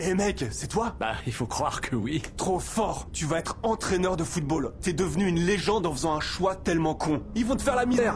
Eh 0.00 0.14
mec, 0.14 0.44
c'est 0.50 0.68
toi? 0.68 0.96
Bah, 0.98 1.14
il 1.26 1.32
faut 1.32 1.46
croire 1.46 1.80
que 1.80 1.94
oui. 1.94 2.22
Trop 2.36 2.58
fort 2.58 3.08
Tu 3.12 3.24
vas 3.26 3.38
être 3.38 3.58
entraîneur 3.62 4.16
de 4.16 4.24
football. 4.24 4.72
T'es 4.80 4.92
devenu 4.92 5.26
une 5.26 5.38
légende 5.40 5.86
en 5.86 5.92
faisant 5.92 6.14
un 6.14 6.20
choix 6.20 6.56
tellement 6.56 6.94
con. 6.94 7.22
Ils 7.34 7.44
vont 7.44 7.56
te 7.56 7.62
faire 7.62 7.76
la 7.76 7.86
misère 7.86 8.14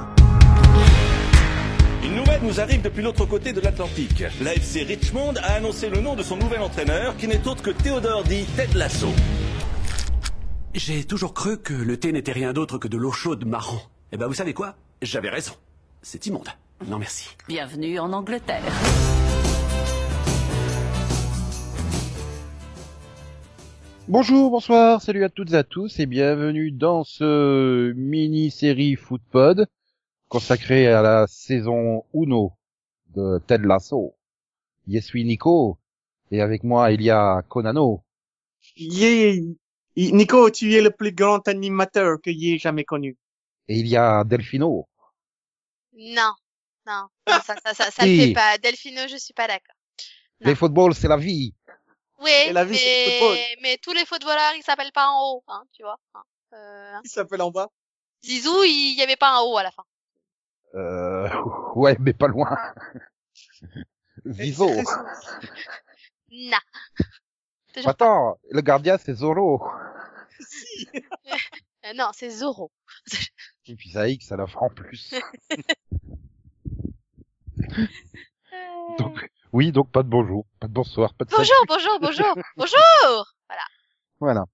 Une 2.03 2.17
nouvelle 2.17 2.43
nous 2.43 2.61
arrive 2.61 2.83
depuis 2.83 3.03
l'autre 3.03 3.25
côté 3.27 3.53
de 3.53 3.61
l'Atlantique. 3.61 4.25
L'AFC 4.41 4.87
Richmond 4.87 5.35
a 5.43 5.53
annoncé 5.55 5.89
le 5.89 6.01
nom 6.01 6.17
de 6.17 6.23
son 6.23 6.37
nouvel 6.37 6.61
entraîneur, 6.63 7.17
qui 7.17 7.29
n'est 7.29 7.47
autre 7.47 7.63
que 7.63 7.71
Théodore 7.71 8.25
dit 8.25 8.45
Ted 8.57 8.77
Lasso. 8.77 9.09
J'ai 10.75 11.05
toujours 11.05 11.35
cru 11.35 11.59
que 11.59 11.73
le 11.73 11.99
thé 11.99 12.13
n'était 12.13 12.33
rien 12.33 12.53
d'autre 12.53 12.79
que 12.79 12.89
de 12.89 12.97
l'eau 12.97 13.13
chaude 13.13 13.45
marron. 13.47 13.81
Eh 14.13 14.17
ben, 14.17 14.27
vous 14.27 14.35
savez 14.35 14.55
quoi? 14.55 14.75
J'avais 15.03 15.31
raison. 15.31 15.53
C'est 16.03 16.27
immonde. 16.27 16.49
Non, 16.87 16.99
merci. 16.99 17.31
Bienvenue 17.49 17.99
en 17.99 18.13
Angleterre. 18.13 18.63
Bonjour, 24.09 24.53
bonsoir, 24.53 25.03
salut 25.03 25.25
à 25.25 25.29
toutes 25.29 25.53
et 25.53 25.57
à 25.57 25.65
tous 25.65 25.99
et 25.99 26.07
bienvenue 26.07 26.71
dans 26.71 27.03
ce 27.03 27.93
mini-série 27.95 28.95
Footpod 28.95 29.67
consacrée 30.29 30.87
à 30.87 31.03
la 31.03 31.27
saison 31.27 32.05
Uno 32.15 32.53
de 33.17 33.41
Ted 33.49 33.67
Lasso. 33.67 34.15
Yes, 34.87 35.13
oui, 35.13 35.25
Nico. 35.25 35.79
Et 36.31 36.41
avec 36.41 36.63
moi, 36.63 36.93
il 36.93 37.03
y 37.03 37.11
a 37.11 37.43
Konano. 37.49 38.05
Yeah. 38.77 39.43
Nico, 39.97 40.51
tu 40.51 40.73
es 40.73 40.83
le 40.83 40.93
plus 40.93 41.11
grand 41.11 41.49
animateur 41.49 42.19
que 42.23 42.31
j'ai 42.33 42.59
jamais 42.59 42.85
connu. 42.85 43.17
Et 43.67 43.81
il 43.81 43.89
y 43.89 43.97
a 43.97 44.23
Delphino. 44.23 44.87
Non, 45.99 46.33
non, 46.87 47.09
non, 47.27 47.41
ça, 47.45 47.57
ça, 47.65 47.75
ça, 47.75 47.91
ça 47.91 48.07
le 48.07 48.13
Si. 48.13 48.19
fait 48.29 48.33
pas. 48.33 48.57
Delphino, 48.59 49.03
je 49.09 49.17
suis 49.17 49.35
pas 49.35 49.49
d'accord. 49.49 49.75
Les 50.43 50.55
football, 50.55 50.95
c'est 50.95 51.09
la 51.09 51.17
vie. 51.17 51.56
Oui, 52.19 52.31
Et 52.47 52.53
la 52.53 52.65
vie, 52.65 52.73
mais, 52.73 53.57
mais 53.63 53.79
tous 53.79 53.93
les 53.93 54.07
footballeurs, 54.07 54.55
ils 54.57 54.63
s'appellent 54.63 54.93
pas 54.93 55.09
en 55.09 55.33
haut, 55.35 55.45
hein, 55.49 55.65
tu 55.73 55.83
vois. 55.83 55.99
hein. 56.15 56.23
Euh, 56.55 56.95
hein. 56.95 57.01
Il 57.05 57.11
s'appelle 57.11 57.43
en 57.43 57.51
bas. 57.51 57.69
Zizou, 58.25 58.63
il 58.65 58.95
y 58.97 59.03
avait 59.03 59.17
pas 59.17 59.37
un 59.37 59.41
haut 59.41 59.59
à 59.59 59.63
la 59.63 59.71
fin. 59.71 59.85
Euh, 60.75 61.29
ouais, 61.75 61.97
mais 62.01 62.13
pas 62.15 62.27
loin. 62.29 62.57
Vivo. 64.25 64.71
Nah. 66.29 66.59
Toujours 67.73 67.91
Attends, 67.91 68.39
le 68.51 68.61
gardien, 68.61 68.99
c'est 68.99 69.15
Zoro. 69.15 69.63
Euh, 70.95 70.99
non, 71.95 72.11
c'est 72.13 72.31
Zoro. 72.31 72.73
Et 73.67 73.77
puis 73.77 73.91
ça 73.91 74.09
X 74.09 74.33
à 74.33 74.37
la 74.37 74.47
fin 74.49 74.61
en 74.63 74.69
plus. 74.71 75.15
Donc, 78.99 79.31
oui, 79.53 79.73
donc 79.73 79.91
pas 79.91 80.03
de 80.03 80.09
bonjour, 80.09 80.47
pas 80.61 80.69
de 80.69 80.73
bonsoir, 80.73 81.15
pas 81.15 81.25
de 81.25 81.31
salut. 81.31 81.49
Bonjour, 81.69 81.99
bonjour, 81.99 81.99
bonjour, 82.01 82.45
bonjour. 82.57 83.35
Voilà. 83.49 83.63
Voilà. 84.21 84.45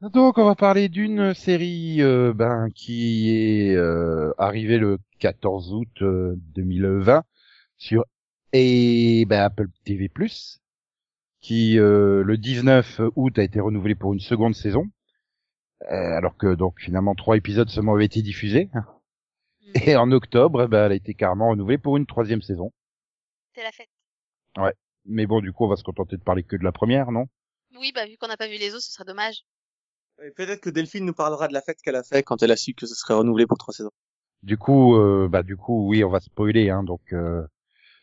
Donc 0.00 0.38
on 0.38 0.44
va 0.44 0.54
parler 0.54 0.88
d'une 0.88 1.34
série 1.34 2.02
euh, 2.02 2.32
ben, 2.32 2.68
qui 2.74 3.30
est 3.30 3.74
euh, 3.74 4.32
arrivée 4.38 4.78
le 4.78 4.98
14 5.18 5.72
août 5.74 6.02
euh, 6.02 6.34
2020 6.54 7.24
sur 7.76 8.04
et 8.52 9.24
ben, 9.26 9.40
Apple 9.40 9.68
TV+, 9.84 10.10
qui 11.40 11.78
euh, 11.78 12.22
le 12.22 12.38
19 12.38 13.00
août 13.16 13.38
a 13.38 13.42
été 13.42 13.60
renouvelé 13.60 13.94
pour 13.94 14.14
une 14.14 14.20
seconde 14.20 14.54
saison, 14.54 14.86
euh, 15.90 16.16
alors 16.16 16.36
que 16.36 16.54
donc 16.54 16.80
finalement 16.80 17.14
trois 17.14 17.36
épisodes 17.36 17.68
seulement 17.68 17.94
avaient 17.94 18.06
été 18.06 18.22
diffusés. 18.22 18.70
Et 19.84 19.96
en 19.96 20.10
octobre, 20.12 20.66
ben, 20.66 20.86
elle 20.86 20.92
a 20.92 20.94
été 20.94 21.14
carrément 21.14 21.50
renouvelée 21.50 21.78
pour 21.78 21.96
une 21.96 22.06
troisième 22.06 22.40
saison. 22.40 22.72
C'est 23.54 23.62
la 23.62 23.72
fête. 23.72 23.88
Mais 25.04 25.26
bon, 25.26 25.40
du 25.40 25.52
coup, 25.52 25.64
on 25.64 25.68
va 25.68 25.76
se 25.76 25.84
contenter 25.84 26.16
de 26.16 26.22
parler 26.22 26.42
que 26.42 26.56
de 26.56 26.64
la 26.64 26.72
première, 26.72 27.10
non? 27.12 27.26
Oui, 27.78 27.92
bah 27.94 28.06
vu 28.06 28.16
qu'on 28.18 28.28
n'a 28.28 28.36
pas 28.36 28.48
vu 28.48 28.56
les 28.58 28.70
autres, 28.74 28.82
ce 28.82 28.92
serait 28.92 29.04
dommage. 29.04 29.44
Et 30.22 30.30
Peut-être 30.32 30.60
que 30.60 30.70
Delphine 30.70 31.04
nous 31.04 31.14
parlera 31.14 31.48
de 31.48 31.52
la 31.52 31.62
fête 31.62 31.80
qu'elle 31.82 31.96
a 31.96 32.02
fait 32.02 32.22
quand 32.22 32.42
elle 32.42 32.50
a 32.50 32.56
su 32.56 32.74
que 32.74 32.86
ce 32.86 32.94
serait 32.94 33.14
renouvelé 33.14 33.46
pour 33.46 33.56
trois 33.56 33.72
saisons. 33.72 33.90
Du 34.42 34.56
coup, 34.58 34.96
euh, 34.96 35.28
bah 35.30 35.42
du 35.42 35.56
coup, 35.56 35.88
oui, 35.88 36.04
on 36.04 36.10
va 36.10 36.20
spoiler, 36.20 36.70
hein, 36.70 36.82
donc. 36.82 37.00
euh, 37.12 37.42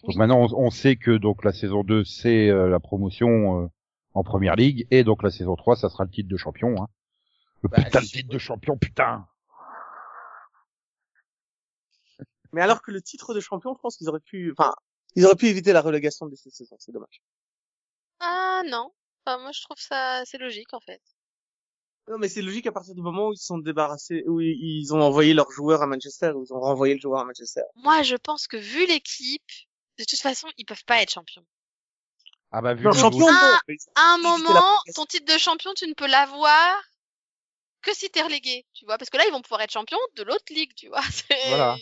Donc 0.01 0.09
Oui. 0.09 0.17
maintenant, 0.17 0.47
on, 0.51 0.65
on 0.67 0.69
sait 0.71 0.95
que 0.95 1.11
donc 1.11 1.43
la 1.43 1.51
saison 1.53 1.83
2 1.83 2.03
c'est 2.05 2.49
euh, 2.49 2.67
la 2.69 2.79
promotion 2.79 3.63
euh, 3.63 3.67
en 4.13 4.23
première 4.23 4.55
ligue 4.55 4.87
et 4.91 5.03
donc 5.03 5.23
la 5.23 5.31
saison 5.31 5.55
3 5.55 5.75
ça 5.75 5.89
sera 5.89 6.05
le 6.05 6.09
titre 6.09 6.29
de 6.29 6.37
champion. 6.37 6.81
Hein. 6.81 6.87
Le 7.61 7.69
Bah, 7.69 7.77
putain 7.83 8.01
de 8.01 8.05
titre 8.05 8.29
de 8.29 8.37
champion, 8.39 8.77
putain. 8.77 9.27
Mais 12.53 12.61
alors 12.61 12.81
que 12.81 12.91
le 12.91 13.01
titre 13.01 13.33
de 13.33 13.39
champion, 13.39 13.73
je 13.75 13.79
pense 13.81 13.97
qu'ils 13.97 14.07
auraient 14.09 14.19
pu, 14.21 14.53
enfin, 14.57 14.73
ils 15.15 15.25
auraient 15.25 15.35
pu 15.35 15.47
éviter 15.47 15.73
la 15.73 15.81
relégation 15.81 16.25
de 16.27 16.35
cette 16.35 16.53
saison. 16.53 16.75
C'est 16.79 16.91
dommage. 16.91 17.21
Ah 18.19 18.61
non. 18.65 18.91
Enfin, 19.25 19.39
moi, 19.39 19.51
je 19.51 19.61
trouve 19.63 19.77
ça, 19.79 20.23
c'est 20.25 20.37
logique 20.37 20.73
en 20.73 20.79
fait. 20.79 21.01
Non, 22.07 22.19
mais 22.19 22.29
c'est 22.29 22.43
logique 22.43 22.67
à 22.67 22.71
partir 22.71 22.93
du 22.93 23.01
moment 23.01 23.29
où 23.29 23.33
ils 23.33 23.37
se 23.37 23.45
sont 23.47 23.57
débarrassés, 23.57 24.23
où 24.27 24.39
ils 24.39 24.93
ont 24.93 25.01
envoyé 25.01 25.33
leur 25.33 25.49
joueur 25.51 25.81
à 25.81 25.87
Manchester, 25.87 26.33
où 26.35 26.43
ils 26.43 26.53
ont 26.53 26.59
renvoyé 26.59 26.93
le 26.93 26.99
joueur 26.99 27.21
à 27.21 27.25
Manchester. 27.25 27.63
Moi, 27.75 28.03
je 28.03 28.15
pense 28.15 28.47
que 28.47 28.57
vu 28.57 28.85
l'équipe, 28.85 29.41
de 29.97 30.03
toute 30.03 30.19
façon, 30.19 30.47
ils 30.57 30.65
peuvent 30.65 30.85
pas 30.85 31.01
être 31.01 31.11
champions. 31.11 31.45
Ah 32.51 32.61
bah 32.61 32.75
vu 32.75 32.83
Non, 32.83 32.91
le 32.91 32.97
champion. 32.97 33.27
Ah, 33.27 33.59
À 33.95 34.13
un 34.13 34.17
la 34.17 34.23
moment, 34.23 34.77
ton 34.93 35.05
titre 35.05 35.25
de 35.33 35.37
champion, 35.39 35.73
tu 35.73 35.87
ne 35.87 35.93
peux 35.93 36.07
l'avoir 36.07 36.75
que 37.85 37.95
si 37.95 38.09
t'es 38.09 38.21
relégué, 38.21 38.65
tu 38.73 38.85
vois, 38.85 38.97
parce 38.97 39.09
que 39.09 39.17
là, 39.17 39.23
ils 39.27 39.31
vont 39.31 39.41
pouvoir 39.41 39.61
être 39.61 39.71
champions 39.71 39.97
de 40.15 40.23
l'autre 40.23 40.45
ligue, 40.51 40.73
tu 40.75 40.87
vois. 40.89 40.99
Voilà. 41.47 41.77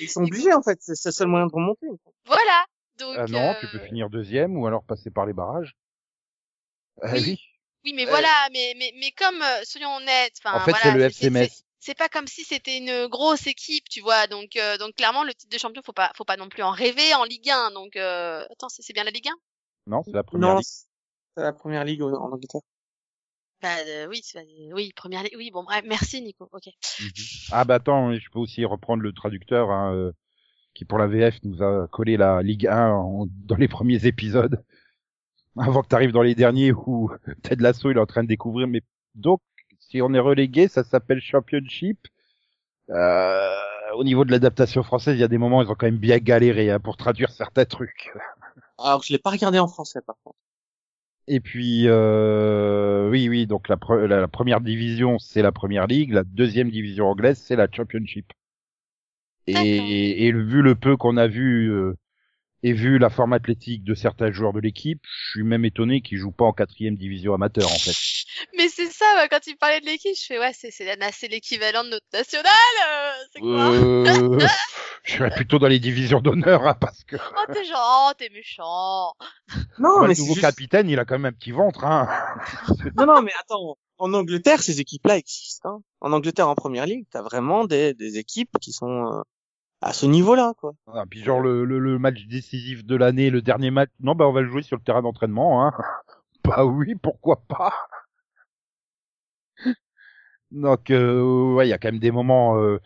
Ils 0.00 0.08
sont 0.08 0.22
obligés, 0.22 0.52
en 0.52 0.62
fait. 0.62 0.78
C'est 0.80 1.04
le 1.04 1.10
seul 1.12 1.26
moyen 1.28 1.46
de 1.46 1.52
remonter. 1.52 1.86
Voilà. 2.26 2.64
Donc, 2.98 3.16
Ah 3.18 3.26
non, 3.28 3.54
tu 3.60 3.66
euh, 3.66 3.70
peux 3.72 3.78
finir 3.80 4.10
deuxième 4.10 4.56
ou 4.56 4.66
alors 4.66 4.84
passer 4.84 5.10
par 5.10 5.26
les 5.26 5.32
barrages. 5.32 5.74
Oui. 7.02 7.10
oui. 7.12 7.38
Oui, 7.84 7.92
mais 7.94 8.06
Euh, 8.06 8.10
voilà, 8.10 8.48
mais, 8.52 8.74
mais, 8.76 8.92
mais 8.96 9.12
comme, 9.12 9.40
euh, 9.40 9.62
soyons 9.64 9.94
honnêtes, 9.96 10.34
enfin, 10.44 10.56
En 10.60 10.64
fait, 10.64 10.72
voilà, 10.72 10.84
c'est 10.84 10.92
le 10.94 11.00
c'est- 11.00 11.06
FC 11.26 11.30
Metz. 11.30 11.64
c'est- 11.78 11.94
pas 11.96 12.08
comme 12.08 12.26
si 12.26 12.42
c'était 12.44 12.76
une 12.76 13.06
grosse 13.06 13.46
équipe, 13.46 13.88
tu 13.88 14.00
vois. 14.00 14.26
Donc, 14.26 14.56
euh, 14.56 14.76
donc 14.78 14.94
clairement, 14.96 15.22
le 15.24 15.32
titre 15.32 15.50
de 15.52 15.58
champion, 15.58 15.80
faut 15.84 15.92
pas, 15.92 16.10
faut 16.16 16.24
pas 16.24 16.36
non 16.36 16.48
plus 16.48 16.62
en 16.64 16.70
rêver 16.72 17.14
en 17.14 17.24
Ligue 17.24 17.48
1. 17.50 17.70
Donc, 17.70 17.94
euh... 17.96 18.44
attends, 18.50 18.68
c'est 18.68 18.82
c'est 18.82 18.92
bien 18.92 19.04
la 19.04 19.10
Ligue 19.12 19.28
1 19.28 19.36
Non, 19.86 20.02
c'est 20.04 20.12
la 20.12 20.24
première 20.24 20.48
Non, 20.50 20.56
ligue. 20.58 20.66
c'est 21.36 21.42
la 21.42 21.52
première 21.52 21.84
ligue 21.84 22.02
en 22.02 22.32
Angleterre. 22.32 22.60
Bah 23.60 23.76
euh, 23.86 24.06
oui, 24.08 24.92
première 24.94 25.22
Ligue. 25.22 25.34
Oui, 25.36 25.50
bon, 25.52 25.64
bref, 25.64 25.82
merci 25.86 26.22
Nico. 26.22 26.48
Ok. 26.52 26.66
Mhm. 27.00 27.10
Ah 27.52 27.64
bah 27.64 27.74
attends, 27.76 28.14
je 28.14 28.30
peux 28.30 28.38
aussi 28.38 28.64
reprendre 28.64 29.02
le 29.02 29.12
traducteur 29.12 29.70
hein, 29.70 29.94
euh, 29.94 30.12
qui 30.74 30.84
pour 30.84 30.98
la 30.98 31.06
VF 31.08 31.38
nous 31.42 31.62
a 31.62 31.88
collé 31.88 32.16
la 32.16 32.42
Ligue 32.42 32.66
1 32.68 32.90
en- 32.92 33.26
dans 33.46 33.56
les 33.56 33.68
premiers 33.68 34.06
épisodes 34.06 34.62
avant 35.58 35.82
que 35.82 35.88
tu 35.88 35.94
arrives 35.96 36.12
dans 36.12 36.22
les 36.22 36.34
derniers 36.36 36.72
où 36.72 37.10
Ted 37.42 37.62
Lasso 37.62 37.90
il 37.90 37.96
est 37.96 38.00
en 38.00 38.06
train 38.06 38.22
de 38.22 38.28
découvrir 38.28 38.68
mais 38.68 38.82
donc 39.16 39.40
si 39.80 40.00
on 40.02 40.14
est 40.14 40.18
relégué 40.20 40.68
ça 40.68 40.84
s'appelle 40.84 41.20
Championship 41.20 41.98
euh, 42.90 43.56
au 43.94 44.04
niveau 44.04 44.24
de 44.24 44.30
l'adaptation 44.30 44.82
française 44.82 45.16
il 45.16 45.20
y 45.20 45.24
a 45.24 45.28
des 45.28 45.38
moments 45.38 45.62
ils 45.62 45.70
ont 45.70 45.74
quand 45.74 45.86
même 45.86 45.96
bien 45.98 46.18
galéré 46.18 46.70
hein, 46.70 46.78
pour 46.80 46.96
traduire 46.96 47.30
certains 47.30 47.64
trucs 47.64 48.12
Alors, 48.78 49.02
je 49.02 49.12
l'ai 49.12 49.18
pas 49.18 49.30
regardé 49.30 49.58
en 49.58 49.66
français, 49.68 50.00
par 50.06 50.16
contre. 50.22 50.38
Et 51.28 51.40
puis 51.40 51.84
euh, 51.86 53.08
oui 53.10 53.28
oui 53.28 53.46
donc 53.46 53.68
la, 53.68 53.76
pre- 53.76 54.04
la, 54.04 54.20
la 54.20 54.28
première 54.28 54.60
division 54.60 55.18
c'est 55.18 55.42
la 55.42 55.52
première 55.52 55.86
ligue 55.86 56.12
la 56.12 56.24
deuxième 56.24 56.70
division 56.70 57.06
anglaise 57.08 57.38
c'est 57.38 57.56
la 57.56 57.68
Championship 57.70 58.32
D'accord. 59.52 59.92
Et, 59.92 60.26
et 60.26 60.32
vu 60.32 60.62
le 60.62 60.74
peu 60.74 60.96
qu'on 60.96 61.16
a 61.16 61.26
vu 61.26 61.70
euh, 61.70 61.94
et 62.62 62.72
vu 62.72 62.98
la 62.98 63.10
forme 63.10 63.32
athlétique 63.32 63.84
de 63.84 63.94
certains 63.94 64.30
joueurs 64.32 64.52
de 64.52 64.60
l'équipe, 64.60 65.00
je 65.04 65.30
suis 65.30 65.42
même 65.44 65.64
étonné 65.64 66.00
qu'ils 66.00 66.18
jouent 66.18 66.32
pas 66.32 66.44
en 66.44 66.52
quatrième 66.52 66.96
division 66.96 67.34
amateur 67.34 67.66
en 67.66 67.78
fait. 67.78 67.92
Mais 68.56 68.68
c'est 68.68 68.90
ça, 68.90 69.04
ouais, 69.16 69.28
quand 69.28 69.46
il 69.46 69.56
parlait 69.56 69.80
de 69.80 69.86
l'équipe, 69.86 70.14
je 70.16 70.24
fais 70.26 70.38
ouais, 70.38 70.52
c'est 70.54 70.70
c'est 70.70 71.28
l'équivalent 71.28 71.84
de 71.84 71.90
notre 71.90 72.06
national. 72.12 72.52
euh, 72.88 73.10
c'est 73.32 73.40
quoi? 73.40 73.70
Euh, 73.72 74.38
je 75.04 75.12
serais 75.14 75.30
plutôt 75.30 75.58
dans 75.58 75.68
les 75.68 75.78
divisions 75.78 76.20
d'honneur 76.20 76.66
hein, 76.66 76.74
parce 76.80 77.02
que 77.04 77.16
Oh 77.16 77.52
t'es 77.52 77.64
genre, 77.64 78.08
oh, 78.10 78.14
t'es 78.18 78.28
méchant. 78.30 79.12
Non, 79.78 80.02
le 80.02 80.08
mais 80.08 80.14
c'est 80.14 80.22
nouveau 80.22 80.34
juste... 80.34 80.46
capitaine, 80.46 80.88
il 80.90 80.98
a 80.98 81.04
quand 81.04 81.14
même 81.18 81.26
un 81.26 81.32
petit 81.32 81.52
ventre. 81.52 81.84
Hein. 81.84 82.08
Non, 82.96 83.06
non, 83.06 83.22
mais 83.22 83.32
attends. 83.40 83.76
En 84.00 84.12
Angleterre, 84.14 84.62
ces 84.62 84.80
équipes-là 84.80 85.16
existent. 85.16 85.68
hein. 85.78 85.82
En 86.00 86.12
Angleterre, 86.12 86.48
en 86.48 86.54
première 86.54 86.86
ligue, 86.86 87.06
t'as 87.10 87.22
vraiment 87.22 87.64
des, 87.64 87.94
des 87.94 88.18
équipes 88.18 88.50
qui 88.60 88.72
sont 88.72 89.06
euh, 89.06 89.20
à 89.80 89.92
ce 89.92 90.06
niveau-là, 90.06 90.54
quoi. 90.58 90.74
Ah, 90.92 91.04
puis 91.08 91.22
genre 91.22 91.40
le, 91.40 91.98
match 91.98 92.26
décisif 92.26 92.84
de 92.84 92.96
l'année, 92.96 93.30
le 93.30 93.42
dernier 93.42 93.70
match, 93.70 93.90
non 94.00 94.14
bah 94.14 94.26
on 94.28 94.32
va 94.32 94.40
le 94.42 94.48
jouer 94.48 94.62
sur 94.62 94.76
le 94.76 94.82
terrain 94.82 95.02
d'entraînement. 95.02 95.66
Hein. 95.66 95.72
Bah 96.44 96.64
oui, 96.64 96.94
pourquoi 96.94 97.42
pas. 97.46 97.74
Donc 100.50 100.90
euh, 100.90 101.54
ouais, 101.54 101.66
il 101.66 101.70
y 101.70 101.72
a 101.74 101.78
quand 101.78 101.88
même 101.88 102.00
des 102.00 102.10
moments, 102.10 102.56
euh, 102.58 102.78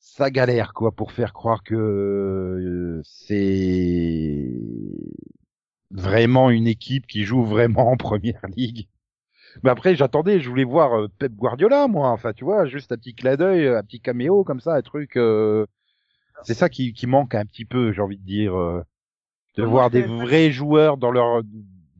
ça 0.00 0.30
galère 0.30 0.72
quoi 0.74 0.92
pour 0.92 1.12
faire 1.12 1.32
croire 1.32 1.62
que 1.62 1.74
euh, 1.74 3.00
c'est 3.04 4.50
vraiment 5.90 6.50
une 6.50 6.66
équipe 6.66 7.06
qui 7.06 7.24
joue 7.24 7.44
vraiment 7.44 7.90
en 7.92 7.96
première 7.96 8.44
ligue. 8.56 8.88
Mais 9.62 9.70
après, 9.70 9.94
j'attendais, 9.96 10.40
je 10.40 10.48
voulais 10.48 10.64
voir 10.64 10.98
euh, 10.98 11.08
Pep 11.18 11.32
Guardiola, 11.32 11.86
moi. 11.88 12.10
Enfin, 12.10 12.32
tu 12.32 12.44
vois, 12.44 12.66
juste 12.66 12.92
un 12.92 12.96
petit 12.96 13.14
clin 13.14 13.36
d'œil, 13.36 13.68
un 13.68 13.82
petit 13.82 14.00
caméo 14.00 14.44
comme 14.44 14.60
ça, 14.60 14.74
un 14.74 14.82
truc. 14.82 15.16
euh, 15.16 15.66
C'est 16.42 16.54
ça 16.54 16.68
qui, 16.68 16.92
qui 16.92 17.06
manque 17.06 17.34
un 17.34 17.44
petit 17.44 17.64
peu, 17.64 17.92
j'ai 17.92 18.00
envie 18.02 18.18
de 18.18 18.24
dire, 18.26 18.54
euh, 18.54 18.82
de 19.56 19.64
voir 19.64 19.90
des 19.90 20.02
vrais 20.02 20.50
joueurs 20.52 20.96
dans 20.96 21.10
leur 21.10 21.42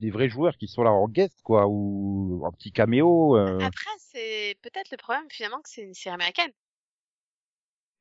des 0.01 0.11
vrais 0.11 0.29
joueurs 0.29 0.57
qui 0.59 0.69
sont 0.69 0.83
là 0.83 0.93
en 0.93 1.09
guest, 1.09 1.41
quoi, 1.43 1.67
ou 1.69 2.43
en 2.45 2.53
petit 2.53 2.73
caméo. 2.73 3.37
euh. 3.37 3.59
Après, 3.65 3.91
c'est 3.99 4.57
peut-être 4.63 4.91
le 4.91 4.97
problème 4.97 5.25
finalement 5.31 5.61
que 5.63 5.69
c'est 5.71 5.83
une 5.83 5.95
série 5.95 6.15
américaine. 6.15 6.53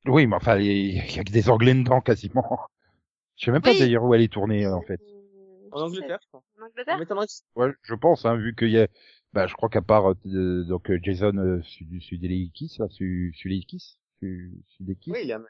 Oui, 0.06 0.26
mais 0.26 0.36
enfin, 0.36 0.58
il 0.58 0.94
y 0.94 1.18
a 1.18 1.24
que 1.24 1.32
des 1.32 1.48
Anglais 1.48 1.74
dedans, 1.74 2.00
quasiment. 2.00 2.58
Je 3.36 3.46
sais 3.46 3.50
même 3.52 3.62
pas 3.62 3.74
d'ailleurs 3.74 4.04
où 4.04 4.14
elle 4.14 4.22
est 4.22 4.32
tournée, 4.32 4.66
euh, 4.66 4.76
en 4.76 4.82
fait. 4.82 5.00
Hum, 5.00 5.70
En 5.72 5.82
Angleterre, 5.82 6.18
je 6.22 6.28
crois. 6.28 6.42
En 6.60 6.64
Angleterre? 6.66 6.98
Ouais, 7.56 7.72
je 7.82 7.94
pense, 7.94 8.24
hein, 8.24 8.36
vu 8.36 8.54
qu'il 8.54 8.70
y 8.70 8.78
a, 8.78 8.88
bah, 9.32 9.46
je 9.46 9.54
crois 9.54 9.68
qu'à 9.68 9.82
part 9.82 10.12
euh, 10.26 10.64
donc 10.64 10.90
euh, 10.90 10.98
Jason 11.02 11.36
euh, 11.36 11.62
Sud- 11.62 12.00
Sudeikis, 12.00 12.76
là, 12.78 12.86
Su- 12.90 13.32
Sudeikis, 13.36 13.98
Su- 14.20 14.52
Sudeikis, 14.76 15.10
Oui, 15.12 15.20
il 15.22 15.28
y 15.28 15.32
a 15.32 15.40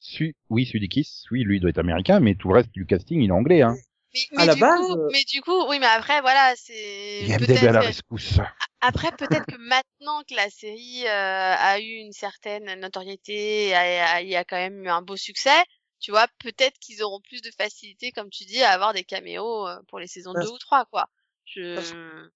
Su- 0.00 0.34
oui, 0.50 0.66
Sudeikis, 0.66 1.24
oui, 1.30 1.42
lui 1.42 1.56
il 1.56 1.60
doit 1.60 1.70
être 1.70 1.78
américain, 1.78 2.20
mais 2.20 2.34
tout 2.34 2.48
le 2.48 2.54
reste 2.54 2.70
du 2.72 2.86
casting 2.86 3.20
il 3.22 3.28
est 3.28 3.32
anglais, 3.32 3.62
hein. 3.62 3.74
Mais, 4.14 4.20
À 4.36 4.40
mais 4.40 4.46
la 4.46 4.54
du 4.54 4.60
base, 4.60 4.80
coup, 4.80 4.96
euh, 4.96 5.08
mais 5.12 5.24
du 5.24 5.42
coup, 5.42 5.68
oui, 5.68 5.78
mais 5.78 5.86
après, 5.86 6.20
voilà, 6.20 6.54
c'est 6.56 7.20
Il 7.22 7.28
y 7.28 7.32
a 7.34 7.38
peut-être 7.38 7.64
à 7.64 7.72
la 7.72 7.80
que- 7.80 7.86
rescousse. 7.86 8.38
après 8.80 9.10
peut-être 9.12 9.46
que 9.46 9.56
maintenant 9.56 10.22
que 10.28 10.34
la 10.34 10.48
série 10.48 11.04
euh, 11.06 11.54
a 11.58 11.80
eu 11.80 11.94
une 11.96 12.12
certaine 12.12 12.78
notoriété, 12.80 13.74
a- 13.74 14.14
a- 14.14 14.22
il 14.22 14.28
y 14.28 14.36
a 14.36 14.44
quand 14.44 14.56
même 14.56 14.84
eu 14.84 14.88
un 14.88 15.02
beau 15.02 15.16
succès, 15.16 15.62
tu 16.00 16.10
vois, 16.12 16.26
peut-être 16.38 16.78
qu'ils 16.78 17.02
auront 17.02 17.20
plus 17.20 17.42
de 17.42 17.50
facilité, 17.58 18.12
comme 18.12 18.30
tu 18.30 18.44
dis, 18.44 18.62
à 18.62 18.70
avoir 18.70 18.92
des 18.94 19.04
caméos 19.04 19.66
euh, 19.66 19.76
pour 19.88 19.98
les 19.98 20.06
saisons 20.06 20.32
Parce- 20.34 20.46
2 20.46 20.52
ou 20.52 20.58
3, 20.58 20.84
quoi. 20.86 21.06
Je... 21.46 22.26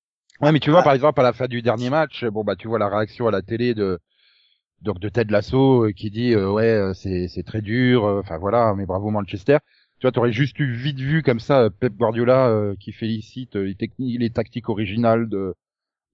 Ouais, 0.40 0.52
mais 0.52 0.60
tu 0.60 0.70
vois, 0.70 0.82
par 0.82 0.94
exemple, 0.94 1.20
à 1.20 1.22
la 1.24 1.32
fin 1.32 1.46
du 1.46 1.60
dernier 1.62 1.90
match, 1.90 2.24
bon, 2.24 2.44
bah, 2.44 2.56
tu 2.56 2.68
vois 2.68 2.78
la 2.78 2.88
réaction 2.88 3.26
à 3.26 3.30
la 3.30 3.42
télé 3.42 3.74
de, 3.74 3.98
donc, 4.82 4.98
de 5.00 5.08
Ted 5.08 5.30
Lasso, 5.32 5.84
euh, 5.86 5.92
qui 5.92 6.10
dit, 6.10 6.32
euh, 6.34 6.50
ouais, 6.50 6.64
euh, 6.64 6.94
c'est, 6.94 7.28
c'est 7.28 7.42
très 7.42 7.60
dur, 7.62 8.04
euh, 8.04 8.20
enfin, 8.20 8.38
voilà, 8.38 8.74
mais 8.76 8.86
bravo 8.86 9.10
Manchester. 9.10 9.58
Tu 9.98 10.06
vois, 10.06 10.12
t'aurais 10.12 10.32
juste 10.32 10.58
eu 10.58 10.72
vite 10.72 10.98
vu, 11.00 11.22
comme 11.22 11.40
ça, 11.40 11.68
Pep 11.70 11.94
Guardiola, 11.94 12.48
euh, 12.48 12.74
qui 12.80 12.92
félicite 12.92 13.56
les 13.56 13.74
techniques, 13.74 14.18
les 14.18 14.30
tactiques 14.30 14.68
originales 14.70 15.28
de, 15.28 15.54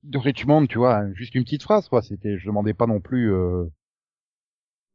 de 0.02 0.18
Richmond, 0.18 0.66
tu 0.66 0.78
vois, 0.78 1.04
juste 1.14 1.34
une 1.34 1.44
petite 1.44 1.62
phrase, 1.62 1.88
quoi. 1.88 2.02
C'était, 2.02 2.38
je 2.38 2.46
demandais 2.46 2.74
pas 2.74 2.86
non 2.86 3.00
plus, 3.00 3.32
euh, 3.32 3.64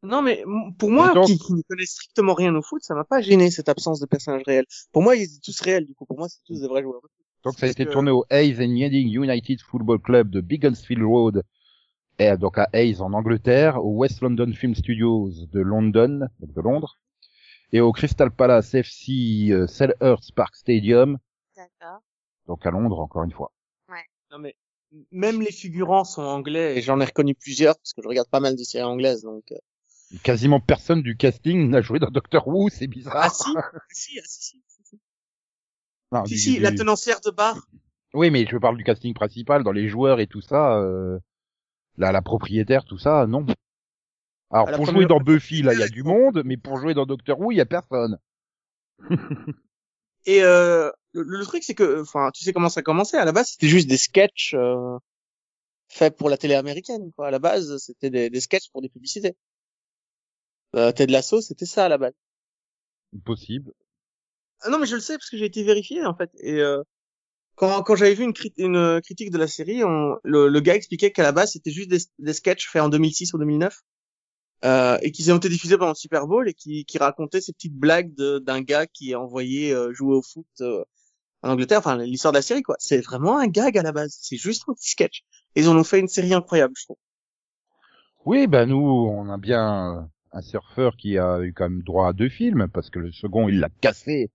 Non, 0.04 0.22
mais 0.22 0.44
pour 0.80 0.90
moi, 0.90 1.14
qui, 1.26 1.38
qui 1.38 1.54
ne 1.54 1.62
connaît 1.62 1.86
strictement 1.86 2.34
rien 2.34 2.56
au 2.56 2.62
foot, 2.62 2.82
ça 2.84 2.96
m'a 2.96 3.04
pas 3.04 3.22
gêné 3.22 3.52
cette 3.52 3.70
absence 3.70 4.00
de 4.00 4.08
personnages 4.08 4.44
réels. 4.46 4.66
Pour 4.92 5.04
moi, 5.04 5.16
ils 5.16 5.24
étaient 5.24 5.40
tous 5.44 5.62
réels, 5.62 5.86
du 5.86 5.94
coup. 5.94 6.06
Pour 6.06 6.18
moi, 6.18 6.28
c'est 6.28 6.40
tous 6.46 6.60
des 6.60 6.68
vrais 6.68 6.82
joueurs. 6.82 7.02
Donc 7.44 7.58
ça 7.58 7.68
a 7.68 7.70
été 7.70 7.86
que- 7.86 7.92
tourné 7.92 8.12
au 8.12 8.26
Hayes 8.30 8.58
and 8.60 8.76
Yeding 8.76 9.08
United 9.10 9.62
Football 9.62 10.00
Club 10.00 10.30
de 10.30 10.42
Beaconsfield 10.42 11.04
Road, 11.04 11.44
et 12.20 12.38
donc 12.38 12.58
à 12.58 12.70
Hayes 12.74 13.02
en 13.02 13.14
Angleterre, 13.14 13.84
au 13.84 13.98
West 13.98 14.22
London 14.22 14.52
Film 14.54 14.76
Studios 14.76 15.30
de 15.52 15.60
London, 15.60 16.28
donc 16.40 16.54
de 16.54 16.62
Londres, 16.62 17.00
et 17.74 17.82
au 17.82 17.92
Crystal 17.92 18.30
Palace 18.32 18.74
FC 18.76 19.50
euh, 19.52 19.68
Selhurst 19.68 20.34
Park 20.36 20.56
Stadium, 20.56 21.18
D'accord. 21.56 22.02
donc 22.48 22.66
à 22.66 22.72
Londres 22.72 23.00
encore 23.00 23.24
une 23.24 23.32
fois. 23.32 23.52
Non, 24.32 24.40
mais 24.40 24.56
même 25.12 25.42
les 25.42 25.52
figurants 25.52 26.06
sont 26.06 26.22
anglais 26.22 26.78
et 26.78 26.82
j'en 26.82 27.00
ai 27.02 27.06
reconnu 27.06 27.36
plusieurs 27.36 27.76
parce 27.78 27.92
que 27.94 28.02
je 28.02 28.08
regarde 28.08 28.30
pas 28.30 28.40
mal 28.40 28.56
de 28.56 28.64
séries 28.64 28.84
anglaises, 28.86 29.24
donc. 29.24 29.44
euh, 29.52 29.58
Quasiment 30.24 30.60
personne 30.60 31.02
du 31.02 31.16
casting 31.18 31.70
n'a 31.70 31.82
joué 31.82 32.00
dans 32.00 32.10
Doctor 32.10 32.48
Who, 32.48 32.70
c'est 32.70 32.88
bizarre. 32.88 33.14
Ah 33.18 33.30
si, 33.30 33.50
si, 33.92 34.20
ah, 34.20 34.24
si, 34.26 34.42
si, 34.44 34.62
si, 34.68 34.84
si. 34.86 35.00
Non, 36.12 36.26
Si, 36.26 36.34
du- 36.34 36.40
si, 36.40 36.54
du- 36.56 36.60
la 36.62 36.72
tenancière 36.72 37.20
de 37.22 37.32
bar. 37.32 37.58
Oui, 38.14 38.30
mais 38.30 38.46
je 38.46 38.58
parle 38.58 38.76
du 38.78 38.84
casting 38.84 39.14
principal, 39.14 39.64
dans 39.64 39.72
les 39.72 39.88
joueurs 39.88 40.20
et 40.20 40.28
tout 40.28 40.42
ça, 40.42 40.78
euh, 40.78 41.18
la, 41.98 42.12
la 42.12 42.22
propriétaire, 42.22 42.84
tout 42.86 42.98
ça, 42.98 43.26
non. 43.28 43.46
Alors 44.52 44.68
pour 44.68 44.86
première- 44.86 44.94
jouer 44.94 45.06
dans 45.06 45.20
Buffy, 45.20 45.62
là, 45.62 45.74
il 45.74 45.80
y 45.80 45.84
a 45.84 45.88
du 45.90 46.04
monde, 46.04 46.42
mais 46.46 46.58
pour 46.58 46.78
jouer 46.78 46.94
dans 46.94 47.06
Doctor 47.06 47.40
Who, 47.40 47.52
il 47.52 47.58
y 47.58 47.62
a 47.62 47.66
personne. 47.66 48.18
Et 50.26 50.44
euh, 50.44 50.92
le, 51.14 51.24
le 51.24 51.44
truc, 51.46 51.64
c'est 51.64 51.74
que, 51.74 52.02
enfin, 52.02 52.30
tu 52.34 52.44
sais 52.44 52.54
comment 52.54 52.70
ça 52.70 52.82
a 52.82 52.84
commencé. 52.84 53.18
À 53.18 53.26
la 53.26 53.32
base, 53.32 53.50
c'était 53.52 53.68
juste 53.68 53.88
des 53.90 53.98
sketchs 53.98 54.54
euh, 54.54 54.98
faits 55.88 56.16
pour 56.16 56.30
la 56.30 56.38
télé 56.38 56.54
américaine. 56.54 57.12
Quoi. 57.16 57.28
À 57.28 57.32
la 57.32 57.40
base, 57.40 57.78
c'était 57.78 58.10
des, 58.10 58.30
des 58.30 58.40
sketchs 58.42 58.70
pour 58.72 58.82
des 58.82 58.90
publicités. 58.90 59.36
Euh, 60.76 60.92
Ted 60.92 61.12
Lasso, 61.12 61.42
c'était 61.42 61.66
ça 61.66 61.86
à 61.86 61.90
la 61.90 61.98
base. 61.98 62.14
Possible. 63.26 63.74
Ah 64.62 64.70
non, 64.70 64.78
mais 64.80 64.86
je 64.86 64.96
le 64.96 65.02
sais 65.02 65.18
parce 65.18 65.30
que 65.30 65.38
j'ai 65.38 65.46
été 65.46 65.64
vérifié 65.64 66.06
en 66.06 66.16
fait. 66.16 66.30
Et 66.40 66.60
euh, 66.60 66.82
quand, 67.56 67.84
quand 67.84 67.96
j'avais 67.96 68.14
vu 68.16 68.24
une, 68.24 68.34
crit- 68.34 68.54
une 68.58 68.76
euh, 68.76 69.00
critique 69.02 69.32
de 69.32 69.38
la 69.38 69.48
série, 69.48 69.84
on, 69.84 70.18
le, 70.24 70.48
le 70.50 70.60
gars 70.60 70.76
expliquait 70.76 71.12
qu'à 71.12 71.24
la 71.24 71.32
base 71.32 71.52
c'était 71.54 71.72
juste 71.72 71.90
des, 71.90 72.00
des 72.20 72.34
sketchs 72.34 72.70
faits 72.70 72.82
en 72.82 72.90
2006 72.90 73.34
ou 73.34 73.38
2009 73.38 73.80
euh, 74.66 74.98
et 75.02 75.12
qu'ils 75.12 75.32
ont 75.32 75.38
été 75.38 75.50
diffusés 75.50 75.78
pendant 75.78 75.92
le 75.92 75.96
Super 75.96 76.28
Bowl 76.28 76.48
et 76.50 76.54
qui, 76.54 76.86
qui 76.86 76.98
racontaient 76.98 77.42
ces 77.42 77.54
petites 77.54 77.76
blagues 77.76 78.14
d'un 78.16 78.62
gars 78.62 78.88
qui 78.88 79.12
est 79.12 79.16
envoyé 79.16 79.74
euh, 79.74 79.94
jouer 79.94 80.16
au 80.16 80.22
foot 80.22 80.48
euh, 80.62 80.84
en 81.44 81.52
Angleterre. 81.52 81.80
Enfin, 81.80 81.98
l'histoire 81.98 82.34
de 82.34 82.38
la 82.40 82.44
série 82.44 82.64
quoi. 82.64 82.76
C'est 82.80 83.02
vraiment 83.02 83.38
un 83.40 83.48
gag 83.48 83.78
à 83.78 83.84
la 83.84 83.92
base. 83.94 84.18
C'est 84.22 84.38
juste 84.38 84.64
un 84.70 84.74
petit 84.74 84.92
sketch. 84.92 85.24
Et 85.56 85.62
ils 85.62 85.70
en 85.70 85.78
ont 85.78 85.84
fait 85.84 86.00
une 86.00 86.08
série 86.10 86.34
incroyable, 86.34 86.74
je 86.78 86.86
trouve. 86.86 86.98
Oui, 88.26 88.48
ben 88.48 88.68
nous, 88.68 88.78
on 88.80 89.30
a 89.30 89.38
bien 89.38 89.98
euh, 90.00 90.02
un 90.32 90.42
surfeur 90.42 90.98
qui 90.98 91.18
a 91.20 91.40
eu 91.42 91.54
quand 91.54 91.70
même 91.70 91.84
droit 91.84 92.08
à 92.08 92.14
deux 92.14 92.30
films, 92.30 92.68
parce 92.74 92.90
que 92.90 92.98
le 93.00 93.12
second, 93.12 93.48
il 93.48 93.60
l'a 93.60 93.70
cassé. 93.82 94.32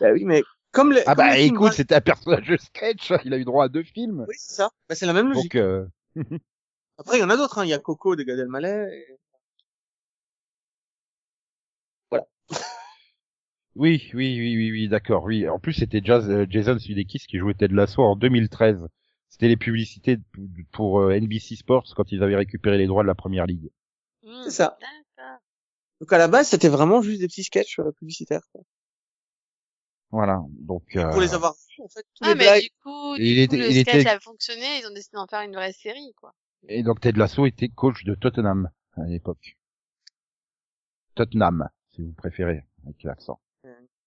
Bah 0.00 0.12
oui, 0.12 0.24
mais 0.24 0.42
comme. 0.74 0.92
Ah 1.06 1.14
comme 1.14 1.24
bah 1.24 1.38
écoute, 1.38 1.72
c'était 1.72 1.94
un 1.94 2.00
personnage 2.00 2.46
de 2.48 2.56
sketch, 2.56 3.12
il 3.24 3.32
a 3.32 3.38
eu 3.38 3.44
droit 3.44 3.64
à 3.64 3.68
deux 3.68 3.82
films. 3.82 4.24
Oui, 4.28 4.34
c'est 4.38 4.54
ça. 4.54 4.70
Bah, 4.88 4.94
c'est 4.94 5.06
la 5.06 5.12
même 5.12 5.28
logique. 5.28 5.56
Donc, 5.56 5.62
euh, 5.62 5.86
Après, 6.98 7.16
il 7.18 7.20
y 7.20 7.24
en 7.24 7.30
a 7.30 7.36
d'autres. 7.36 7.58
Hein. 7.58 7.64
Il 7.64 7.70
y 7.70 7.74
a 7.74 7.78
Coco 7.78 8.14
de 8.16 8.22
Gad 8.22 8.38
Elmaleh. 8.38 8.88
et- 8.92 9.18
oui, 13.74 14.10
oui, 14.14 14.38
oui, 14.38 14.56
oui, 14.56 14.70
oui, 14.70 14.88
d'accord, 14.88 15.24
oui. 15.24 15.48
En 15.48 15.58
plus, 15.58 15.72
c'était 15.72 16.00
Jazz- 16.04 16.28
euh, 16.30 16.46
Jason 16.48 16.78
Sudeikis 16.78 17.24
qui 17.28 17.38
jouait 17.38 17.54
Ted 17.54 17.74
Lasso 17.74 18.02
en 18.02 18.14
2013. 18.16 18.86
C'était 19.30 19.48
les 19.48 19.56
publicités 19.56 20.18
pour 20.70 21.00
euh, 21.00 21.18
NBC 21.18 21.56
Sports 21.56 21.86
quand 21.96 22.12
ils 22.12 22.22
avaient 22.22 22.36
récupéré 22.36 22.78
les 22.78 22.86
droits 22.86 23.02
de 23.02 23.08
la 23.08 23.14
première 23.16 23.46
ligue. 23.46 23.70
C'est 24.44 24.50
ça. 24.50 24.78
D'accord. 24.80 25.38
Donc 26.00 26.12
à 26.12 26.18
la 26.18 26.28
base, 26.28 26.48
c'était 26.48 26.68
vraiment 26.68 27.02
juste 27.02 27.20
des 27.20 27.26
petits 27.26 27.42
sketchs 27.44 27.78
euh, 27.80 27.90
publicitaires. 27.98 28.42
quoi. 28.52 28.60
Voilà, 30.14 30.40
donc 30.60 30.84
euh, 30.94 31.10
Pour 31.10 31.20
les 31.20 31.34
avoir 31.34 31.54
vus, 31.54 31.82
en 31.82 31.88
fait, 31.88 32.04
tous 32.14 32.22
Ah, 32.24 32.28
les 32.28 32.34
mais 32.36 32.44
blagues. 32.44 32.62
du 32.62 32.70
coup, 32.84 33.16
du 33.16 33.22
il 33.24 33.34
coup, 33.48 33.54
était- 33.54 33.56
le 33.56 33.70
il 33.72 33.80
sketch 33.80 33.94
était- 34.02 34.08
a 34.08 34.20
fonctionné, 34.20 34.78
ils 34.78 34.86
ont 34.86 34.94
décidé 34.94 35.16
d'en 35.16 35.26
faire 35.26 35.40
une 35.40 35.54
vraie 35.54 35.72
série, 35.72 36.14
quoi. 36.16 36.32
et 36.68 36.84
donc 36.84 37.00
Ted 37.00 37.18
Lasso 37.18 37.46
était 37.46 37.68
coach 37.68 38.04
de 38.04 38.14
Tottenham 38.14 38.70
à 38.96 39.02
l'époque. 39.06 39.56
Tottenham, 41.16 41.68
si 41.90 42.02
vous 42.02 42.12
préférez, 42.12 42.64
avec 42.84 43.02
l'accent. 43.02 43.40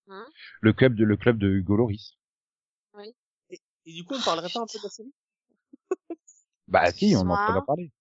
Hein? 0.08 0.26
Le 0.62 0.72
club 0.72 0.96
de 0.96 1.04
le 1.04 1.18
club 1.18 1.38
de 1.40 1.50
Hugo 1.50 1.76
Loris. 1.76 2.14
Et 3.86 3.94
du 3.94 4.04
coup, 4.06 4.16
on 4.16 4.22
parlerait 4.22 4.50
pas 4.54 4.62
un 4.62 4.66
peu 4.66 4.78
de 4.80 4.84
la 4.84 4.90
série? 4.90 5.14
Bah 6.70 6.90
si, 6.92 7.16
on 7.18 7.22
en 7.30 7.34
a 7.36 7.62
parlé. 7.62 7.92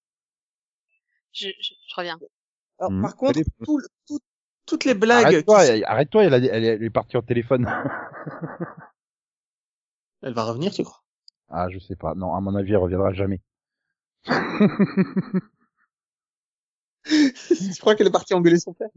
Je, 1.32 1.48
je, 1.60 1.74
je 1.88 1.94
reviens. 1.96 2.18
Alors, 2.78 2.92
Mhm. 2.92 3.02
Par 3.02 3.16
contre, 3.16 3.40
tout 3.64 3.78
le- 3.78 3.88
tout- 4.06 4.20
toutes 4.66 4.84
les 4.84 4.94
blagues... 4.94 5.24
Arrête-toi, 5.26 5.64
qui- 5.64 5.70
elle- 5.70 5.84
arrête-toi, 5.84 6.24
elle, 6.24 6.34
a- 6.34 6.38
elle, 6.38 6.64
elle 6.64 6.82
est 6.82 6.90
partie 6.90 7.16
en 7.16 7.22
téléphone. 7.22 7.66
Elle 10.22 10.32
va 10.34 10.44
revenir, 10.44 10.72
tu 10.72 10.82
crois? 10.82 11.04
Ah, 11.48 11.68
je 11.70 11.78
sais 11.78 11.94
pas. 11.94 12.14
Non, 12.14 12.34
à 12.34 12.40
mon 12.40 12.54
avis, 12.56 12.72
elle 12.72 12.78
reviendra 12.78 13.12
jamais. 13.12 13.40
Je 17.04 17.78
crois 17.78 17.94
qu'elle 17.94 18.08
est 18.08 18.12
partie 18.12 18.34
engueuler 18.34 18.58
son 18.58 18.74
père? 18.74 18.88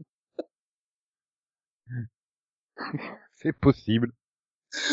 C'est 3.34 3.52
possible. 3.52 4.12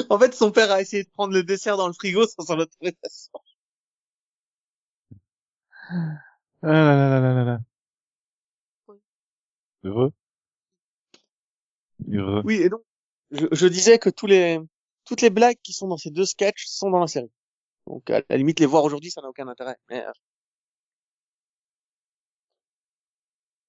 En 0.10 0.20
fait, 0.20 0.34
son 0.34 0.52
père 0.52 0.72
a 0.72 0.82
essayé 0.82 1.04
de 1.04 1.10
prendre 1.10 1.34
le 1.34 1.44
dessert 1.44 1.78
dans 1.78 1.88
le 1.88 1.94
frigo 1.94 2.26
sans 2.28 2.46
son 2.46 2.60
autorisation. 2.60 3.40
Ah 5.90 6.68
là 6.72 6.96
là 6.96 7.20
là 7.20 7.34
là 7.34 7.44
là. 7.44 7.60
Heureux. 9.84 10.12
Heureux. 12.12 12.42
Oui, 12.46 12.56
et 12.56 12.70
donc, 12.70 12.82
je, 13.32 13.46
je 13.52 13.68
disais 13.68 14.00
que 14.00 14.10
tous 14.10 14.28
les, 14.28 14.60
toutes 15.06 15.22
les 15.22 15.30
blagues 15.30 15.58
qui 15.64 15.74
sont 15.74 15.88
dans 15.88 15.98
ces 15.98 16.12
deux 16.12 16.26
sketchs 16.26 16.66
sont 16.68 16.90
dans 16.90 17.00
la 17.00 17.08
série. 17.08 17.32
Donc, 17.88 18.10
à 18.10 18.22
la 18.30 18.38
limite, 18.38 18.60
les 18.60 18.66
voir 18.68 18.84
aujourd'hui, 18.84 19.12
ça 19.12 19.22
n'a 19.22 19.30
aucun 19.30 19.48
intérêt. 19.48 19.78
Mais, 19.90 20.06
euh, 20.06 20.12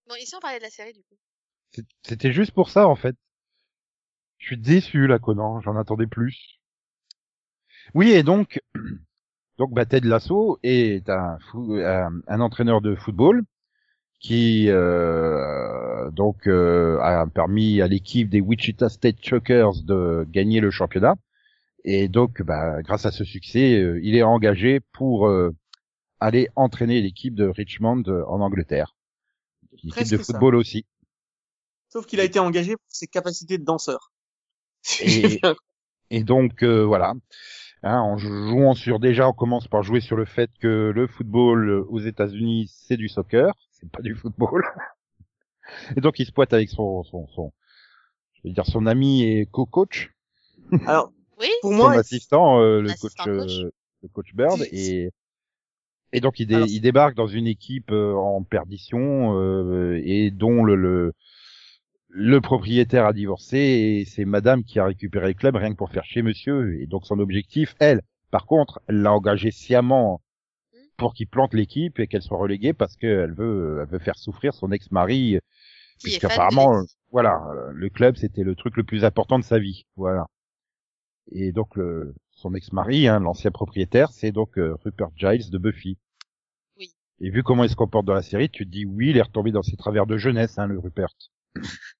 Bon, 0.09 0.16
ici, 0.16 0.35
on 0.35 0.40
parlait 0.40 0.59
de 0.59 0.64
la 0.64 0.71
série, 0.71 0.92
du 0.92 1.04
coup? 1.04 1.16
C'était 2.02 2.33
juste 2.33 2.52
pour 2.52 2.68
ça, 2.68 2.87
en 2.87 2.95
fait. 2.95 3.16
Je 4.38 4.47
suis 4.47 4.57
déçu, 4.59 5.07
là, 5.07 5.21
Conan. 5.21 5.61
J'en 5.61 5.76
attendais 5.76 6.09
plus. 6.09 6.59
Oui, 7.95 8.11
et 8.12 8.23
donc, 8.23 8.61
donc, 9.59 9.73
bah, 9.75 9.87
Ted 9.87 10.07
Lasso 10.09 10.59
est 10.62 11.09
un, 11.11 11.38
fou- 11.50 11.75
un, 11.75 12.21
un 12.26 12.40
entraîneur 12.40 12.80
de 12.80 12.95
football 12.97 13.42
qui, 14.20 14.66
euh, 14.68 16.10
donc, 16.10 16.46
euh, 16.46 16.98
a 17.00 17.26
permis 17.26 17.80
à 17.80 17.87
l'équipe 17.87 18.28
des 18.28 18.40
Wichita 18.40 18.88
State 18.88 19.20
Chuckers 19.22 19.82
de 19.84 20.26
gagner 20.30 20.60
le 20.60 20.70
championnat. 20.70 21.14
Et 21.84 22.08
donc, 22.08 22.42
bah, 22.42 22.82
grâce 22.82 23.06
à 23.06 23.12
ce 23.12 23.25
succès, 23.25 23.80
euh, 23.80 24.00
il 24.02 24.16
est 24.16 24.22
engagé 24.22 24.80
pour 24.92 25.28
euh, 25.28 25.54
aller 26.20 26.48
entraîner 26.56 27.00
l'équipe 27.00 27.34
de 27.34 27.46
Richmond 27.46 28.02
euh, 28.08 28.25
en 28.26 28.40
Angleterre. 28.40 28.96
L'équipe 29.84 30.08
de 30.10 30.16
ça. 30.16 30.25
football 30.25 30.56
aussi. 30.56 30.84
sauf 31.88 32.04
qu'il 32.06 32.18
a 32.20 32.25
été 32.25 32.38
engagé 32.40 32.72
pour 32.72 32.84
ses 32.88 33.06
capacités 33.06 33.58
de 33.58 33.64
danseur. 33.64 34.12
Et- 35.00 35.40
Et 36.10 36.25
donc 36.25 36.62
euh, 36.62 36.84
voilà, 36.84 37.12
hein, 37.82 38.00
en 38.00 38.16
jouant 38.16 38.75
sur 38.75 38.98
déjà, 38.98 39.28
on 39.28 39.32
commence 39.32 39.68
par 39.68 39.82
jouer 39.82 40.00
sur 40.00 40.16
le 40.16 40.25
fait 40.25 40.50
que 40.60 40.90
le 40.94 41.06
football 41.06 41.70
aux 41.88 42.00
États-Unis 42.00 42.72
c'est 42.75 42.96
du 42.96 43.08
soccer, 43.08 43.52
c'est 43.80 43.90
pas 43.90 44.02
du 44.02 44.14
football. 44.14 44.62
Et 45.97 46.00
donc 46.00 46.18
il 46.18 46.26
se 46.26 46.32
pointe 46.32 46.52
avec 46.52 46.70
son 46.70 47.02
son 47.04 47.26
son, 47.28 47.52
je 48.35 48.40
vais 48.49 48.52
dire 48.54 48.66
son 48.66 48.87
ami 48.87 49.23
et 49.25 49.47
co-coach, 49.47 50.11
Alors, 50.87 51.12
Oui, 51.38 51.49
pour 51.61 51.70
son 51.73 51.76
moi, 51.76 51.92
assistant, 51.94 52.61
euh, 52.61 52.80
le 52.80 52.88
coach, 52.88 52.99
Assistant 53.04 53.25
coach. 53.25 53.58
euh, 53.61 53.70
le 54.02 54.08
coach 54.08 54.35
Bird, 54.35 54.61
et 54.73 55.11
et 56.12 56.20
donc 56.20 56.40
il, 56.40 56.47
dé- 56.47 56.54
Alors- 56.54 56.68
il 56.68 56.80
débarque 56.80 57.14
dans 57.16 57.26
une 57.26 57.47
équipe 57.47 57.90
euh, 57.92 58.14
en 58.14 58.42
perdition 58.42 59.38
euh, 59.38 60.00
et 60.04 60.30
dont 60.30 60.64
le, 60.64 60.75
le 60.75 61.12
le 62.11 62.40
propriétaire 62.40 63.04
a 63.04 63.12
divorcé 63.12 63.58
et 63.58 64.04
c'est 64.06 64.25
Madame 64.25 64.64
qui 64.64 64.78
a 64.78 64.87
récupéré 64.87 65.28
le 65.28 65.35
club 65.35 65.56
rien 65.56 65.70
que 65.70 65.76
pour 65.76 65.90
faire 65.90 66.06
chez 66.06 66.23
Monsieur. 66.23 66.80
Et 66.80 66.87
donc 66.87 67.04
son 67.04 67.18
objectif, 67.18 67.75
elle, 67.80 68.00
par 68.30 68.47
contre, 68.47 68.80
elle 68.88 69.02
l'a 69.02 69.12
engagé 69.12 69.50
sciemment 69.50 70.23
pour 70.98 71.14
qu'il 71.14 71.28
plante 71.28 71.54
l'équipe 71.54 71.98
et 72.00 72.06
qu'elle 72.06 72.22
soit 72.22 72.36
reléguée 72.36 72.74
parce 72.74 72.96
qu'elle 72.96 73.32
veut 73.32 73.78
elle 73.80 73.88
veut 73.88 73.98
faire 73.98 74.18
souffrir 74.18 74.52
son 74.52 74.70
ex-mari 74.72 75.34
de 75.34 75.40
puisqu'apparemment 76.02 76.80
l'équipe. 76.80 76.96
voilà, 77.10 77.40
euh, 77.54 77.70
le 77.72 77.88
club 77.88 78.16
c'était 78.16 78.42
le 78.42 78.54
truc 78.54 78.76
le 78.76 78.84
plus 78.84 79.04
important 79.04 79.38
de 79.38 79.44
sa 79.44 79.58
vie, 79.58 79.86
voilà. 79.96 80.26
Et 81.30 81.52
donc 81.52 81.76
le, 81.76 82.14
son 82.32 82.54
ex-mari, 82.54 83.08
hein, 83.08 83.20
l'ancien 83.20 83.50
propriétaire, 83.50 84.10
c'est 84.10 84.32
donc 84.32 84.58
euh, 84.58 84.76
Rupert 84.84 85.10
Giles 85.16 85.50
de 85.50 85.58
Buffy. 85.58 85.98
Oui. 86.78 86.92
Et 87.20 87.30
vu 87.30 87.42
comment 87.42 87.64
il 87.64 87.70
se 87.70 87.76
comporte 87.76 88.06
dans 88.06 88.14
la 88.14 88.22
série, 88.22 88.50
tu 88.50 88.64
te 88.66 88.70
dis 88.70 88.84
oui, 88.84 89.10
il 89.10 89.16
est 89.16 89.22
retombé 89.22 89.52
dans 89.52 89.62
ses 89.62 89.76
travers 89.76 90.06
de 90.06 90.16
jeunesse, 90.16 90.58
hein, 90.58 90.66
le 90.66 90.78
Rupert. 90.78 91.14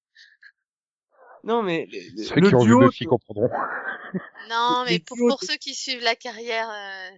non, 1.43 1.63
mais 1.63 1.87
le, 1.91 2.23
Ceux 2.23 2.35
le 2.35 2.49
qui 2.49 2.55
ont 2.55 2.63
duo, 2.63 2.79
vu 2.79 2.87
Buffy 2.87 3.05
comprendront. 3.05 3.49
Non, 4.49 4.83
les 4.87 4.93
mais 4.93 4.99
pour, 4.99 5.17
pour 5.17 5.43
ceux 5.43 5.57
qui 5.57 5.75
suivent 5.75 6.03
la 6.03 6.15
carrière, 6.15 6.69
euh, 6.69 7.09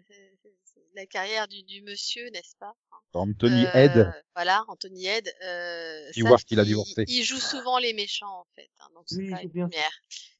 la 0.93 1.05
carrière 1.05 1.48
du, 1.48 1.63
du 1.63 1.81
monsieur, 1.83 2.29
n'est-ce 2.31 2.55
pas? 2.60 2.74
Anthony 3.13 3.65
Euh, 3.65 3.74
Head, 3.74 4.13
Voilà, 4.36 4.63
Anthony 4.67 5.05
Head. 5.05 5.33
Euh, 5.43 6.10
Stewart, 6.12 6.39
savent 6.39 6.45
il 6.50 6.60
a 6.60 6.63
qu'il- 6.63 6.67
divorcé. 6.69 7.03
Il 7.07 7.24
joue 7.24 7.39
souvent 7.39 7.77
les 7.77 7.93
méchants, 7.93 8.39
en 8.39 8.45
fait. 8.55 8.69
hein, 8.79 8.88
donc 8.95 9.03
c'est 9.07 9.17
Oui, 9.17 9.29
pas 9.31 9.41
une 9.41 9.50
bien. 9.50 9.67
première. 9.67 9.91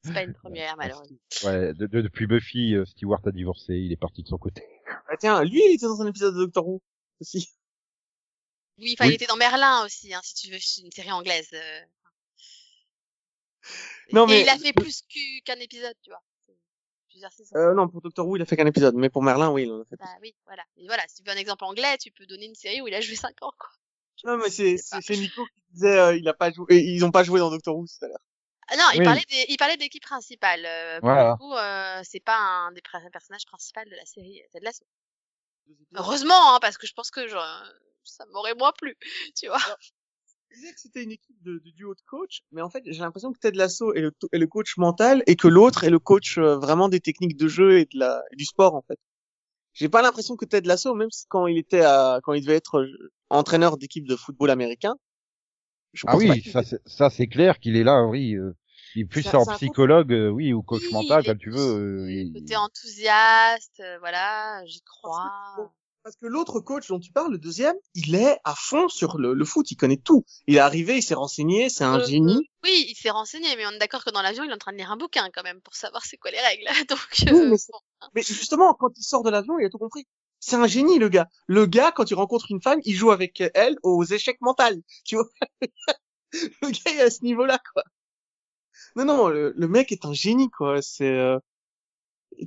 C'est 0.04 0.12
pas 0.14 0.22
une 0.22 0.34
première, 0.42 0.76
malheureusement. 0.76 1.18
ouais, 1.44 1.74
de- 1.74 1.86
de- 1.86 2.00
depuis 2.00 2.26
Buffy, 2.26 2.74
euh, 2.74 2.84
Stewart 2.86 3.20
a 3.26 3.30
divorcé, 3.32 3.74
il 3.74 3.92
est 3.92 3.96
parti 3.96 4.22
de 4.22 4.28
son 4.28 4.38
côté. 4.38 4.62
Ah, 5.08 5.16
tiens, 5.18 5.44
lui, 5.44 5.60
il 5.68 5.74
était 5.74 5.86
dans 5.86 6.00
un 6.00 6.06
épisode 6.08 6.34
de 6.34 6.44
Doctor 6.44 6.66
Who 6.66 6.80
aussi. 7.20 7.50
Oui, 8.78 8.94
enfin, 8.98 9.04
Oui. 9.06 9.10
il 9.12 9.14
était 9.14 9.26
dans 9.26 9.36
Merlin 9.36 9.84
aussi, 9.84 10.12
hein, 10.14 10.20
si 10.24 10.34
tu 10.34 10.50
veux, 10.50 10.58
c'est 10.58 10.80
une 10.82 10.90
série 10.90 11.12
anglaise. 11.12 11.48
euh. 11.52 11.80
Non, 14.12 14.26
Et 14.26 14.30
mais- 14.30 14.42
il 14.42 14.48
a 14.48 14.58
fait 14.58 14.72
plus 14.72 15.02
qu'u- 15.08 15.42
qu'un 15.44 15.56
épisode, 15.60 15.94
tu 16.02 16.10
vois. 16.10 16.22
Plusieurs 17.22 17.32
saisons. 17.32 17.56
Euh, 17.56 17.74
non, 17.74 17.88
pour 17.88 18.00
Doctor 18.00 18.26
Who, 18.26 18.36
il 18.36 18.42
a 18.42 18.46
fait 18.46 18.56
qu'un 18.56 18.66
épisode, 18.66 18.96
mais 18.96 19.08
pour 19.08 19.22
Merlin, 19.22 19.50
oui, 19.50 19.62
il 19.62 19.70
en 19.70 19.80
a 19.80 19.84
fait. 19.84 19.96
Bah 19.96 20.06
oui, 20.20 20.34
voilà. 20.44 20.64
Et 20.76 20.86
voilà, 20.86 21.04
si 21.06 21.16
tu 21.16 21.22
veux 21.22 21.30
un 21.30 21.38
exemple 21.40 21.64
anglais, 21.64 21.96
tu 21.98 22.10
peux 22.10 22.26
donner 22.26 22.46
une 22.46 22.54
série 22.56 22.80
où 22.80 22.88
il 22.88 22.94
a 22.94 23.00
joué 23.00 23.14
5 23.14 23.40
ans, 23.42 23.52
quoi. 23.58 23.68
Non, 24.24 24.38
mais 24.38 24.50
c'est 24.50 24.76
Nico 25.16 25.46
qui 25.46 25.62
disait, 25.70 25.98
euh, 25.98 26.16
il 26.16 26.28
a 26.28 26.34
pas 26.34 26.50
joué, 26.50 26.78
ils 26.78 27.04
ont 27.04 27.10
pas 27.12 27.22
joué 27.22 27.38
dans 27.38 27.50
Doctor 27.50 27.76
Who 27.76 27.86
tout 27.86 28.04
à 28.04 28.08
l'heure. 28.08 28.18
Ah 28.68 28.76
non, 28.76 28.84
il 28.94 29.02
parlait 29.04 29.24
des, 29.28 29.44
il 29.48 29.56
parlait 29.56 29.76
de 29.76 29.82
l'équipe 29.82 30.02
principale. 30.02 30.64
Euh, 30.64 31.00
pour 31.00 31.08
Voilà. 31.10 31.30
le 31.30 31.36
coup, 31.36 31.54
euh, 31.54 32.00
c'est 32.04 32.20
pas 32.24 32.36
un 32.36 32.72
des 32.72 32.80
pr- 32.80 33.10
personnages 33.10 33.44
principaux 33.46 33.84
de 33.84 33.94
la 33.94 34.04
série 34.04 34.42
Ted 34.52 34.64
Lasso. 34.64 34.84
Heureusement, 35.94 36.54
hein, 36.54 36.58
parce 36.60 36.78
que 36.78 36.86
je 36.86 36.92
pense 36.92 37.10
que 37.10 37.26
genre, 37.28 37.62
ça 38.04 38.24
m'aurait 38.32 38.54
moins 38.54 38.72
plu, 38.72 38.96
tu 39.36 39.46
vois. 39.46 39.58
Il 40.54 40.60
disait 40.60 40.72
que 40.74 40.80
c'était 40.80 41.02
une 41.02 41.12
équipe 41.12 41.42
de, 41.42 41.54
de 41.64 41.70
duo 41.70 41.94
de 41.94 42.00
coach, 42.06 42.42
mais 42.52 42.60
en 42.60 42.68
fait, 42.68 42.82
j'ai 42.86 43.00
l'impression 43.00 43.32
que 43.32 43.38
Ted 43.38 43.56
Lasso 43.56 43.94
est 43.94 44.00
le, 44.02 44.12
est 44.32 44.38
le 44.38 44.46
coach 44.46 44.76
mental 44.76 45.22
et 45.26 45.34
que 45.34 45.48
l'autre 45.48 45.84
est 45.84 45.90
le 45.90 45.98
coach 45.98 46.36
euh, 46.36 46.56
vraiment 46.58 46.88
des 46.90 47.00
techniques 47.00 47.36
de 47.38 47.48
jeu 47.48 47.78
et 47.78 47.84
de 47.86 47.98
la, 47.98 48.22
et 48.32 48.36
du 48.36 48.44
sport, 48.44 48.74
en 48.74 48.82
fait. 48.82 48.98
J'ai 49.72 49.88
pas 49.88 50.02
l'impression 50.02 50.36
que 50.36 50.44
Ted 50.44 50.68
Lasso, 50.68 50.94
même 50.94 51.10
si 51.10 51.24
quand 51.28 51.46
il 51.46 51.56
était 51.56 51.80
à, 51.80 52.20
quand 52.22 52.34
il 52.34 52.42
devait 52.42 52.56
être 52.56 52.80
euh, 52.80 53.10
entraîneur 53.30 53.78
d'équipe 53.78 54.06
de 54.06 54.14
football 54.14 54.50
américain, 54.50 54.94
je 55.94 56.04
Ah 56.06 56.16
oui, 56.18 56.42
ça, 56.42 56.62
c'est- 56.62 56.82
ça 56.86 57.08
c'est 57.08 57.26
clair 57.26 57.58
qu'il 57.58 57.76
est 57.76 57.84
là, 57.84 58.04
oui. 58.04 58.34
euh, 58.34 58.54
il 58.94 59.02
est 59.02 59.04
plus 59.06 59.22
Ça- 59.22 59.38
en 59.38 59.46
psychologue, 59.56 60.12
euh, 60.12 60.28
oui, 60.28 60.52
ou 60.52 60.62
coach 60.62 60.82
Oui, 60.82 60.92
mental, 60.92 61.24
comme 61.24 61.38
tu 61.38 61.50
veux. 61.50 61.58
euh, 62.04 62.10
il- 62.12 62.32
Côté 62.34 62.56
enthousiaste, 62.56 63.80
euh, 63.80 63.98
voilà, 64.00 64.62
j'y 64.66 64.82
crois. 64.82 65.72
Parce 66.04 66.16
que 66.16 66.26
l'autre 66.26 66.58
coach 66.58 66.88
dont 66.88 66.98
tu 66.98 67.12
parles, 67.12 67.30
le 67.30 67.38
deuxième, 67.38 67.76
il 67.94 68.16
est 68.16 68.36
à 68.42 68.54
fond 68.56 68.88
sur 68.88 69.18
le, 69.18 69.34
le 69.34 69.44
foot, 69.44 69.70
il 69.70 69.76
connaît 69.76 69.96
tout. 69.96 70.24
Il 70.48 70.56
est 70.56 70.60
arrivé, 70.60 70.96
il 70.96 71.02
s'est 71.02 71.14
renseigné, 71.14 71.68
c'est 71.68 71.84
un 71.84 72.00
Euh, 72.00 72.04
génie. 72.04 72.50
Oui, 72.64 72.86
il 72.88 72.96
s'est 72.96 73.10
renseigné, 73.10 73.46
mais 73.56 73.66
on 73.66 73.70
est 73.70 73.78
d'accord 73.78 74.04
que 74.04 74.10
dans 74.10 74.20
l'avion, 74.22 74.42
il 74.42 74.50
est 74.50 74.54
en 74.54 74.58
train 74.58 74.72
de 74.72 74.78
lire 74.78 74.90
un 74.90 74.96
bouquin 74.96 75.28
quand 75.32 75.44
même 75.44 75.60
pour 75.60 75.74
savoir 75.76 76.04
c'est 76.04 76.16
quoi 76.16 76.32
les 76.32 76.40
règles. 76.40 76.64
Donc, 76.88 76.98
Oui, 77.26 77.38
euh, 77.40 77.48
mais 77.50 77.56
c'est- 77.56 77.70
bon, 77.72 77.78
hein. 78.00 78.08
Mais 78.16 78.22
justement, 78.22 78.74
quand 78.74 78.90
il 78.96 79.02
sort 79.04 79.22
de 79.22 79.30
l'avion, 79.30 79.58
il 79.60 79.66
a 79.66 79.70
tout 79.70 79.78
compris. 79.78 80.06
C'est 80.40 80.56
un 80.56 80.66
génie, 80.66 80.98
le 80.98 81.08
gars. 81.08 81.28
Le 81.46 81.66
gars, 81.66 81.92
quand 81.92 82.10
il 82.10 82.14
rencontre 82.14 82.46
une 82.50 82.60
femme, 82.60 82.80
il 82.84 82.94
joue 82.96 83.12
avec 83.12 83.40
elle 83.54 83.76
aux 83.84 84.02
échecs 84.04 84.40
mentaux. 84.40 84.64
Tu 85.04 85.14
vois 85.14 85.28
Le 86.32 86.70
gars 86.70 86.92
est 86.96 87.00
à 87.02 87.10
ce 87.10 87.22
niveau-là, 87.22 87.60
quoi. 87.72 87.84
Non, 88.96 89.04
non, 89.04 89.28
le, 89.28 89.52
le 89.56 89.68
mec 89.68 89.92
est 89.92 90.04
un 90.04 90.12
génie, 90.12 90.50
quoi. 90.50 90.82
C'est, 90.82 91.08
euh, 91.08 91.38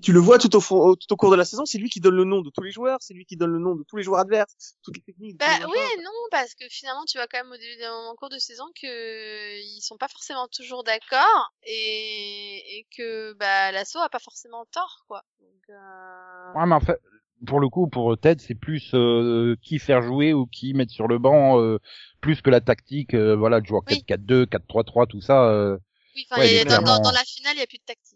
tu 0.01 0.11
le 0.13 0.19
vois 0.19 0.37
tout 0.37 0.53
au 0.55 0.59
fond, 0.61 0.95
tout 0.95 1.11
au 1.13 1.15
cours 1.15 1.31
de 1.31 1.35
la 1.35 1.45
saison. 1.45 1.65
C'est 1.65 1.77
lui 1.77 1.89
qui 1.89 1.99
donne 1.99 2.15
le 2.15 2.23
nom 2.25 2.41
de 2.41 2.49
tous 2.49 2.61
les 2.63 2.71
joueurs. 2.71 2.97
C'est 3.01 3.13
lui 3.13 3.25
qui 3.25 3.37
donne 3.37 3.51
le 3.51 3.59
nom 3.59 3.75
de 3.75 3.83
tous 3.83 3.97
les 3.97 4.03
joueurs 4.03 4.19
adverses, 4.19 4.75
toutes 4.83 4.97
les 4.97 5.03
techniques. 5.03 5.37
Bah 5.37 5.45
les 5.59 5.65
oui 5.65 5.77
et 5.93 6.01
non, 6.01 6.11
parce 6.31 6.53
que 6.55 6.65
finalement, 6.69 7.03
tu 7.07 7.17
vois 7.17 7.27
quand 7.27 7.37
même 7.43 7.51
au 7.51 7.57
début 7.57 7.77
d'un 7.79 8.13
cours 8.17 8.29
de 8.29 8.37
saison 8.39 8.65
que 8.81 9.61
ils 9.61 9.81
sont 9.81 9.97
pas 9.97 10.07
forcément 10.07 10.47
toujours 10.47 10.83
d'accord 10.83 11.51
et, 11.65 12.77
et 12.79 12.87
que 12.97 13.33
bah 13.33 13.71
l'assaut 13.71 13.99
a 13.99 14.09
pas 14.09 14.19
forcément 14.19 14.65
tort, 14.71 15.05
quoi. 15.07 15.23
Donc, 15.39 15.69
euh... 15.69 16.53
Ouais, 16.59 16.65
mais 16.65 16.75
en 16.75 16.79
fait, 16.79 16.99
pour 17.45 17.59
le 17.59 17.69
coup, 17.69 17.87
pour 17.87 18.17
Ted, 18.17 18.41
c'est 18.45 18.55
plus 18.55 18.91
euh, 18.93 19.55
qui 19.61 19.79
faire 19.79 20.01
jouer 20.01 20.33
ou 20.33 20.45
qui 20.47 20.73
mettre 20.73 20.91
sur 20.91 21.07
le 21.07 21.19
banc, 21.19 21.59
euh, 21.61 21.79
plus 22.21 22.41
que 22.41 22.49
la 22.49 22.61
tactique, 22.61 23.13
euh, 23.13 23.35
voilà, 23.35 23.61
de 23.61 23.65
jouer 23.65 23.77
en 23.77 23.83
Oui. 23.89 24.03
4-4-2, 24.07 24.45
4-3-3, 24.45 25.05
tout 25.07 25.21
ça. 25.21 25.49
euh. 25.49 25.77
oui, 26.15 26.25
enfin, 26.31 26.41
Ouais, 26.41 26.47
il 26.49 26.53
y 26.55 26.57
a- 26.57 26.61
il 26.61 26.61
est 26.61 26.65
dans, 26.65 26.75
dans, 26.77 26.83
clairement- 26.83 27.01
dans 27.01 27.11
la 27.11 27.23
finale, 27.23 27.53
il 27.55 27.59
y 27.59 27.63
a 27.63 27.67
plus 27.67 27.77
de 27.77 27.83
tactique. 27.83 28.14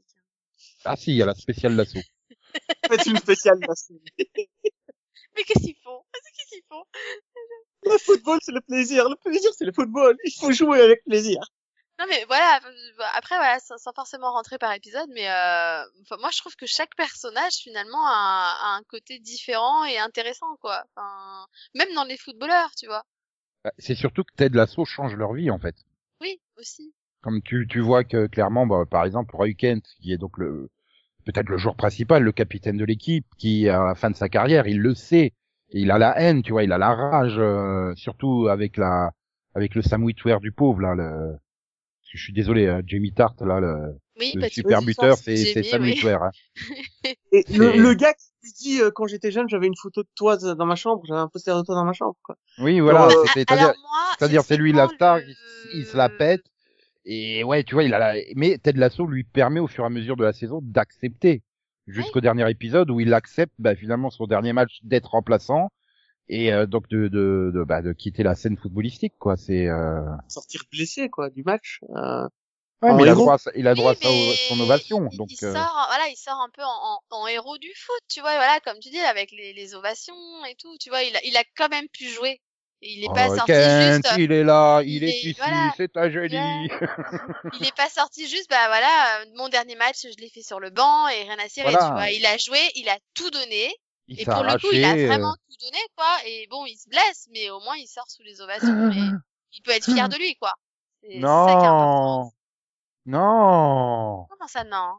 Ah 0.92 0.96
si, 0.96 1.12
il 1.12 1.18
y 1.18 1.22
a 1.22 1.28
la 1.28 1.36
spéciale 1.36 1.76
d'assaut. 1.76 2.00
Faites 2.90 3.06
une 3.06 3.18
spéciale. 3.18 3.60
là. 3.60 3.74
Mais 4.18 5.44
qu'est-ce 5.44 5.64
qu'ils 5.64 5.76
font? 5.84 6.02
Qu'est-ce 6.12 6.50
qu'ils 6.50 6.64
font? 6.68 6.84
Le 7.84 7.98
football, 8.00 8.40
c'est 8.42 8.52
le 8.52 8.62
plaisir. 8.62 9.08
Le 9.08 9.16
plaisir, 9.16 9.52
c'est 9.56 9.66
le 9.66 9.72
football. 9.72 10.18
Il 10.26 10.32
faut 10.32 10.52
jouer 10.52 10.82
avec 10.82 11.04
plaisir. 11.04 11.40
Non 12.00 12.06
mais 12.10 12.24
voilà, 12.26 12.60
après 13.14 13.36
voilà, 13.36 13.60
sans, 13.60 13.78
forcément 13.94 14.32
rentrer 14.32 14.58
par 14.58 14.72
épisode, 14.72 15.10
mais 15.14 15.30
euh, 15.30 15.84
enfin, 16.02 16.16
moi 16.22 16.30
je 16.32 16.40
trouve 16.40 16.56
que 16.56 16.66
chaque 16.66 16.96
personnage 16.96 17.56
finalement 17.56 18.08
a, 18.08 18.56
a 18.62 18.78
un 18.78 18.84
côté 18.84 19.20
différent 19.20 19.84
et 19.84 19.98
intéressant 20.00 20.56
quoi. 20.62 20.86
Enfin, 20.96 21.46
même 21.76 21.94
dans 21.96 22.06
les 22.06 22.18
footballeurs, 22.18 22.72
tu 22.78 22.88
vois. 22.88 23.04
Bah, 23.64 23.74
C'est 23.78 23.96
surtout 23.96 24.24
que 24.24 24.34
Ted 24.36 24.56
Lasso 24.58 24.86
change 24.86 25.16
leur 25.16 25.34
vie, 25.34 25.52
en 25.52 25.60
fait. 25.60 25.76
Oui, 26.22 26.40
aussi. 26.58 26.96
Comme 27.22 27.42
tu, 27.44 27.68
tu 27.70 27.82
vois 27.82 28.06
que 28.06 28.28
clairement, 28.28 28.66
bah, 28.66 28.86
par 28.90 29.04
exemple, 29.04 29.36
Roy 29.36 29.54
Kent, 29.54 29.86
qui 30.02 30.14
est 30.14 30.18
donc 30.18 30.38
le 30.38 30.70
peut-être 31.26 31.50
le 31.50 31.58
joueur 31.58 31.76
principal, 31.76 32.24
le 32.24 32.32
capitaine 32.32 32.78
de 32.78 32.86
l'équipe, 32.86 33.26
qui 33.38 33.70
à 33.70 33.84
la 33.84 33.96
fin 33.96 34.10
de 34.10 34.16
sa 34.16 34.30
carrière, 34.30 34.68
il 34.68 34.80
le 34.80 34.96
sait, 34.96 35.34
il 35.72 35.92
a 35.92 35.98
la 35.98 36.20
haine, 36.20 36.42
tu 36.42 36.52
vois, 36.52 36.64
il 36.64 36.72
a 36.72 36.78
la 36.78 36.94
rage, 36.94 37.38
euh, 37.38 37.94
surtout 37.96 38.48
avec 38.50 38.78
la 38.78 39.12
avec 39.56 39.76
le 39.76 39.82
Sam 39.82 40.06
du 40.42 40.52
pauvre 40.52 40.82
là. 40.82 40.96
Le... 40.96 41.36
Je 42.12 42.22
suis 42.22 42.34
désolé, 42.34 42.68
hein, 42.68 42.82
Jamie 42.86 43.14
Tart 43.14 43.36
là, 43.42 43.60
le, 43.60 43.96
Oui, 44.20 44.32
le 44.34 44.42
bah, 44.42 44.48
super 44.50 44.82
buteur, 44.82 45.18
c'est 45.18 45.36
c'est 45.36 45.64
Sam 45.64 45.84
oui. 45.84 46.00
Hein. 46.06 46.32
Et 47.32 47.46
le, 47.56 47.78
le 47.78 47.94
gars 47.94 48.14
qui 48.14 48.28
lui 48.44 48.52
dit 48.54 48.82
euh, 48.82 48.90
quand 48.90 49.06
j'étais 49.06 49.32
jeune, 49.32 49.48
j'avais 49.48 49.68
une 49.68 49.76
photo 49.76 50.02
de 50.02 50.08
toi 50.16 50.38
dans 50.38 50.66
ma 50.66 50.76
chambre, 50.76 51.04
j'avais 51.08 51.20
un 51.20 51.28
poster 51.28 51.56
de 51.56 51.62
toi 51.62 51.76
dans 51.76 51.86
ma 51.86 51.94
chambre. 51.94 52.16
Quoi. 52.24 52.36
Oui, 52.58 52.80
voilà, 52.80 53.10
c'est- 53.34 53.46
c'est-à-dire 53.48 54.44
c'est 54.44 54.58
lui 54.58 54.72
la 54.72 54.88
star, 54.88 55.18
le- 55.18 55.24
il, 55.28 55.36
il 55.82 55.86
se 55.86 55.96
la 55.96 56.10
pète. 56.10 56.42
Et 57.06 57.44
ouais, 57.44 57.64
tu 57.64 57.74
vois, 57.76 57.84
il 57.84 57.94
a 57.94 58.00
la... 58.00 58.22
mais 58.36 58.58
Ted 58.58 58.78
Lasso 58.80 59.06
lui 59.08 59.24
permet 59.24 59.60
au 59.60 59.68
fur 59.68 59.84
et 59.84 59.88
à 59.88 59.90
mesure 59.90 60.16
de 60.18 60.24
la 60.24 60.34
saison 60.34 60.60
d'accepter 60.62 61.42
jusqu'au 61.88 62.22
dernier 62.22 62.50
épisode 62.52 62.92
où 62.92 63.00
il 63.00 63.14
accepte 63.14 63.54
bah, 63.58 63.76
finalement 63.76 64.10
son 64.10 64.28
dernier 64.28 64.54
match 64.54 64.80
d'être 64.84 65.12
remplaçant 65.12 65.70
et 66.28 66.54
euh, 66.54 66.68
donc 66.68 66.88
de 66.90 67.08
de, 67.08 67.52
de, 67.54 67.64
bah, 67.64 67.82
de 67.82 67.94
quitter 67.94 68.22
la 68.22 68.36
scène 68.36 68.58
footballistique 68.58 69.16
quoi. 69.18 69.38
C'est 69.38 69.68
euh... 69.68 70.02
Sortir 70.28 70.64
blessé 70.72 71.10
quoi 71.10 71.30
du 71.30 71.42
match. 71.44 71.80
Euh, 71.96 72.28
ouais, 72.84 72.94
mais 72.94 73.04
il 73.04 73.10
a 73.10 73.16
droit, 73.16 73.34
à 73.36 73.38
sa- 73.40 73.52
il 73.56 73.68
a 73.68 73.74
droit 73.74 73.94
à 73.94 73.96
sa- 73.96 74.10
son 74.50 74.60
ovation. 74.60 75.10
il- 75.12 75.18
Donc 75.18 75.32
il, 75.32 75.44
euh, 75.46 75.54
sort, 75.54 75.86
voilà, 75.88 76.08
il 76.10 76.16
sort 76.18 76.40
un 76.42 76.50
peu 76.54 76.62
en, 76.62 76.68
en, 76.68 77.22
en 77.24 77.28
héros 77.28 77.58
du 77.58 77.72
foot, 77.76 78.02
tu 78.08 78.20
vois, 78.20 78.36
voilà, 78.36 78.60
comme 78.64 78.78
tu 78.80 78.90
dis, 78.90 79.00
avec 79.00 79.32
les, 79.32 79.54
les 79.54 79.74
ovations 79.74 80.14
et 80.50 80.56
tout, 80.56 80.78
tu 80.80 80.90
vois, 80.90 81.02
il 81.02 81.16
a, 81.16 81.20
il 81.26 81.36
a 81.38 81.44
quand 81.58 81.70
même 81.70 81.88
pu 81.92 82.06
jouer. 82.06 82.40
Et 82.82 82.94
il 82.94 83.04
est 83.04 83.14
pas 83.14 83.28
oh, 83.30 83.36
sorti 83.36 83.52
Kent, 83.52 84.06
juste, 84.06 84.18
il 84.18 84.32
est 84.32 84.44
là, 84.44 84.82
il, 84.84 84.90
il 84.96 85.04
est, 85.04 85.10
est- 85.10 85.20
ici, 85.20 85.34
voilà. 85.38 85.74
c'est 85.76 85.98
un 85.98 86.10
génie. 86.10 86.70
il 87.60 87.68
est 87.68 87.76
pas 87.76 87.90
sorti 87.90 88.26
juste, 88.28 88.50
bah 88.50 88.68
voilà, 88.68 88.88
euh, 89.22 89.26
mon 89.36 89.50
dernier 89.50 89.76
match, 89.76 90.04
je 90.04 90.22
l'ai 90.22 90.30
fait 90.30 90.42
sur 90.44 90.62
le 90.62 90.70
banc 90.70 91.08
et 91.10 91.24
rien 91.24 91.38
à 91.44 91.50
cirer, 91.50 91.72
Voilà. 91.72 91.88
tu 91.88 91.92
vois. 91.94 92.10
Il 92.12 92.26
a 92.26 92.38
joué, 92.38 92.60
il 92.76 92.88
a 92.88 92.98
tout 93.14 93.30
donné, 93.32 93.76
il 94.08 94.22
et 94.22 94.24
pour 94.26 94.44
le 94.44 94.58
coup, 94.60 94.70
il 94.72 94.84
a 94.86 94.88
arraché, 94.88 95.04
euh, 95.04 95.08
vraiment 95.08 95.34
tout 95.50 95.58
donné, 95.66 95.80
quoi. 95.98 96.08
Et 96.26 96.48
bon, 96.50 96.66
il 96.66 96.78
se 96.78 96.88
blesse, 96.88 97.28
mais 97.34 97.50
au 97.50 97.60
moins, 97.60 97.76
il 97.76 97.88
sort 97.88 98.10
sous 98.10 98.24
les 98.24 98.40
ovations, 98.40 98.90
et 98.92 98.96
il 99.54 99.62
peut 99.62 99.72
être 99.72 99.84
fier 99.92 100.08
de 100.08 100.16
lui, 100.16 100.36
quoi. 100.36 100.54
Ça 101.02 101.08
qui 101.10 101.16
est. 101.16 101.20
Non, 101.20 102.32
non. 103.06 104.26
Comment 104.30 104.48
ça, 104.48 104.64
non? 104.64 104.94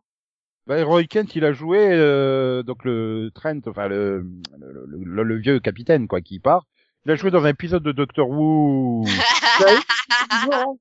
Bah, 0.66 0.84
Roy 0.84 1.04
Kent, 1.04 1.34
il 1.34 1.44
a 1.44 1.52
joué 1.52 1.78
euh, 1.90 2.62
donc 2.62 2.84
le 2.84 3.30
Trent, 3.34 3.60
enfin 3.66 3.88
le, 3.88 4.24
le, 4.58 4.84
le- 4.86 5.22
le 5.22 5.36
vieux 5.38 5.58
capitaine 5.60 6.06
quoi, 6.06 6.20
qui 6.20 6.38
part. 6.38 6.66
Il 7.06 7.12
a 7.12 7.16
joué 7.16 7.30
dans 7.30 7.44
un 7.44 7.48
épisode 7.48 7.82
de 7.82 7.92
Doctor 7.92 8.28
Who. 8.28 9.04
En 9.04 10.76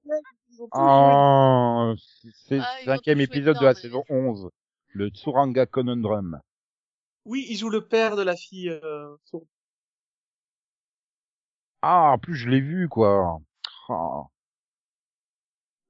en 0.72 1.96
c'est 2.48 2.60
Ah, 2.60 2.78
cinquième 2.84 3.22
épisode 3.22 3.58
de 3.60 3.64
la 3.64 3.74
mais- 3.74 3.80
saison 3.80 4.04
11, 4.10 4.50
le 4.90 5.08
Tsuranga 5.10 5.66
Conundrum. 5.66 6.42
Oui, 7.26 7.46
il 7.50 7.56
joue 7.58 7.70
le 7.70 7.86
père 7.86 8.16
de 8.18 8.22
la 8.24 8.36
fille 8.36 8.70
euh, 8.70 9.16
sourde. 9.26 9.46
Ah, 11.82 12.12
en 12.12 12.18
plus 12.18 12.36
je 12.36 12.50
l'ai 12.50 12.60
vu 12.60 12.90
quoi. 12.90 13.40
Ah. 13.88 14.24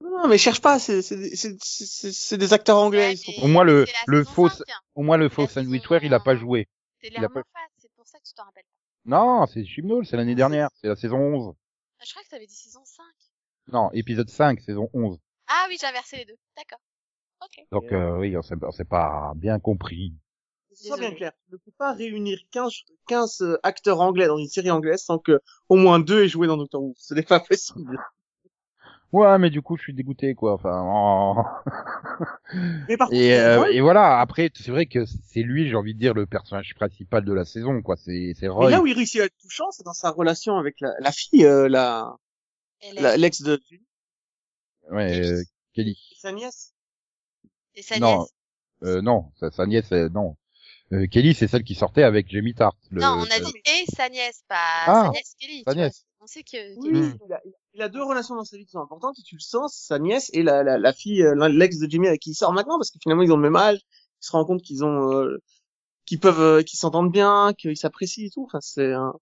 Non, 0.02 0.28
mais 0.28 0.38
cherche 0.38 0.60
pas, 0.60 0.78
c'est 0.78 1.02
c'est 1.02 1.16
des- 1.16 1.34
c'est- 1.36 1.56
c'est- 1.60 2.12
c'est 2.12 2.38
des 2.38 2.52
acteurs 2.52 2.78
anglais. 2.78 3.14
Ouais, 3.26 3.42
Au 3.42 3.48
moins, 3.48 3.64
le- 3.64 3.84
la 3.84 3.90
le 4.06 4.24
faux- 4.24 4.48
5, 4.48 4.62
hein. 4.68 4.72
Au 4.94 5.02
moins 5.02 5.16
le 5.16 5.28
faux 5.28 5.46
sandwichware, 5.46 6.04
il 6.04 6.14
a 6.14 6.20
pas 6.20 6.36
joué. 6.36 6.68
C'est 7.00 7.08
il 7.08 7.16
a 7.16 7.20
Lermont 7.22 7.34
pas- 7.34 7.42
Fat, 7.52 7.68
c'est 7.78 7.90
pour 7.96 8.06
ça 8.06 8.18
que 8.18 8.24
tu 8.24 8.32
t'en 8.34 8.44
rappelles 8.44 8.62
pas. 8.64 8.69
Non, 9.10 9.44
c'est 9.46 9.64
Chimnol, 9.64 10.06
c'est 10.06 10.16
l'année 10.16 10.36
dernière, 10.36 10.68
c'est 10.80 10.86
la 10.86 10.94
saison 10.94 11.18
11. 11.18 11.52
Ah, 11.98 12.04
Je 12.06 12.12
crois 12.12 12.22
que 12.22 12.28
t'avais 12.28 12.46
dit 12.46 12.54
saison 12.54 12.84
5. 12.84 13.02
Non, 13.72 13.90
épisode 13.92 14.30
5, 14.30 14.60
saison 14.60 14.88
11. 14.94 15.18
Ah 15.48 15.66
oui, 15.68 15.76
j'ai 15.80 15.88
inversé 15.88 16.18
les 16.18 16.26
deux. 16.26 16.36
D'accord. 16.56 16.78
Ok. 17.42 17.66
Donc 17.72 17.90
euh, 17.90 18.18
oui, 18.18 18.36
on 18.36 18.42
s'est 18.42 18.54
on 18.62 18.70
s'est 18.70 18.84
pas 18.84 19.32
bien 19.34 19.58
compris. 19.58 20.14
C'est 20.70 20.90
ça 20.90 20.96
bien 20.96 21.12
clair. 21.12 21.32
Tu 21.48 21.54
ne 21.54 21.56
peux 21.56 21.72
pas 21.76 21.92
réunir 21.92 22.38
15, 22.52 22.72
15 23.08 23.40
euh, 23.40 23.58
acteurs 23.64 24.00
anglais 24.00 24.28
dans 24.28 24.38
une 24.38 24.46
série 24.46 24.70
anglaise 24.70 25.02
sans 25.02 25.18
que 25.18 25.40
au 25.68 25.74
moins 25.74 25.98
deux 25.98 26.22
aient 26.22 26.28
joué 26.28 26.46
dans 26.46 26.56
Doctor 26.56 26.80
Who. 26.80 26.94
Ce 26.96 27.12
n'est 27.12 27.24
pas 27.24 27.40
possible. 27.40 27.98
Ouais, 29.12 29.38
mais 29.38 29.50
du 29.50 29.60
coup, 29.60 29.76
je 29.76 29.82
suis 29.82 29.92
dégoûté, 29.94 30.34
quoi. 30.34 30.52
Enfin, 30.54 30.82
oh. 30.86 31.42
Mais 32.88 32.96
par 32.96 33.08
contre, 33.08 33.20
et, 33.20 33.38
euh, 33.38 33.64
et 33.72 33.80
voilà. 33.80 34.20
Après, 34.20 34.50
c'est 34.54 34.70
vrai 34.70 34.86
que 34.86 35.04
c'est 35.04 35.42
lui, 35.42 35.68
j'ai 35.68 35.74
envie 35.74 35.94
de 35.94 35.98
dire, 35.98 36.14
le 36.14 36.26
personnage 36.26 36.74
principal 36.76 37.24
de 37.24 37.32
la 37.32 37.44
saison, 37.44 37.82
quoi. 37.82 37.96
C'est 37.96 38.34
c'est 38.38 38.46
Roy. 38.48 38.70
là 38.70 38.80
où 38.80 38.86
il 38.86 38.94
réussit 38.94 39.20
à 39.20 39.24
être 39.24 39.36
touchant, 39.40 39.70
c'est 39.72 39.82
dans 39.84 39.92
sa 39.92 40.10
relation 40.10 40.56
avec 40.58 40.80
la, 40.80 40.92
la 41.00 41.10
fille, 41.10 41.44
euh, 41.44 41.68
la 41.68 42.14
Et 42.82 42.92
l'ex 43.18 43.42
de 43.42 43.60
Julie, 43.68 43.82
Ouais, 44.90 45.20
euh, 45.24 45.42
Kelly. 45.74 45.98
sa 46.20 46.30
nièce. 46.32 46.72
Et 47.74 47.82
sa 47.82 47.98
Non. 47.98 48.18
nièce. 48.18 48.34
Euh, 48.84 49.02
non, 49.02 49.32
sa, 49.40 49.50
sa 49.50 49.66
nièce, 49.66 49.90
euh, 49.92 50.08
non. 50.08 50.36
Euh, 50.92 51.06
Kelly, 51.06 51.34
c'est 51.34 51.46
celle 51.46 51.62
qui 51.62 51.74
sortait 51.76 52.02
avec 52.02 52.28
Jamie 52.28 52.54
Tart. 52.54 52.74
Le, 52.90 53.00
Non, 53.00 53.18
on 53.18 53.22
a 53.30 53.38
le- 53.38 53.44
dit 53.44 53.52
et 53.64 53.84
sa 53.94 54.08
nièce, 54.08 54.42
pas 54.48 54.56
Ah, 54.86 55.04
sa 55.06 55.10
nièce 55.10 55.34
Kelly. 55.38 55.62
sa 55.64 55.74
nièce. 55.74 56.04
On 56.20 56.26
sait 56.26 56.42
que 56.42 56.76
Oui, 56.78 56.90
Kelly, 56.90 57.12
il, 57.26 57.32
a, 57.32 57.40
il 57.74 57.82
a 57.82 57.88
deux 57.88 58.02
relations 58.02 58.34
dans 58.34 58.44
sa 58.44 58.56
vie 58.56 58.64
qui 58.64 58.72
sont 58.72 58.80
importantes 58.80 59.16
et 59.18 59.22
tu 59.22 59.36
le 59.36 59.40
sens, 59.40 59.74
sa 59.74 59.98
nièce 60.00 60.30
et 60.32 60.42
la, 60.42 60.62
la, 60.64 60.78
la 60.78 60.92
fille, 60.92 61.22
euh, 61.22 61.48
l'ex 61.48 61.78
de 61.78 61.88
Jimmy 61.88 62.08
avec 62.08 62.20
qui 62.20 62.30
il 62.30 62.34
sort 62.34 62.52
maintenant 62.52 62.76
parce 62.76 62.90
que 62.90 62.98
finalement 63.00 63.22
ils 63.22 63.30
ont 63.32 63.36
le 63.36 63.42
même 63.42 63.56
âge, 63.56 63.78
ils 63.78 64.26
se 64.26 64.32
rendent 64.32 64.46
compte 64.48 64.62
qu'ils 64.62 64.84
ont, 64.84 65.12
euh, 65.14 65.38
qu'ils 66.06 66.18
peuvent, 66.18 66.40
euh, 66.40 66.62
qu'ils 66.62 66.78
s'entendent 66.78 67.12
bien, 67.12 67.52
qu'ils 67.56 67.76
s'apprécient 67.76 68.26
et 68.26 68.30
tout. 68.30 68.44
Enfin, 68.46 68.58
c'est 68.60 68.92
un... 68.92 69.14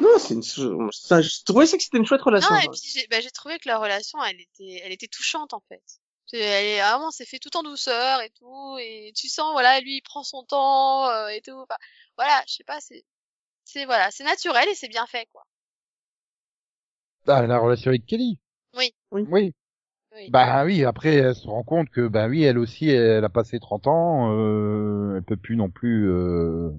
Non, 0.00 0.18
c'est 0.18 0.34
une, 0.34 0.42
je 0.42 1.44
trouvais 1.44 1.66
ça 1.66 1.76
que 1.76 1.82
c'était 1.82 1.98
une 1.98 2.06
chouette 2.06 2.22
relation. 2.22 2.54
Non, 2.54 2.60
et 2.60 2.68
puis 2.68 2.80
j'ai 2.94 3.06
bah, 3.10 3.18
trouvé 3.34 3.58
que 3.58 3.68
leur 3.68 3.80
relation, 3.80 4.22
elle 4.24 4.40
était, 4.40 4.80
elle 4.84 4.92
était 4.92 5.08
touchante 5.08 5.52
en 5.52 5.62
fait. 5.68 5.82
C'est- 6.32 6.38
Elle 6.40 6.66
est 6.66 6.82
vraiment, 6.82 7.10
c'est 7.12 7.26
fait 7.26 7.38
tout 7.38 7.56
en 7.56 7.62
douceur 7.62 8.20
et 8.22 8.30
tout, 8.30 8.76
et 8.80 9.12
tu 9.16 9.28
sens, 9.28 9.52
voilà, 9.52 9.80
lui 9.80 9.96
il 9.98 10.02
prend 10.02 10.24
son 10.24 10.44
temps 10.44 11.08
euh, 11.10 11.28
et 11.28 11.40
tout. 11.42 11.52
Enfin, 11.52 11.76
voilà, 12.16 12.42
je 12.48 12.54
sais 12.54 12.64
pas, 12.64 12.80
c'est, 12.80 13.04
c'est 13.64 13.84
voilà, 13.86 14.10
c'est 14.12 14.24
naturel 14.24 14.68
et 14.68 14.74
c'est 14.74 14.88
bien 14.88 15.06
fait 15.06 15.28
quoi. 15.32 15.44
Ah, 17.26 17.46
la 17.46 17.58
relation 17.58 17.90
avec 17.90 18.06
Kelly. 18.06 18.38
Oui. 18.76 18.92
Oui. 19.12 19.26
Oui. 19.30 19.54
Oui. 20.14 20.30
Bah 20.30 20.64
oui, 20.64 20.84
après 20.84 21.14
elle 21.16 21.34
se 21.34 21.46
rend 21.48 21.62
compte 21.64 21.88
que 21.90 22.06
bah 22.08 22.28
oui, 22.28 22.42
elle 22.44 22.58
aussi 22.58 22.88
elle 22.90 23.24
a 23.24 23.28
passé 23.30 23.60
30 23.60 23.86
ans, 23.86 24.32
euh, 24.36 25.16
elle 25.16 25.22
peut 25.24 25.36
plus 25.36 25.56
non 25.56 25.70
plus 25.70 26.10
euh, 26.10 26.70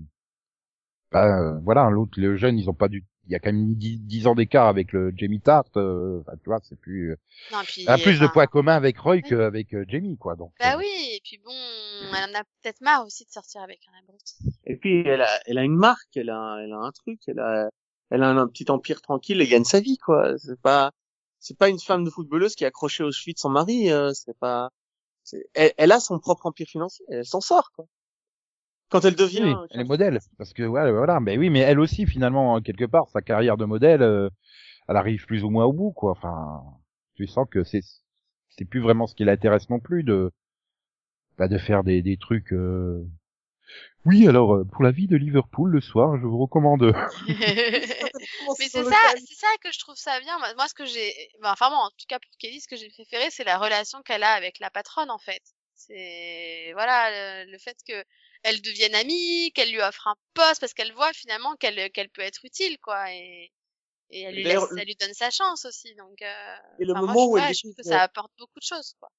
bah 1.12 1.60
voilà, 1.64 1.90
l'autre 1.90 2.20
le 2.20 2.36
jeune, 2.38 2.58
ils 2.58 2.70
ont 2.70 2.74
pas 2.74 2.88
du 2.90 3.06
il 3.26 3.32
y 3.32 3.36
a 3.36 3.40
quand 3.40 3.52
même 3.52 3.74
10, 3.76 4.00
10 4.00 4.28
ans 4.28 4.36
d'écart 4.36 4.68
avec 4.68 4.92
le 4.92 5.14
Jamie 5.16 5.40
Tart, 5.40 5.66
euh, 5.78 6.20
enfin, 6.22 6.34
tu 6.44 6.50
vois, 6.50 6.60
c'est 6.64 6.78
plus 6.78 7.16
Non, 7.52 7.62
et 7.62 7.66
puis, 7.66 7.82
elle 7.84 7.90
a 7.94 7.98
plus 7.98 8.20
de 8.20 8.28
points 8.28 8.48
communs 8.48 8.76
avec 8.76 8.98
Roy 8.98 9.16
oui. 9.16 9.22
qu'avec 9.24 9.74
euh, 9.74 9.86
Jamie 9.88 10.18
quoi, 10.18 10.36
donc. 10.36 10.52
Bah 10.60 10.74
euh, 10.74 10.80
oui, 10.80 10.88
et 11.14 11.22
puis 11.24 11.40
bon, 11.44 11.52
elle 11.52 12.30
en 12.30 12.40
a 12.40 12.44
peut-être 12.62 12.82
marre 12.82 13.06
aussi 13.06 13.26
de 13.26 13.32
sortir 13.32 13.62
avec 13.62 13.80
un 13.88 14.00
abruti. 14.04 14.36
Et 14.66 14.76
puis 14.76 15.04
elle 15.08 15.22
a, 15.22 15.40
elle 15.46 15.58
a 15.58 15.64
une 15.64 15.76
marque, 15.76 16.16
elle 16.16 16.30
a, 16.30 16.58
elle 16.62 16.74
a 16.74 16.78
un 16.78 16.92
truc, 16.92 17.20
elle 17.28 17.40
a, 17.40 17.70
elle 18.10 18.24
a 18.24 18.28
un, 18.28 18.38
un 18.38 18.48
petit 18.48 18.70
empire 18.70 19.02
tranquille, 19.02 19.40
elle 19.40 19.50
gagne 19.50 19.64
sa 19.64 19.80
vie 19.80 19.98
quoi. 19.98 20.38
C'est 20.38 20.60
pas, 20.60 20.92
c'est 21.40 21.58
pas 21.58 21.70
une 21.70 21.80
femme 21.80 22.04
de 22.04 22.10
footballeuse 22.10 22.56
qui 22.56 22.66
est 22.66 22.68
accrochée 22.68 23.04
aux 23.04 23.12
chevilles 23.12 23.36
de 23.36 23.40
son 23.40 23.50
mari. 23.50 23.90
euh, 23.92 24.12
c'est 24.14 24.38
pas, 24.38 24.70
elle 25.54 25.92
a 25.92 26.00
son 26.02 26.20
propre 26.20 26.46
empire 26.46 26.68
financier, 26.68 27.06
elle 27.08 27.26
s'en 27.26 27.40
sort 27.42 27.72
quoi. 27.72 27.86
Quand 28.94 29.06
elle 29.06 29.16
devient, 29.16 29.42
Oui, 29.44 29.56
elle 29.72 29.82
est 29.82 29.84
modèle, 29.84 30.20
parce 30.38 30.54
que 30.54 30.64
ouais, 30.64 30.92
voilà, 30.92 31.20
mais 31.20 31.38
oui, 31.38 31.50
mais 31.50 31.60
elle 31.60 31.80
aussi 31.80 32.06
finalement 32.06 32.62
quelque 32.62 32.86
part 32.86 33.10
sa 33.10 33.22
carrière 33.22 33.58
de 33.58 33.66
modèle, 33.66 34.02
euh, 34.04 34.30
elle 34.88 34.98
arrive 34.98 35.26
plus 35.26 35.44
ou 35.44 35.50
moins 35.52 35.66
au 35.66 35.74
bout 35.74 35.92
quoi. 35.92 36.12
Enfin, 36.12 36.64
tu 37.16 37.28
sens 37.28 37.48
que 37.52 37.64
c'est 37.64 37.82
c'est 38.50 38.66
plus 38.66 38.82
vraiment 38.82 39.08
ce 39.08 39.16
qui 39.16 39.26
l'intéresse 39.26 39.70
non 39.70 39.80
plus 39.80 40.04
de 40.04 40.32
bah, 41.38 41.48
de 41.48 41.58
faire 41.60 41.84
des 41.84 42.02
des 42.02 42.18
trucs. 42.18 42.52
euh, 42.54 43.06
Oui, 44.06 44.28
alors 44.28 44.56
euh, 44.56 44.64
pour 44.66 44.84
la 44.84 44.92
vie 44.92 45.08
de 45.08 45.16
Liverpool 45.18 45.72
le 45.72 45.82
soir, 45.82 46.18
je 46.18 46.26
vous 46.26 46.38
recommande. 46.38 46.94
Mais 48.60 48.70
c'est 48.70 48.84
ça, 48.84 48.98
c'est 49.18 49.36
ça 49.36 49.48
que 49.62 49.72
je 49.72 49.80
trouve 49.80 49.96
ça 49.96 50.20
bien. 50.20 50.38
Moi, 50.56 50.68
ce 50.68 50.74
que 50.74 50.86
j'ai, 50.86 51.14
enfin 51.44 51.70
moi, 51.70 51.80
en 51.80 51.90
tout 51.90 52.06
cas 52.08 52.20
pour 52.20 52.32
Kelly, 52.40 52.62
ce 52.62 52.68
que 52.68 52.76
j'ai 52.76 52.90
préféré, 52.90 53.30
c'est 53.32 53.44
la 53.44 53.58
relation 53.58 54.02
qu'elle 54.04 54.24
a 54.24 54.34
avec 54.34 54.60
la 54.60 54.70
patronne, 54.70 55.10
en 55.10 55.18
fait. 55.20 55.42
C'est 55.88 56.72
voilà 56.74 57.44
le, 57.46 57.52
le 57.52 57.58
fait 57.58 57.78
que 57.88 58.04
elle 58.44 58.62
devienne 58.62 58.96
amie, 58.96 59.52
qu'elle 59.54 59.72
lui 59.72 59.82
offre 59.82 60.08
un 60.08 60.16
poste 60.34 60.60
parce 60.60 60.74
qu'elle 60.74 60.94
voit 60.94 61.14
finalement 61.14 61.56
qu'elle 61.56 61.92
qu'elle 61.92 62.10
peut 62.10 62.22
être 62.22 62.44
utile, 62.46 62.78
quoi, 62.80 63.12
et 63.12 63.52
et 64.10 64.22
elle 64.22 64.36
lui 64.36 64.44
laisse, 64.44 64.60
ça 64.76 64.84
lui 64.84 64.96
donne 64.96 65.14
sa 65.14 65.32
chance 65.32 65.66
aussi. 65.66 65.96
Donc, 65.96 66.22
euh, 66.22 66.56
Et 66.80 66.86
le 66.86 66.94
moi, 66.94 67.02
moment 67.02 67.26
je, 67.26 67.30
où 67.30 67.38
elle 67.38 67.44
ouais, 67.46 67.54
je 67.54 67.60
trouve 67.62 67.72
que 67.72 67.78
découvre- 67.78 67.96
ça 67.96 68.02
apporte 68.04 68.32
beaucoup 68.38 68.60
de 68.60 68.66
choses, 68.66 68.96
quoi. 69.00 69.10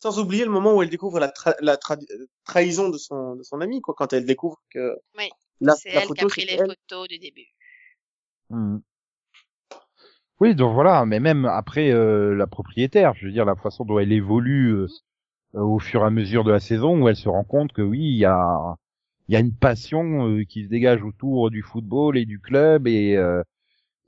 Sans 0.00 0.18
oublier 0.18 0.44
le 0.44 0.50
moment 0.50 0.74
où 0.74 0.82
elle 0.82 0.90
découvre 0.90 1.18
la, 1.20 1.28
tra- 1.28 1.56
la 1.60 1.76
tra- 1.76 1.98
trahison 2.44 2.88
de 2.90 2.98
son, 2.98 3.36
de 3.36 3.42
son 3.42 3.60
ami 3.60 3.80
quoi, 3.80 3.94
quand 3.96 4.12
elle 4.12 4.26
découvre 4.26 4.60
que 4.70 4.96
Oui, 5.16 5.30
C'est 5.76 5.90
elle 5.90 6.08
qui 6.08 6.20
a 6.20 6.26
pris 6.26 6.44
les 6.44 6.54
elle. 6.54 6.66
photos 6.66 7.08
du 7.08 7.18
début. 7.18 7.46
Mhm. 8.50 8.82
Oui, 10.40 10.54
donc 10.54 10.74
voilà, 10.74 11.06
mais 11.06 11.20
même 11.20 11.44
après 11.44 11.90
euh, 11.90 12.34
la 12.34 12.46
propriétaire, 12.46 13.14
je 13.14 13.26
veux 13.26 13.32
dire 13.32 13.44
la 13.44 13.54
façon 13.56 13.84
dont 13.84 13.98
elle 13.98 14.12
évolue 14.12 14.72
euh, 14.72 14.82
euh, 14.82 14.88
au 15.54 15.78
fur 15.78 16.02
et 16.02 16.06
à 16.06 16.10
mesure 16.10 16.44
de 16.44 16.52
la 16.52 16.60
saison, 16.60 17.00
où 17.02 17.08
elle 17.08 17.16
se 17.16 17.28
rend 17.28 17.44
compte 17.44 17.72
que 17.72 17.82
oui, 17.82 18.00
il 18.00 18.18
y 18.18 18.24
a 18.24 18.76
il 19.28 19.34
y 19.34 19.36
a 19.36 19.40
une 19.40 19.54
passion 19.54 20.28
euh, 20.28 20.44
qui 20.44 20.64
se 20.64 20.68
dégage 20.68 21.02
autour 21.02 21.50
du 21.50 21.62
football 21.62 22.18
et 22.18 22.26
du 22.26 22.40
club 22.40 22.86
et 22.86 23.16
euh, 23.16 23.42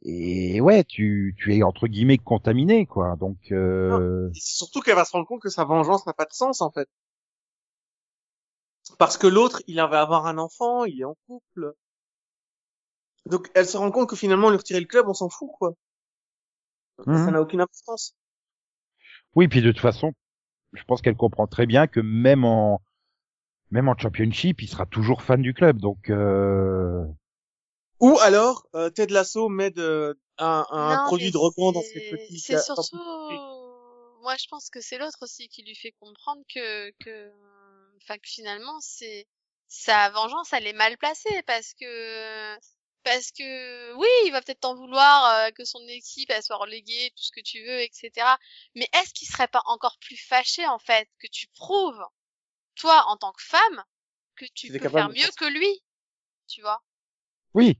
et 0.03 0.61
ouais, 0.61 0.85
tu 0.85 1.35
tu 1.39 1.57
es 1.57 1.63
entre 1.63 1.89
guillemets 1.89 2.19
contaminé 2.19 2.87
quoi. 2.87 3.17
Donc 3.17 3.39
euh, 3.51 4.31
surtout 4.35 4.81
qu'elle 4.81 4.95
va 4.95 5.05
se 5.05 5.13
rendre 5.13 5.27
compte 5.27 5.43
que 5.43 5.49
sa 5.49 5.65
vengeance 5.65 6.07
n'a 6.07 6.13
pas 6.13 6.27
de 6.27 6.33
sens 6.33 6.61
en 6.61 6.71
fait. 6.71 6.89
Parce 8.99 9.19
que 9.19 9.27
l'autre, 9.27 9.63
il 9.67 9.77
va 9.77 10.01
avoir 10.01 10.27
un 10.27 10.39
enfant, 10.39 10.85
il 10.85 11.01
est 11.01 11.05
en 11.05 11.17
couple. 11.27 11.73
Donc 13.25 13.51
elle 13.55 13.67
se 13.67 13.77
rend 13.77 13.91
compte 13.91 14.09
que 14.09 14.17
finalement 14.17 14.51
lui 14.51 14.59
retirer 14.59 14.81
le 14.81 14.87
club, 14.87 15.09
on 15.09 15.15
s'en 15.15 15.29
fout 15.29 15.51
quoi. 15.59 15.75
Mhm. 17.07 17.25
Ça 17.25 17.31
n'a 17.31 17.41
aucune 17.41 17.61
importance. 17.61 18.15
oui, 19.35 19.49
puis 19.49 19.61
de 19.61 19.73
toute 19.73 19.81
façon, 19.81 20.13
je 20.72 20.85
pense 20.85 21.02
qu'elle 21.02 21.16
comprend 21.16 21.46
très 21.46 21.66
bien 21.66 21.87
que 21.87 22.00
même 22.00 22.44
en 22.44 22.81
même 23.70 23.88
en 23.88 23.96
championship, 23.96 24.62
il 24.62 24.68
sera 24.68 24.87
toujours 24.87 25.22
fan 25.22 25.42
du 25.42 25.52
club. 25.55 25.79
Donc 25.79 26.11
euh, 26.11 27.05
Ou 28.00 28.18
alors 28.20 28.66
euh, 28.74 28.90
Ted 28.90 29.12
Lasso 29.12 29.48
met 29.48 29.70
de, 29.70 30.18
un, 30.38 30.66
un 30.70 30.96
Non, 30.96 31.05
produit 31.07 31.31
de 31.31 31.38
rebond 31.38 31.72
dans 31.72 31.83
ses 31.83 32.00
petits. 32.11 32.38
C'est 32.38 32.59
surtout, 32.61 32.96
moi 34.22 34.37
je 34.38 34.46
pense 34.50 34.70
que 34.70 34.81
c'est 34.81 34.98
l'autre 34.98 35.18
aussi 35.22 35.48
qui 35.48 35.62
lui 35.62 35.74
fait 35.74 35.94
comprendre 36.00 36.42
que, 36.52 36.90
que, 37.05 37.31
enfin 38.02 38.16
que 38.16 38.29
finalement 38.29 38.79
c'est 38.81 39.26
sa 39.68 40.11
vengeance 40.11 40.52
elle 40.52 40.66
est 40.66 40.72
mal 40.72 40.96
placée 40.96 41.42
parce 41.46 41.74
que 41.74 42.57
parce 43.07 43.31
que 43.31 43.95
oui 43.95 44.09
il 44.25 44.33
va 44.33 44.42
peut-être 44.42 44.61
t'en 44.61 44.75
vouloir 44.75 45.33
euh, 45.33 45.51
que 45.53 45.64
son 45.64 45.79
équipe 45.87 46.29
elle 46.31 46.42
soit 46.42 46.57
reléguée 46.57 47.12
tout 47.16 47.23
ce 47.23 47.31
que 47.31 47.40
tu 47.40 47.64
veux 47.64 47.81
etc. 47.81 48.11
Mais 48.75 48.88
est-ce 48.95 49.14
qu'il 49.14 49.29
serait 49.29 49.47
pas 49.47 49.62
encore 49.66 49.97
plus 50.01 50.16
fâché 50.16 50.66
en 50.66 50.81
fait 50.81 51.09
que 51.21 51.29
tu 51.29 51.47
prouves 51.55 52.05
toi 52.75 53.05
en 53.07 53.16
tant 53.16 53.33
que 53.33 53.45
femme 53.45 53.85
que 54.35 54.45
tu 54.55 54.73
peux 54.77 54.88
faire 54.88 55.09
mieux 55.11 55.31
que 55.38 55.45
lui 55.45 55.85
tu 56.49 56.62
vois? 56.62 56.83
Oui, 57.55 57.79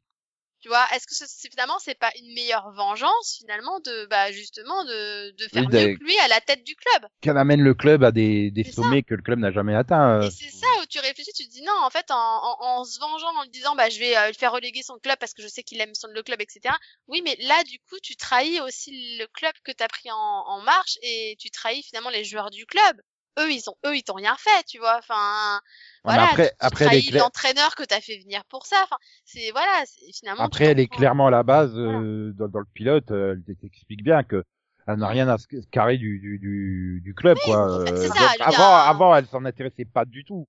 tu 0.67 0.71
vois, 0.71 0.85
est-ce 0.95 1.07
que 1.07 1.15
ce- 1.15 1.27
c'est 1.29 1.49
finalement 1.49 1.79
c'est 1.79 1.95
pas 1.95 2.11
une 2.19 2.35
meilleure 2.35 2.73
vengeance 2.73 3.37
finalement 3.39 3.79
de 3.81 4.07
bah 4.07 4.33
justement 4.33 4.85
de 4.85 5.31
de 5.31 5.49
faire 5.49 5.63
Oui, 5.63 5.69
mieux 5.69 5.97
que 5.97 6.03
lui 6.05 6.19
à 6.19 6.29
la 6.29 6.41
tête 6.41 6.65
du 6.65 6.75
club? 6.75 7.09
Qu'elle 7.21 7.39
amène 7.39 7.61
le 7.63 7.73
club 7.75 8.03
à 8.03 8.11
des, 8.11 8.51
des 8.51 8.65
ça. 8.65 8.73
sommets 8.73 9.03
que 9.05 9.15
le 9.15 9.23
club 9.23 9.39
n'a 9.39 9.53
jamais 9.53 9.77
atteints. 9.77 10.23
euh. 10.23 10.27
Et 10.27 10.31
c'est 10.31 10.51
ça 10.51 10.67
où 10.83 10.87
tu 10.87 10.99
réfléchis, 10.99 11.33
tu 11.35 11.47
te 11.47 11.53
dis 11.53 11.63
non 11.63 11.73
en 11.83 11.91
fait 11.91 12.11
en, 12.11 12.17
en, 12.17 12.57
en 12.81 12.85
se 12.85 12.99
vengeant 12.99 13.33
en 13.39 13.43
lui 13.45 13.51
disant 13.51 13.77
bah 13.77 13.89
je 13.91 13.99
vais 14.01 14.17
euh, 14.17 14.29
le 14.29 14.33
faire 14.35 14.51
reléguer 14.53 14.83
son 14.83 14.99
club 14.99 15.17
parce 15.21 15.35
que 15.35 15.43
je 15.43 15.49
sais 15.49 15.63
qu'il 15.63 15.81
aime 15.81 15.95
son 15.95 16.09
le 16.09 16.23
club 16.23 16.41
etc. 16.41 16.75
Oui 17.07 17.23
mais 17.25 17.37
là 17.41 17.63
du 17.65 17.79
coup 17.89 17.99
tu 18.03 18.17
trahis 18.17 18.61
aussi 18.61 19.19
le 19.19 19.27
club 19.27 19.53
que 19.65 19.73
t'as 19.73 19.89
pris 19.89 20.11
en, 20.11 20.17
en 20.17 20.61
marche 20.63 20.99
et 21.03 21.37
tu 21.39 21.51
trahis 21.51 21.83
finalement 21.83 22.11
les 22.11 22.25
joueurs 22.25 22.51
du 22.51 22.67
club 22.67 23.01
eux, 23.39 23.53
ils 23.53 23.69
ont, 23.69 23.75
eux, 23.87 23.97
ils 23.97 24.03
t'ont 24.03 24.15
rien 24.15 24.37
fait, 24.39 24.65
tu 24.67 24.79
vois. 24.79 24.97
Enfin, 24.99 25.61
Ouais, 26.05 26.15
voilà. 26.15 26.25
après, 26.31 26.49
tu, 26.51 26.51
tu 26.51 26.57
après, 26.67 27.01
claire- 27.03 27.23
l'entraîneur 27.25 27.75
que 27.75 27.83
t'as 27.85 28.01
fait 28.01 28.19
venir 28.19 28.45
pour 28.47 28.67
ça. 28.67 28.81
Enfin, 28.85 28.97
c'est 29.25 29.51
voilà, 29.51 29.85
finalement. 30.15 30.43
tu 30.45 30.47
Après, 30.47 30.65
elle 30.67 30.81
est 30.81 30.87
clairement 30.89 31.27
à 31.29 31.31
la 31.31 31.43
base 31.43 31.73
euh, 31.77 32.33
dans, 32.35 32.49
dans 32.49 32.61
le 32.61 32.67
pilote. 32.73 33.11
Elle 33.11 33.43
t'explique 33.61 34.03
bien 34.03 34.23
que 34.23 34.45
elle 34.89 34.99
n'a 34.99 35.09
rien 35.09 35.29
à 35.29 35.37
se 35.37 35.47
carrer 35.73 35.99
du, 35.99 36.21
du, 36.21 36.39
du, 36.39 37.01
du 37.03 37.15
club, 37.15 37.37
quoi. 37.45 37.81
Euh, 37.81 38.09
ça, 38.09 38.15
donc, 38.39 38.41
avant, 38.41 38.75
un- 38.77 38.89
avant, 38.89 39.17
elle 39.17 39.27
s'en 39.27 39.45
intéressait 39.45 39.85
pas 39.85 40.05
du 40.05 40.25
tout. 40.25 40.47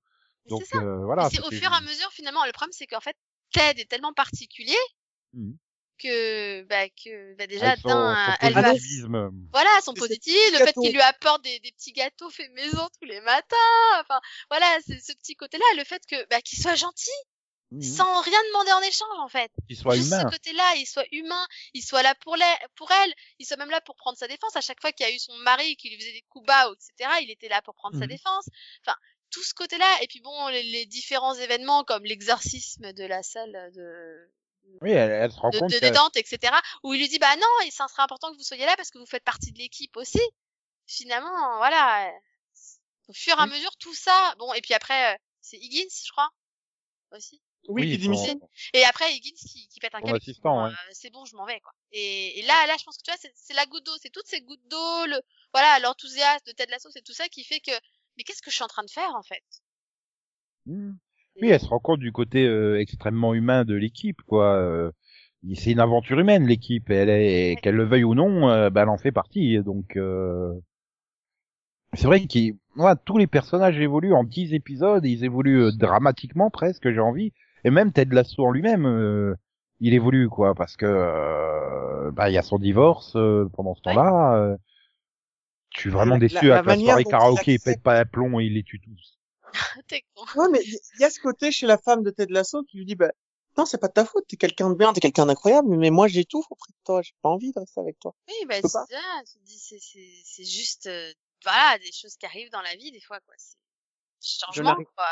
Donc 0.48 0.64
euh, 0.76 1.04
voilà. 1.04 1.30
C'est 1.30 1.42
au 1.42 1.50
fur 1.50 1.72
et 1.72 1.76
à 1.76 1.82
mesure, 1.82 2.10
finalement, 2.12 2.46
le 2.46 2.52
problème, 2.52 2.72
c'est 2.72 2.86
qu'en 2.88 3.00
fait, 3.02 3.16
Ted 3.52 3.82
est 3.82 3.90
tellement 3.90 4.14
particulier 4.14 4.78
Mhm. 5.34 5.58
Que, 5.98 6.64
bah, 6.64 6.90
que, 6.90 7.34
bah, 7.36 7.48
déjà, 7.48 7.76
son 7.78 7.90
elle 8.42 8.54
va, 8.54 8.64
positivisme. 8.64 9.32
voilà, 9.52 9.70
son 9.84 9.94
positif, 9.94 10.36
le 10.52 10.58
fait 10.60 10.74
qu'il 10.74 10.94
lui 10.94 11.02
apporte 11.02 11.44
des, 11.44 11.60
des 11.60 11.72
petits 11.72 11.94
gâteaux 11.94 12.30
faits 12.30 12.52
maison 12.54 12.88
tous 13.00 13.08
les 13.08 13.22
matins, 13.22 13.56
enfin, 14.02 14.20
voilà, 14.50 14.78
c'est 14.86 15.00
ce 15.00 15.14
petit 15.14 15.36
côté-là, 15.36 15.66
le 15.78 15.84
fait 15.84 16.02
que, 16.06 16.28
bah, 16.30 16.42
qu'il 16.42 16.60
soit 16.62 16.76
gentil, 16.76 17.10
Mhm. 17.70 17.82
sans 17.82 18.22
rien 18.22 18.40
demander 18.48 18.72
en 18.72 18.82
échange, 18.82 19.20
en 19.20 19.28
fait. 19.28 19.52
Qu'il 19.68 19.76
soit 19.76 19.96
Juste 19.98 20.08
humain. 20.08 20.22
ce 20.30 20.36
côté-là, 20.38 20.76
il 20.78 20.86
soit 20.86 21.06
humain, 21.12 21.46
il 21.74 21.84
soit 21.84 22.02
là 22.02 22.16
pour, 22.16 22.38
les, 22.38 22.54
pour 22.76 22.90
elle, 22.92 23.14
il 23.40 23.46
soit 23.46 23.58
même 23.58 23.70
là 23.70 23.82
pour 23.82 23.98
prendre 23.98 24.18
sa 24.18 24.28
défense. 24.30 24.56
À 24.56 24.62
chaque 24.62 24.80
fois 24.80 24.94
qu'il 24.94 25.06
y 25.06 25.10
a 25.10 25.14
eu 25.14 25.20
son 25.20 25.36
mari 25.40 25.76
qui 25.76 25.90
lui 25.90 25.98
faisait 26.00 26.14
des 26.14 26.24
coups 26.30 26.46
bas, 26.48 26.72
etc., 26.72 27.20
il 27.22 27.30
était 27.30 27.50
là 27.50 27.62
pour 27.62 27.76
prendre 27.76 27.96
sa 27.98 28.06
Mhm. 28.06 28.12
défense. 28.12 28.46
Enfin, 28.86 28.96
tout 29.32 29.44
ce 29.44 29.54
côté-là. 29.54 29.98
Et 30.02 30.08
puis 30.08 30.22
bon, 30.22 30.48
les, 30.48 30.64
les 30.64 30.86
différents 30.86 31.36
événements 31.36 31.84
comme 31.84 32.06
l'exorcisme 32.06 32.94
de 32.94 33.04
la 33.04 33.22
salle 33.22 33.72
de, 33.76 34.30
Oui, 34.82 34.92
elle, 34.92 35.12
elle 35.12 35.32
se 35.32 35.40
rend 35.40 35.50
de, 35.50 35.60
compte 35.60 35.72
de 35.72 35.76
que- 35.76 35.82
détente, 35.82 36.16
etc., 36.18 36.54
où 36.84 36.94
il 36.94 37.00
lui 37.00 37.08
dit, 37.10 37.20
bah 37.20 37.36
non, 37.36 37.66
et 37.66 37.72
ça 37.72 37.88
sera 37.88 38.04
important 38.04 38.32
que 38.32 38.38
vous 38.38 38.44
soyez 38.44 38.66
là 38.66 38.76
parce 38.78 38.92
que 38.92 38.98
vous 39.00 39.06
faites 39.06 39.24
partie 39.24 39.52
de 39.52 39.58
l'équipe 39.58 39.96
aussi. 39.98 40.22
Finalement, 40.86 41.58
voilà. 41.58 42.12
Au 43.08 43.14
fur 43.14 43.38
et 43.38 43.42
à 43.42 43.46
mesure, 43.48 43.76
tout 43.78 43.94
ça. 43.96 44.36
Bon, 44.38 44.54
et 44.54 44.62
puis 44.62 44.74
après, 44.74 45.14
euh, 45.14 45.18
c'est 45.42 45.58
Higgins, 45.58 45.88
je 46.06 46.12
crois, 46.12 46.30
aussi. 47.12 47.42
Oui, 47.70 47.84
qui 47.86 47.96
son- 48.04 48.12
démissionne. 48.12 48.40
Et 48.74 48.84
après, 48.86 49.12
Higgins 49.14 49.36
qui, 49.36 49.68
qui 49.68 49.80
pète 49.80 49.96
un 49.96 50.02
câble. 50.02 50.20
qui 50.20 50.40
bon, 50.42 50.64
ouais. 50.66 50.70
euh, 50.72 50.92
c'est 50.94 51.10
bon, 51.10 51.26
je 51.26 51.36
m'en 51.36 51.46
vais, 51.46 51.60
quoi. 51.60 51.74
Et, 51.92 52.40
et 52.40 52.42
là, 52.44 52.66
là, 52.68 52.76
je 52.80 52.84
pense 52.84 52.98
que 52.98 53.04
tu 53.04 53.12
vois, 53.12 53.18
c'est- 53.18 53.34
c'est 53.36 53.54
la 53.54 53.66
goutte 53.66 53.86
d'eau, 53.86 53.98
c'est 54.02 54.10
toutes 54.10 54.28
ces 54.28 54.42
gouttes 54.42 54.66
d'eau, 54.68 55.06
le, 55.08 55.20
voilà, 55.54 55.80
l'enthousiasme 55.80 56.46
de 56.46 56.52
Ted 56.52 56.72
Lasso, 56.72 56.90
c'est 56.92 57.02
tout 57.02 57.14
ça 57.14 57.28
qui 57.30 57.44
fait 57.44 57.60
que, 57.60 57.72
mais 58.18 58.24
qu'est-ce 58.24 58.42
que 58.42 58.50
je 58.52 58.56
suis 58.56 58.64
en 58.64 58.68
train 58.68 58.84
de 58.84 58.90
faire, 58.92 59.14
en 59.16 59.24
fait? 59.24 59.44
Mhm. 60.66 60.98
Oui, 61.42 61.50
elle 61.50 61.60
se 61.60 61.68
rend 61.68 61.80
compte 61.80 62.00
du 62.00 62.12
côté 62.12 62.46
euh, 62.48 62.80
extrêmement 62.80 63.34
humain 63.34 63.64
de 63.66 63.76
l'équipe, 63.76 64.22
quoi. 64.24 64.56
Euh, 64.56 64.92
c'est 65.56 65.72
une 65.72 65.80
aventure 65.80 66.20
humaine, 66.20 66.48
l'équipe. 66.48 66.90
Elle 66.90 67.10
est, 67.10 67.58
qu'elle 67.62 67.76
le 67.76 67.86
veuille 67.86 68.04
ou 68.04 68.16
non, 68.16 68.50
euh, 68.50 68.70
bah, 68.70 68.82
elle 68.84 68.90
en 68.90 68.98
fait 68.98 69.12
partie. 69.12 69.60
Donc, 69.64 69.96
euh, 69.98 70.54
c'est 71.94 72.08
vrai 72.08 72.26
que 72.26 72.40
ouais, 72.78 72.94
tous 73.06 73.18
les 73.18 73.28
personnages 73.28 73.78
évoluent 73.80 74.14
en 74.14 74.24
10 74.24 74.54
épisodes. 74.54 75.06
Ils 75.06 75.24
évoluent 75.24 75.64
euh, 75.66 75.72
dramatiquement 75.72 76.50
presque, 76.50 76.92
j'ai 76.92 77.00
envie. 77.00 77.34
Et 77.64 77.72
même 77.72 77.92
Ted 77.92 78.14
Lasso 78.14 78.46
en 78.46 78.52
lui-même, 78.52 78.86
euh, 78.86 79.36
il 79.80 79.94
évolue, 79.94 80.30
quoi, 80.30 80.54
parce 80.56 80.76
que 80.78 80.86
bah, 82.12 82.30
il 82.30 82.34
y 82.34 82.38
a 82.38 82.42
son 82.42 82.58
divorce 82.60 83.16
euh, 83.16 83.50
pendant 83.54 83.76
ce 83.76 83.82
temps-là. 83.82 84.36
euh, 84.36 84.58
je 85.74 85.80
suis 85.80 85.90
vraiment 85.90 86.18
déçu 86.18 86.44
la- 86.44 86.58
à 86.58 86.62
la 86.62 86.72
la 86.72 86.76
soirée 86.76 87.06
karaoké 87.06 87.54
il 87.54 87.60
pète 87.62 87.82
pas 87.82 87.98
un 87.98 88.04
plomb 88.04 88.38
et 88.42 88.46
il 88.48 88.54
les 88.56 88.64
tue 88.64 88.82
tous. 88.82 89.17
T'es 89.88 90.04
con. 90.16 90.26
Ouais, 90.36 90.48
mais 90.52 90.60
il 90.64 91.00
y 91.00 91.04
a 91.04 91.10
ce 91.10 91.20
côté 91.20 91.52
chez 91.52 91.68
la 91.68 91.78
femme 91.78 92.04
de 92.04 92.12
Ted 92.12 92.32
Lasso 92.34 92.64
qui 92.64 92.78
lui 92.78 92.86
dit, 92.86 92.96
bah, 92.96 93.12
non, 93.58 93.66
c'est 93.66 93.80
pas 93.80 93.88
de 93.88 93.94
ta 93.94 94.06
faute, 94.06 94.26
t'es 94.28 94.38
quelqu'un 94.38 94.70
de 94.70 94.76
bien, 94.76 94.94
t'es 94.94 95.00
quelqu'un 95.00 95.26
d'incroyable, 95.26 95.76
mais 95.76 95.90
moi 95.90 96.08
j'ai 96.08 96.26
tout 96.26 96.44
auprès 96.50 96.72
de 96.72 96.78
toi, 96.86 97.02
j'ai 97.02 97.14
pas 97.22 97.30
envie 97.30 97.52
de 97.52 97.60
rester 97.60 97.82
avec 97.82 98.00
toi. 98.00 98.14
Oui, 98.28 98.46
bah, 98.48 98.56
c'est 98.62 98.68
ça, 98.68 98.84
tu 98.86 99.40
te 99.40 99.44
dis, 99.44 99.58
c'est, 99.58 99.80
c'est, 99.80 100.22
c'est 100.24 100.46
juste, 100.46 100.86
euh, 100.88 101.12
voilà, 101.44 101.78
des 101.80 101.92
choses 101.92 102.16
qui 102.18 102.26
arrivent 102.26 102.52
dans 102.52 102.62
la 102.62 102.76
vie, 102.76 102.92
des 102.92 103.02
fois, 103.02 103.20
quoi. 103.22 103.34
C'est 103.38 103.58
Je 104.20 104.46
changement, 104.46 104.76
quoi. 104.76 105.06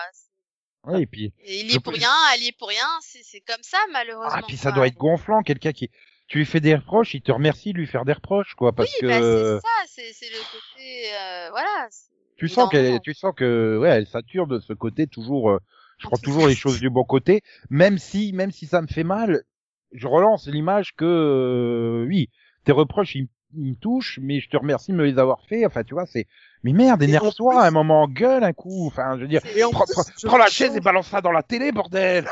Ouais, 0.83 1.01
et 1.01 1.07
puis 1.07 1.33
Et 1.39 1.61
il 1.61 1.71
y 1.71 1.75
est 1.75 1.79
pour 1.79 1.93
rien, 1.93 2.13
elle 2.35 2.43
y 2.43 2.47
est 2.49 2.57
pour 2.57 2.67
rien, 2.67 2.87
c'est, 3.01 3.23
c'est 3.23 3.41
comme 3.41 3.63
ça, 3.63 3.79
malheureusement. 3.91 4.39
Ah, 4.41 4.43
puis 4.47 4.57
ça 4.57 4.69
quoi. 4.69 4.73
doit 4.73 4.87
être 4.87 4.97
gonflant, 4.97 5.41
quelqu'un 5.41 5.71
qui, 5.71 5.89
tu 6.27 6.37
lui 6.37 6.45
fais 6.45 6.59
des 6.59 6.75
reproches, 6.75 7.15
il 7.15 7.21
te 7.21 7.31
remercie 7.31 7.73
de 7.73 7.79
lui 7.79 7.87
faire 7.87 8.05
des 8.05 8.13
reproches, 8.13 8.53
quoi, 8.53 8.73
parce 8.73 8.91
oui, 8.91 8.95
que 9.01 9.07
bah, 9.07 9.19
c'est 9.21 9.67
ça, 9.67 9.87
c'est, 9.87 10.13
c'est 10.13 10.29
le 10.29 10.37
côté, 10.37 11.15
euh, 11.15 11.49
voilà. 11.49 11.87
c'est- 11.89 12.14
tu 12.37 12.47
sens 12.49 12.69
qu'elle, 12.69 12.99
tu 13.01 13.13
sens 13.13 13.33
que, 13.35 13.77
ouais, 13.79 13.89
elle 13.89 14.07
sature 14.07 14.47
de 14.47 14.59
ce 14.59 14.73
côté 14.73 15.07
toujours, 15.07 15.51
euh, 15.51 15.59
je 15.97 16.07
prends 16.07 16.15
Enthousiaste. 16.17 16.23
toujours 16.23 16.47
les 16.47 16.55
choses 16.55 16.79
du 16.79 16.89
bon 16.89 17.03
côté, 17.03 17.41
même 17.69 17.97
si, 17.97 18.33
même 18.33 18.51
si 18.51 18.65
ça 18.65 18.81
me 18.81 18.87
fait 18.87 19.03
mal, 19.03 19.43
je 19.93 20.07
relance 20.07 20.47
l'image 20.47 20.93
que, 20.95 21.05
euh, 21.05 22.05
oui, 22.07 22.29
tes 22.65 22.71
reproches, 22.71 23.15
ils, 23.15 23.27
ils 23.55 23.69
me 23.71 23.75
touchent, 23.75 24.19
mais 24.21 24.39
je 24.41 24.49
te 24.49 24.57
remercie 24.57 24.91
de 24.91 24.97
me 24.97 25.05
les 25.05 25.17
avoir 25.17 25.41
fait, 25.47 25.65
enfin, 25.65 25.83
tu 25.83 25.93
vois, 25.93 26.05
c'est, 26.05 26.27
mais 26.63 26.73
merde, 26.73 27.01
énerve-toi, 27.01 27.53
plus- 27.53 27.67
un 27.67 27.71
moment, 27.71 28.07
gueule 28.07 28.43
un 28.43 28.53
coup, 28.53 28.87
enfin, 28.87 29.15
je 29.15 29.21
veux 29.21 29.27
dire, 29.27 29.41
prends, 29.71 29.85
plus, 29.85 29.93
prends- 29.93 30.03
je 30.21 30.27
prends 30.27 30.37
la 30.37 30.47
chaise 30.47 30.75
et 30.75 30.81
balance 30.81 31.07
ça 31.07 31.21
dans 31.21 31.31
la 31.31 31.43
télé, 31.43 31.71
bordel! 31.71 32.27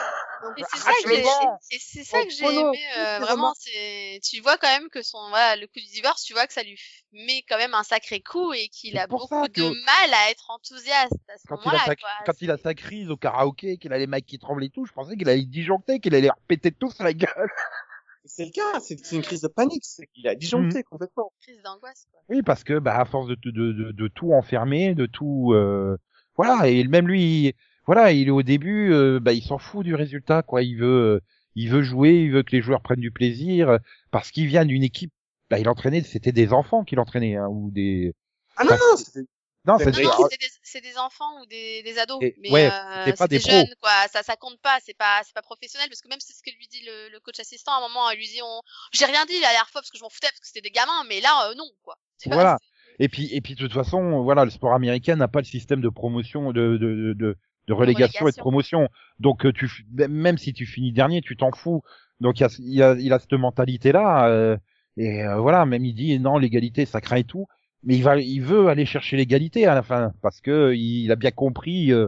Et 0.58 0.64
c'est 0.70 0.78
ça 0.78 0.92
que 1.04 1.10
j'ai, 1.10 1.22
banc. 1.24 1.60
et 1.72 1.78
c'est 1.80 2.04
ça 2.04 2.18
En 2.20 2.24
que 2.24 2.30
j'ai 2.32 2.44
prenant 2.44 2.72
aimé, 2.74 2.80
euh, 2.98 3.20
vraiment, 3.20 3.54
c'est, 3.58 4.20
tu 4.24 4.40
vois 4.42 4.58
quand 4.58 4.68
même 4.68 4.90
que 4.90 5.02
son, 5.02 5.30
voilà, 5.30 5.56
le 5.56 5.68
coup 5.68 5.80
du 5.80 5.86
divorce, 5.88 6.24
tu 6.24 6.34
vois 6.34 6.48
que 6.48 6.54
ça 6.54 6.64
lui 6.64 6.80
met 7.14 7.44
quand 7.48 7.58
même 7.58 7.74
un 7.74 7.84
sacré 7.84 8.22
coup 8.22 8.54
et 8.54 8.68
qu'il 8.70 8.98
a 8.98 9.08
beaucoup 9.08 9.48
de 9.48 9.84
mal 9.86 10.14
à 10.14 10.30
être 10.32 10.50
enthousiaste 10.50 11.14
à 11.30 11.38
ce 11.38 11.44
quand 11.48 11.58
il 11.64 11.68
a 11.68 11.72
moment-là, 11.72 11.86
sa, 11.86 11.96
quoi. 11.96 12.10
quand 12.26 12.42
il 12.42 12.52
a 12.52 12.58
sa 12.58 12.74
crise 12.74 13.10
au 13.10 13.18
karaoké, 13.18 13.78
qu'il 13.78 13.94
a 13.94 13.98
les 13.98 14.08
mecs 14.08 14.26
qui 14.26 14.40
tremblent 14.40 14.64
et 14.64 14.70
tout, 14.70 14.86
je 14.86 14.92
pensais 14.94 15.16
qu'il 15.16 15.30
allait 15.30 15.44
disjoncter, 15.46 16.00
qu'il 16.00 16.14
allait 16.16 16.28
leur 16.28 16.38
péter 16.48 16.72
tous 16.72 17.00
la 17.00 17.14
gueule. 17.14 17.30
C'est 18.26 18.46
le 18.46 18.52
cas, 18.52 18.80
c'est 18.80 19.12
une 19.12 19.22
crise 19.22 19.42
de 19.42 19.50
panique, 19.50 19.84
c'est 19.86 20.08
qu'il 20.08 20.26
a 20.30 20.36
disjoncté 20.36 20.78
Mhm. 20.78 20.84
complètement. 20.86 21.34
Crise 21.42 21.62
d'angoisse, 21.62 22.08
quoi. 22.10 22.22
Oui, 22.30 22.42
parce 22.42 22.64
que, 22.64 22.80
bah, 22.80 22.98
à 22.98 23.04
force 23.04 23.28
de, 23.28 23.36
de, 23.36 23.52
de, 23.52 23.92
de 23.92 24.08
tout 24.08 24.32
enfermer, 24.32 24.96
de 24.96 25.06
tout, 25.06 25.52
euh, 25.54 25.98
voilà, 26.38 26.70
et 26.70 26.86
même 26.86 27.06
lui, 27.06 27.54
voilà, 27.86 28.12
il 28.12 28.28
est 28.28 28.32
au 28.32 28.44
début, 28.44 28.92
euh, 28.94 29.20
bah, 29.20 29.34
il 29.34 29.44
s'en 29.44 29.58
fout 29.58 29.84
du 29.86 29.96
résultat, 29.96 30.42
quoi. 30.44 30.64
Il 30.64 30.78
veut, 30.78 31.16
euh, 31.16 31.20
il 31.56 31.70
veut 31.70 31.82
jouer, 31.84 32.14
il 32.24 32.32
veut 32.32 32.44
que 32.44 32.52
les 32.56 32.62
joueurs 32.62 32.82
prennent 32.82 33.00
du 33.02 33.12
plaisir, 33.12 33.70
euh, 33.70 33.78
parce 34.12 34.32
qu'il 34.32 34.48
vient 34.48 34.66
d'une 34.66 34.84
équipe, 34.84 35.12
bah, 35.50 35.60
il 35.60 35.68
entraînait, 35.70 36.02
c'était 36.02 36.32
des 36.32 36.54
enfants 36.54 36.84
qu'il 36.84 37.00
entraînait, 37.00 37.36
hein, 37.36 37.48
ou 37.50 37.72
des, 37.72 38.14
Ah 38.58 38.64
non, 38.64 38.72
non, 38.72 38.98
c'était- 38.98 39.20
non, 39.66 39.78
c'est 39.78 39.86
c'est 39.94 40.40
des, 40.42 40.48
c'est 40.62 40.82
des 40.82 40.98
enfants 40.98 41.42
ou 41.42 41.46
des, 41.46 41.84
des 41.84 41.98
ados. 41.98 42.20
Et- 42.22 42.36
mais 42.42 42.52
ouais, 42.52 42.66
euh, 42.70 43.06
c'était 43.06 43.18
pas 43.18 43.24
c'est 43.26 43.28
des 43.30 43.40
pros. 43.40 43.52
jeunes, 43.52 43.76
quoi. 43.82 43.92
Ça, 44.12 44.22
ça 44.24 44.36
compte 44.36 44.60
pas. 44.62 44.78
C'est 44.86 44.98
pas, 44.98 45.22
c'est 45.26 45.34
pas 45.34 45.42
professionnel 45.42 45.88
parce 45.90 46.02
que 46.02 46.10
même 46.10 46.20
c'est 46.20 46.34
ce 46.34 46.42
que 46.44 46.50
lui 46.58 46.68
dit 46.68 46.82
le, 46.86 47.10
le 47.14 47.20
coach 47.22 47.40
assistant 47.40 47.72
à 47.72 47.78
un 47.78 47.82
moment. 47.88 48.10
Il 48.12 48.18
lui 48.18 48.28
dit, 48.28 48.42
on, 48.44 48.62
j'ai 48.92 49.06
rien 49.06 49.26
dit 49.26 49.36
la 49.36 49.48
dernière 49.50 49.70
fois 49.70 49.80
parce 49.82 49.90
que 49.90 49.98
je 49.98 50.04
m'en 50.04 50.10
foutais 50.10 50.28
parce 50.28 50.42
que 50.42 50.48
c'était 50.48 50.62
des 50.62 50.72
gamins, 50.72 51.04
mais 51.08 51.22
là, 51.22 51.54
non, 51.58 51.64
quoi. 51.82 51.96
Voilà. 52.26 52.58
c'est- 52.60 53.04
Et 53.06 53.08
puis, 53.10 53.30
et 53.34 53.40
puis 53.42 53.56
de 53.56 53.60
toute 53.60 53.74
façon, 53.74 54.22
voilà, 54.24 54.44
le 54.44 54.52
sport 54.52 54.74
américain 54.74 55.16
n'a 55.16 55.28
pas 55.30 55.40
le 55.40 55.46
système 55.46 55.80
de 55.82 55.90
promotion, 55.90 56.52
de, 56.52 56.78
de, 56.78 57.14
de, 57.14 57.38
de, 57.68 57.74
relégation 57.74 58.28
et 58.28 58.32
de 58.32 58.38
promotion. 58.38 58.90
Donc, 59.20 59.46
euh, 59.46 59.54
tu, 59.54 59.70
même 59.92 60.38
si 60.38 60.54
tu 60.54 60.66
finis 60.66 60.92
dernier, 60.94 61.22
tu 61.22 61.36
t'en 61.38 61.52
fous. 61.52 61.82
Donc, 62.20 62.40
il 62.40 62.44
a, 62.46 62.50
il 62.60 62.84
a, 62.84 62.94
il 63.00 63.14
a 63.14 63.20
cette 63.20 63.34
mentalité-là. 63.34 64.28
euh, 64.30 64.58
et 64.98 65.24
euh, 65.24 65.38
voilà, 65.40 65.66
même 65.66 65.86
il 65.86 65.94
dit 65.96 66.20
non, 66.20 66.38
l'égalité, 66.38 66.86
ça 66.86 67.02
craint 67.02 67.18
et 67.18 67.24
tout. 67.24 67.48
Mais 67.84 67.96
il 67.98 68.04
va, 68.04 68.18
il 68.18 68.40
veut 68.42 68.68
aller 68.70 68.86
chercher 68.86 69.18
l'égalité 69.18 69.66
à 69.68 69.76
la 69.76 69.84
fin 69.84 70.14
parce 70.22 70.40
que 70.42 70.74
il 70.76 71.12
a 71.12 71.16
bien 71.18 71.32
compris 71.32 71.92
euh, 71.92 72.08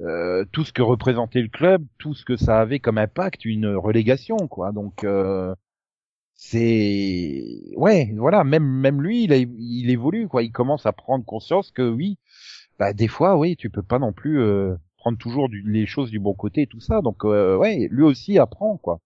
euh, 0.00 0.44
tout 0.52 0.64
ce 0.64 0.72
que 0.72 0.82
représentait 0.82 1.42
le 1.42 1.48
club, 1.48 1.84
tout 1.98 2.14
ce 2.14 2.24
que 2.24 2.36
ça 2.36 2.60
avait 2.60 2.80
comme 2.80 2.98
impact, 2.98 3.44
une 3.46 3.68
relégation, 3.76 4.36
quoi. 4.48 4.72
Donc 4.72 5.04
euh, 5.04 5.54
c'est 6.34 7.60
ouais, 7.76 8.12
voilà, 8.16 8.44
même 8.44 8.64
même 8.64 9.02
lui, 9.02 9.24
il, 9.24 9.32
a- 9.32 9.36
il 9.38 9.90
évolue, 9.90 10.28
quoi. 10.28 10.42
Il 10.42 10.52
commence 10.52 10.86
à 10.86 10.92
prendre 10.92 11.24
conscience 11.24 11.70
que 11.70 11.82
oui, 11.88 12.18
bah 12.78 12.92
des 12.94 13.08
fois, 13.08 13.38
oui, 13.38 13.56
tu 13.56 13.70
peux 13.70 13.82
pas 13.82 13.98
non 13.98 14.12
plus 14.12 14.40
euh, 14.40 14.74
prendre 15.00 15.18
toujours 15.18 15.48
du- 15.48 15.62
les 15.66 15.86
choses 15.86 16.10
du 16.10 16.20
bon 16.20 16.34
côté 16.34 16.62
et 16.62 16.66
tout 16.66 16.80
ça. 16.80 17.00
Donc 17.00 17.24
euh, 17.24 17.56
ouais, 17.56 17.88
lui 17.90 18.02
aussi 18.04 18.38
apprend, 18.38 18.76
quoi. 18.76 19.00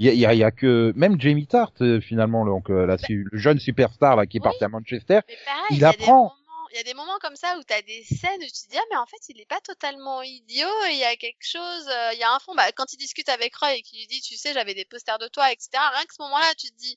Il 0.00 0.06
y 0.06 0.08
a, 0.08 0.12
y, 0.14 0.24
a, 0.26 0.32
il 0.32 0.38
y 0.38 0.44
a 0.44 0.52
que 0.52 0.92
même 0.94 1.20
Jamie 1.20 1.48
Tart 1.48 1.72
euh, 1.80 2.00
finalement, 2.00 2.46
donc 2.46 2.70
euh, 2.70 2.96
su- 2.98 3.26
le 3.30 3.36
jeune 3.38 3.58
superstar 3.58 4.14
là 4.14 4.26
qui 4.26 4.36
est 4.36 4.40
Oui. 4.40 4.44
parti 4.44 4.62
à 4.64 4.68
Manchester, 4.68 5.20
pareil, 5.44 5.64
Il 5.72 5.84
apprend. 5.84 6.32
il 6.72 6.76
y 6.76 6.80
a 6.80 6.84
des 6.84 6.94
moments 6.94 7.18
comme 7.20 7.34
ça 7.34 7.56
où 7.58 7.62
t'as 7.66 7.82
des 7.82 8.04
scènes 8.04 8.40
où 8.40 8.44
tu 8.44 8.62
te 8.66 8.70
dis, 8.70 8.78
ah, 8.78 8.88
mais 8.92 8.96
en 8.96 9.06
fait, 9.06 9.16
il 9.28 9.40
est 9.40 9.48
pas 9.48 9.60
totalement 9.60 10.22
idiot, 10.22 10.68
il 10.92 10.98
y 10.98 11.04
a 11.04 11.16
quelque 11.16 11.42
chose, 11.42 11.88
euh, 11.88 12.12
il 12.12 12.18
y 12.20 12.22
a 12.22 12.32
un 12.32 12.38
fond, 12.38 12.54
bah, 12.54 12.70
quand 12.76 12.92
il 12.92 12.96
discute 12.96 13.28
avec 13.28 13.56
Roy 13.56 13.74
et 13.74 13.82
qu'il 13.82 13.98
lui 13.98 14.06
dit, 14.06 14.20
tu 14.20 14.36
sais, 14.36 14.52
j'avais 14.54 14.74
des 14.74 14.84
posters 14.84 15.18
de 15.18 15.26
toi, 15.26 15.50
etc., 15.50 15.68
rien 15.92 16.04
que 16.06 16.14
ce 16.14 16.22
moment-là, 16.22 16.54
tu 16.56 16.70
te 16.70 16.76
dis, 16.76 16.96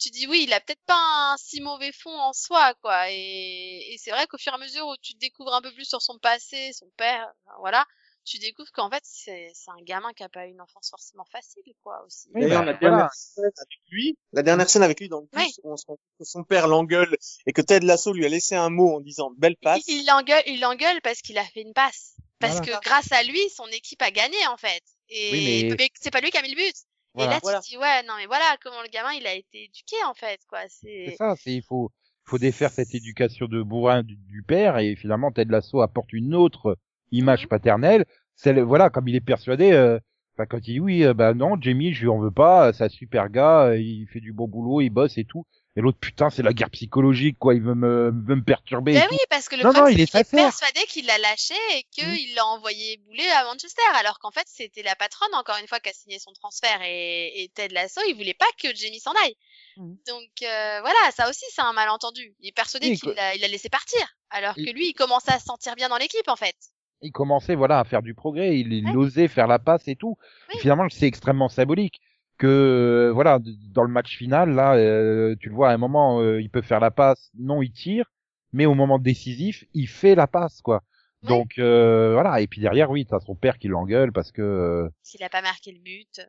tu 0.00 0.10
dis, 0.10 0.26
oui, 0.26 0.44
il 0.46 0.52
a 0.52 0.60
peut-être 0.60 0.82
pas 0.86 0.96
un 1.32 1.36
si 1.36 1.60
mauvais 1.60 1.92
fond 1.92 2.18
en 2.18 2.32
soi, 2.32 2.74
quoi, 2.82 3.10
et, 3.10 3.92
et 3.92 3.98
c'est 3.98 4.10
vrai 4.10 4.26
qu'au 4.26 4.38
fur 4.38 4.52
et 4.52 4.56
à 4.56 4.58
mesure 4.58 4.86
où 4.86 4.96
tu 5.02 5.14
découvres 5.14 5.54
un 5.54 5.62
peu 5.62 5.72
plus 5.72 5.84
sur 5.84 6.00
son 6.02 6.18
passé, 6.18 6.72
son 6.72 6.88
père, 6.96 7.30
enfin, 7.46 7.56
voilà, 7.60 7.84
tu 8.24 8.38
découvres 8.38 8.70
qu'en 8.72 8.90
fait, 8.90 9.02
c'est, 9.04 9.50
c'est 9.54 9.70
un 9.70 9.82
gamin 9.82 10.12
qui 10.12 10.22
a 10.22 10.28
pas 10.28 10.46
eu 10.46 10.50
une 10.50 10.60
enfance 10.60 10.90
forcément 10.90 11.24
facile, 11.32 11.62
quoi, 11.82 12.02
aussi. 12.06 12.28
Oui, 12.34 12.42
D'ailleurs, 12.42 12.60
bah, 12.64 12.72
la 12.72 12.78
dernière 12.78 12.96
voilà. 12.98 13.10
scène 13.14 13.44
avec 13.44 13.78
lui, 13.90 14.18
la 14.32 14.42
dernière 14.42 14.68
scène 14.70 14.82
avec 14.82 15.00
lui 15.00 15.08
dans 15.08 15.20
le 15.20 15.26
bus, 15.32 15.58
où 15.64 15.72
on 15.72 15.76
se 15.76 15.86
rend 15.86 15.94
compte 15.96 16.18
que 16.18 16.24
son 16.24 16.44
père 16.44 16.68
l'engueule 16.68 17.16
et 17.46 17.52
que 17.52 17.62
Ted 17.62 17.84
Lasso 17.86 18.12
lui 18.12 18.26
a 18.26 18.28
laissé 18.28 18.54
un 18.54 18.68
mot 18.70 18.94
en 18.96 19.00
disant 19.00 19.30
belle 19.36 19.56
passe. 19.56 19.82
Il 19.88 20.00
il 20.00 20.06
l'engueule, 20.06 20.42
il 20.46 20.60
l'engueule 20.60 21.00
parce 21.02 21.22
qu'il 21.22 21.38
a 21.38 21.44
fait 21.44 21.62
une 21.62 21.72
passe. 21.72 22.14
Parce 22.38 22.58
Voilà. 22.58 22.78
que 22.80 22.84
grâce 22.84 23.10
à 23.12 23.22
lui, 23.22 23.40
son 23.50 23.66
équipe 23.68 24.00
a 24.02 24.10
gagné 24.10 24.46
en 24.48 24.56
fait. 24.56 24.82
Et 25.08 25.30
Oui, 25.32 25.66
mais- 25.70 25.76
mais 25.76 25.88
c'est 26.00 26.10
pas 26.10 26.20
lui 26.20 26.30
qui 26.30 26.38
a 26.38 26.42
mis 26.42 26.50
le 26.50 26.56
but. 26.56 26.74
Voilà. 27.14 27.30
Et 27.32 27.34
là, 27.34 27.40
Voilà. 27.42 27.58
tu 27.60 27.60
te 27.60 27.68
dis 27.68 27.76
ouais, 27.78 28.02
non 28.04 28.14
mais 28.16 28.26
voilà 28.26 28.56
comment 28.62 28.82
le 28.82 28.88
gamin 28.88 29.12
il 29.12 29.26
a 29.26 29.34
été 29.34 29.64
éduqué 29.64 29.96
en 30.06 30.14
fait 30.14 30.40
quoi. 30.48 30.68
C'est 31.04 31.04
C'est 31.04 31.10
ça, 31.12 31.34
c'est 31.36 31.54
il 31.54 31.62
faut 31.62 31.90
faut 32.24 32.38
défaire 32.38 32.72
cette 32.72 32.94
éducation 32.94 33.46
de 33.46 33.62
bourrin 33.62 34.02
du, 34.02 34.16
du 34.16 34.42
père 34.42 34.78
et 34.78 34.94
finalement 34.96 35.32
Ted 35.32 35.50
Lasso 35.50 35.80
apporte 35.80 36.12
une 36.12 36.34
autre 36.34 36.78
image 37.10 37.46
Mhm. 37.46 37.48
paternelle. 37.48 38.04
Celle, 38.36 38.60
voilà, 38.62 38.88
comme 38.90 39.08
il 39.08 39.16
est 39.16 39.20
persuadé, 39.20 39.72
euh, 39.72 39.98
enfin, 40.34 40.46
quand 40.46 40.58
il 40.58 40.74
dit 40.74 40.80
oui, 40.80 41.04
euh, 41.04 41.12
bah 41.14 41.34
non, 41.34 41.56
Jamie, 41.60 41.92
je 41.92 42.02
lui 42.02 42.08
en 42.08 42.18
veux 42.20 42.30
pas, 42.30 42.72
c'est 42.72 42.84
un 42.84 42.88
super 42.88 43.28
gars, 43.30 43.66
euh, 43.70 43.78
il 43.78 44.06
fait 44.08 44.20
du 44.20 44.32
bon 44.32 44.46
boulot, 44.48 44.80
il 44.80 44.90
bosse 44.90 45.18
et 45.18 45.24
tout. 45.24 45.44
Et 45.76 45.80
l'autre, 45.80 45.98
putain, 46.00 46.30
c'est 46.30 46.42
la 46.42 46.52
guerre 46.52 46.70
psychologique, 46.70 47.38
quoi, 47.38 47.54
il 47.54 47.62
veut 47.62 47.76
me, 47.76 48.10
veut 48.26 48.34
me 48.34 48.42
perturber. 48.42 48.94
Ben 48.94 49.02
tout. 49.02 49.12
oui, 49.12 49.18
parce 49.28 49.48
que 49.48 49.54
le 49.54 49.62
Non, 49.62 49.86
il 49.86 50.00
est 50.00 50.10
persuadé 50.10 50.80
qu'il 50.88 51.06
l'a 51.06 51.16
lâché 51.18 51.54
et 51.74 51.84
qu'il 51.92 52.34
l'a 52.34 52.44
envoyé 52.46 52.96
bouler 53.06 53.28
à 53.28 53.44
Manchester, 53.44 53.82
alors 53.94 54.18
qu'en 54.18 54.32
fait, 54.32 54.46
c'était 54.46 54.82
la 54.82 54.96
patronne, 54.96 55.32
encore 55.34 55.56
une 55.60 55.68
fois, 55.68 55.78
qui 55.78 55.90
a 55.90 55.92
signé 55.92 56.18
son 56.18 56.32
transfert 56.32 56.82
et, 56.82 57.42
et 57.42 57.48
Ted 57.50 57.72
Lasso, 57.72 58.00
il 58.08 58.16
voulait 58.16 58.34
pas 58.34 58.46
que 58.60 58.74
Jamie 58.74 58.98
s'en 58.98 59.12
aille. 59.24 59.36
Mhm. 59.76 59.96
Donc, 60.08 60.30
euh, 60.42 60.80
voilà, 60.80 61.10
ça 61.14 61.30
aussi, 61.30 61.44
c'est 61.50 61.62
un 61.62 61.72
malentendu. 61.72 62.34
Il 62.40 62.48
est 62.48 62.52
persuadé 62.52 62.88
Oui, 62.88 62.98
qu'il 62.98 63.10
l'a, 63.10 63.36
il 63.36 63.40
l'a 63.40 63.48
laissé 63.48 63.68
partir, 63.68 64.00
alors 64.30 64.56
que 64.56 64.72
lui, 64.72 64.88
il 64.88 64.94
commençait 64.94 65.32
à 65.32 65.38
se 65.38 65.44
sentir 65.44 65.76
bien 65.76 65.88
dans 65.88 65.98
l'équipe, 65.98 66.28
en 66.28 66.36
fait. 66.36 66.56
il 67.00 67.12
commençait 67.12 67.54
voilà 67.54 67.78
à 67.78 67.84
faire 67.84 68.02
du 68.02 68.14
progrès, 68.14 68.58
il, 68.58 68.96
osait 68.96 69.28
faire 69.28 69.46
la 69.46 69.60
passe 69.60 69.86
et 69.86 69.94
tout. 69.94 70.18
Oui. 70.48 70.56
Et 70.56 70.58
finalement, 70.58 70.88
c'est 70.90 71.06
extrêmement 71.06 71.48
symbolique 71.48 72.00
que 72.40 72.46
euh, 72.46 73.12
voilà 73.12 73.38
dans 73.74 73.82
le 73.82 73.90
match 73.90 74.16
final 74.16 74.54
là, 74.54 74.74
euh, 74.74 75.36
tu 75.38 75.50
le 75.50 75.54
vois 75.54 75.70
à 75.70 75.74
un 75.74 75.76
moment, 75.76 76.20
euh, 76.20 76.40
il 76.40 76.48
peut 76.50 76.62
faire 76.62 76.80
la 76.80 76.90
passe, 76.90 77.30
non, 77.38 77.60
il 77.62 77.70
tire, 77.70 78.10
mais 78.52 78.64
au 78.66 78.74
moment 78.74 78.98
décisif, 78.98 79.64
il 79.74 79.86
fait 79.86 80.14
la 80.14 80.26
passe 80.26 80.62
quoi. 80.62 80.82
Ouais. 81.22 81.28
Donc 81.28 81.58
euh, 81.58 82.12
voilà, 82.14 82.40
et 82.40 82.46
puis 82.46 82.62
derrière, 82.62 82.90
oui, 82.90 83.04
t'as 83.06 83.20
son 83.20 83.34
père 83.34 83.58
qui 83.58 83.68
l'engueule 83.68 84.10
parce 84.10 84.32
que 84.32 84.40
euh, 84.40 84.88
S'il 85.02 85.22
a 85.22 85.28
pas 85.28 85.42
marqué 85.42 85.70
le 85.70 85.80
but, 85.80 86.18
euh, 86.18 86.24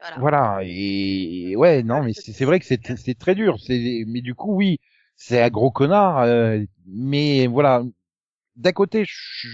voilà. 0.00 0.16
voilà 0.18 0.60
et 0.64 1.54
ouais 1.56 1.84
non 1.84 2.02
mais 2.02 2.12
c'est 2.12 2.44
vrai 2.44 2.58
que 2.58 2.66
c'est 2.66 2.96
c'est 2.96 3.16
très 3.18 3.36
dur, 3.36 3.58
c'est 3.60 4.04
mais 4.08 4.20
du 4.20 4.34
coup 4.34 4.54
oui, 4.56 4.80
c'est 5.14 5.40
un 5.40 5.48
gros 5.48 5.70
connard, 5.70 6.22
euh, 6.22 6.58
mais 6.86 7.46
voilà 7.46 7.84
d'un 8.56 8.72
côté 8.72 9.04
je 9.06 9.48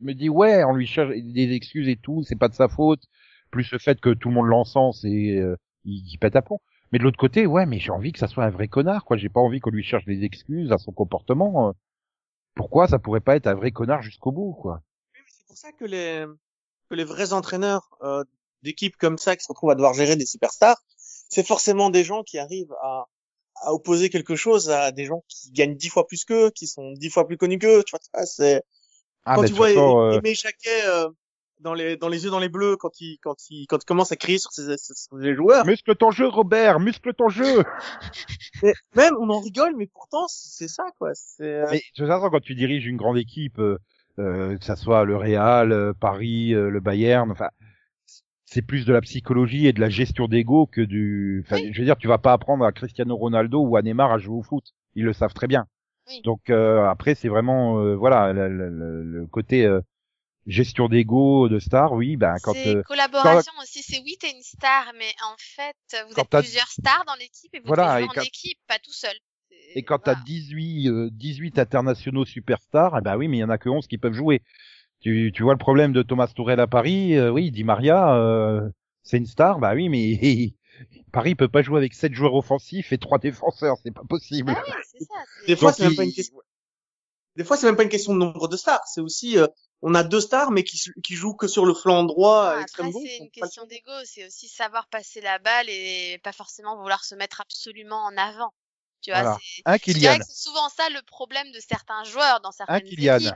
me 0.00 0.14
dis 0.14 0.28
ouais, 0.28 0.62
on 0.64 0.74
lui 0.74 0.86
cherche 0.86 1.14
des 1.16 1.52
excuses 1.52 1.88
et 1.88 1.96
tout, 1.96 2.22
c'est 2.22 2.38
pas 2.38 2.48
de 2.48 2.54
sa 2.54 2.68
faute, 2.68 3.02
plus 3.52 3.70
le 3.70 3.78
fait 3.78 4.00
que 4.00 4.12
tout 4.12 4.28
le 4.30 4.34
monde 4.34 4.46
l'encense 4.48 5.04
et 5.04 5.36
euh, 5.38 5.56
il, 5.84 6.02
il 6.12 6.18
pète 6.18 6.34
à 6.34 6.42
plomb. 6.42 6.60
Mais 6.90 6.98
de 6.98 7.04
l'autre 7.04 7.18
côté, 7.18 7.46
ouais, 7.46 7.64
mais 7.64 7.78
j'ai 7.78 7.92
envie 7.92 8.12
que 8.12 8.18
ça 8.18 8.26
soit 8.26 8.44
un 8.44 8.50
vrai 8.50 8.66
connard, 8.66 9.04
quoi. 9.04 9.16
J'ai 9.16 9.28
pas 9.28 9.40
envie 9.40 9.60
qu'on 9.60 9.70
lui 9.70 9.84
cherche 9.84 10.04
des 10.04 10.24
excuses 10.24 10.72
à 10.72 10.78
son 10.78 10.92
comportement. 10.92 11.68
euh. 11.68 11.72
Pourquoi 12.54 12.88
ça 12.88 12.98
pourrait 12.98 13.20
pas 13.20 13.36
être 13.36 13.46
un 13.46 13.54
vrai 13.54 13.70
connard 13.70 14.02
jusqu'au 14.02 14.32
bout, 14.32 14.52
quoi? 14.54 14.82
Oui, 15.14 15.20
c'est 15.28 15.46
pour 15.46 15.56
ça 15.56 15.72
que 15.72 15.84
les 15.84 16.26
que 16.90 16.94
les 16.96 17.04
vrais 17.04 17.32
entraîneurs 17.32 17.88
euh, 18.02 18.24
d'équipes 18.62 18.96
comme 18.96 19.16
ça 19.16 19.36
qui 19.36 19.44
se 19.44 19.48
retrouvent 19.48 19.70
à 19.70 19.74
devoir 19.74 19.94
gérer 19.94 20.16
des 20.16 20.26
superstars, 20.26 20.82
c'est 20.96 21.46
forcément 21.46 21.88
des 21.88 22.04
gens 22.04 22.22
qui 22.24 22.38
arrivent 22.38 22.74
à 22.82 23.06
à 23.64 23.72
opposer 23.72 24.10
quelque 24.10 24.34
chose 24.34 24.70
à 24.70 24.90
des 24.92 25.04
gens 25.04 25.22
qui 25.28 25.52
gagnent 25.52 25.76
dix 25.76 25.88
fois 25.88 26.06
plus 26.06 26.24
qu'eux, 26.24 26.50
qui 26.50 26.66
sont 26.66 26.92
dix 26.92 27.10
fois 27.10 27.26
plus 27.26 27.36
connus 27.36 27.58
qu'eux. 27.58 27.84
Tu 27.84 27.92
vois, 27.92 28.26
c'est 28.26 28.62
Ah, 29.24 29.36
quand 29.36 29.42
bah, 29.42 29.48
tu 29.48 29.54
vois 29.54 29.68
façon, 29.68 30.00
euh, 30.00 30.18
Aimé 30.18 30.34
Jacquet 30.34 30.82
euh, 30.86 31.08
dans 31.62 31.74
les 31.74 31.96
dans 31.96 32.08
les 32.08 32.24
yeux 32.24 32.30
dans 32.30 32.38
les 32.38 32.48
bleus 32.48 32.76
quand 32.76 33.00
il 33.00 33.18
quand 33.22 33.36
il 33.50 33.66
quand 33.66 33.78
il 33.82 33.84
commence 33.86 34.12
à 34.12 34.16
crier 34.16 34.38
sur 34.38 34.52
ses, 34.52 34.76
sur 34.76 34.94
ses 34.96 35.34
joueurs. 35.34 35.64
muscle 35.64 35.94
ton 35.96 36.10
jeu, 36.10 36.26
Robert, 36.28 36.80
muscle 36.80 37.14
ton 37.14 37.28
jeu. 37.28 37.62
Mais 38.62 38.72
même 38.96 39.14
on 39.20 39.28
en 39.30 39.40
rigole, 39.40 39.74
mais 39.76 39.86
pourtant 39.86 40.26
c'est 40.28 40.68
ça 40.68 40.84
quoi. 40.98 41.10
C'est 41.14 41.44
euh, 41.44 41.66
Mais 41.70 41.78
de 41.78 41.82
toute 41.96 42.06
façon, 42.06 42.30
quand 42.30 42.40
tu 42.40 42.54
diriges 42.54 42.86
une 42.86 42.96
grande 42.96 43.18
équipe, 43.18 43.58
euh, 43.58 43.78
euh, 44.18 44.56
que 44.58 44.64
ça 44.64 44.76
soit 44.76 45.04
le 45.04 45.16
Real, 45.16 45.72
euh, 45.72 45.92
Paris, 45.98 46.54
euh, 46.54 46.68
le 46.68 46.80
Bayern, 46.80 47.30
enfin, 47.30 47.48
c'est 48.44 48.62
plus 48.62 48.84
de 48.84 48.92
la 48.92 49.00
psychologie 49.00 49.66
et 49.66 49.72
de 49.72 49.80
la 49.80 49.88
gestion 49.88 50.28
d'ego 50.28 50.66
que 50.66 50.80
du. 50.82 51.42
Enfin, 51.46 51.56
Oui. 51.56 51.70
je 51.72 51.78
veux 51.78 51.84
dire, 51.86 51.96
tu 51.96 52.08
vas 52.08 52.18
pas 52.18 52.32
apprendre 52.32 52.64
à 52.64 52.72
Cristiano 52.72 53.16
Ronaldo 53.16 53.60
ou 53.62 53.76
à 53.76 53.82
Neymar 53.82 54.12
à 54.12 54.18
jouer 54.18 54.36
au 54.36 54.42
foot. 54.42 54.64
Ils 54.94 55.04
le 55.04 55.12
savent 55.12 55.32
très 55.34 55.46
bien. 55.46 55.64
Oui. 56.08 56.20
Donc 56.22 56.50
euh, 56.50 56.84
après, 56.86 57.14
c'est 57.14 57.28
vraiment 57.28 57.78
euh, 57.80 57.94
voilà 57.94 58.32
le, 58.32 58.48
le- 58.48 58.68
le- 58.70 59.02
le 59.04 59.26
côté 59.26 59.64
euh, 59.64 59.80
gestion 60.46 60.88
d'ego 60.88 61.48
de 61.48 61.58
star. 61.58 61.92
Oui, 61.92 62.16
ben 62.16 62.34
quand 62.42 62.52
c'est 62.54 62.76
euh, 62.76 62.82
collaboration 62.82 63.52
aussi. 63.62 63.82
C'est 63.82 64.00
oui, 64.00 64.16
t'es 64.20 64.30
une 64.30 64.42
star, 64.42 64.92
mais 64.98 65.12
en 65.30 65.34
fait, 65.38 65.76
vous 66.08 66.14
Quand 66.14 66.22
êtes 66.22 66.30
t'as- 66.30 66.42
plusieurs 66.42 66.68
stars 66.68 67.04
dans 67.06 67.14
l'équipe 67.14 67.54
et 67.54 67.60
vous 67.60 67.66
Voilà, 67.66 68.00
et 68.00 68.04
en 68.04 68.08
quand- 68.08 68.22
équipe, 68.22 68.58
pas 68.66 68.78
tout 68.78 68.92
seul. 68.92 69.14
Et 69.74 69.82
quand 69.82 70.00
voilà. 70.04 70.18
t'as 70.18 70.24
18, 70.24 70.88
euh, 70.88 71.08
18 71.12 71.58
internationaux 71.58 72.24
superstars, 72.24 72.96
eh 72.98 73.00
ben 73.02 73.16
oui, 73.16 73.28
mais 73.28 73.38
il 73.38 73.40
y 73.40 73.44
en 73.44 73.50
a 73.50 73.58
que 73.58 73.68
11 73.68 73.86
qui 73.86 73.98
peuvent 73.98 74.12
jouer. 74.12 74.42
Tu, 75.00 75.32
tu 75.34 75.42
vois 75.42 75.52
le 75.54 75.58
problème 75.58 75.92
de 75.92 76.02
Thomas 76.02 76.28
Tourelle 76.28 76.60
à 76.60 76.66
Paris, 76.66 77.14
euh, 77.16 77.30
oui, 77.30 77.50
Di 77.50 77.64
Maria, 77.64 78.14
euh, 78.14 78.68
c'est 79.02 79.18
une 79.18 79.26
star, 79.26 79.58
bah 79.58 79.72
oui, 79.74 79.88
mais 79.88 80.18
Paris 81.12 81.34
peut 81.34 81.48
pas 81.48 81.62
jouer 81.62 81.78
avec 81.78 81.94
7 81.94 82.12
joueurs 82.14 82.34
offensifs 82.34 82.92
et 82.92 82.98
3 82.98 83.18
défenseurs, 83.18 83.76
c'est 83.82 83.92
pas 83.94 84.04
possible. 84.08 84.52
Ah 84.56 84.62
oui, 84.66 84.72
c'est 84.92 85.04
ça. 85.04 85.14
c'est- 85.40 85.46
des 85.46 85.56
fois 85.56 85.70
Donc, 85.70 85.76
c'est 85.78 85.84
même 85.84 85.96
pas 85.96 86.04
une 86.04 86.12
question. 86.12 86.36
Des 87.36 87.44
fois 87.44 87.56
c'est 87.56 87.66
même 87.66 87.76
pas 87.76 87.82
une 87.82 87.88
question 87.88 88.12
de 88.14 88.18
nombre 88.18 88.46
de 88.48 88.56
stars. 88.56 88.82
C'est 88.86 89.00
aussi 89.00 89.38
euh, 89.38 89.46
on 89.82 89.94
a 89.94 90.04
deux 90.04 90.20
stars 90.20 90.50
mais 90.50 90.64
qui 90.64 90.80
qui 91.02 91.14
jouent 91.14 91.34
que 91.34 91.48
sur 91.48 91.66
le 91.66 91.74
flanc 91.74 92.04
droit 92.04 92.54
Ah, 92.56 92.60
Après, 92.62 92.90
c'est 92.92 93.18
une 93.18 93.30
question 93.30 93.66
d'ego. 93.66 93.92
C'est 94.04 94.26
aussi 94.26 94.48
savoir 94.48 94.86
passer 94.88 95.20
la 95.20 95.38
balle 95.38 95.68
et 95.68 96.18
pas 96.22 96.32
forcément 96.32 96.76
vouloir 96.76 97.04
se 97.04 97.14
mettre 97.14 97.40
absolument 97.40 98.04
en 98.04 98.16
avant. 98.16 98.54
Tu 99.02 99.10
vois, 99.10 99.22
Voilà. 99.22 99.38
c'est 100.22 100.32
souvent 100.32 100.68
ça 100.68 100.88
le 100.90 101.02
problème 101.02 101.50
de 101.50 101.58
certains 101.60 102.04
joueurs 102.04 102.40
dans 102.40 102.52
certaines 102.52 102.86
équipes. 102.86 103.34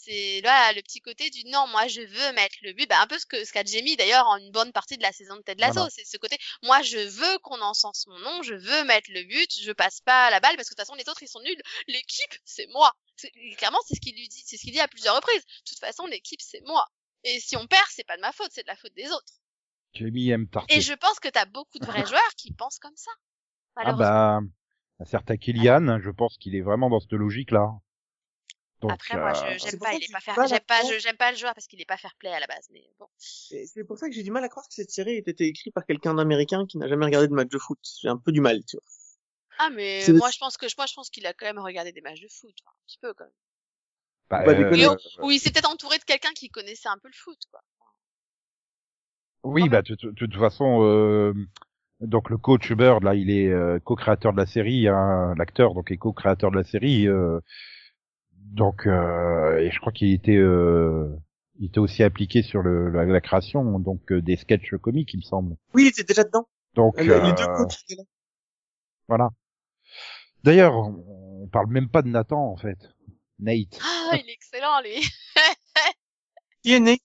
C'est 0.00 0.40
là 0.42 0.72
le 0.74 0.80
petit 0.82 1.00
côté 1.00 1.28
du 1.28 1.44
non, 1.46 1.66
moi 1.68 1.88
je 1.88 2.00
veux 2.00 2.32
mettre 2.34 2.54
le 2.62 2.72
but. 2.72 2.88
Bah, 2.88 3.00
un 3.02 3.06
peu 3.08 3.18
ce 3.18 3.26
que 3.26 3.44
ce 3.44 3.52
qu'a 3.52 3.64
Jamie 3.64 3.96
d'ailleurs 3.96 4.26
en 4.28 4.36
une 4.36 4.52
bonne 4.52 4.72
partie 4.72 4.96
de 4.96 5.02
la 5.02 5.10
saison 5.12 5.36
de 5.36 5.42
Ted 5.42 5.60
Lasso. 5.60 5.74
Voilà. 5.74 5.90
C'est 5.90 6.04
ce 6.04 6.16
côté, 6.18 6.38
moi 6.62 6.80
je 6.82 6.98
veux 6.98 7.38
qu'on 7.40 7.60
encense 7.60 8.06
mon 8.06 8.18
nom, 8.20 8.42
je 8.42 8.54
veux 8.54 8.84
mettre 8.84 9.10
le 9.12 9.24
but, 9.24 9.50
je 9.60 9.72
passe 9.72 10.00
pas 10.00 10.30
la 10.30 10.38
balle 10.40 10.54
parce 10.56 10.68
que 10.68 10.74
de 10.74 10.76
toute 10.76 10.86
façon 10.86 10.94
les 10.94 11.08
autres 11.08 11.22
ils 11.22 11.28
sont 11.28 11.40
nuls. 11.42 11.60
L'équipe 11.88 12.34
c'est 12.44 12.68
moi. 12.68 12.92
C'est- 13.16 13.32
Clairement 13.56 13.80
c'est 13.86 13.96
ce 13.96 14.00
qu'il 14.00 14.14
lui 14.14 14.28
dit, 14.28 14.42
c'est 14.46 14.56
ce 14.56 14.62
qu'il 14.62 14.72
dit 14.72 14.80
à 14.80 14.88
plusieurs 14.88 15.16
reprises. 15.16 15.44
De 15.44 15.68
toute 15.68 15.78
façon 15.80 16.06
l'équipe 16.06 16.40
c'est 16.40 16.62
moi. 16.64 16.86
Et 17.24 17.40
si 17.40 17.56
on 17.56 17.66
perd 17.66 17.84
c'est 17.90 18.04
pas 18.06 18.16
de 18.16 18.22
ma 18.22 18.32
faute, 18.32 18.50
c'est 18.52 18.62
de 18.62 18.68
la 18.68 18.76
faute 18.76 18.94
des 18.94 19.10
autres. 19.10 19.32
Jamie 19.94 20.30
aime 20.30 20.48
tarter. 20.48 20.76
Et 20.76 20.80
je 20.80 20.92
pense 20.92 21.18
que 21.18 21.28
t'as 21.28 21.44
beaucoup 21.46 21.78
de 21.80 21.86
vrais 21.86 22.06
joueurs 22.06 22.34
qui 22.36 22.52
pensent 22.52 22.78
comme 22.78 22.96
ça. 22.96 23.10
Ah 23.76 23.92
bah, 23.92 24.40
un 25.00 25.04
certain 25.04 25.36
Kylian, 25.36 25.98
je 26.00 26.10
pense 26.10 26.36
qu'il 26.38 26.54
est 26.56 26.60
vraiment 26.62 26.88
dans 26.88 27.00
cette 27.00 27.12
logique-là. 27.12 27.70
Donc, 28.82 28.92
Après, 28.92 29.16
moi, 29.18 29.32
euh, 29.32 29.58
j'aime 29.58 29.78
pas, 29.80 29.94
il 29.94 30.02
est 30.04 30.12
pas 30.12 30.20
du 30.20 30.24
fair, 30.24 30.34
mal 30.36 30.46
à 30.46 30.48
j'aime 30.48 30.60
pas, 30.66 30.80
croire. 30.80 30.92
je- 30.92 30.98
j'aime 30.98 31.16
pas 31.16 31.30
le 31.32 31.36
joueur 31.36 31.54
parce 31.54 31.66
qu'il 31.66 31.80
est 31.80 31.84
pas 31.84 31.96
fair 31.96 32.14
play 32.16 32.32
à 32.32 32.40
la 32.40 32.46
base, 32.46 32.68
mais 32.70 32.84
bon. 32.98 33.08
C'est 33.18 33.84
pour 33.84 33.98
ça 33.98 34.08
que 34.08 34.14
j'ai 34.14 34.22
du 34.22 34.30
mal 34.30 34.44
à 34.44 34.48
croire 34.48 34.66
que 34.68 34.74
cette 34.74 34.90
série 34.90 35.12
ait 35.12 35.18
été 35.18 35.44
écrite 35.46 35.74
par 35.74 35.84
quelqu'un 35.86 36.14
d'américain 36.14 36.66
qui 36.66 36.78
n'a 36.78 36.88
jamais 36.88 37.04
regardé 37.06 37.28
de 37.28 37.34
match 37.34 37.48
de 37.48 37.58
foot. 37.58 37.78
J'ai 38.00 38.08
un 38.08 38.16
peu 38.16 38.32
du 38.32 38.40
mal, 38.40 38.64
tu 38.64 38.76
vois. 38.76 38.84
Ah, 39.58 39.70
mais 39.70 40.12
moi, 40.14 40.30
je 40.30 40.38
pense 40.38 40.56
que, 40.56 40.66
moi, 40.76 40.86
je 40.86 40.94
pense 40.94 41.10
qu'il 41.10 41.26
a 41.26 41.32
quand 41.32 41.46
même 41.46 41.58
regardé 41.58 41.92
des 41.92 42.00
matchs 42.00 42.20
de 42.20 42.28
foot, 42.28 42.54
enfin, 42.64 42.72
un 42.76 42.84
petit 42.86 42.98
peu, 43.00 43.14
quand 43.14 43.24
même. 43.24 43.32
bah, 44.30 44.44
Bah, 44.44 44.52
euh, 44.52 44.96
Ou 45.22 45.30
il 45.30 45.40
s'est 45.40 45.50
peut-être 45.50 45.70
entouré 45.70 45.98
de 45.98 46.04
quelqu'un 46.04 46.32
qui 46.32 46.48
connaissait 46.48 46.88
un 46.88 46.98
peu 46.98 47.08
le 47.08 47.14
foot, 47.16 47.38
quoi. 47.50 47.60
Oui, 49.44 49.68
bah 49.68 49.82
de 49.82 49.94
toute 49.94 50.34
façon, 50.36 50.82
euh, 50.82 51.32
donc 52.00 52.30
le 52.30 52.38
coach 52.38 52.72
Bird 52.72 53.04
là, 53.04 53.14
il 53.14 53.30
est 53.30 53.48
euh, 53.48 53.78
co-créateur 53.80 54.32
de 54.32 54.38
la 54.38 54.46
série, 54.46 54.88
hein, 54.88 55.34
l'acteur 55.38 55.74
donc 55.74 55.90
est 55.92 55.96
co-créateur 55.96 56.50
de 56.50 56.56
la 56.56 56.64
série. 56.64 57.08
euh, 57.08 57.40
donc 58.52 58.86
euh, 58.86 59.58
et 59.58 59.70
je 59.70 59.78
crois 59.80 59.92
qu'il 59.92 60.12
était, 60.12 60.36
euh, 60.36 61.08
il 61.58 61.66
était 61.66 61.78
aussi 61.78 62.02
appliqué 62.02 62.42
sur 62.42 62.62
le, 62.62 62.90
la, 62.90 63.04
la 63.04 63.20
création 63.20 63.78
donc 63.78 64.10
euh, 64.12 64.20
des 64.22 64.36
sketchs 64.36 64.74
comiques, 64.76 65.12
il 65.14 65.18
me 65.18 65.22
semble. 65.22 65.56
Oui, 65.74 65.84
il 65.84 65.88
était 65.88 66.04
déjà 66.04 66.24
dedans. 66.24 66.48
Donc 66.74 66.98
Les, 66.98 67.06
les 67.06 67.12
euh, 67.12 67.32
deux 67.32 67.32
étaient 67.64 67.94
là. 67.96 68.04
voilà. 69.08 69.30
D'ailleurs, 70.44 70.74
on, 70.76 71.48
parle 71.52 71.68
même 71.68 71.88
pas 71.88 72.02
de 72.02 72.08
Nathan 72.08 72.52
en 72.52 72.56
fait. 72.56 72.78
Nate. 73.38 73.78
Ah, 73.82 74.10
il 74.16 74.28
est 74.28 74.32
excellent, 74.32 74.80
lui. 74.82 75.00
Qui 76.62 76.74
est 76.74 76.80
Nate? 76.80 77.00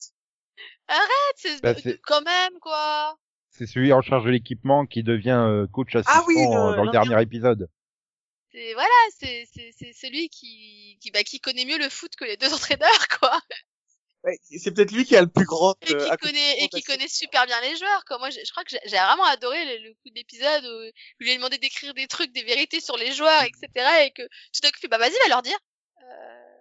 C'est 1.37 1.61
Bah, 1.63 1.73
c'est- 1.75 1.99
quand 2.03 2.21
même, 2.23 2.59
quoi. 2.59 3.15
C'est 3.49 3.67
celui 3.67 3.93
en 3.93 4.01
charge 4.01 4.25
de 4.25 4.31
l'équipement 4.31 4.85
qui 4.85 5.03
devient 5.03 5.45
euh, 5.47 5.67
coach 5.67 5.95
assistant 5.95 6.11
Ah 6.15 6.23
oui, 6.27 6.35
le- 6.35 6.75
dans 6.75 6.83
le 6.83 6.91
dernier 6.91 7.21
épisode. 7.21 7.69
C'est, 8.51 8.73
voilà, 8.73 8.89
c'est, 9.17 9.45
c'est, 9.51 9.71
c'est 9.71 9.93
celui 9.93 10.27
qui, 10.29 10.82
qui, 11.03 11.11
bah, 11.11 11.23
qui 11.23 11.39
connaît 11.39 11.65
mieux 11.65 11.77
le 11.77 11.89
foot 11.89 12.15
que 12.15 12.25
les 12.25 12.37
deux 12.37 12.51
entraîneurs, 12.53 13.07
quoi. 13.19 13.39
Ouais, 14.23 14.39
C'est 14.41 14.73
peut-être 14.73 14.93
lui 14.93 15.03
qui 15.03 15.17
a 15.17 15.21
le 15.21 15.27
plus 15.27 15.45
grand. 15.45 15.75
Et 15.81 15.93
euh, 15.93 15.97
qui 15.97 16.05
accomplissement 16.05 16.17
connaît, 16.17 16.63
et 16.63 16.67
de 16.67 16.69
qui 16.69 16.83
connaît 16.83 17.07
super 17.09 17.45
bien 17.45 17.59
les 17.61 17.75
joueurs, 17.75 18.05
quoi. 18.05 18.17
Moi, 18.19 18.29
je 18.29 18.49
crois 18.51 18.63
que 18.63 18.69
j'ai 18.69 18.79
j'ai 18.85 18.95
vraiment 18.95 19.25
adoré 19.25 19.65
le, 19.65 19.89
le 19.89 19.93
coup 19.95 20.09
d'épisode 20.15 20.63
où 20.63 20.91
je 21.19 21.25
lui 21.25 21.31
ai 21.31 21.35
demandé 21.35 21.57
d'écrire 21.57 21.93
des 21.93 22.07
trucs, 22.07 22.31
des 22.31 22.43
vérités 22.43 22.79
sur 22.79 22.95
les 22.95 23.11
joueurs, 23.11 23.43
etc. 23.43 23.67
Et 24.05 24.11
que 24.11 24.21
tout 24.23 24.61
d'un 24.63 24.69
coup, 24.69 24.79
fait, 24.79 24.87
bah, 24.87 24.97
vas-y, 24.97 25.11
va 25.23 25.27
leur 25.27 25.41
dire. 25.41 25.57
Euh, 26.01 26.53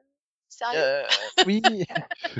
sérieux? 0.49 0.81
Euh, 0.81 1.05
Oui. 1.47 1.63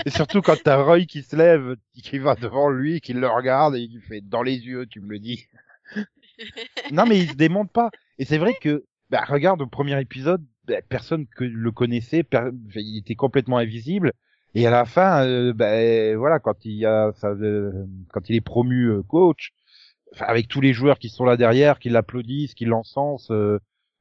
Et 0.05 0.11
surtout 0.11 0.43
quand 0.43 0.61
t'as 0.61 0.83
Roy 0.83 1.05
qui 1.05 1.23
se 1.23 1.37
lève, 1.37 1.77
qui 2.03 2.19
va 2.19 2.35
devant 2.35 2.69
lui, 2.69 3.01
qui 3.01 3.13
le 3.13 3.29
regarde 3.29 3.77
et 3.77 3.87
qui 3.87 4.01
fait 4.01 4.23
dans 4.23 4.43
les 4.43 4.57
yeux, 4.57 4.87
tu 4.87 5.01
me 5.01 5.11
le 5.11 5.21
dis. 5.21 5.47
non 6.91 7.07
mais 7.07 7.19
il 7.21 7.31
se 7.31 7.35
démonte 7.35 7.71
pas. 7.71 7.91
Et 8.19 8.25
c'est 8.25 8.39
vrai 8.39 8.55
que, 8.55 8.85
bah, 9.09 9.25
regarde 9.29 9.63
au 9.63 9.67
premier 9.69 10.01
épisode, 10.01 10.45
bah, 10.67 10.83
personne 10.89 11.27
que 11.27 11.45
le 11.45 11.71
connaissait, 11.73 12.23
per- 12.23 12.51
il 12.75 12.99
était 12.99 13.15
complètement 13.15 13.59
invisible. 13.59 14.13
Et 14.55 14.67
à 14.67 14.71
la 14.71 14.85
fin, 14.85 15.25
euh, 15.27 15.53
bah, 15.53 16.15
voilà, 16.17 16.39
quand 16.39 16.65
il 16.65 16.73
y 16.73 16.87
a, 16.87 17.13
ça, 17.21 17.29
euh, 17.29 17.73
quand 18.13 18.29
il 18.29 18.37
est 18.37 18.41
promu 18.43 18.87
euh, 18.87 19.03
coach, 19.03 19.51
avec 20.19 20.47
tous 20.49 20.61
les 20.61 20.73
joueurs 20.75 20.99
qui 20.99 21.09
sont 21.09 21.25
là 21.25 21.37
derrière, 21.39 21.79
qui 21.79 21.89
l'applaudissent, 21.89 22.55
qui 22.55 22.65
l'encensent, 22.67 23.31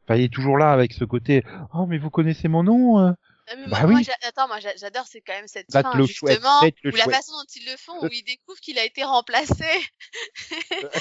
Enfin, 0.03 0.15
il 0.15 0.23
est 0.23 0.33
toujours 0.33 0.57
là 0.57 0.71
avec 0.71 0.93
ce 0.93 1.05
côté. 1.05 1.43
Oh, 1.75 1.85
mais 1.85 1.99
vous 1.99 2.09
connaissez 2.09 2.47
mon 2.47 2.63
nom 2.63 2.99
euh 2.99 3.11
Ah, 3.47 3.53
mais 3.55 3.67
Bah 3.67 3.85
moi, 3.85 3.99
oui. 3.99 4.07
attends, 4.27 4.47
moi 4.47 4.59
j'a- 4.59 4.75
j'adore, 4.75 5.05
c'est 5.07 5.21
quand 5.21 5.33
même 5.33 5.47
cette 5.47 5.71
fin, 5.71 5.95
le 5.95 6.07
chouette, 6.07 6.33
justement, 6.33 6.61
le 6.83 6.91
où 6.91 6.95
la 6.95 7.03
chouette. 7.03 7.15
façon 7.15 7.33
dont 7.33 7.45
ils 7.55 7.65
le 7.69 7.77
font, 7.77 8.03
où 8.03 8.09
il 8.11 8.23
découvre 8.23 8.59
qu'il 8.59 8.79
a 8.79 8.83
été 8.83 9.03
remplacé. 9.03 9.63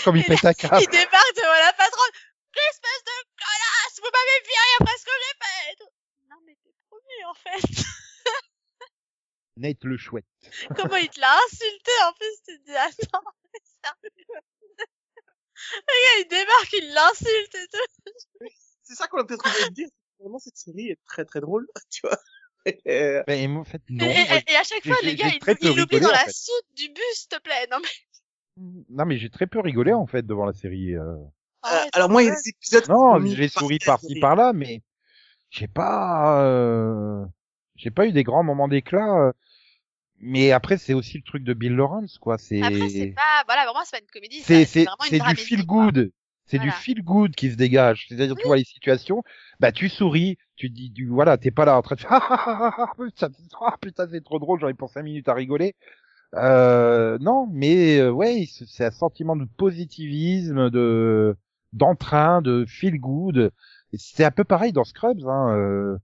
Comme 0.05 0.17
il 0.17 0.25
pète 0.25 0.45
un 0.45 0.53
câble. 0.53 0.77
Il 0.83 0.87
débarque 0.91 1.35
devant 1.37 1.61
la 1.67 1.73
patronne. 1.73 2.13
Espèce 2.71 3.05
de 3.05 3.17
connasse, 3.39 3.99
vous 3.99 4.11
m'avez 4.13 4.41
viré 4.45 4.69
après 4.81 4.99
ce 4.99 5.05
que 5.05 5.11
j'ai 5.21 5.37
fait. 5.41 5.85
Non, 6.31 6.37
mais 6.47 6.57
t'es 6.63 6.73
promu, 6.89 7.25
en 7.29 7.35
fait. 7.35 7.85
Nate 9.57 9.85
le 9.85 9.97
chouette. 9.97 10.25
Comment 10.77 10.97
il 10.97 11.09
te 11.11 11.21
l'a 11.21 11.37
insulté, 11.47 11.91
en 12.09 12.13
plus, 12.15 12.43
tu 12.47 12.59
te 12.61 12.65
dis, 12.67 12.77
attends, 12.77 13.23
mais 13.53 13.61
sérieux. 13.83 14.41
Le 15.73 15.79
gars, 15.87 16.21
il 16.23 16.29
débarque, 16.29 16.73
il 16.73 16.93
l'insulte 16.95 17.55
et 17.55 17.69
tout. 17.69 18.49
C'est 18.83 18.95
ça 18.95 19.07
qu'on 19.09 19.19
a 19.19 19.25
peut-être 19.25 19.47
oublié 19.47 19.69
de 19.69 19.75
dire. 19.75 19.89
Vraiment, 20.19 20.39
cette 20.39 20.57
série 20.57 20.89
est 20.89 20.99
très 21.07 21.25
très 21.25 21.41
drôle, 21.41 21.67
tu 21.91 22.01
vois. 22.03 22.19
Et, 22.67 22.79
euh, 22.89 23.23
Mais 23.27 23.47
en 23.47 23.65
fait, 23.65 23.81
non. 23.89 24.05
et, 24.07 24.11
et- 24.21 24.25
moi, 24.29 24.41
et 24.47 24.57
à 24.57 24.65
chaque 24.65 24.87
fois, 24.87 24.97
les 25.03 25.15
gars, 25.15 25.29
j'ai 25.29 25.37
il, 25.37 25.39
très 25.41 25.55
peu 25.55 25.61
il 25.63 25.69
l'oublie 25.77 25.97
rigolé, 25.97 26.01
dans 26.01 26.09
en 26.09 26.13
la 26.13 26.29
soute 26.31 26.67
du 26.75 26.89
bus, 26.89 27.03
s'il 27.15 27.29
te 27.29 27.39
plaît. 27.41 27.67
Non, 27.71 27.79
mais... 27.81 27.89
Non, 28.91 29.07
mais 29.07 29.17
j'ai 29.19 29.31
très 29.31 29.47
peu 29.47 29.61
rigolé 29.61 29.93
en 29.95 30.07
fait 30.07 30.23
devant 30.27 30.45
la 30.45 30.53
série. 30.53 30.95
euh. 30.95 31.17
Euh, 31.65 31.69
Arrête, 31.69 31.91
alors 31.93 32.11
moi, 32.11 32.23
il 32.23 32.27
y 32.27 32.31
a 32.31 32.35
des 32.35 32.49
épisodes. 32.49 32.89
Non, 32.89 33.25
j'ai 33.25 33.49
souri 33.49 33.79
par-ci 33.79 34.19
par-là, 34.21 34.53
mais 34.53 34.83
j'ai 35.51 35.69
pas, 35.69 36.43
euh... 36.45 37.25
j'ai 37.77 37.91
pas 37.91 38.07
eu 38.07 38.13
des 38.13 38.23
grands 38.23 38.43
moments 38.43 38.69
d'éclat. 38.69 39.29
euh. 39.29 39.33
Mais 40.21 40.53
après, 40.53 40.77
c'est 40.77 40.93
aussi 40.93 41.17
le 41.17 41.23
truc 41.23 41.45
de 41.45 41.55
Bill 41.55 41.75
Lawrence, 41.75 42.19
quoi. 42.19 42.37
C'est, 42.37 42.63
Après, 42.63 42.89
c'est 42.91 43.15
pas, 43.17 43.43
voilà, 43.47 43.65
vraiment, 43.65 43.81
c'est 43.85 43.97
pas 43.99 44.03
une 44.05 44.11
comédie. 44.11 44.41
c'est, 44.43 44.65
c'est, 44.67 44.85
vraiment 44.85 44.97
une 45.05 45.19
c'est 45.19 45.35
du 45.35 45.37
feel 45.37 45.67
good. 45.67 46.13
C'est 46.47 46.59
du 46.59 46.71
feel 46.71 47.03
good 47.03 47.35
qui 47.35 47.51
se 47.51 47.57
dégage. 47.57 48.07
C'est-à-dire, 48.09 48.35
tu 48.37 48.47
vois 48.47 48.57
les 48.57 48.65
situations, 48.65 49.23
bah 49.61 49.71
tu 49.71 49.89
souris, 49.89 50.37
tu 50.57 50.69
dis, 50.69 50.91
du, 50.91 51.07
voilà, 51.09 51.39
t'es 51.39 51.53
pas 51.53 51.65
là 51.65 51.77
en 51.77 51.83
train 51.83 51.95
de 51.95 52.01
faire, 52.01 52.13
ah, 52.13 52.27
ah, 52.29 52.75
ah, 52.77 52.87
ah, 52.87 52.93
putain, 52.99 53.29
c'est- 54.11 54.17
ah, 54.17 54.21
trop 54.25 54.39
drôle, 54.41 54.61
j'en 54.61 54.69
ai 54.69 54.75
pour 54.75 54.91
cinq 54.91 55.05
minutes 55.05 55.29
à 55.29 55.35
rigoler. 55.35 55.75
Euh, 56.35 57.19
non, 57.21 57.49
mais 57.53 57.99
euh, 57.99 58.11
ouais, 58.11 58.47
c'est 58.53 58.67
c'est 58.67 58.85
un 58.85 58.91
sentiment 58.91 59.37
de 59.37 59.47
positivisme, 59.57 60.71
de 60.71 61.37
d'entrain, 61.73 62.43
de 62.43 62.65
feel 62.67 62.99
good. 63.01 63.51
C'est 63.95 64.25
un 64.25 64.31
peu 64.31 64.45
pareil 64.45 64.73
dans 64.73 64.85
Scrubs. 64.85 65.27
Hein, 65.27 65.57
euh, 65.57 65.99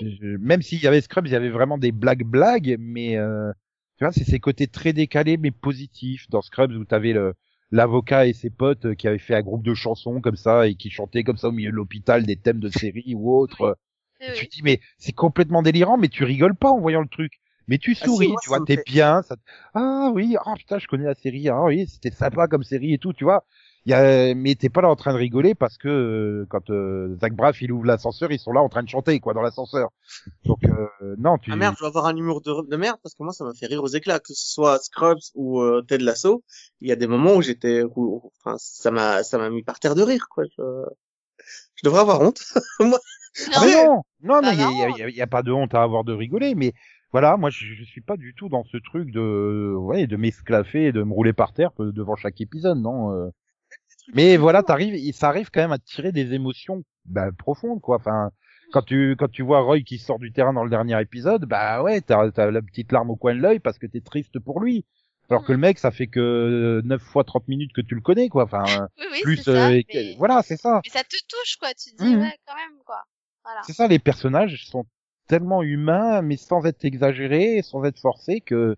je- 0.00 0.36
même 0.38 0.62
s'il 0.62 0.82
y 0.82 0.86
avait 0.86 1.00
Scrubs, 1.00 1.26
il 1.26 1.32
y 1.32 1.36
avait 1.36 1.50
vraiment 1.50 1.78
des 1.78 1.92
blagues 1.92 2.24
blagues, 2.24 2.76
mais 2.78 3.16
euh, 3.18 3.52
tu 3.98 4.04
vois, 4.04 4.12
c'est 4.12 4.24
ces 4.24 4.40
côtés 4.40 4.66
très 4.66 4.92
décalés 4.92 5.36
mais 5.36 5.50
positifs 5.50 6.28
dans 6.30 6.42
Scrubs 6.42 6.72
où 6.72 6.84
t'avais 6.84 7.12
le 7.12 7.34
l'avocat 7.72 8.26
et 8.26 8.32
ses 8.32 8.50
potes 8.50 8.86
euh, 8.86 8.94
qui 8.94 9.06
avaient 9.08 9.18
fait 9.18 9.34
un 9.36 9.42
groupe 9.42 9.62
de 9.64 9.74
chansons 9.74 10.20
comme 10.20 10.36
ça 10.36 10.66
et 10.66 10.74
qui 10.74 10.90
chantaient 10.90 11.22
comme 11.24 11.36
ça 11.36 11.48
au 11.48 11.52
milieu 11.52 11.70
de 11.70 11.76
l'hôpital 11.76 12.26
des 12.26 12.36
thèmes 12.36 12.58
de 12.60 12.68
séries 12.68 13.14
ou 13.14 13.32
autres. 13.34 13.76
Oui, 14.20 14.26
Tu 14.32 14.32
oui. 14.42 14.48
te 14.48 14.56
dis 14.56 14.62
mais 14.62 14.80
c'est 14.98 15.12
complètement 15.12 15.62
délirant, 15.62 15.98
mais 15.98 16.08
tu 16.08 16.24
rigoles 16.24 16.56
pas 16.56 16.70
en 16.70 16.80
voyant 16.80 17.02
le 17.02 17.08
truc. 17.08 17.34
Mais 17.68 17.78
tu 17.78 17.94
Ah 18.00 18.08
si, 18.08 18.26
souris, 18.26 18.26
moi, 18.26 18.40
tu 18.40 18.48
vois, 18.48 18.60
t'es 18.60 18.76
fait- 18.76 18.84
bien. 18.84 19.22
Ça... 19.22 19.36
te- 19.36 19.42
Ah 19.74 20.10
oui, 20.14 20.36
ah 20.44 20.54
putain, 20.56 20.78
je 20.78 20.86
connais 20.88 21.04
la 21.04 21.14
série. 21.14 21.48
Ah 21.48 21.64
oui, 21.64 21.86
c'était 21.88 22.10
sympa 22.10 22.48
comme 22.48 22.62
série 22.64 22.94
et 22.94 22.98
tout, 22.98 23.12
tu 23.12 23.24
vois. 23.24 23.44
Il 23.86 23.90
y 23.90 23.94
a... 23.94 24.34
Mais 24.34 24.54
t'es 24.54 24.68
pas 24.68 24.82
là 24.82 24.88
en 24.90 24.96
train 24.96 25.12
de 25.12 25.18
rigoler 25.18 25.54
parce 25.54 25.78
que 25.78 25.88
euh, 25.88 26.46
quand 26.50 26.68
euh, 26.70 27.16
Zach 27.20 27.32
Braff 27.34 27.60
il 27.62 27.72
ouvre 27.72 27.86
l'ascenseur, 27.86 28.30
ils 28.32 28.38
sont 28.38 28.52
là 28.52 28.60
en 28.60 28.68
train 28.68 28.82
de 28.82 28.88
chanter 28.88 29.18
quoi 29.20 29.32
dans 29.34 29.42
l'ascenseur. 29.42 29.88
Donc 30.44 30.58
euh, 30.64 31.14
non, 31.18 31.38
tu. 31.38 31.50
Ah 31.52 31.56
merde, 31.56 31.74
je 31.76 31.80
dois 31.80 31.88
avoir 31.88 32.06
un 32.06 32.16
humour 32.16 32.42
de, 32.42 32.68
de 32.68 32.76
merde 32.76 32.98
parce 33.02 33.14
que 33.14 33.22
moi 33.22 33.32
ça 33.32 33.44
m'a 33.44 33.54
fait 33.54 33.66
rire 33.66 33.82
aux 33.82 33.88
éclats, 33.88 34.18
que 34.20 34.34
ce 34.34 34.52
soit 34.52 34.78
Scrubs 34.78 35.18
ou 35.34 35.60
euh, 35.60 35.82
Ted 35.88 36.04
Lasso. 36.04 36.42
Il 36.80 36.88
y 36.88 36.92
a 36.92 36.96
des 36.96 37.06
moments 37.06 37.34
où 37.34 37.42
j'étais, 37.42 37.82
où- 37.96 38.30
enfin 38.44 38.56
ça 38.58 38.90
m'a, 38.90 39.22
ça 39.22 39.38
m'a 39.38 39.48
mis 39.50 39.62
par 39.62 39.80
terre 39.80 39.94
de 39.94 40.02
rire 40.02 40.26
quoi. 40.30 40.44
Je, 40.58 40.62
je 41.76 41.82
devrais 41.84 42.00
avoir 42.00 42.20
honte. 42.20 42.42
moi, 42.80 42.98
Ah, 43.54 43.60
Non, 43.60 43.66
mais 43.66 43.74
non, 43.74 44.02
non, 44.22 44.40
Bah 44.42 44.42
non, 44.42 44.52
il 44.52 44.58
y 44.58 44.62
a, 44.62 44.88
non. 44.88 44.94
il 44.96 44.98
y 44.98 45.02
a- 45.04 45.08
il 45.08 45.16
y 45.16 45.22
a 45.22 45.26
pas 45.26 45.42
de 45.42 45.52
honte 45.52 45.74
à 45.74 45.82
avoir 45.82 46.04
de 46.04 46.12
rigoler, 46.12 46.54
mais 46.54 46.72
voilà, 47.12 47.36
moi 47.36 47.50
je, 47.50 47.64
je 47.74 47.84
suis 47.84 48.00
pas 48.02 48.16
du 48.16 48.34
tout 48.34 48.48
dans 48.48 48.64
ce 48.64 48.76
truc 48.76 49.10
de, 49.10 49.74
ouais, 49.78 50.06
de 50.06 50.16
m'esclaffer 50.16 50.86
et 50.86 50.92
de 50.92 51.02
me 51.02 51.12
rouler 51.12 51.32
par 51.32 51.52
terre 51.52 51.70
euh, 51.80 51.92
devant 51.92 52.16
chaque 52.16 52.40
épisode, 52.40 52.78
non. 52.78 53.30
Mais 54.14 54.36
voilà, 54.36 54.62
t'arrives, 54.62 54.94
il- 54.94 55.12
ça 55.14 55.28
arrive 55.28 55.50
quand 55.50 55.60
même 55.60 55.72
à 55.72 55.78
tirer 55.78 56.12
des 56.12 56.34
émotions 56.34 56.82
bah, 57.04 57.30
profondes, 57.36 57.80
quoi. 57.80 57.96
Enfin, 57.96 58.30
quand 58.72 58.82
tu 58.82 59.16
quand 59.18 59.28
tu 59.30 59.42
vois 59.42 59.60
Roy 59.62 59.80
qui 59.80 59.98
sort 59.98 60.18
du 60.18 60.32
terrain 60.32 60.52
dans 60.52 60.64
le 60.64 60.70
dernier 60.70 61.00
épisode, 61.00 61.44
bah 61.44 61.82
ouais, 61.82 62.00
t'as 62.00 62.30
as 62.36 62.50
la 62.50 62.62
petite 62.62 62.92
larme 62.92 63.10
au 63.10 63.16
coin 63.16 63.34
de 63.34 63.40
l'œil 63.40 63.58
parce 63.60 63.78
que 63.78 63.86
t'es 63.86 64.00
triste 64.00 64.38
pour 64.38 64.60
lui. 64.60 64.84
Alors 65.28 65.44
que 65.44 65.52
le 65.52 65.58
mec, 65.58 65.78
ça 65.78 65.92
fait 65.92 66.08
que 66.08 66.82
9 66.84 67.00
fois 67.02 67.22
30 67.22 67.46
minutes 67.46 67.72
que 67.72 67.80
tu 67.80 67.94
le 67.94 68.00
connais, 68.00 68.28
quoi. 68.28 68.44
Enfin, 68.44 68.64
oui, 68.98 69.04
oui, 69.12 69.20
plus, 69.22 69.36
ça, 69.36 69.68
euh, 69.70 69.80
mais... 69.94 70.14
voilà, 70.18 70.42
c'est 70.42 70.56
ça. 70.56 70.80
mais 70.84 70.90
ça 70.90 71.04
te 71.04 71.16
touche, 71.28 71.56
quoi. 71.56 71.68
Tu 71.74 71.92
te 71.94 72.02
dis, 72.02 72.16
Mhm. 72.16 72.22
ouais, 72.22 72.36
quand 72.46 72.56
même, 72.56 72.78
quoi. 72.84 73.04
Voilà. 73.44 73.60
C'est 73.64 73.72
ça, 73.72 73.86
les 73.86 74.00
personnages 74.00 74.66
sont 74.66 74.84
tellement 75.28 75.62
humains, 75.62 76.20
mais 76.22 76.36
sans 76.36 76.64
être 76.66 76.84
exagérés, 76.84 77.62
sans 77.62 77.84
être 77.84 78.00
forcés 78.00 78.40
que, 78.40 78.74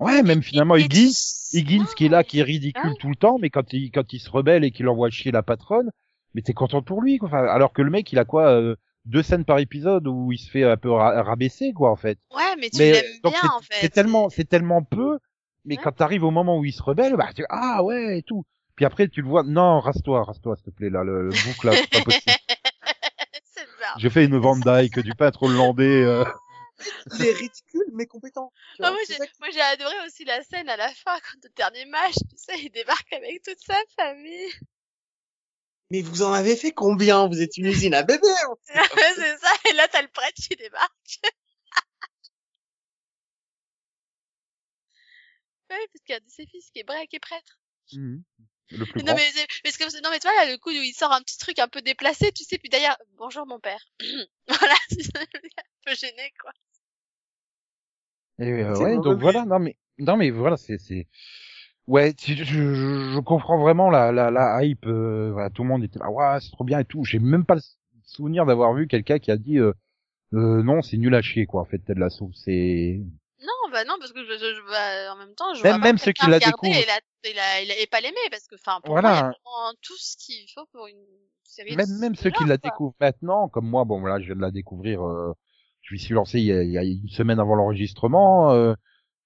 ouais, 0.00 0.22
même 0.22 0.42
finalement 0.42 0.76
Higgins, 0.76 1.12
Higgins 1.52 1.86
qui 1.96 2.06
est 2.06 2.08
là, 2.08 2.24
qui 2.24 2.40
est 2.40 2.42
ridicule 2.42 2.90
Ouais. 2.90 2.96
tout 3.00 3.08
le 3.08 3.16
temps, 3.16 3.38
mais 3.40 3.50
quand 3.50 3.72
il, 3.72 3.90
quand 3.90 4.12
il 4.12 4.18
se 4.20 4.30
rebelle 4.30 4.64
et 4.64 4.70
qu'il 4.70 4.88
envoie 4.88 5.10
chier 5.10 5.32
la 5.32 5.42
patronne, 5.42 5.90
mais 6.34 6.42
t'es 6.42 6.52
content 6.52 6.82
pour 6.82 7.00
lui, 7.02 7.18
quoi. 7.18 7.28
Enfin, 7.28 7.44
alors 7.46 7.72
que 7.72 7.82
le 7.82 7.90
mec, 7.90 8.10
il 8.12 8.18
a 8.18 8.24
quoi, 8.24 8.48
euh, 8.48 8.74
deux 9.04 9.22
scènes 9.22 9.44
par 9.44 9.58
épisode 9.58 10.06
où 10.08 10.32
il 10.32 10.38
se 10.38 10.50
fait 10.50 10.64
un 10.64 10.76
peu 10.76 10.90
ra- 10.90 11.22
rabaisser, 11.22 11.72
quoi, 11.72 11.90
en 11.90 11.96
fait. 11.96 12.18
Ouais, 12.34 12.56
mais 12.58 12.70
tu 12.70 12.78
l'aimes 12.78 13.02
bien, 13.22 13.32
en 13.56 13.60
fait. 13.60 13.74
c'est 13.80 13.88
tellement, 13.90 14.28
c'est 14.30 14.48
tellement 14.48 14.82
peu, 14.82 15.18
mais 15.64 15.76
Ouais. 15.76 15.80
quand 15.84 15.92
t'arrives 15.92 16.24
au 16.24 16.30
moment 16.30 16.58
où 16.58 16.64
il 16.64 16.72
se 16.72 16.82
rebelle, 16.82 17.16
bah, 17.16 17.28
tu, 17.34 17.44
ah 17.50 17.82
ouais, 17.84 18.18
et 18.18 18.22
tout. 18.22 18.44
Puis 18.76 18.84
après, 18.84 19.06
tu 19.08 19.22
le 19.22 19.28
vois, 19.28 19.44
non, 19.44 19.78
rase-toi, 19.78 20.24
rase-toi, 20.24 20.56
s'il 20.56 20.64
te 20.64 20.70
plaît, 20.70 20.90
là, 20.90 21.04
le, 21.04 21.24
le 21.24 21.28
bouc, 21.30 21.62
là, 21.62 21.72
c'est 21.76 21.88
pas 21.90 22.00
possible. 22.02 22.22
c'est 23.44 23.60
bizarre. 23.64 23.94
J'ai 23.98 24.10
fait 24.10 24.24
une 24.24 24.36
Van 24.38 24.56
Dyke 24.56 24.98
du 25.00 25.14
peintre 25.14 25.44
hollandais, 25.44 26.02
euh. 26.02 26.24
il 27.18 27.24
est 27.26 27.32
ridicule 27.32 27.86
mais 27.92 28.06
compétent. 28.06 28.52
Ah, 28.54 28.76
vois. 28.78 28.90
moi, 28.90 29.00
j'ai, 29.08 29.14
ça 29.14 29.26
qui- 29.26 29.32
moi, 29.40 29.50
j'ai 29.50 29.60
adoré 29.60 29.94
aussi 30.06 30.24
la 30.24 30.42
scène 30.42 30.68
à 30.68 30.76
la 30.76 30.92
fin, 30.92 31.18
quand 31.20 31.44
le 31.44 31.50
dernier 31.50 31.84
match, 31.86 32.14
tu 32.14 32.36
sais, 32.36 32.60
il 32.60 32.70
débarque 32.70 33.12
avec 33.12 33.42
toute 33.42 33.60
sa 33.60 33.76
famille. 33.96 34.52
Mais 35.90 36.02
vous 36.02 36.22
en 36.22 36.32
avez 36.32 36.56
fait 36.56 36.72
combien? 36.72 37.28
Vous 37.28 37.40
êtes 37.40 37.56
une 37.56 37.66
usine 37.66 37.94
à 37.94 38.02
bébé. 38.02 38.26
hein. 38.26 38.54
C'est 39.14 39.38
ça, 39.38 39.52
et 39.70 39.72
là, 39.74 39.86
t'as 39.88 40.02
le 40.02 40.08
prêtre 40.08 40.40
qui 40.42 40.56
débarque. 40.56 41.20
oui, 45.70 45.76
parce 45.92 46.02
qu'il 46.04 46.12
y 46.12 46.16
a 46.16 46.20
de 46.20 46.28
ses 46.28 46.46
fils 46.46 46.70
qui 46.70 46.80
est 46.80 46.84
break 46.84 47.12
et 47.14 47.20
prêtre. 47.20 47.58
Mhm. 47.92 48.22
Le 48.70 48.84
plus 48.86 49.00
Non, 49.00 49.06
grand. 49.06 49.16
mais, 49.16 49.30
c'est- 49.32 49.46
parce 49.62 49.76
que, 49.76 50.02
non, 50.02 50.10
mais 50.10 50.18
tu 50.18 50.26
vois, 50.28 50.44
là, 50.44 50.50
le 50.50 50.58
coup 50.58 50.70
où 50.70 50.72
il 50.72 50.92
sort 50.94 51.12
un 51.12 51.20
petit 51.20 51.38
truc 51.38 51.58
un 51.58 51.68
peu 51.68 51.82
déplacé, 51.82 52.32
tu 52.32 52.44
sais, 52.44 52.58
puis 52.58 52.68
derrière, 52.70 52.96
bonjour 53.18 53.46
mon 53.46 53.60
père. 53.60 53.80
voilà, 54.48 54.74
c'est 54.90 55.16
un 55.18 55.24
peu 55.84 55.94
gêné, 55.94 56.32
quoi. 56.40 56.50
Et, 58.40 58.50
euh, 58.50 58.76
ouais, 58.78 58.96
donc 58.98 59.20
voilà, 59.20 59.44
non 59.44 59.58
mais, 59.60 59.76
non 59.98 60.16
mais 60.16 60.30
voilà, 60.30 60.56
c'est, 60.56 60.78
c'est, 60.78 61.06
ouais, 61.86 62.14
tu- 62.14 62.34
je, 62.36 62.44
je, 62.44 63.10
je 63.14 63.20
comprends 63.20 63.58
vraiment 63.60 63.90
la, 63.90 64.10
la, 64.10 64.30
la 64.30 64.64
hype. 64.64 64.86
euh, 64.86 65.30
voilà, 65.32 65.50
tout 65.50 65.62
le 65.62 65.68
monde 65.68 65.84
était 65.84 65.98
là, 66.00 66.10
ouais, 66.10 66.40
c'est 66.40 66.50
trop 66.50 66.64
bien 66.64 66.80
et 66.80 66.84
tout. 66.84 67.04
J'ai 67.04 67.20
même 67.20 67.44
pas 67.44 67.54
le 67.54 67.60
souvenir 68.04 68.44
d'avoir 68.46 68.74
vu 68.74 68.88
quelqu'un 68.88 69.18
qui 69.20 69.30
a 69.30 69.36
dit, 69.36 69.58
euh, 69.58 69.72
euh, 70.32 70.62
non, 70.64 70.82
c'est 70.82 70.96
nul 70.96 71.14
à 71.14 71.22
chier 71.22 71.46
quoi. 71.46 71.60
En 71.60 71.64
fait, 71.64 71.78
Ted 71.78 72.00
Lasso, 72.00 72.30
c'est, 72.34 73.00
Non, 73.40 73.70
bah 73.70 73.84
non, 73.84 73.94
parce 74.00 74.12
que 74.12 74.24
je, 74.24 74.32
je, 74.32 74.54
je- 74.56 74.68
bah, 74.70 75.12
en 75.14 75.16
même 75.16 75.34
temps, 75.36 75.54
je 75.54 75.62
Même- 75.62 75.74
vois 75.74 75.80
pas 75.80 75.86
même 75.86 75.98
ceux 75.98 76.12
qui 76.12 76.26
la 76.28 76.40
découvrent. 76.40 76.74
La, 76.88 76.98
et, 77.24 77.32
la, 77.34 77.60
et, 77.62 77.66
la- 77.66 77.78
et 77.78 77.86
pas 77.86 78.00
l'aimer, 78.00 78.16
parce 78.30 78.46
que, 78.46 78.54
enfin, 78.56 78.80
pour 78.82 78.96
Voilà. 78.96 79.00
moi, 79.00 79.10
il 79.12 79.16
y 79.16 79.70
a 79.70 79.72
tout 79.82 79.96
ce 79.96 80.16
qu'il 80.16 80.48
faut 80.54 80.66
pour 80.66 80.86
une 80.86 81.04
série 81.44 81.76
de 81.76 81.82
même, 81.82 81.90
même 81.98 82.14
ce 82.16 82.24
ceux 82.24 82.30
qui 82.30 82.44
la 82.44 82.56
découvrent 82.58 82.94
maintenant, 83.00 83.48
comme 83.48 83.66
moi, 83.68 83.84
bon 83.84 84.00
voilà, 84.00 84.20
je 84.20 84.26
viens 84.26 84.36
de 84.36 84.40
la 84.40 84.50
découvrir, 84.50 85.02
euh, 85.02 85.32
je 85.82 85.94
m'y 85.94 86.00
suis 86.00 86.14
lancé 86.14 86.38
il 86.40 86.44
y, 86.46 86.52
a, 86.52 86.62
il 86.62 86.70
y 86.70 86.78
a 86.78 86.82
une 86.84 87.08
semaine 87.08 87.40
avant 87.40 87.54
l'enregistrement. 87.54 88.52
euh, 88.52 88.74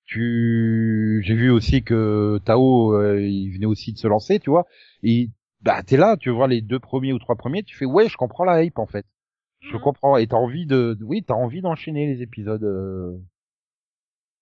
tu, 0.07 1.23
j'ai 1.27 1.35
vu 1.37 1.51
aussi 1.51 1.85
que 1.85 2.41
Tao, 2.45 2.95
euh, 2.95 3.23
il 3.23 3.51
venait 3.53 3.67
aussi 3.67 3.93
de 3.95 3.99
se 3.99 4.09
lancer, 4.09 4.41
tu 4.41 4.51
vois. 4.51 4.67
Et 5.03 5.31
bah 5.63 5.83
t'es 5.85 5.97
là, 5.97 6.17
tu 6.19 6.31
vois 6.31 6.49
les 6.49 6.63
deux 6.63 6.81
premiers 6.81 7.13
ou 7.15 7.19
trois 7.21 7.37
premiers, 7.37 7.63
tu 7.65 7.77
fais 7.77 7.87
ouais, 7.87 8.09
je 8.09 8.17
comprends 8.19 8.45
la 8.45 8.65
hype 8.65 8.79
en 8.79 8.87
fait. 8.87 9.07
Je 9.61 9.77
Mhm. 9.77 9.79
comprends. 9.79 10.17
Et 10.19 10.27
t'as 10.29 10.37
envie 10.37 10.67
de, 10.67 10.99
oui, 11.03 11.25
t'as 11.27 11.35
envie 11.35 11.63
d'enchaîner 11.63 12.07
les 12.07 12.23
épisodes. 12.23 12.65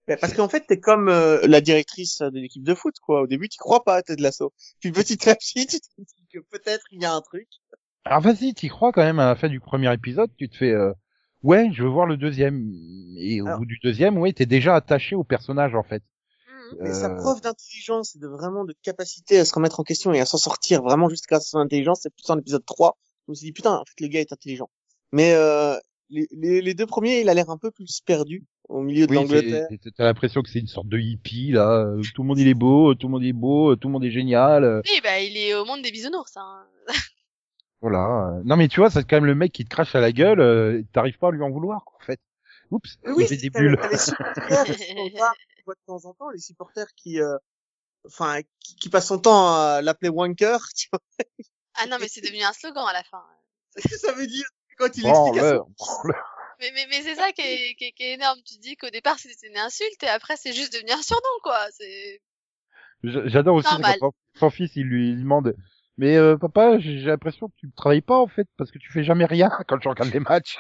Mais 0.09 0.17
Parce 0.17 0.35
qu'en 0.35 0.49
fait, 0.49 0.65
t'es 0.69 0.79
comme 0.79 1.09
euh, 1.09 1.41
la 1.47 1.61
directrice 1.61 2.19
de 2.21 2.39
l'équipe 2.39 2.63
de 2.63 2.75
foot, 2.75 2.95
quoi. 3.01 3.23
Au 3.23 3.27
début, 3.27 3.49
tu 3.49 3.59
crois 3.59 3.83
pas 3.83 3.97
à 3.97 4.03
Ted 4.03 4.23
Lasso. 4.23 4.53
Puis 4.81 4.93
petit 4.93 5.29
à 5.29 5.35
petit, 5.35 5.67
tu 5.67 5.81
te 5.81 5.87
dis 5.99 6.27
que 6.33 6.39
peut-être 6.51 6.85
il 6.93 7.03
y 7.03 7.05
a 7.05 7.13
un 7.13 7.21
truc. 7.21 7.49
Alors 8.05 8.21
vas-y, 8.21 8.55
t'y 8.55 8.69
crois 8.69 8.93
quand 8.93 9.03
même 9.03 9.19
à 9.19 9.27
la 9.27 9.35
fin 9.35 9.49
du 9.49 9.59
premier 9.59 9.93
épisode, 9.93 10.31
tu 10.39 10.49
te 10.49 10.57
fais, 10.57 10.71
euh, 10.71 10.93
ouais, 11.43 11.71
je 11.73 11.83
veux 11.83 11.89
voir 11.89 12.07
le 12.07 12.17
deuxième. 12.17 12.71
Et 13.19 13.41
au 13.43 13.47
Alors- 13.47 13.59
bout 13.59 13.67
du 13.67 13.79
deuxième, 13.83 14.17
ouais, 14.19 14.33
t'es 14.33 14.47
déjà 14.47 14.77
attaché 14.77 15.17
au 15.17 15.25
personnage 15.25 15.75
en 15.75 15.83
fait. 15.83 16.03
Mhm. 16.73 16.79
Mais 16.83 16.93
sa 16.95 17.11
Euh, 17.11 17.17
preuve 17.17 17.41
d'intelligence 17.41 18.15
et 18.15 18.21
de 18.21 18.29
vraiment 18.29 18.65
de 18.65 18.75
capacité 18.83 19.39
à 19.41 19.45
se 19.45 19.53
remettre 19.55 19.81
en 19.81 19.83
question 19.83 20.13
et 20.13 20.21
à 20.21 20.25
s'en 20.27 20.39
sortir 20.39 20.83
vraiment 20.83 21.09
juste 21.09 21.27
grâce 21.29 21.47
à 21.47 21.51
son 21.51 21.59
intelligence, 21.59 22.01
c'est 22.03 22.15
plus 22.15 22.31
en 22.31 22.39
épisode 22.39 22.65
3. 22.65 22.97
Je 23.27 23.33
me 23.33 23.35
suis 23.35 23.47
dit, 23.47 23.53
putain, 23.53 23.73
en 23.73 23.85
fait, 23.85 24.01
le 24.01 24.07
gars 24.07 24.21
est 24.21 24.33
intelligent. 24.33 24.71
Mais 25.11 25.33
euh, 25.35 25.77
les, 26.11 26.27
les, 26.33 26.61
les 26.63 26.75
deux 26.75 26.87
premiers, 26.87 27.21
il 27.21 27.29
a 27.29 27.35
l'air 27.35 27.51
un 27.51 27.59
peu 27.59 27.71
plus 27.71 28.01
perdu 28.05 28.45
au 28.69 28.81
milieu 28.83 29.07
de 29.07 29.11
Oui, 29.13 29.17
l'Angleterre. 29.17 29.69
t'as 29.97 30.05
l'impression 30.05 30.43
que 30.43 30.49
c'est 30.51 30.59
une 30.61 30.67
sorte 30.67 30.89
de 30.89 30.99
hippie 30.99 31.53
là. 31.53 31.85
euh, 31.85 32.01
Tout 32.15 32.23
le 32.23 32.29
monde 32.29 32.39
il 32.39 32.49
est 32.49 32.55
beau, 32.55 32.95
tout 32.95 33.07
le 33.07 33.13
monde 33.13 33.25
est 33.25 33.33
beau, 33.33 33.77
tout 33.77 33.89
le 33.89 33.93
monde 33.93 34.05
est 34.05 34.11
génial. 34.11 34.65
euh. 34.65 34.83
Oui, 34.87 35.01
bah, 35.03 35.21
il 35.21 35.37
est 35.37 35.55
au 35.55 35.65
monde 35.65 35.83
des 35.83 35.91
bisounours, 35.93 36.37
hein. 36.37 36.67
Voilà. 37.81 38.37
euh, 38.39 38.43
Non 38.45 38.57
mais 38.57 38.69
tu 38.69 38.81
vois, 38.81 38.91
c'est 38.91 39.05
quand 39.05 39.17
même 39.17 39.27
le 39.27 39.35
mec 39.35 39.53
qui 39.53 39.65
te 39.65 39.71
crache 39.71 39.95
à 39.95 40.01
la 40.01 40.13
gueule, 40.13 40.41
euh, 40.41 40.83
t'arrives 40.93 41.19
pas 41.19 41.29
à 41.29 41.31
lui 41.31 41.43
en 41.43 41.51
vouloir, 41.51 41.85
quoi, 41.85 41.99
en 42.01 42.05
fait. 42.05 42.21
Oups, 42.71 42.99
avait 43.05 43.37
des 43.37 43.51
bulles. 43.51 43.79
les 43.93 43.99
supporters, 43.99 44.65
on 44.97 45.09
voit, 45.11 45.33
on 45.33 45.63
voit 45.67 45.75
de 45.75 45.81
temps 45.87 46.05
en 46.09 46.15
temps 46.15 46.31
les 46.31 46.41
supporters 46.41 46.89
qui, 46.97 47.21
euh, 47.21 47.37
enfin, 48.07 48.41
qui, 48.61 48.75
qui 48.77 48.89
passent 48.89 49.07
son 49.09 49.19
temps 49.19 49.55
à 49.55 49.83
l'appeler 49.83 50.09
wanker. 50.09 50.59
Tu 50.77 50.89
vois 50.93 51.01
Ah 51.75 51.87
non, 51.87 51.99
mais 52.01 52.09
c'est 52.09 52.23
devenu 52.23 52.43
un 52.43 52.53
slogan 52.53 52.85
à 52.89 52.93
la 52.93 53.05
fin. 53.05 53.23
que 53.77 53.83
ça 53.99 54.13
veut 54.15 54.27
dire 54.27 54.47
quand 54.77 54.97
il 54.97 55.03
Branleur, 55.03 55.27
explique 55.29 55.43
à 55.43 55.57
son 55.57 55.75
branleur. 55.79 56.33
Mais, 56.59 56.71
mais, 56.73 56.87
mais 56.89 57.03
c'est 57.03 57.17
ça 57.17 57.33
qui 57.33 57.43
est, 57.43 57.75
qui, 57.75 57.85
est, 57.85 57.93
qui 57.93 58.03
est 58.03 58.15
énorme. 58.15 58.39
Tu 58.43 58.57
dis 58.57 58.77
qu'au 58.79 58.89
départ 58.89 59.19
c'était 59.19 59.47
une 59.47 59.59
insulte 59.59 60.03
et 60.03 60.09
après 60.09 60.39
c'est 60.39 60.55
juste 60.55 60.73
devenu 60.73 60.91
un 60.91 61.03
surnom, 61.03 61.39
quoi. 61.43 61.59
C'est 61.73 62.23
J'adore 63.03 63.57
aussi 63.57 63.69
quand 63.77 63.99
son, 63.99 64.13
son 64.35 64.49
fils, 64.51 64.75
il 64.75 64.85
lui 64.85 65.15
demande, 65.17 65.55
mais 65.99 66.17
euh, 66.17 66.37
papa, 66.37 66.79
j'ai 66.79 66.99
j'ai 66.99 67.07
l'impression 67.07 67.49
que 67.49 67.55
tu 67.57 67.67
ne 67.67 67.73
travailles 67.73 68.03
pas, 68.03 68.19
en 68.19 68.27
fait, 68.27 68.49
parce 68.57 68.71
que 68.71 68.79
tu 68.79 68.91
fais 68.91 69.05
jamais 69.05 69.25
rien 69.25 69.51
quand 69.69 69.81
je 69.81 69.89
regarde 69.89 70.13
les 70.13 70.21
matchs. 70.21 70.57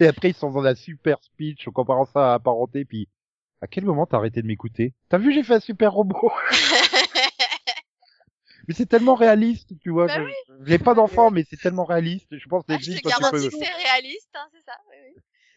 Et 0.00 0.06
après, 0.06 0.30
ils 0.30 0.34
sont 0.34 0.50
dans 0.50 0.64
un 0.64 0.74
super 0.74 1.22
speech 1.22 1.66
en 1.66 1.72
comparant 1.72 2.04
ça 2.04 2.34
à 2.34 2.38
parenté, 2.38 2.84
puis 2.84 3.08
à 3.62 3.66
quel 3.66 3.84
moment 3.84 4.06
t'as 4.06 4.18
arrêté 4.18 4.42
de 4.42 4.46
m'écouter? 4.46 4.92
T'as 5.08 5.18
vu, 5.18 5.32
j'ai 5.32 5.42
fait 5.42 5.54
un 5.54 5.60
super 5.60 5.92
robot 5.92 6.30
Mais 8.68 8.74
c'est 8.74 8.86
tellement 8.86 9.14
réaliste, 9.14 9.70
tu 9.80 9.90
vois. 9.90 10.06
Bah 10.06 10.18
je- 10.48 10.64
J'ai 10.66 10.78
pas 10.78 10.94
d'enfant, 10.94 11.30
mais 11.30 11.44
c'est 11.48 11.56
tellement 11.60 11.84
réaliste. 11.84 12.26
Je 12.30 12.48
pense 12.48 12.64
que 12.64 12.72
Ah, 12.72 12.78
je 12.80 12.92
te 12.92 13.08
garantis 13.08 13.48
que 13.48 13.56
c'est 13.56 13.72
réaliste, 13.72 14.30
hein, 14.34 14.48
c'est 14.52 14.64
ça. 14.64 14.72
Oui, 14.90 14.96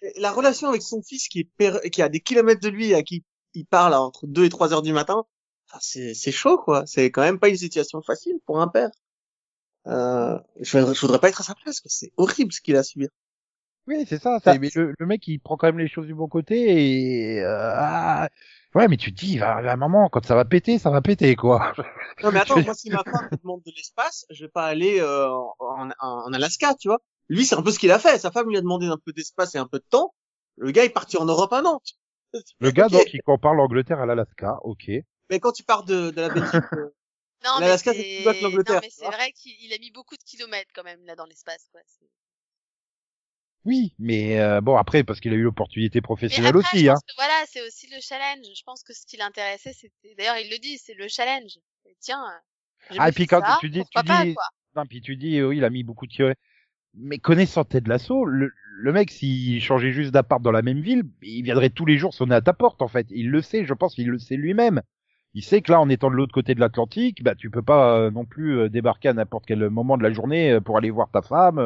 oui. 0.04 0.12
la 0.18 0.32
relation 0.32 0.70
avec 0.70 0.82
son 0.82 1.02
fils 1.02 1.28
qui 1.28 1.40
est 1.42 1.50
per- 1.58 1.90
qui 1.92 2.02
a 2.02 2.10
des 2.10 2.20
kilomètres 2.20 2.62
de 2.62 2.70
lui 2.70 2.92
et 2.92 2.96
à 2.96 3.04
qui 3.04 3.24
il 3.56 3.66
parle 3.66 3.94
entre 3.96 4.28
2 4.28 4.46
et 4.46 4.50
3 4.50 4.74
heures 4.74 4.82
du 4.84 4.94
matin, 4.94 5.26
enfin, 5.70 5.80
c'est 5.82 6.14
c'est 6.14 6.32
chaud 6.32 6.58
quoi. 6.60 6.86
C'est 6.86 7.12
quand 7.12 7.22
même 7.24 7.40
pas 7.40 7.50
une 7.50 7.58
situation 7.58 8.02
facile 8.02 8.36
pour 8.46 8.62
un 8.62 8.68
père. 8.68 8.90
Euh, 9.88 10.38
je, 10.60 10.78
voudrais- 10.78 10.94
je 10.96 11.02
voudrais 11.02 11.20
pas 11.20 11.30
être 11.30 11.42
à 11.42 11.44
sa 11.44 11.56
place, 11.56 11.80
quoi. 11.80 11.90
c'est 11.92 12.12
horrible 12.18 12.52
ce 12.54 12.62
qu'il 12.62 12.76
a 12.76 12.80
à 12.80 12.84
subir. 12.84 13.10
Oui, 13.88 14.06
c'est 14.08 14.22
ça. 14.22 14.40
Ça- 14.44 14.54
c'est- 14.54 14.60
mais 14.60 14.70
le, 14.76 14.94
le 14.98 15.06
mec, 15.06 15.28
il 15.28 15.40
prend 15.40 15.58
quand 15.58 15.68
même 15.68 15.80
les 15.80 15.88
choses 15.88 16.06
du 16.06 16.14
bon 16.14 16.28
côté 16.28 17.36
et 17.36 17.42
euh, 17.42 17.72
ah, 17.74 18.30
ouais, 18.76 18.88
mais 18.88 18.98
tu 18.98 19.14
te 19.14 19.20
dis, 19.20 19.40
à 19.40 19.58
un 19.58 19.76
moment, 19.76 20.10
quand 20.10 20.26
ça 20.26 20.36
va 20.36 20.46
péter, 20.46 20.80
ça 20.80 20.90
va 20.90 21.02
péter, 21.02 21.36
quoi. 21.36 21.74
Non 22.24 22.32
mais 22.32 22.40
attends, 22.42 22.62
moi 22.62 22.74
si 22.74 22.90
ma 22.90 23.04
femme 23.04 23.30
me 23.32 23.38
demande 23.38 23.62
de 23.66 23.72
l'espace, 23.76 24.26
je 24.30 24.46
vais 24.46 24.52
pas 24.52 24.66
aller 24.66 25.00
euh, 25.00 25.30
en, 25.60 25.90
en, 26.00 26.34
Alaska, 26.34 26.76
tu 26.76 26.88
vois. 26.88 27.00
Lui 27.30 27.46
c'est 27.46 27.56
un 27.56 27.62
peu 27.62 27.72
ce 27.72 27.80
qu'il 27.80 27.92
a 27.92 28.00
fait. 28.00 28.18
Sa 28.18 28.32
femme 28.32 28.50
lui 28.50 28.58
a 28.58 28.62
demandé 28.62 28.88
un 28.88 28.98
peu 28.98 29.14
d'espace 29.14 29.56
et 29.56 29.58
un 29.58 29.68
peu 29.68 29.80
de 29.80 29.86
temps. 29.90 30.14
Le 30.58 30.72
gars 30.72 30.84
est 30.84 30.90
parti 30.90 31.18
en 31.18 31.26
Europe 31.26 31.54
un 31.54 31.66
an. 31.66 31.80
tu 31.86 31.94
vois. 32.34 32.42
Le 32.60 32.72
gars, 32.72 32.86
Ok. 32.88 32.92
donc, 32.92 33.14
il 33.14 33.22
compare 33.22 33.54
l'Angleterre 33.54 34.00
à 34.00 34.06
l'Alaska, 34.06 34.58
ok. 34.64 34.90
Mais 35.30 35.40
quand 35.40 35.52
tu 35.52 35.64
pars 35.64 35.84
de, 35.84 36.10
de 36.12 36.22
la 36.22 36.30
Belgique, 36.30 36.54
euh, 36.74 36.90
Non, 37.46 37.52
mais 37.60 37.66
L'Alaska, 37.68 37.94
c'est 37.94 38.04
plus 38.04 38.26
bas 38.26 38.34
que 38.34 38.44
l'Angleterre, 38.44 38.76
non, 38.76 38.82
mais 38.84 38.90
c'est 38.90 39.06
vrai 39.06 39.32
qu'il 39.32 39.54
il 39.62 39.74
a 39.74 39.78
mis 39.78 39.92
beaucoup 39.92 40.16
de 40.16 40.24
kilomètres 40.24 40.72
quand 40.76 40.84
même 40.84 41.06
là 41.06 41.16
dans 41.16 41.26
l'espace, 41.26 41.70
quoi. 41.72 41.82
Oui, 43.66 43.94
mais 44.00 44.40
euh, 44.40 44.62
bon, 44.62 44.78
après, 44.78 45.04
parce 45.04 45.20
qu'il 45.20 45.34
a 45.34 45.36
eu 45.36 45.44
l'opportunité 45.44 46.02
professionnelle 46.02 46.56
après, 46.56 46.78
aussi, 46.78 46.86
je 46.86 46.90
hein. 46.90 46.94
pense 46.94 47.04
que 47.04 47.16
voilà, 47.18 47.46
c'est 47.48 47.62
aussi 47.66 47.88
le 47.94 48.00
challenge. 48.02 48.46
Je 48.56 48.64
pense 48.64 48.84
que 48.84 48.94
ce 48.94 49.06
qui 49.06 49.18
l'intéressait, 49.18 49.74
c'était, 49.74 50.16
d'ailleurs, 50.18 50.38
il 50.38 50.50
le 50.50 50.58
dit, 50.60 50.78
c'est 50.78 50.94
le 50.94 51.08
challenge. 51.08 51.58
Et 51.86 51.96
tiens, 52.00 52.24
j'ai 52.90 52.98
Ah, 53.00 53.10
et 53.10 53.12
puis 53.12 53.28
quand 53.28 53.42
ça, 53.42 53.58
tu 53.60 53.70
dis- 53.70 53.84
tu 53.84 54.04
pas, 54.04 54.26
dis- 54.26 54.34
quoi? 54.34 54.44
Non, 54.76 54.86
puis 54.86 55.02
tu 55.02 55.16
dis, 55.18 55.42
oui, 55.44 55.58
il 55.58 55.64
a 55.66 55.70
mis 55.70 55.84
beaucoup 55.84 56.08
de 56.08 56.12
kilomètres. 56.12 56.40
Mais 56.96 57.20
connaissant 57.20 57.64
Ted 57.66 57.90
Lasso, 57.90 58.26
le, 58.26 58.52
le 58.82 58.94
mec, 58.94 59.12
s'il 59.12 59.62
changeait 59.62 59.92
juste 59.92 60.12
d'appart 60.12 60.42
dans 60.42 60.52
la 60.52 60.62
même 60.64 60.82
ville, 60.82 61.04
il 61.22 61.44
viendrait 61.44 61.70
tous 61.70 61.86
les 61.86 61.98
jours 61.98 62.14
sonner 62.14 62.36
à 62.36 62.42
ta 62.42 62.54
porte, 62.54 62.82
en 62.82 62.88
fait. 62.88 63.08
Il 63.12 63.30
le 63.32 63.42
sait, 63.42 63.66
je 63.66 63.74
pense 63.74 63.96
qu'il 63.96 64.10
le 64.10 64.20
sait 64.20 64.38
lui-même. 64.38 64.82
Il 65.36 65.44
sait 65.44 65.62
que 65.62 65.72
là, 65.72 65.80
en 65.82 65.90
étant 65.90 66.10
de 66.10 66.16
l'autre 66.16 66.34
côté 66.34 66.56
de 66.56 66.60
l'Atlantique, 66.60 67.24
bah, 67.24 67.36
tu 67.36 67.50
peux 67.52 67.62
pas 67.62 67.98
euh, 67.98 68.12
non 68.12 68.26
plus 68.26 68.58
euh, 68.60 68.70
débarquer 68.70 69.10
à 69.10 69.14
n'importe 69.14 69.46
quel 69.48 69.70
moment 69.70 69.98
de 69.98 70.04
la 70.04 70.12
journée 70.12 70.52
euh, 70.54 70.62
pour 70.62 70.78
aller 70.78 70.90
voir 70.92 71.10
ta 71.12 71.22
femme. 71.22 71.60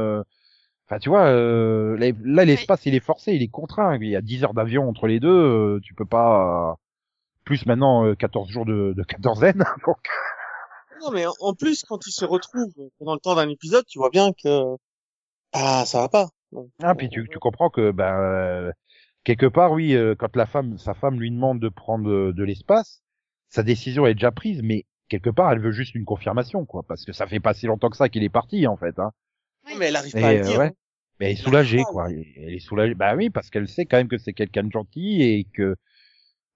Enfin, 0.87 0.99
tu 0.99 1.09
vois, 1.09 1.25
euh, 1.27 1.97
là, 2.23 2.45
l'espace, 2.45 2.85
il 2.85 2.93
est 2.95 2.99
forcé, 2.99 3.33
il 3.33 3.41
est 3.41 3.47
contraint. 3.47 3.97
Il 4.01 4.07
y 4.09 4.15
a 4.15 4.21
10 4.21 4.43
heures 4.43 4.53
d'avion 4.53 4.87
entre 4.89 5.07
les 5.07 5.19
deux, 5.19 5.29
euh, 5.29 5.79
tu 5.83 5.93
peux 5.93 6.05
pas... 6.05 6.71
euh, 6.71 6.75
Plus 7.45 7.65
maintenant, 7.65 8.05
euh, 8.05 8.15
14 8.15 8.49
jours 8.49 8.65
de, 8.65 8.93
de 8.95 9.03
quatorzaine. 9.03 9.63
donc, 9.87 9.97
Non, 11.01 11.11
mais 11.11 11.25
en- 11.41 11.53
plus, 11.53 11.83
quand 11.83 12.05
ils 12.07 12.11
se 12.11 12.25
retrouvent 12.25 12.73
pendant 12.99 13.13
le 13.13 13.19
temps 13.19 13.35
d'un 13.35 13.49
épisode, 13.49 13.85
tu 13.87 13.99
vois 13.99 14.09
bien 14.09 14.31
que 14.33 14.75
ah 15.53 15.83
ça 15.85 16.01
va 16.01 16.09
pas. 16.09 16.29
Donc, 16.51 16.69
Ah, 16.83 16.95
puis 16.95 17.09
tu, 17.09 17.27
tu 17.29 17.39
comprends 17.39 17.69
que 17.69 17.91
ben 17.91 18.13
euh, 18.19 18.71
quelque 19.23 19.45
part, 19.47 19.71
oui, 19.71 19.95
quand 20.19 20.35
la 20.35 20.45
femme, 20.45 20.77
sa 20.77 20.93
femme 20.93 21.19
lui 21.19 21.31
demande 21.31 21.59
de 21.59 21.69
prendre 21.69 22.05
de, 22.09 22.31
de 22.31 22.43
l'espace, 22.43 23.01
sa 23.49 23.63
décision 23.63 24.05
est 24.07 24.15
déjà 24.15 24.31
prise, 24.31 24.61
mais 24.63 24.85
quelque 25.09 25.29
part, 25.29 25.51
elle 25.51 25.59
veut 25.61 25.71
juste 25.71 25.95
une 25.95 26.05
confirmation, 26.05 26.65
quoi, 26.65 26.83
parce 26.87 27.05
que 27.05 27.13
ça 27.13 27.27
fait 27.27 27.39
pas 27.39 27.53
si 27.53 27.67
longtemps 27.67 27.89
que 27.89 27.97
ça 27.97 28.09
qu'il 28.09 28.23
est 28.23 28.29
parti, 28.29 28.67
en 28.67 28.77
fait. 28.77 28.97
Hein. 28.99 29.11
Oui. 29.65 29.73
mais 29.77 29.85
elle 29.87 29.95
arrive 29.95 30.15
Et, 30.15 30.21
pas 30.21 30.27
à 30.29 30.33
le 30.33 30.39
euh, 30.39 30.43
dire. 30.43 30.59
ouais. 30.59 30.71
Mais 31.19 31.27
elle 31.27 31.31
est 31.33 31.41
soulagée, 31.41 31.83
quoi. 31.83 32.09
Elle 32.09 32.53
est 32.55 32.59
soulagée. 32.59 32.95
Bah 32.95 33.15
oui, 33.15 33.29
parce 33.29 33.49
qu'elle 33.49 33.67
sait 33.67 33.85
quand 33.85 33.97
même 33.97 34.07
que 34.07 34.17
c'est 34.17 34.33
quelqu'un 34.33 34.63
de 34.63 34.71
gentil 34.71 35.21
et 35.21 35.45
que 35.53 35.75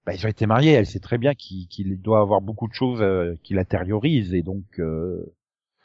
bah, 0.04 0.14
ils 0.14 0.24
ont 0.26 0.28
été 0.28 0.46
mariés. 0.46 0.72
Elle 0.72 0.86
sait 0.86 0.98
très 1.00 1.16
bien 1.18 1.34
qu'il 1.34 1.68
qu'il 1.68 2.00
doit 2.00 2.20
avoir 2.20 2.40
beaucoup 2.40 2.68
de 2.68 2.74
choses 2.74 3.00
euh, 3.00 3.34
qu'il 3.44 3.58
intériorise 3.58 4.34
et 4.34 4.42
donc. 4.42 4.64
Euh... 4.78 5.34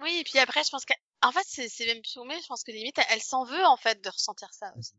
Oui, 0.01 0.17
et 0.19 0.23
puis 0.23 0.39
après, 0.39 0.61
je 0.65 0.69
pense 0.69 0.85
qu'en 0.85 1.31
fait, 1.31 1.45
c'est, 1.45 1.69
c'est 1.69 1.85
même 1.85 2.01
plombé. 2.13 2.33
Je 2.41 2.47
pense 2.47 2.63
que 2.63 2.71
limite, 2.71 2.99
elle 3.13 3.21
s'en 3.21 3.45
veut, 3.45 3.65
en 3.65 3.77
fait, 3.77 4.03
de 4.03 4.09
ressentir 4.09 4.49
ça 4.51 4.73
aussi. 4.77 4.93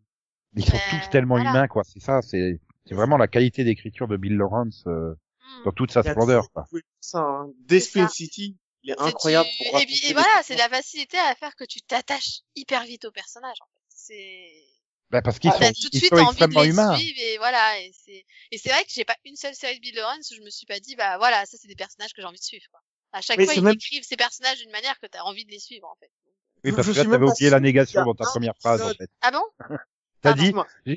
Ils 0.57 0.65
sont 0.65 0.73
Mais, 0.93 1.01
tous 1.01 1.11
tellement 1.11 1.35
voilà. 1.35 1.51
humains, 1.51 1.69
quoi. 1.69 1.83
C'est 1.85 2.01
ça. 2.01 2.23
C'est 2.23 2.61
c'est 2.87 2.95
vraiment 2.95 3.17
la 3.17 3.29
qualité 3.29 3.65
d'écriture 3.65 4.09
de 4.09 4.17
Bill 4.17 4.37
Lawrence 4.37 4.85
euh, 4.87 5.15
Hmm. 5.45 5.65
dans 5.67 5.73
toute 5.73 5.91
sa 5.91 6.03
splendeur. 6.03 6.51
Quoi. 6.53 6.65
ça, 7.01 7.19
hein. 7.19 7.51
Ça. 7.79 8.09
City, 8.09 8.57
il 8.85 8.91
est 8.91 9.01
incroyable. 9.01 9.49
du- 9.49 9.71
pour 9.71 9.81
Et 9.81 9.87
puis, 9.87 10.13
voilà, 10.13 10.43
c'est 10.45 10.57
la 10.57 10.69
facilité 10.69 11.19
à 11.19 11.35
faire 11.35 11.55
que 11.57 11.65
tu 11.65 11.81
t'attaches 11.83 12.41
hyper 12.55 12.85
vite 12.85 13.05
au 13.05 13.11
personnage, 13.11 13.57
en 13.61 13.67
fait. 13.67 13.81
C'est, 13.89 14.53
Bah, 15.11 15.23
parce 15.23 15.39
qu'ils 15.39 15.51
Ah, 15.53 15.59
sont, 15.59 15.73
tout 15.81 15.89
de 15.91 15.97
suite 15.97 16.09
sont 16.11 16.17
envie 16.17 16.47
de 16.47 16.55
les 16.55 16.69
humains. 16.69 16.97
suivre 16.97 17.19
et 17.21 17.39
voilà, 17.39 17.81
et 17.81 17.93
c'est, 18.05 18.25
et 18.51 18.59
c'est 18.59 18.71
vrai 18.71 18.85
que 18.85 18.91
j'ai 18.93 19.05
pas 19.05 19.17
une 19.25 19.37
seule 19.37 19.55
série 19.55 19.77
de 19.77 19.81
Bill 19.81 19.95
Lawrence 19.97 20.31
où 20.31 20.35
je 20.35 20.41
me 20.43 20.51
suis 20.51 20.67
pas 20.67 20.81
dit, 20.81 20.97
bah 20.97 21.19
voilà, 21.19 21.45
ça 21.47 21.57
c'est 21.61 21.69
des 21.69 21.75
personnages 21.77 22.13
que 22.13 22.21
j'ai 22.23 22.27
envie 22.27 22.39
de 22.39 22.45
suivre, 22.45 22.65
quoi. 22.71 22.81
À 23.13 23.21
chaque 23.21 23.39
Mais 23.39 23.45
fois, 23.45 23.55
ils 23.55 23.63
même- 23.63 23.75
écrivent 23.75 24.03
ces 24.05 24.17
personnages 24.17 24.59
d'une 24.59 24.71
manière 24.73 24.99
que 25.01 25.07
t'as 25.07 25.23
envie 25.23 25.45
de 25.45 25.51
les 25.51 25.61
suivre, 25.61 25.87
en 25.89 25.95
fait. 26.01 26.11
Oui, 26.65 26.73
parce 26.73 26.89
je 26.89 26.93
que 26.93 26.99
là, 26.99 27.05
t'avais 27.05 27.25
oublié 27.31 27.51
la 27.51 27.61
négation 27.61 28.05
dans 28.05 28.15
ta 28.15 28.25
première 28.25 28.57
phrase, 28.59 28.83
en 28.83 28.93
fait. 28.95 29.11
Ah 29.21 29.31
bon? 29.31 29.43
T'as 30.23 30.31
Ah, 30.31 30.35
dit, 30.35 30.53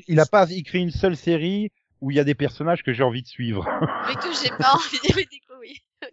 il 0.08 0.18
a 0.20 0.26
pas 0.26 0.50
écrit 0.50 0.80
une 0.80 0.90
seule 0.90 1.16
série 1.16 1.70
où 2.00 2.10
il 2.10 2.16
y 2.16 2.20
a 2.20 2.24
des 2.24 2.34
personnages 2.34 2.82
que 2.82 2.92
j'ai 2.92 3.02
envie 3.02 3.22
de 3.22 3.28
suivre. 3.28 3.64
Mais 4.08 4.14
que 4.16 4.32
j'ai 4.32 4.50
pas 4.50 4.72
envie 4.74 4.98
de, 4.98 5.28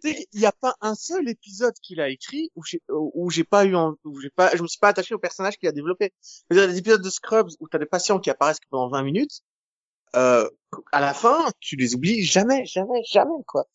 sais, 0.00 0.26
il 0.32 0.40
n'y 0.40 0.46
a 0.46 0.52
pas 0.52 0.74
un 0.80 0.94
seul 0.94 1.28
épisode 1.28 1.74
qu'il 1.82 2.00
a 2.00 2.08
écrit 2.08 2.50
où 2.54 2.64
j'ai 2.64 2.80
où 2.88 3.30
j'ai 3.30 3.44
pas 3.44 3.64
eu 3.64 3.74
en- 3.76 3.94
où 4.04 4.20
j'ai 4.20 4.30
pas 4.30 4.54
je 4.56 4.62
me 4.62 4.66
suis 4.66 4.78
pas 4.78 4.88
attaché 4.88 5.14
au 5.14 5.18
personnage 5.18 5.56
qu'il 5.58 5.68
a 5.68 5.72
développé. 5.72 6.12
Il 6.50 6.56
y 6.56 6.60
a 6.60 6.66
des 6.66 6.78
épisodes 6.78 7.02
de 7.02 7.10
Scrubs 7.10 7.50
où 7.60 7.68
t'as 7.68 7.78
des 7.78 7.86
patients 7.86 8.18
qui 8.18 8.30
apparaissent 8.30 8.60
que 8.60 8.68
pendant 8.70 8.88
20 8.88 9.02
minutes. 9.02 9.40
Euh, 10.14 10.48
à 10.92 11.00
la 11.00 11.12
fin, 11.14 11.46
tu 11.60 11.76
les 11.76 11.94
oublies 11.94 12.22
jamais, 12.24 12.64
jamais, 12.64 13.02
jamais 13.04 13.42
quoi. 13.46 13.66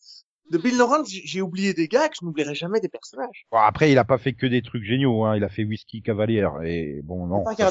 De 0.50 0.58
Bill 0.58 0.76
Lawrence, 0.76 1.08
j'ai 1.08 1.40
oublié 1.40 1.72
des 1.72 1.88
gars 1.88 2.08
que 2.08 2.16
je 2.20 2.24
n'oublierai 2.26 2.54
jamais 2.54 2.80
des 2.80 2.88
personnages. 2.88 3.46
Bon, 3.50 3.58
après, 3.58 3.92
il 3.92 3.98
a 3.98 4.04
pas 4.04 4.18
fait 4.18 4.32
que 4.34 4.46
des 4.46 4.60
trucs 4.60 4.84
géniaux, 4.84 5.24
hein. 5.24 5.36
Il 5.36 5.44
a 5.44 5.48
fait 5.48 5.64
Whisky 5.64 6.02
Cavalier 6.02 6.46
et 6.64 7.00
bon, 7.02 7.26
non. 7.26 7.44
pas 7.44 7.54
ça 7.54 7.70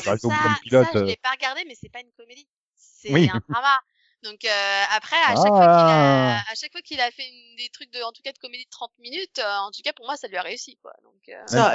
pilote. 0.64 0.88
je 0.94 0.98
euh. 0.98 1.04
l'ai 1.04 1.18
pas 1.22 1.32
regardé, 1.32 1.62
mais 1.68 1.76
c'est 1.80 1.90
pas 1.92 2.00
une 2.00 2.12
comédie. 2.18 2.48
C'est 2.76 3.12
Oui. 3.12 3.30
un 3.32 3.42
drama. 3.50 3.78
Donc 4.24 4.46
euh, 4.46 4.84
après, 4.92 5.16
à 5.18 5.36
chaque 5.36 5.48
fois 5.48 5.52
qu'il 5.52 5.66
a, 5.66 6.38
Ah. 6.38 6.44
à 6.52 6.56
chaque 6.56 6.72
fois 6.72 6.82
qu'il 6.82 7.00
a 7.02 7.10
fait 7.12 7.28
une- 7.28 7.56
des 7.56 7.70
trucs 7.70 7.92
de, 7.92 8.02
en 8.04 8.12
tout 8.12 8.22
cas 8.22 8.32
de 8.32 8.38
comédie 8.38 8.66
de 8.66 8.70
30 8.70 8.92
minutes, 9.00 9.40
euh, 9.40 9.58
en 9.58 9.72
tout 9.72 9.82
cas 9.84 9.94
pour 9.94 10.06
moi 10.06 10.16
ça 10.18 10.28
lui 10.28 10.38
a 10.38 10.42
réussi 10.44 10.78
quoi. 10.82 10.94
Donc 11.04 11.22
euh, 11.30 11.42
Ça, 11.48 11.72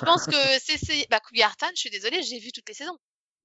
je 0.00 0.04
pense 0.04 0.26
que 0.26 0.58
c'est, 0.60 0.78
c'est, 0.78 1.06
bah 1.10 1.20
Cougar 1.20 1.56
Town, 1.56 1.70
je 1.74 1.80
suis 1.80 1.90
désolée, 1.90 2.22
j'ai 2.22 2.38
vu 2.38 2.50
toutes 2.52 2.68
les 2.68 2.74
saisons 2.74 2.98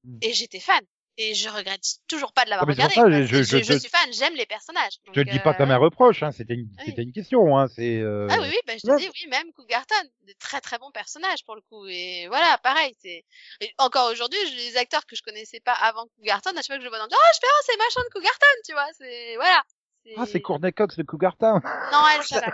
Mm. 0.03 0.17
et 0.21 0.33
j'étais 0.33 0.59
fan. 0.59 0.81
Et 1.17 1.33
je 1.33 1.47
regrette 1.47 1.81
toujours 2.09 2.33
pas 2.33 2.43
de 2.43 2.49
l'avoir 2.49 2.67
Ah, 2.67 2.71
regardé. 2.71 2.93
ça, 2.93 3.09
je- 3.09 3.23
je- 3.25 3.43
je, 3.43 3.63
je- 3.63 3.79
suis 3.79 3.89
fan, 3.89 4.11
j'aime 4.11 4.35
les 4.35 4.45
personnages. 4.45 4.93
Je 5.07 5.11
te 5.11 5.19
le 5.19 5.23
Donc, 5.25 5.33
dis 5.33 5.39
pas 5.39 5.51
euh, 5.51 5.53
comme 5.53 5.71
un 5.71 5.77
reproche, 5.77 6.23
hein. 6.23 6.31
C'était 6.31 6.55
une, 6.55 6.67
Oui. 6.79 6.83
c'était 6.87 7.03
une 7.03 7.13
question, 7.13 7.57
hein. 7.57 7.67
C'est, 7.73 7.99
euh... 7.99 8.27
Ah 8.29 8.35
oui, 8.41 8.47
oui, 8.49 8.57
bah, 8.67 8.73
je 8.75 8.81
te 8.85 8.97
dis, 8.97 9.07
oui, 9.07 9.29
même 9.29 9.53
Cougarton, 9.53 9.95
de 10.23 10.33
très 10.39 10.59
très 10.59 10.77
bons 10.77 10.91
personnages 10.91 11.45
pour 11.45 11.55
le 11.55 11.61
coup. 11.61 11.85
Et 11.87 12.27
voilà, 12.27 12.57
pareil, 12.57 12.93
c'est 13.01 13.23
et 13.61 13.73
encore 13.77 14.11
aujourd'hui, 14.11 14.39
j'ai 14.49 14.71
des 14.71 14.77
acteurs 14.77 15.05
que 15.05 15.15
je 15.15 15.21
connaissais 15.21 15.61
pas 15.61 15.71
avant 15.73 16.05
Cougarton, 16.17 16.49
à 16.51 16.55
chaque 16.55 16.65
fois 16.65 16.75
que 16.75 16.81
je 16.81 16.85
le 16.85 16.89
vois 16.89 16.99
dans 16.99 17.07
oh, 17.09 17.31
je 17.33 17.39
fais 17.39 17.47
oh, 17.49 17.63
c'est 17.65 17.77
machin 17.77 18.01
de 18.03 18.13
Cougarton, 18.13 18.55
tu 18.65 18.73
vois, 18.73 18.87
c'est 18.97 19.35
voilà. 19.35 19.63
Ah, 20.17 20.25
c'est 20.31 20.41
Courtney 20.41 20.71
Cox 20.71 20.97
de 20.97 21.03
Cougar 21.03 21.35
Town. 21.37 21.61
Non, 21.91 22.03
elle, 22.13 22.23
ça 22.23 22.39
va 22.39 22.51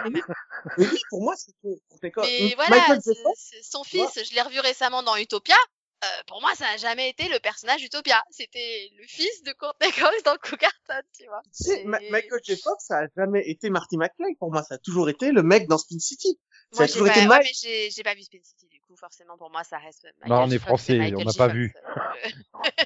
oui, 0.77 0.87
pour 1.09 1.21
moi, 1.21 1.35
c'est 1.35 1.51
tes 1.99 2.11
corps. 2.11 2.23
Mais 2.25 2.55
Michael 2.57 2.99
voilà, 3.03 3.33
son 3.63 3.83
fils, 3.83 4.19
je 4.23 4.33
l'ai 4.35 4.41
revu 4.41 4.59
récemment 4.59 5.03
dans 5.03 5.17
Utopia. 5.17 5.55
Euh, 6.03 6.07
pour 6.27 6.41
moi, 6.41 6.51
ça 6.55 6.65
n'a 6.65 6.77
jamais 6.77 7.09
été 7.09 7.29
le 7.29 7.39
personnage 7.39 7.83
Utopia. 7.83 8.23
C'était 8.31 8.89
le 8.97 9.03
fils 9.07 9.43
de 9.43 9.51
Courtney 9.53 9.91
Cox 9.91 10.23
dans 10.25 10.35
Cougarton, 10.37 11.07
tu 11.17 11.25
vois. 11.27 11.41
tu 11.45 11.63
sais, 11.63 11.83
Ma- 11.85 12.01
Et- 12.01 12.09
Michael 12.09 12.39
J. 12.43 12.57
Fox, 12.57 12.85
ça 12.87 12.99
a 13.01 13.07
jamais 13.15 13.47
été 13.47 13.69
Marty 13.69 13.97
McFly 13.97 14.35
pour 14.39 14.51
moi. 14.51 14.63
Ça 14.63 14.75
a 14.75 14.77
toujours 14.79 15.09
été 15.09 15.31
le 15.31 15.43
mec 15.43 15.67
dans 15.67 15.77
Spin 15.77 15.99
City. 15.99 16.39
Ça 16.71 16.77
Moi, 16.77 16.83
a 16.83 16.87
j'ai 16.87 16.93
toujours 16.93 17.07
pas, 17.07 17.13
été 17.13 17.21
ouais, 17.21 17.27
Mike. 17.27 17.55
mais 17.63 17.89
j'ai, 17.91 18.03
pas 18.03 18.15
vu 18.15 18.21
Spin 18.23 18.39
City, 18.43 18.67
du 18.67 18.79
coup, 18.81 18.95
forcément, 18.95 19.37
pour 19.37 19.51
moi, 19.51 19.63
ça 19.63 19.77
reste 19.77 20.05
Michael 20.21 20.29
Non, 20.29 20.43
on 20.45 20.47
J. 20.49 20.55
est 20.55 20.59
Fox, 20.59 20.67
français, 20.67 21.13
on 21.15 21.19
n'a 21.23 21.33
pas 21.33 21.49
Fox. 21.49 21.53
vu. 21.53 21.73
Euh, 21.75 21.99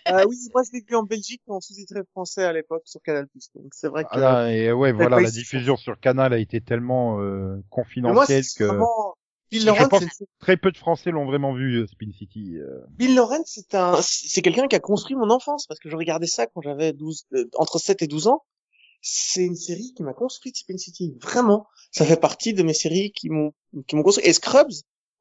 Euh, 0.07 0.23
oui, 0.29 0.37
moi 0.53 0.61
je 0.63 0.71
l'ai 0.71 0.85
vu 0.87 0.95
en 0.95 1.03
Belgique 1.03 1.41
en 1.47 1.59
sous-titré 1.59 2.01
français 2.11 2.43
à 2.43 2.53
l'époque 2.53 2.83
sur 2.85 3.01
Canal+. 3.01 3.25
Donc 3.55 3.73
c'est 3.73 3.87
vrai 3.89 4.03
que. 4.03 4.09
Ah, 4.13 4.49
et 4.51 4.71
ouais, 4.71 4.91
voilà, 4.93 5.19
la 5.19 5.29
diffusion 5.31 5.75
sur 5.75 5.99
Canal 5.99 6.31
a 6.33 6.37
été 6.37 6.61
tellement 6.61 7.19
euh, 7.19 7.55
moi, 7.55 7.63
confidentielle 7.69 8.43
que. 8.57 8.63
vraiment 8.65 9.14
Bill 9.51 9.61
Je 9.61 9.65
Lawrence, 9.67 9.89
pense- 9.89 10.23
Très 10.39 10.57
peu 10.57 10.71
de 10.71 10.77
Français 10.77 11.11
l'ont 11.11 11.25
vraiment 11.25 11.53
vu, 11.53 11.81
euh, 11.81 11.87
Spin 11.87 12.11
City. 12.11 12.57
euh. 12.57 12.81
Bill 12.89 13.15
Lawrence, 13.15 13.51
c'est 13.53 13.75
un, 13.75 14.01
c'est 14.01 14.41
quelqu'un 14.41 14.67
qui 14.67 14.75
a 14.75 14.79
construit 14.79 15.15
mon 15.15 15.29
enfance 15.29 15.65
parce 15.67 15.79
que 15.79 15.89
je 15.89 15.95
regardais 15.95 16.27
ça 16.27 16.47
quand 16.47 16.61
j'avais 16.61 16.93
12, 16.93 17.25
euh, 17.33 17.45
entre 17.55 17.77
7 17.79 18.01
et 18.01 18.07
12 18.07 18.27
ans. 18.27 18.43
C'est 19.01 19.43
une 19.45 19.55
série 19.55 19.93
qui 19.95 20.01
m'a 20.03 20.13
construit 20.13 20.51
Spin 20.55 20.77
City. 20.77 21.15
Vraiment. 21.21 21.67
Ça 21.91 22.05
fait 22.05 22.19
partie 22.19 22.53
de 22.55 22.63
mes 22.63 22.73
séries 22.73 23.11
qui 23.11 23.29
m'ont, 23.29 23.53
qui 23.87 23.95
m'ont 23.95 24.01
construit. 24.03 24.27
Et 24.27 24.33
Scrubs, 24.33 24.71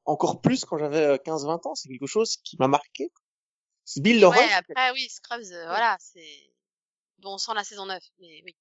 encore 0.06 0.40
plus 0.40 0.64
quand 0.64 0.78
j'avais 0.78 1.04
euh, 1.04 1.16
15-20 1.18 1.66
ans. 1.68 1.74
C'est 1.74 1.88
quelque 1.90 2.06
chose 2.06 2.36
qui 2.44 2.56
m'a 2.58 2.66
marqué. 2.68 3.12
Bill 3.98 4.20
Lawrence. 4.20 4.40
Ouais, 4.40 4.52
après, 4.54 4.90
oui, 4.92 5.06
Scrubs, 5.10 5.42
euh, 5.52 5.66
voilà, 5.66 5.98
c'est... 6.00 6.50
Bon, 7.18 7.34
on 7.34 7.38
sent 7.38 7.52
la 7.54 7.64
saison 7.64 7.84
9, 7.86 8.02
mais 8.20 8.40
oui. 8.46 8.56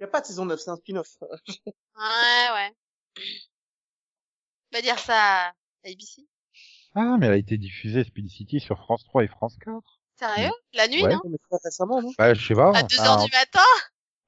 Il 0.00 0.02
n'y 0.02 0.04
a 0.04 0.08
pas 0.08 0.20
de 0.20 0.26
saison 0.26 0.44
9, 0.44 0.58
c'est 0.60 0.70
un 0.70 0.76
spin-off. 0.76 1.16
Ouais, 1.20 2.48
ouais. 2.54 2.72
Va 4.72 4.82
dire 4.82 4.98
ça 4.98 5.46
à 5.48 5.52
ABC. 5.84 6.26
Ah, 6.94 7.16
mais 7.18 7.26
elle 7.26 7.32
a 7.32 7.36
été 7.36 7.56
diffusée 7.58 8.04
Spin 8.04 8.28
City 8.28 8.60
sur 8.60 8.78
France 8.78 9.04
3 9.04 9.24
et 9.24 9.28
France 9.28 9.56
4. 9.64 9.76
Sérieux? 10.16 10.50
La 10.72 10.88
nuit, 10.88 11.02
Ouais. 11.04 11.12
non? 11.14 11.20
Mais 11.28 11.38
récemment, 11.64 12.02
non? 12.02 12.10
Bah, 12.18 12.34
je 12.34 12.46
sais 12.46 12.54
pas. 12.54 12.76
À 12.76 12.82
2 12.82 12.98
enfin, 12.98 13.04
heures 13.10 13.24
du 13.24 13.30
matin? 13.30 13.60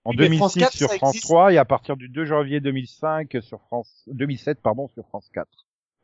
En 0.05 0.11
Oui, 0.13 0.29
mais 0.31 0.37
France 0.37 0.55
2006 0.55 0.61
4, 0.61 0.73
sur 0.77 0.89
France 0.95 1.15
existe. 1.17 1.25
3 1.27 1.53
et 1.53 1.59
à 1.59 1.65
partir 1.65 1.97
du 1.97 2.09
2 2.09 2.25
janvier 2.25 2.61
2005 2.61 3.37
sur 3.43 3.61
France 3.67 4.05
2007 4.07 4.63
pardon 4.63 4.89
sur 4.89 5.05
France 5.09 5.29
4. 5.35 5.47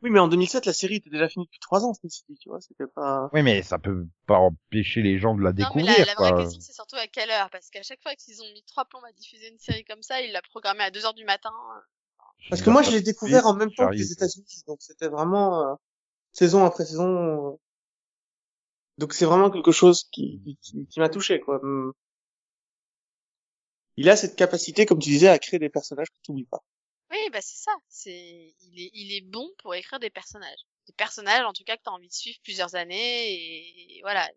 Oui, 0.03 0.11
mais 0.11 0.21
en 0.21 0.29
2007, 0.29 0.67
la 0.67 0.75
série 0.75 0.97
était 0.97 1.09
déjà 1.09 1.27
finie 1.29 1.47
depuis 1.47 1.59
3 1.59 1.85
ans, 1.87 1.95
Spin 1.95 2.11
City, 2.11 2.37
tu 2.39 2.51
vois. 2.51 2.61
C'était 2.61 2.87
pas... 2.95 3.31
Oui, 3.33 3.43
mais 3.43 3.63
ça 3.63 3.79
peut 3.79 4.07
pas 4.27 4.37
empêcher 4.37 5.01
les 5.01 5.19
gens 5.19 5.35
de 5.35 5.43
la 5.43 5.53
Non, 5.53 5.57
mais 5.75 5.83
découvrir. 5.83 5.99
la, 6.01 6.05
la 6.05 6.15
vraie 6.15 6.31
quoi. 6.33 6.43
question, 6.43 6.61
c'est 6.61 6.75
surtout 6.75 6.97
à 6.97 7.07
quelle 7.07 7.31
heure? 7.31 7.49
Parce 7.49 7.71
qu'à 7.71 7.83
chaque 7.83 8.03
fois 8.03 8.15
qu'ils 8.15 8.43
ont 8.43 8.53
mis 8.53 8.63
trois 8.65 8.85
plombs 8.85 9.03
à 9.09 9.13
diffuser 9.13 9.49
une 9.49 9.59
série 9.59 9.85
comme 9.85 10.03
ça, 10.03 10.21
ils 10.21 10.33
la 10.33 10.43
programmaient 10.43 10.85
à 10.85 10.91
2 10.91 11.07
heures 11.07 11.15
du 11.15 11.25
matin. 11.25 11.51
Parce 12.49 12.63
que 12.63 12.71
moi, 12.71 12.83
je 12.83 12.91
l'ai 12.91 13.01
découvert 13.01 13.47
en 13.47 13.55
même 13.55 13.73
temps 13.73 13.89
que 13.89 13.95
les 13.95 14.13
États-Unis, 14.13 14.63
donc 14.67 14.79
c'était 14.81 15.09
vraiment 15.09 15.69
euh, 15.69 15.75
saison 16.33 16.65
après 16.65 16.85
saison. 16.85 17.53
euh. 17.53 17.57
Donc 18.99 19.13
c'est 19.13 19.27
vraiment 19.27 19.51
quelque 19.51 19.73
chose 19.73 20.05
qui, 20.13 20.57
qui, 20.63 20.87
qui 20.87 21.01
m'a 21.01 21.09
touché, 21.09 21.41
quoi. 21.41 21.61
Hum. 21.63 21.93
Il 23.97 24.09
a 24.11 24.17
cette 24.17 24.37
capacité, 24.37 24.87
comme 24.87 24.99
tu 24.99 25.09
disais, 25.11 25.29
à 25.29 25.39
créer 25.39 25.59
des 25.59 25.71
personnages 25.71 26.09
que 26.11 26.19
tu 26.23 26.31
oublies 26.31 26.45
pas. 26.45 26.63
Oui, 27.11 27.19
bah 27.33 27.41
c'est 27.41 27.57
ça. 27.57 27.73
C'est, 27.89 28.55
il 28.61 28.81
est, 28.81 28.91
il 28.93 29.17
est 29.17 29.23
bon 29.23 29.49
pour 29.59 29.75
écrire 29.75 29.99
des 29.99 30.11
personnages. 30.11 30.67
Des 30.87 30.93
personnages, 30.93 31.45
en 31.45 31.53
tout 31.53 31.65
cas, 31.65 31.77
que 31.77 31.83
t'as 31.83 31.91
envie 31.91 32.09
de 32.09 32.13
suivre 32.13 32.39
plusieurs 32.43 32.75
années, 32.75 33.33
et 33.33 34.01
voilà. 34.03 34.29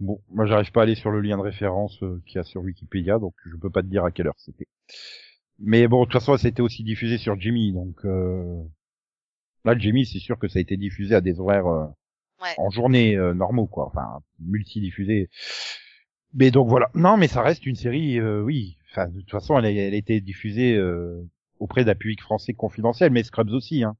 Bon, 0.00 0.22
moi 0.30 0.46
j'arrive 0.46 0.72
pas 0.72 0.80
à 0.80 0.82
aller 0.84 0.94
sur 0.94 1.10
le 1.10 1.20
lien 1.20 1.36
de 1.36 1.42
référence 1.42 2.02
euh, 2.02 2.22
qu'il 2.26 2.36
y 2.36 2.38
a 2.38 2.42
sur 2.44 2.62
Wikipédia, 2.62 3.18
donc 3.18 3.34
je 3.44 3.54
peux 3.56 3.70
pas 3.70 3.82
te 3.82 3.86
dire 3.86 4.04
à 4.04 4.10
quelle 4.10 4.28
heure 4.28 4.38
c'était. 4.38 4.66
Mais 5.60 5.86
bon, 5.88 6.00
de 6.00 6.04
toute 6.10 6.14
façon, 6.20 6.36
c'était 6.38 6.62
aussi 6.62 6.82
diffusé 6.84 7.18
sur 7.18 7.38
Jimmy, 7.40 7.72
donc 7.72 7.96
euh... 8.04 8.62
là, 9.64 9.76
Jimmy, 9.78 10.06
c'est 10.06 10.18
sûr 10.18 10.38
que 10.38 10.48
ça 10.48 10.58
a 10.58 10.62
été 10.62 10.76
diffusé 10.76 11.14
à 11.14 11.20
des 11.20 11.38
horaires 11.40 11.66
euh, 11.66 11.86
Ouais. 12.42 12.54
en 12.56 12.70
journée 12.70 13.16
euh, 13.16 13.34
normaux, 13.34 13.66
quoi, 13.66 13.86
enfin 13.88 14.22
multi-diffusé. 14.38 15.28
Mais 16.32 16.50
donc 16.50 16.68
voilà. 16.70 16.90
Non, 16.94 17.18
mais 17.18 17.28
ça 17.28 17.42
reste 17.42 17.66
une 17.66 17.76
série, 17.76 18.18
euh, 18.18 18.40
oui. 18.40 18.78
Enfin, 18.90 19.08
de 19.08 19.20
toute 19.20 19.30
façon, 19.30 19.58
elle 19.58 19.66
a, 19.66 19.70
elle 19.70 19.92
a 19.92 19.96
été 19.98 20.22
diffusée 20.22 20.74
euh, 20.74 21.20
auprès 21.58 21.84
d'un 21.84 21.94
public 21.94 22.22
français 22.22 22.54
confidentiel, 22.54 23.10
mais 23.12 23.22
Scrubs 23.24 23.50
aussi. 23.50 23.84
Hein. 23.84 23.94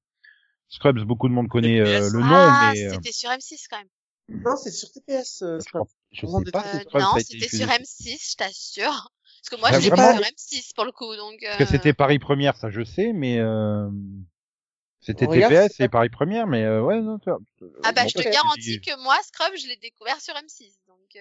Scrubs, 0.71 0.99
beaucoup 1.05 1.29
de 1.29 1.35
monde 1.35 1.49
connaît 1.49 1.81
euh, 1.81 2.09
le 2.11 2.21
nom, 2.21 2.25
ah, 2.33 2.71
mais 2.73 2.87
euh, 2.87 2.95
c'était 2.95 3.13
sur 3.13 3.29
M6 3.29 3.67
quand 3.69 3.77
même. 3.79 4.43
Non, 4.43 4.57
c'est 4.57 4.71
sur 4.71 4.91
TPS. 4.91 5.43
Euh, 5.43 5.59
je, 5.61 5.79
je 6.23 6.27
sais 6.27 6.45
de- 6.45 6.51
pas 6.51 6.65
Euh, 6.67 6.79
si 6.79 6.85
Scrubs 6.85 7.01
non, 7.03 7.13
a 7.17 7.21
été 7.21 7.39
c'était 7.41 7.57
sur 7.59 7.67
M6, 7.67 8.31
je 8.31 8.37
t'assure. 8.37 9.13
Parce 9.41 9.49
que 9.49 9.57
moi, 9.57 9.71
Ah, 9.73 9.79
je 9.81 9.85
l'ai 9.85 9.91
vraiment 9.91 10.19
pas 10.19 10.23
sur 10.23 10.27
M6 10.59 10.75
pour 10.75 10.85
le 10.85 10.93
coup, 10.93 11.17
donc. 11.17 11.39
Parce 11.43 11.57
que 11.59 11.63
euh, 11.63 11.67
c'était 11.67 11.93
Paris 11.95 12.19
Première, 12.19 12.57
ça 12.57 12.71
je 12.71 12.85
sais, 12.85 13.13
mais 13.13 13.39
euh... 13.39 13.89
c'était 15.01 15.27
TPS 15.27 15.81
et 15.81 15.89
Paris 15.89 16.11
Première, 16.11 16.47
mais 16.47 16.65
euh, 16.65 16.83
ouais, 16.83 17.01
non, 17.01 17.19
tu 17.19 17.31
vois, 17.31 17.39
Ah 17.83 17.93
bah, 17.93 18.03
bon, 18.03 18.09
je 18.09 18.19
te 18.23 18.29
garantis 18.29 18.81
que 18.81 19.03
moi, 19.03 19.17
Scrub, 19.23 19.53
je 19.57 19.67
l'ai 19.67 19.77
découvert 19.77 20.21
sur 20.21 20.35
M6, 20.35 20.73
donc. 20.89 21.17
Euh... 21.17 21.21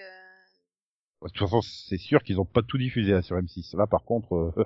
De 1.22 1.28
toute 1.28 1.38
façon, 1.38 1.60
c'est 1.60 1.98
sûr 1.98 2.22
qu'ils 2.22 2.40
ont 2.40 2.46
pas 2.46 2.62
tout 2.62 2.78
diffusé 2.78 3.12
là, 3.12 3.20
sur 3.22 3.36
M6. 3.36 3.76
Là, 3.76 3.86
par 3.86 4.04
contre, 4.04 4.34
euh, 4.34 4.64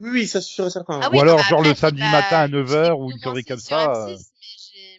Oui, 0.00 0.10
oui, 0.10 0.26
ça 0.26 0.40
c'est 0.40 0.48
sûr 0.48 0.66
et 0.66 0.70
certain. 0.70 0.98
Ah 1.02 1.08
Ou 1.08 1.12
oui, 1.12 1.20
alors, 1.20 1.38
genre, 1.40 1.58
après, 1.60 1.70
le 1.70 1.74
samedi 1.74 2.00
pas- 2.00 2.10
matin 2.10 2.36
à 2.38 2.46
je 2.46 2.52
9 2.52 2.66
l'ai 2.68 2.74
heures 2.74 2.98
ou 3.00 3.10
une 3.10 3.20
connerie 3.20 3.44
comme 3.44 3.58
sur 3.60 3.68
ça, 3.76 3.92
M6, 3.92 4.12
euh. 4.14 4.16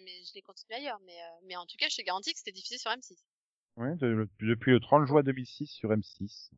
mais 0.06 0.12
je 0.28 0.34
l'ai 0.36 0.42
continué 0.44 0.76
ailleurs. 0.76 1.00
Mais, 1.06 1.14
euh, 1.14 1.46
mais 1.48 1.56
en 1.56 1.66
tout 1.66 1.76
cas, 1.80 1.88
je 1.90 1.98
te 1.98 2.02
garantis 2.04 2.32
que 2.34 2.38
c'était 2.40 2.52
diffusé 2.52 2.78
sur 2.78 2.92
M6. 2.92 3.16
ouais, 3.78 3.96
de- 3.96 4.30
depuis 4.42 4.72
le 4.74 4.80
30 4.80 5.08
juin 5.08 5.24
2006 5.24 5.66
sur 5.68 5.90
M6. 5.90 6.50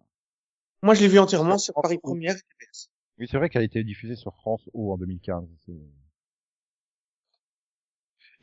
Moi, 0.83 0.93
je 0.93 1.01
l'ai 1.01 1.07
vu 1.07 1.17
entièrement 1.17 1.57
sur 1.57 1.73
France 1.73 1.83
Paris. 1.83 1.97
Première 1.97 2.35
et 2.35 2.39
TPS. 2.41 2.89
Oui, 3.17 3.27
c'est 3.29 3.37
vrai 3.37 3.49
qu'elle 3.49 3.61
a 3.61 3.65
été 3.65 3.83
diffusée 3.83 4.15
sur 4.15 4.33
France 4.35 4.69
O 4.73 4.93
en 4.93 4.97
2015. 4.97 5.47
c'est- 5.65 5.71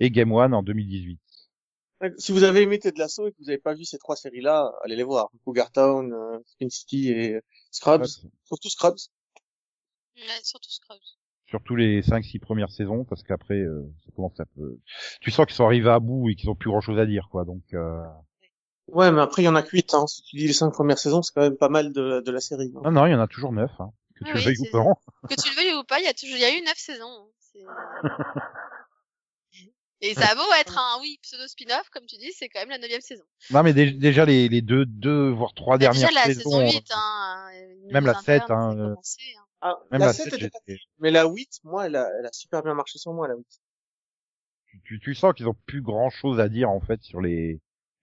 Et 0.00 0.10
Game 0.10 0.32
One 0.32 0.54
en 0.54 0.62
2018. 0.62 1.20
Ouais, 2.00 2.12
Si 2.16 2.32
vous 2.32 2.42
avez 2.44 2.62
aimé 2.62 2.78
Ted 2.78 2.98
Lasso 2.98 3.26
et 3.28 3.32
que 3.32 3.36
vous 3.38 3.44
n'avez 3.44 3.58
pas 3.58 3.74
vu 3.74 3.84
ces 3.84 3.98
trois 3.98 4.16
séries-là, 4.16 4.72
allez 4.82 4.96
les 4.96 5.02
voir. 5.02 5.28
Cougar 5.44 5.70
Town, 5.70 6.12
euh, 6.12 6.38
Spin 6.46 6.70
City 6.70 7.10
et 7.10 7.40
Scrubs. 7.70 8.06
Surtout 8.44 8.70
Scrubs. 8.70 8.96
Ouais, 10.16 10.40
surtout 10.42 10.70
Scrubs. 10.70 10.98
Surtout 11.48 11.76
les 11.76 12.00
5-6 12.02 12.38
premières 12.38 12.70
saisons, 12.70 13.04
parce 13.04 13.22
qu'après, 13.22 13.58
euh, 13.58 13.82
ça 14.04 14.10
commence 14.14 14.38
un 14.40 14.46
peu... 14.56 14.78
Tu 15.20 15.30
sens 15.30 15.44
qu'ils 15.46 15.56
sont 15.56 15.64
arrivés 15.66 15.90
à 15.90 15.98
bout 15.98 16.30
et 16.30 16.36
qu'ils 16.36 16.48
ont 16.48 16.54
plus 16.54 16.70
grand 16.70 16.80
chose 16.80 16.98
à 16.98 17.06
dire, 17.06 17.28
quoi. 17.30 17.44
Donc, 17.44 17.62
euh... 17.74 18.02
Ouais, 18.92 19.10
mais 19.12 19.20
après, 19.20 19.42
il 19.42 19.44
y 19.44 19.48
en 19.48 19.54
a 19.54 19.62
que 19.62 19.70
huit, 19.70 19.92
hein. 19.94 20.06
Si 20.06 20.22
tu 20.22 20.36
dis 20.36 20.46
les 20.46 20.52
cinq 20.52 20.70
premières 20.70 20.98
saisons, 20.98 21.22
c'est 21.22 21.32
quand 21.34 21.42
même 21.42 21.56
pas 21.56 21.68
mal 21.68 21.92
de, 21.92 22.20
de 22.20 22.30
la 22.30 22.40
série. 22.40 22.72
hein. 22.76 22.80
non, 22.84 22.90
non, 22.92 23.06
il 23.06 23.12
y 23.12 23.14
en 23.14 23.20
a 23.20 23.26
toujours 23.28 23.52
9, 23.52 23.70
hein. 23.80 23.90
Que 24.16 24.24
tu 24.24 24.30
Ah 24.32 24.34
le 24.34 24.40
oui, 24.40 24.44
veuilles 24.46 24.58
ou 24.60 24.70
pas. 24.72 24.84
Que 25.28 25.40
tu 25.40 25.48
le 25.50 25.54
veuilles 25.56 25.74
ou 25.74 25.84
pas, 25.84 25.98
il 26.00 26.04
y 26.04 26.08
a 26.08 26.14
toujours, 26.14 26.36
il 26.36 26.40
y 26.40 26.44
a 26.44 26.56
eu 26.56 26.60
neuf 26.62 26.76
saisons. 26.78 27.06
hein. 27.06 27.30
Et 30.02 30.14
ça 30.14 30.28
a 30.30 30.34
beau 30.34 30.40
être 30.58 30.78
un, 30.78 30.98
oui, 31.02 31.18
pseudo 31.22 31.46
spin-off, 31.46 31.90
comme 31.90 32.06
tu 32.06 32.16
dis, 32.16 32.32
c'est 32.32 32.48
quand 32.48 32.60
même 32.60 32.70
la 32.70 32.78
neuvième 32.78 33.02
saison. 33.02 33.22
Non, 33.50 33.62
mais 33.62 33.74
dé- 33.74 33.90
déjà 33.92 34.24
les, 34.24 34.48
les 34.48 34.62
deux, 34.62 34.86
deux, 34.86 35.28
voire 35.30 35.52
trois 35.52 35.74
Bah, 35.76 35.78
dernières 35.92 36.08
déjà 36.08 36.20
la 36.22 36.26
saisons. 36.34 36.50
saison 36.50 36.70
8, 36.70 36.86
hein. 36.94 37.48
euh, 37.54 37.74
même 37.92 38.06
la 38.06 38.14
7, 38.14 38.42
internes, 38.44 38.52
hein, 38.80 38.88
commencé, 38.88 39.20
hein. 39.38 39.44
Ah, 39.60 39.78
Même 39.90 40.00
la, 40.00 40.06
la 40.06 40.12
7 40.14 40.24
7, 40.30 40.32
était 40.40 40.48
pas 40.48 40.58
j'étais- 40.66 40.80
Mais 41.00 41.10
la 41.10 41.26
8, 41.26 41.60
moi, 41.64 41.84
elle 41.84 41.96
a, 41.96 42.08
elle 42.18 42.24
a 42.24 42.32
super 42.32 42.62
bien 42.62 42.72
marché 42.72 42.98
sur 42.98 43.12
moi, 43.12 43.28
la 43.28 43.34
8. 43.34 43.46
tu, 44.68 44.80
tu, 44.86 45.00
tu 45.00 45.14
sens 45.14 45.34
qu'ils 45.34 45.48
ont 45.48 45.56
plus 45.66 45.82
grand 45.82 46.08
chose 46.08 46.40
à 46.40 46.48
dire, 46.48 46.70
en 46.70 46.80
fait, 46.80 47.02
sur 47.02 47.20
les, 47.20 47.60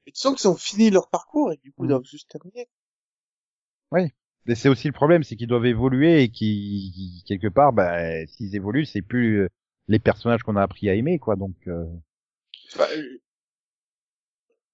Et 0.07 0.11
tu 0.11 0.19
sens 0.19 0.35
qu'ils 0.35 0.49
ont 0.49 0.55
fini 0.55 0.89
leur 0.89 1.09
parcours 1.09 1.51
et 1.51 1.57
du 1.57 1.71
coup, 1.71 1.83
ils 1.83 1.87
Mhm. 1.87 1.89
doivent 1.89 2.05
juste 2.05 2.29
terminer. 2.31 2.67
Mais 3.91 4.55
c'est 4.55 4.69
aussi 4.69 4.87
le 4.87 4.93
problème, 4.93 5.23
c'est 5.23 5.35
qu'ils 5.35 5.47
doivent 5.47 5.65
évoluer 5.65 6.23
et 6.23 6.29
qui 6.29 7.23
quelque 7.27 7.47
part, 7.49 7.73
bah, 7.73 8.25
s'ils 8.27 8.55
évoluent, 8.55 8.85
c'est 8.85 9.01
plus 9.01 9.41
euh, 9.41 9.49
les 9.89 9.99
personnages 9.99 10.41
qu'on 10.43 10.55
a 10.55 10.63
appris 10.63 10.89
à 10.89 10.93
aimer, 10.95 11.19
quoi. 11.19 11.35
Donc, 11.35 11.55
euh... 11.67 11.85
Bah, 12.77 12.87
euh, 12.95 13.19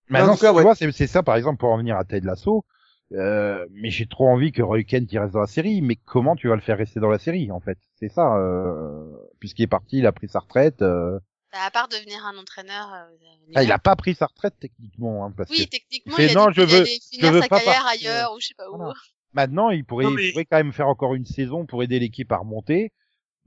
maintenant, 0.09 0.35
cas, 0.35 0.51
tu 0.51 0.57
ouais. 0.57 0.61
vois, 0.61 0.75
c'est 0.75 1.07
ça, 1.07 1.23
par 1.23 1.35
exemple, 1.35 1.59
pour 1.59 1.69
en 1.71 1.77
venir 1.77 1.97
à 1.97 2.05
Ted 2.05 2.25
Lasso. 2.25 2.65
Euh, 3.11 3.65
mais 3.71 3.89
j'ai 3.91 4.07
trop 4.07 4.27
envie 4.27 4.51
que 4.51 4.61
Roy 4.63 4.83
Kent 4.83 5.11
il 5.11 5.19
reste 5.19 5.33
dans 5.33 5.41
la 5.41 5.47
série. 5.47 5.81
Mais 5.81 5.95
comment 5.95 6.35
tu 6.35 6.47
vas 6.47 6.55
le 6.55 6.61
faire 6.61 6.77
rester 6.77 6.99
dans 6.99 7.09
la 7.09 7.19
série, 7.19 7.51
en 7.51 7.59
fait? 7.59 7.77
C'est 7.95 8.09
ça. 8.09 8.37
Euh... 8.37 9.11
Puisqu'il 9.39 9.63
est 9.63 9.67
parti, 9.67 9.97
il 9.99 10.05
a 10.05 10.11
pris 10.11 10.29
sa 10.29 10.39
retraite. 10.39 10.81
Euh... 10.83 11.19
Bah, 11.53 11.59
à 11.65 11.71
part 11.71 11.87
devenir 11.87 12.25
un 12.25 12.35
entraîneur. 12.37 12.91
euh, 12.93 13.15
Ah, 13.55 13.63
il 13.63 13.71
a 13.71 13.77
pas 13.79 13.95
pris 13.95 14.15
sa 14.15 14.25
retraite 14.25 14.55
techniquement, 14.59 15.23
hein, 15.25 15.33
parce 15.37 15.49
Oui, 15.51 15.65
que 15.65 15.69
techniquement, 15.69 16.15
fait, 16.15 16.25
il 16.25 16.31
a 16.37 16.41
non, 16.41 16.47
dit 16.47 16.53
je 16.55 16.61
veux- 16.61 17.31
veux 17.31 17.41
sa 17.41 17.47
pas 17.47 17.59
carrière 17.59 17.83
partir. 17.83 18.09
ailleurs 18.09 18.33
ou 18.33 18.39
je 18.41 18.47
sais 18.47 18.53
pas 18.55 18.69
où. 18.71 18.75
Voilà. 18.77 18.93
Maintenant, 19.33 19.69
il 19.69 19.85
pourrait, 19.85 20.05
Non, 20.05 20.17
il 20.17 20.31
pourrait 20.31 20.45
quand 20.45 20.57
même 20.57 20.73
faire 20.73 20.87
encore 20.87 21.13
une 21.15 21.25
saison 21.25 21.65
pour 21.67 21.83
aider 21.83 21.99
l'équipe 21.99 22.31
à 22.31 22.37
remonter, 22.37 22.91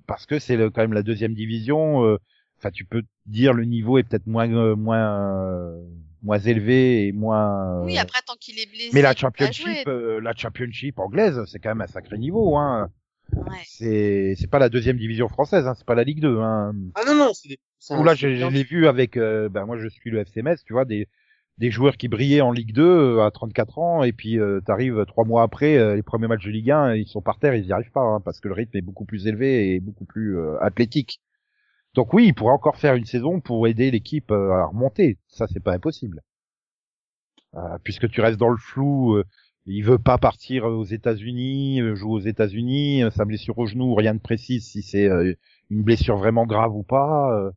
parce 0.06 0.24
que 0.24 0.38
c'est 0.38 0.56
quand 0.56 0.78
même 0.78 0.92
la 0.92 1.02
deuxième 1.02 1.34
division. 1.34 2.04
euh, 2.04 2.18
Enfin, 2.58 2.70
tu 2.70 2.86
peux 2.86 3.02
dire 3.26 3.52
le 3.52 3.64
niveau 3.66 3.98
est 3.98 4.02
peut-être 4.04 4.26
moins 4.26 4.50
euh, 4.50 4.74
moins 4.76 5.42
euh, 5.44 5.82
moins 6.22 6.38
élevé 6.38 7.06
et 7.08 7.12
moins. 7.12 7.82
Oui, 7.82 7.98
euh, 7.98 8.00
après, 8.00 8.20
tant 8.26 8.34
qu'il 8.40 8.58
est 8.58 8.64
blessé. 8.66 8.90
mais 8.94 9.02
la 9.02 9.14
championship, 9.14 9.86
euh, 9.88 10.20
la 10.22 10.32
championship 10.34 10.98
anglaise, 10.98 11.38
c'est 11.46 11.58
quand 11.58 11.68
même 11.68 11.82
un 11.82 11.86
sacré 11.86 12.16
niveau. 12.16 12.56
Hein. 12.56 12.88
Ouais. 13.34 13.58
C'est 13.66 14.34
c'est 14.38 14.46
pas 14.46 14.58
la 14.58 14.70
deuxième 14.70 14.96
division 14.96 15.28
française, 15.28 15.66
hein, 15.66 15.74
c'est 15.76 15.84
pas 15.86 15.94
la 15.94 16.04
Ligue 16.04 16.20
2. 16.20 16.38
Hein. 16.40 16.72
Ah 16.94 17.02
non, 17.04 17.14
non, 17.14 17.34
c'est 17.34 17.48
des... 17.48 17.58
Où 17.90 18.04
là, 18.04 18.14
je, 18.14 18.34
je 18.34 18.46
l'ai 18.46 18.64
vu 18.64 18.86
avec, 18.86 19.16
euh, 19.16 19.48
ben 19.48 19.66
moi 19.66 19.76
je 19.78 19.88
suis 19.88 20.10
le 20.10 20.20
FC 20.20 20.42
Metz, 20.42 20.62
tu 20.64 20.72
vois, 20.72 20.84
des 20.84 21.08
des 21.58 21.70
joueurs 21.70 21.96
qui 21.96 22.08
brillaient 22.08 22.42
en 22.42 22.52
Ligue 22.52 22.72
2 22.74 22.82
euh, 22.82 23.24
à 23.24 23.30
34 23.30 23.78
ans, 23.78 24.02
et 24.02 24.12
puis 24.12 24.38
euh, 24.38 24.60
t'arrives 24.60 25.04
trois 25.06 25.24
mois 25.24 25.42
après, 25.42 25.78
euh, 25.78 25.94
les 25.96 26.02
premiers 26.02 26.26
matchs 26.28 26.44
de 26.44 26.50
Ligue 26.50 26.70
1, 26.70 26.94
ils 26.96 27.06
sont 27.06 27.22
par 27.22 27.38
terre, 27.38 27.54
ils 27.54 27.64
y 27.66 27.72
arrivent 27.72 27.92
pas, 27.92 28.02
hein, 28.02 28.20
parce 28.20 28.40
que 28.40 28.48
le 28.48 28.54
rythme 28.54 28.76
est 28.76 28.82
beaucoup 28.82 29.06
plus 29.06 29.26
élevé 29.26 29.74
et 29.74 29.80
beaucoup 29.80 30.04
plus 30.04 30.38
euh, 30.38 30.62
athlétique. 30.62 31.20
Donc 31.94 32.12
oui, 32.12 32.26
il 32.26 32.34
pourrait 32.34 32.52
encore 32.52 32.76
faire 32.76 32.94
une 32.94 33.06
saison 33.06 33.40
pour 33.40 33.66
aider 33.66 33.90
l'équipe 33.90 34.30
à 34.30 34.66
remonter. 34.66 35.18
Ça, 35.28 35.46
c'est 35.48 35.62
pas 35.62 35.72
impossible. 35.72 36.20
Euh, 37.56 37.78
puisque 37.82 38.08
tu 38.10 38.20
restes 38.20 38.38
dans 38.38 38.50
le 38.50 38.58
flou, 38.58 39.14
euh, 39.16 39.24
il 39.64 39.82
veut 39.82 39.98
pas 39.98 40.18
partir 40.18 40.64
aux 40.64 40.84
États-Unis, 40.84 41.80
jouer 41.94 42.12
aux 42.12 42.20
États-Unis, 42.20 43.02
euh, 43.02 43.10
sa 43.10 43.24
blessure 43.24 43.58
au 43.58 43.66
genou, 43.66 43.94
rien 43.94 44.14
de 44.14 44.20
précis 44.20 44.60
si 44.60 44.82
c'est 44.82 45.08
euh, 45.08 45.32
une 45.70 45.82
blessure 45.82 46.18
vraiment 46.18 46.44
grave 46.46 46.74
ou 46.74 46.82
pas. 46.82 47.50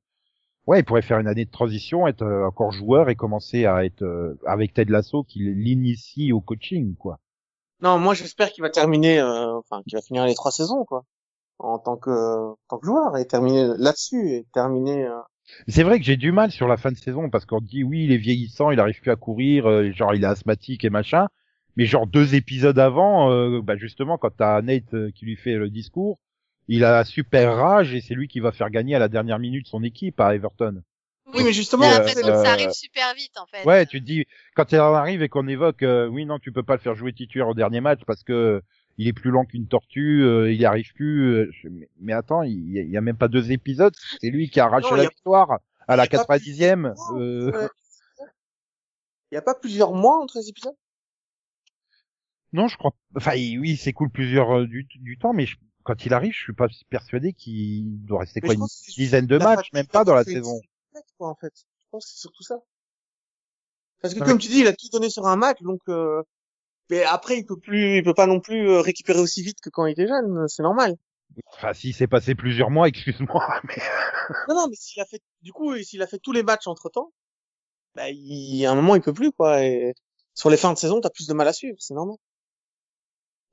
Euh. 0.68 0.72
Ouais, 0.72 0.80
il 0.80 0.86
pourrait 0.86 1.02
faire 1.02 1.20
une 1.20 1.28
année 1.28 1.44
de 1.46 1.52
transition, 1.52 2.08
être 2.08 2.22
euh, 2.22 2.48
encore 2.48 2.72
joueur 2.72 3.10
et 3.10 3.16
commencer 3.16 3.66
à 3.66 3.84
être 3.86 4.04
euh, 4.04 4.40
avec 4.46 4.74
Ted 4.74 4.92
Lasso 4.92 5.24
qui 5.24 5.40
l'initie 5.40 6.32
au 6.32 6.40
coaching, 6.42 6.96
quoi. 6.96 7.20
Non, 7.82 8.00
moi, 8.00 8.14
j'espère 8.14 8.52
qu'il 8.52 8.62
va 8.62 8.70
terminer, 8.70 9.20
euh, 9.20 9.58
enfin, 9.58 9.82
qu'il 9.84 9.98
va 9.98 10.02
finir 10.02 10.26
les 10.26 10.36
trois 10.36 10.52
saisons, 10.52 10.86
quoi. 10.86 11.04
en 11.60 11.80
tant 11.80 11.98
que, 11.98 12.12
en 12.12 12.58
tant 12.70 12.80
que 12.80 12.86
joueur 12.88 13.18
et 13.18 13.28
terminer 13.28 13.70
là-dessus 13.78 14.32
et 14.32 14.48
terminer. 14.54 15.06
euh, 15.06 15.20
C'est 15.68 15.84
vrai 15.84 16.00
que 16.00 16.06
j'ai 16.06 16.18
du 16.18 16.32
mal 16.32 16.52
sur 16.52 16.68
la 16.68 16.78
fin 16.78 16.92
de 16.92 16.98
saison 16.98 17.30
parce 17.30 17.46
qu'on 17.46 17.62
dit 17.62 17.84
oui, 17.84 18.04
il 18.06 18.12
est 18.12 18.18
vieillissant, 18.18 18.72
il 18.72 18.80
arrive 18.80 19.00
plus 19.02 19.12
à 19.12 19.16
courir, 19.16 19.68
euh, 19.68 19.92
genre 19.92 20.14
il 20.14 20.24
est 20.24 20.28
asthmatique 20.28 20.84
et 20.86 20.90
machin. 20.90 21.28
Mais 21.76 21.86
genre 21.86 22.08
deux 22.08 22.36
épisodes 22.36 22.78
avant, 22.80 23.32
euh, 23.32 23.62
bah 23.62 23.78
justement 23.78 24.18
quand 24.18 24.32
t'as 24.36 24.62
Nate 24.62 24.94
euh, 24.94 25.12
qui 25.12 25.26
lui 25.26 25.36
fait 25.38 25.56
le 25.56 25.70
discours, 25.70 26.20
il 26.70 26.86
a 26.86 27.04
super 27.04 27.56
rage 27.58 27.94
et 27.94 28.00
c'est 28.02 28.14
lui 28.14 28.28
qui 28.28 28.40
va 28.40 28.52
faire 28.52 28.70
gagner 28.70 28.96
à 28.96 29.00
la 29.00 29.10
dernière 29.10 29.40
minute 29.40 29.68
son 29.68 29.84
équipe 29.84 30.20
à 30.22 30.34
Everton. 30.36 30.82
Oui, 31.34 31.44
mais 31.44 31.52
justement, 31.52 31.86
euh, 31.86 31.90
l'impression 31.98 32.22
que 32.22 32.28
euh, 32.34 32.44
ça 32.44 32.52
arrive 32.54 32.72
super 32.72 33.14
vite, 33.14 33.38
en 33.38 33.46
fait. 33.46 33.66
Ouais, 33.66 33.86
tu 33.86 34.00
te 34.00 34.06
dis 34.06 34.26
quand 34.56 34.72
il 34.72 34.78
arrive 34.78 35.22
et 35.22 35.30
qu'on 35.30 35.48
évoque 35.48 35.84
euh, 35.84 36.08
oui 36.08 36.26
non 36.26 36.40
tu 36.40 36.52
peux 36.52 36.64
pas 36.64 36.74
le 36.76 36.80
faire 36.80 36.96
jouer 36.96 37.14
titulaire 37.14 37.50
au 37.50 37.54
dernier 37.54 37.82
match 37.82 38.00
parce 38.08 38.24
que 38.24 38.62
il 38.98 39.08
est 39.08 39.14
plus 39.14 39.32
lent 39.32 39.46
qu'une 39.46 39.68
tortue, 39.68 40.24
euh, 40.24 40.52
il 40.52 40.60
y 40.60 40.66
arrive 40.66 40.94
plus. 40.94 41.22
euh, 41.34 41.50
je- 41.52 41.70
mais, 41.70 41.90
mais 42.00 42.14
attends, 42.14 42.44
il 42.44 42.72
y, 42.72 42.80
a, 42.80 42.82
il 42.82 42.90
y 42.90 42.98
a 42.98 43.02
même 43.02 43.18
pas 43.18 43.28
deux 43.28 43.52
épisodes, 43.52 43.94
c'est 44.20 44.30
lui 44.30 44.50
qui 44.50 44.60
a 44.60 44.66
arraché 44.66 44.90
Non, 44.92 44.98
la 44.98 45.04
a- 45.04 45.10
victoire 45.10 45.60
à 45.88 45.96
la 45.96 46.04
il 46.06 46.12
y 46.12 46.16
a 46.16 46.20
pas 46.20 46.26
90e. 46.26 46.94
plus- 46.94 47.22
euh, 47.22 47.52
Ouais. 47.52 47.68
Il 49.32 49.36
y 49.36 49.38
a 49.38 49.42
pas 49.42 49.56
plusieurs 49.56 49.94
mois 49.94 50.18
entre 50.22 50.38
les 50.40 50.50
épisodes? 50.50 50.76
Non, 52.52 52.68
je 52.68 52.78
crois. 52.78 52.94
Enfin, 53.16 53.34
oui, 53.34 53.78
c'est 53.78 53.94
cool 53.94 54.10
plusieurs 54.10 54.52
euh, 54.60 54.68
du, 54.68 54.84
du 54.96 55.18
temps, 55.18 55.34
mais 55.34 55.46
je- 55.46 55.58
quand 55.90 56.06
il 56.06 56.14
arrive, 56.14 56.34
je 56.34 56.40
suis 56.40 56.54
pas 56.54 56.68
persuadé 56.92 57.34
qu'il 57.34 58.06
doit 58.06 58.20
rester 58.20 58.42
Mais 58.44 58.50
quoi 58.50 58.56
une 58.56 58.68
dizaine 58.96 59.26
de 59.26 59.40
matchs, 59.40 59.74
même 59.74 59.88
pas 59.88 60.04
dans 60.04 60.14
la 60.14 60.24
saison. 60.24 60.62
quoi, 61.18 61.30
en 61.30 61.36
fait. 61.36 61.52
Je 61.56 61.86
pense 61.90 62.06
que 62.06 62.12
c'est 62.12 62.20
surtout 62.20 62.44
ça. 62.44 62.60
Parce 64.00 64.14
que 64.14 64.20
comme 64.20 64.38
tu 64.38 64.50
dis, 64.50 64.60
il 64.60 64.68
a 64.68 64.74
tout 64.74 64.88
donné 64.92 65.10
sur 65.10 65.26
un 65.26 65.36
match, 65.36 65.64
donc 65.64 65.82
euh... 65.90 66.22
mais 66.92 67.04
après 67.04 67.40
il 67.40 67.44
peut 67.44 67.58
plus, 67.58 67.98
il 67.98 68.04
peut 68.04 68.14
pas 68.14 68.28
non 68.28 68.40
plus 68.40 68.70
euh, 68.70 68.82
récupérer 68.82 69.20
aussi 69.20 69.42
vite 69.42 69.62
que 69.62 69.72
quand 69.72 69.88
il 69.88 69.94
était 69.94 70.08
jeune, 70.08 70.48
c'est 70.48 70.62
normal. 70.62 70.96
Enfin, 71.56 71.74
s'il 71.74 71.96
s'est 71.96 72.06
passé 72.06 72.36
plusieurs 72.36 72.70
mois, 72.70 72.88
excuse-moi, 72.88 73.44
mais 73.64 73.82
Non, 74.48 74.56
non, 74.56 74.68
mais 74.70 74.76
s'il 74.76 75.02
a 75.02 75.06
fait, 75.06 75.24
du 75.42 75.52
coup, 75.52 75.76
s'il 75.78 76.04
a 76.04 76.08
fait 76.08 76.20
tous 76.20 76.34
les 76.34 76.44
matchs 76.44 76.68
entre 76.68 76.90
temps, 76.90 77.12
bah, 77.96 78.12
il, 78.12 78.64
à 78.64 78.72
un 78.72 78.76
moment, 78.76 78.96
il 78.96 79.02
peut 79.02 79.14
plus, 79.14 79.32
quoi. 79.32 79.64
Et 79.64 79.96
sur 80.36 80.52
les 80.52 80.58
fins 80.58 80.72
de 80.72 80.78
saison, 80.78 81.02
t'as 81.02 81.10
plus 81.10 81.26
de 81.26 81.34
mal 81.34 81.48
à 81.48 81.54
suivre, 81.54 81.78
c'est 81.80 81.96
normal. 81.96 82.18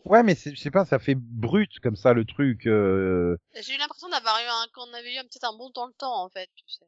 Ouais, 0.07 0.23
mais 0.23 0.35
c'est- 0.35 0.55
je 0.55 0.61
sais 0.61 0.71
pas, 0.71 0.85
ça 0.85 0.99
fait 0.99 1.15
brut 1.15 1.79
comme 1.81 1.97
ça 1.97 2.13
le 2.13 2.25
truc. 2.25 2.67
euh, 2.67 3.37
J'ai 3.55 3.75
eu 3.75 3.79
l'impression 3.79 4.09
d'avoir 4.09 4.37
eu 4.39 4.47
un, 4.49 4.67
qu'on 4.75 4.93
avait 4.95 5.15
eu 5.15 5.19
peut-être 5.23 5.45
un 5.53 5.57
bon 5.57 5.71
dans 5.71 5.87
le 5.87 5.93
temps, 5.95 6.25
en 6.25 6.29
fait, 6.31 6.49
tu 6.57 6.65
sais. 6.69 6.87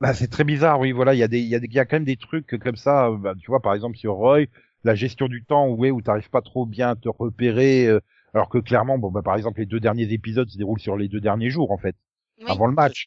Bah, 0.00 0.14
c'est 0.14 0.28
très 0.28 0.44
bizarre, 0.44 0.80
oui, 0.80 0.90
voilà, 0.92 1.14
il 1.14 1.18
y 1.18 1.22
a 1.22 1.28
des, 1.28 1.40
il 1.40 1.46
y 1.48 1.54
a 1.54 1.60
des, 1.60 1.66
il 1.66 1.72
y 1.74 1.78
a 1.78 1.84
quand 1.84 1.96
même 1.96 2.04
des 2.04 2.16
trucs 2.16 2.58
comme 2.58 2.76
ça. 2.76 3.06
euh, 3.08 3.16
Bah, 3.16 3.34
tu 3.38 3.46
vois, 3.50 3.60
par 3.60 3.74
exemple 3.74 3.96
sur 3.96 4.14
Roy, 4.14 4.46
la 4.84 4.94
gestion 4.96 5.28
du 5.28 5.44
temps, 5.44 5.68
ouais, 5.70 5.90
où 5.92 6.02
t'arrives 6.02 6.30
pas 6.30 6.42
trop 6.42 6.66
bien 6.66 6.90
à 6.90 6.96
te 6.96 7.08
repérer, 7.08 7.86
euh, 7.86 8.00
alors 8.34 8.48
que 8.48 8.58
clairement, 8.58 8.98
bon, 8.98 9.10
bah, 9.12 9.22
par 9.22 9.36
exemple, 9.36 9.60
les 9.60 9.66
deux 9.66 9.78
derniers 9.80 10.12
épisodes 10.12 10.48
se 10.48 10.58
déroulent 10.58 10.80
sur 10.80 10.96
les 10.96 11.08
deux 11.08 11.20
derniers 11.20 11.50
jours, 11.50 11.70
en 11.70 11.78
fait. 11.78 11.94
Oui. 12.38 12.46
avant 12.50 12.66
le 12.66 12.74
match. 12.74 13.06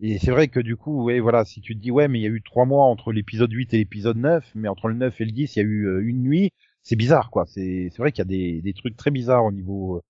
Et 0.00 0.18
c'est 0.20 0.30
vrai 0.30 0.48
que 0.48 0.60
du 0.60 0.76
coup, 0.76 1.04
ouais, 1.04 1.18
voilà, 1.20 1.44
si 1.44 1.60
tu 1.60 1.74
te 1.74 1.80
dis, 1.80 1.90
ouais, 1.90 2.06
mais 2.08 2.20
il 2.20 2.22
y 2.22 2.26
a 2.26 2.30
eu 2.30 2.42
trois 2.42 2.66
mois 2.66 2.84
entre 2.86 3.12
l'épisode 3.12 3.52
8 3.52 3.74
et 3.74 3.78
l'épisode 3.78 4.16
9, 4.18 4.44
mais 4.54 4.68
entre 4.68 4.88
le 4.88 4.94
9 4.94 5.20
et 5.20 5.24
le 5.24 5.32
10, 5.32 5.56
il 5.56 5.58
y 5.58 5.62
a 5.62 5.64
eu 5.66 5.86
euh, 5.88 6.02
une 6.06 6.22
nuit, 6.22 6.52
c'est 6.88 6.96
bizarre, 6.96 7.30
quoi. 7.30 7.44
C'est, 7.46 7.88
c'est 7.90 7.98
vrai 7.98 8.12
qu'il 8.12 8.20
y 8.20 8.22
a 8.22 8.24
des, 8.26 8.62
des 8.62 8.72
trucs 8.72 8.96
très 8.96 9.10
bizarres 9.10 9.44
au 9.44 9.50
niveau, 9.52 9.96
euh, 9.96 10.00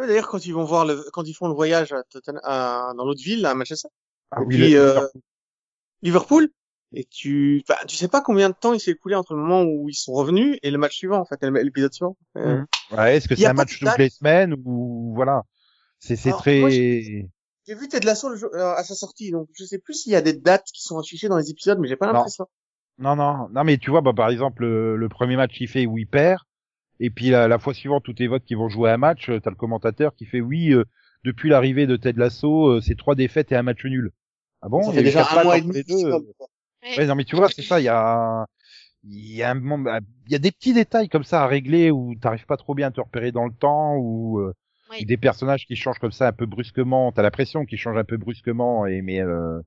Ouais, 0.00 0.06
D'ailleurs, 0.06 0.28
quand 0.28 0.44
ils 0.46 0.52
vont 0.54 0.64
voir 0.64 0.86
le, 0.86 1.04
quand 1.12 1.24
ils 1.24 1.34
font 1.34 1.48
le 1.48 1.54
voyage 1.54 1.92
à 1.92 2.02
Tottenham- 2.04 2.40
à- 2.44 2.92
dans 2.96 3.04
l'autre 3.04 3.22
ville, 3.22 3.44
à 3.44 3.54
Manchester, 3.54 3.88
ah 4.30 4.40
et 4.40 4.44
oui, 4.46 4.54
puis 4.56 4.70
le- 4.70 4.76
euh, 4.80 5.08
Liverpool, 6.02 6.48
et 6.94 7.04
tu, 7.04 7.62
enfin, 7.68 7.84
tu 7.86 7.96
sais 7.96 8.08
pas 8.08 8.20
combien 8.22 8.48
de 8.48 8.54
temps 8.54 8.72
il 8.72 8.80
s'est 8.80 8.92
écoulé 8.92 9.14
entre 9.16 9.34
le 9.34 9.40
moment 9.42 9.62
où 9.64 9.88
ils 9.88 9.94
sont 9.94 10.12
revenus 10.12 10.58
et 10.62 10.70
le 10.70 10.78
match 10.78 10.96
suivant, 10.96 11.18
en 11.18 11.24
fait, 11.26 11.42
l'épisode 11.42 11.92
suivant. 11.92 12.16
Euh, 12.36 12.56
Mhm. 12.56 12.66
ouais, 12.96 13.16
est-ce 13.16 13.28
que 13.28 13.36
c'est 13.36 13.46
un 13.46 13.52
match 13.52 13.80
de 13.80 13.86
toutes 13.86 13.98
les 13.98 14.08
semaines 14.10 14.54
ou, 14.64 15.12
voilà. 15.14 15.42
C'est, 15.98 16.16
c'est 16.16 16.32
très, 16.32 16.60
J'ai 17.66 17.74
vu 17.74 17.88
Ted 17.88 18.06
Lasso 18.06 18.30
le 18.30 18.36
jour- 18.36 18.54
euh, 18.54 18.72
à 18.74 18.82
sa 18.84 18.94
sortie, 18.94 19.30
donc 19.30 19.48
je 19.52 19.64
sais 19.64 19.78
plus 19.78 19.92
s'il 19.94 20.12
y 20.12 20.16
a 20.16 20.22
des 20.22 20.32
dates 20.32 20.64
qui 20.72 20.80
sont 20.82 20.98
affichées 20.98 21.28
dans 21.28 21.36
les 21.36 21.50
épisodes, 21.50 21.78
mais 21.78 21.88
j'ai 21.88 21.96
pas 21.96 22.06
l'impression. 22.14 22.46
Non, 22.98 23.16
non, 23.16 23.48
non, 23.50 23.64
mais 23.64 23.78
tu 23.78 23.90
vois, 23.90 24.00
bah, 24.00 24.12
par 24.14 24.30
exemple, 24.30 24.62
le, 24.62 24.96
le 24.96 25.08
premier 25.08 25.36
match 25.36 25.52
qu'il 25.54 25.68
fait 25.68 25.86
où 25.86 25.98
il 25.98 26.06
perd, 26.06 26.40
et 27.00 27.10
puis 27.10 27.30
la, 27.30 27.48
la 27.48 27.58
fois 27.58 27.74
suivante, 27.74 28.04
tout 28.04 28.20
évoque 28.22 28.44
qu'ils 28.44 28.56
vont 28.56 28.68
jouer 28.68 28.90
un 28.90 28.96
match, 28.96 29.28
euh, 29.30 29.40
t'as 29.40 29.50
le 29.50 29.56
commentateur 29.56 30.14
qui 30.14 30.26
fait, 30.26 30.40
oui, 30.40 30.72
euh, 30.72 30.84
depuis 31.24 31.48
l'arrivée 31.48 31.86
de 31.86 31.96
Ted 31.96 32.18
Lasso, 32.18 32.68
euh, 32.68 32.80
c'est 32.80 32.96
trois 32.96 33.14
défaites 33.14 33.52
et 33.52 33.56
un 33.56 33.62
match 33.62 33.84
nul. 33.84 34.12
Ah 34.62 34.68
bon? 34.68 34.82
Ça 34.82 34.90
Il 34.90 34.94
y 34.94 34.96
fait 34.96 35.02
déjà 35.04 35.28
un 35.30 35.44
mois 35.44 35.58
et 35.58 35.60
demi. 35.62 35.74
Ouais, 36.96 37.06
non, 37.06 37.14
mais 37.14 37.24
tu 37.24 37.36
vois, 37.36 37.48
c'est 37.48 37.62
ça, 37.62 37.80
il 37.80 37.84
y 37.84 37.88
a, 37.88 38.46
il 39.04 39.36
y 39.36 39.42
a 39.42 39.50
un 39.50 39.54
moment, 39.54 39.98
il 40.26 40.32
y 40.32 40.34
a 40.34 40.38
des 40.38 40.50
petits 40.50 40.72
détails 40.72 41.08
comme 41.08 41.24
ça 41.24 41.42
à 41.42 41.46
régler 41.46 41.90
où 41.90 42.14
t'arrives 42.20 42.46
pas 42.46 42.56
trop 42.56 42.74
bien 42.74 42.88
à 42.88 42.90
te 42.90 43.00
repérer 43.00 43.32
dans 43.32 43.46
le 43.46 43.52
temps, 43.52 43.96
ou 43.96 44.38
euh, 44.40 44.52
Oui. 44.90 45.04
des 45.04 45.16
personnages 45.16 45.66
qui 45.66 45.76
changent 45.76 45.98
comme 45.98 46.12
ça 46.12 46.28
un 46.28 46.32
peu 46.32 46.46
brusquement, 46.46 47.12
t'as 47.12 47.22
l'impression 47.22 47.64
qu'ils 47.64 47.78
changent 47.78 47.98
un 47.98 48.04
peu 48.04 48.16
brusquement, 48.16 48.86
et 48.86 49.02
mais, 49.02 49.20
euh, 49.20 49.60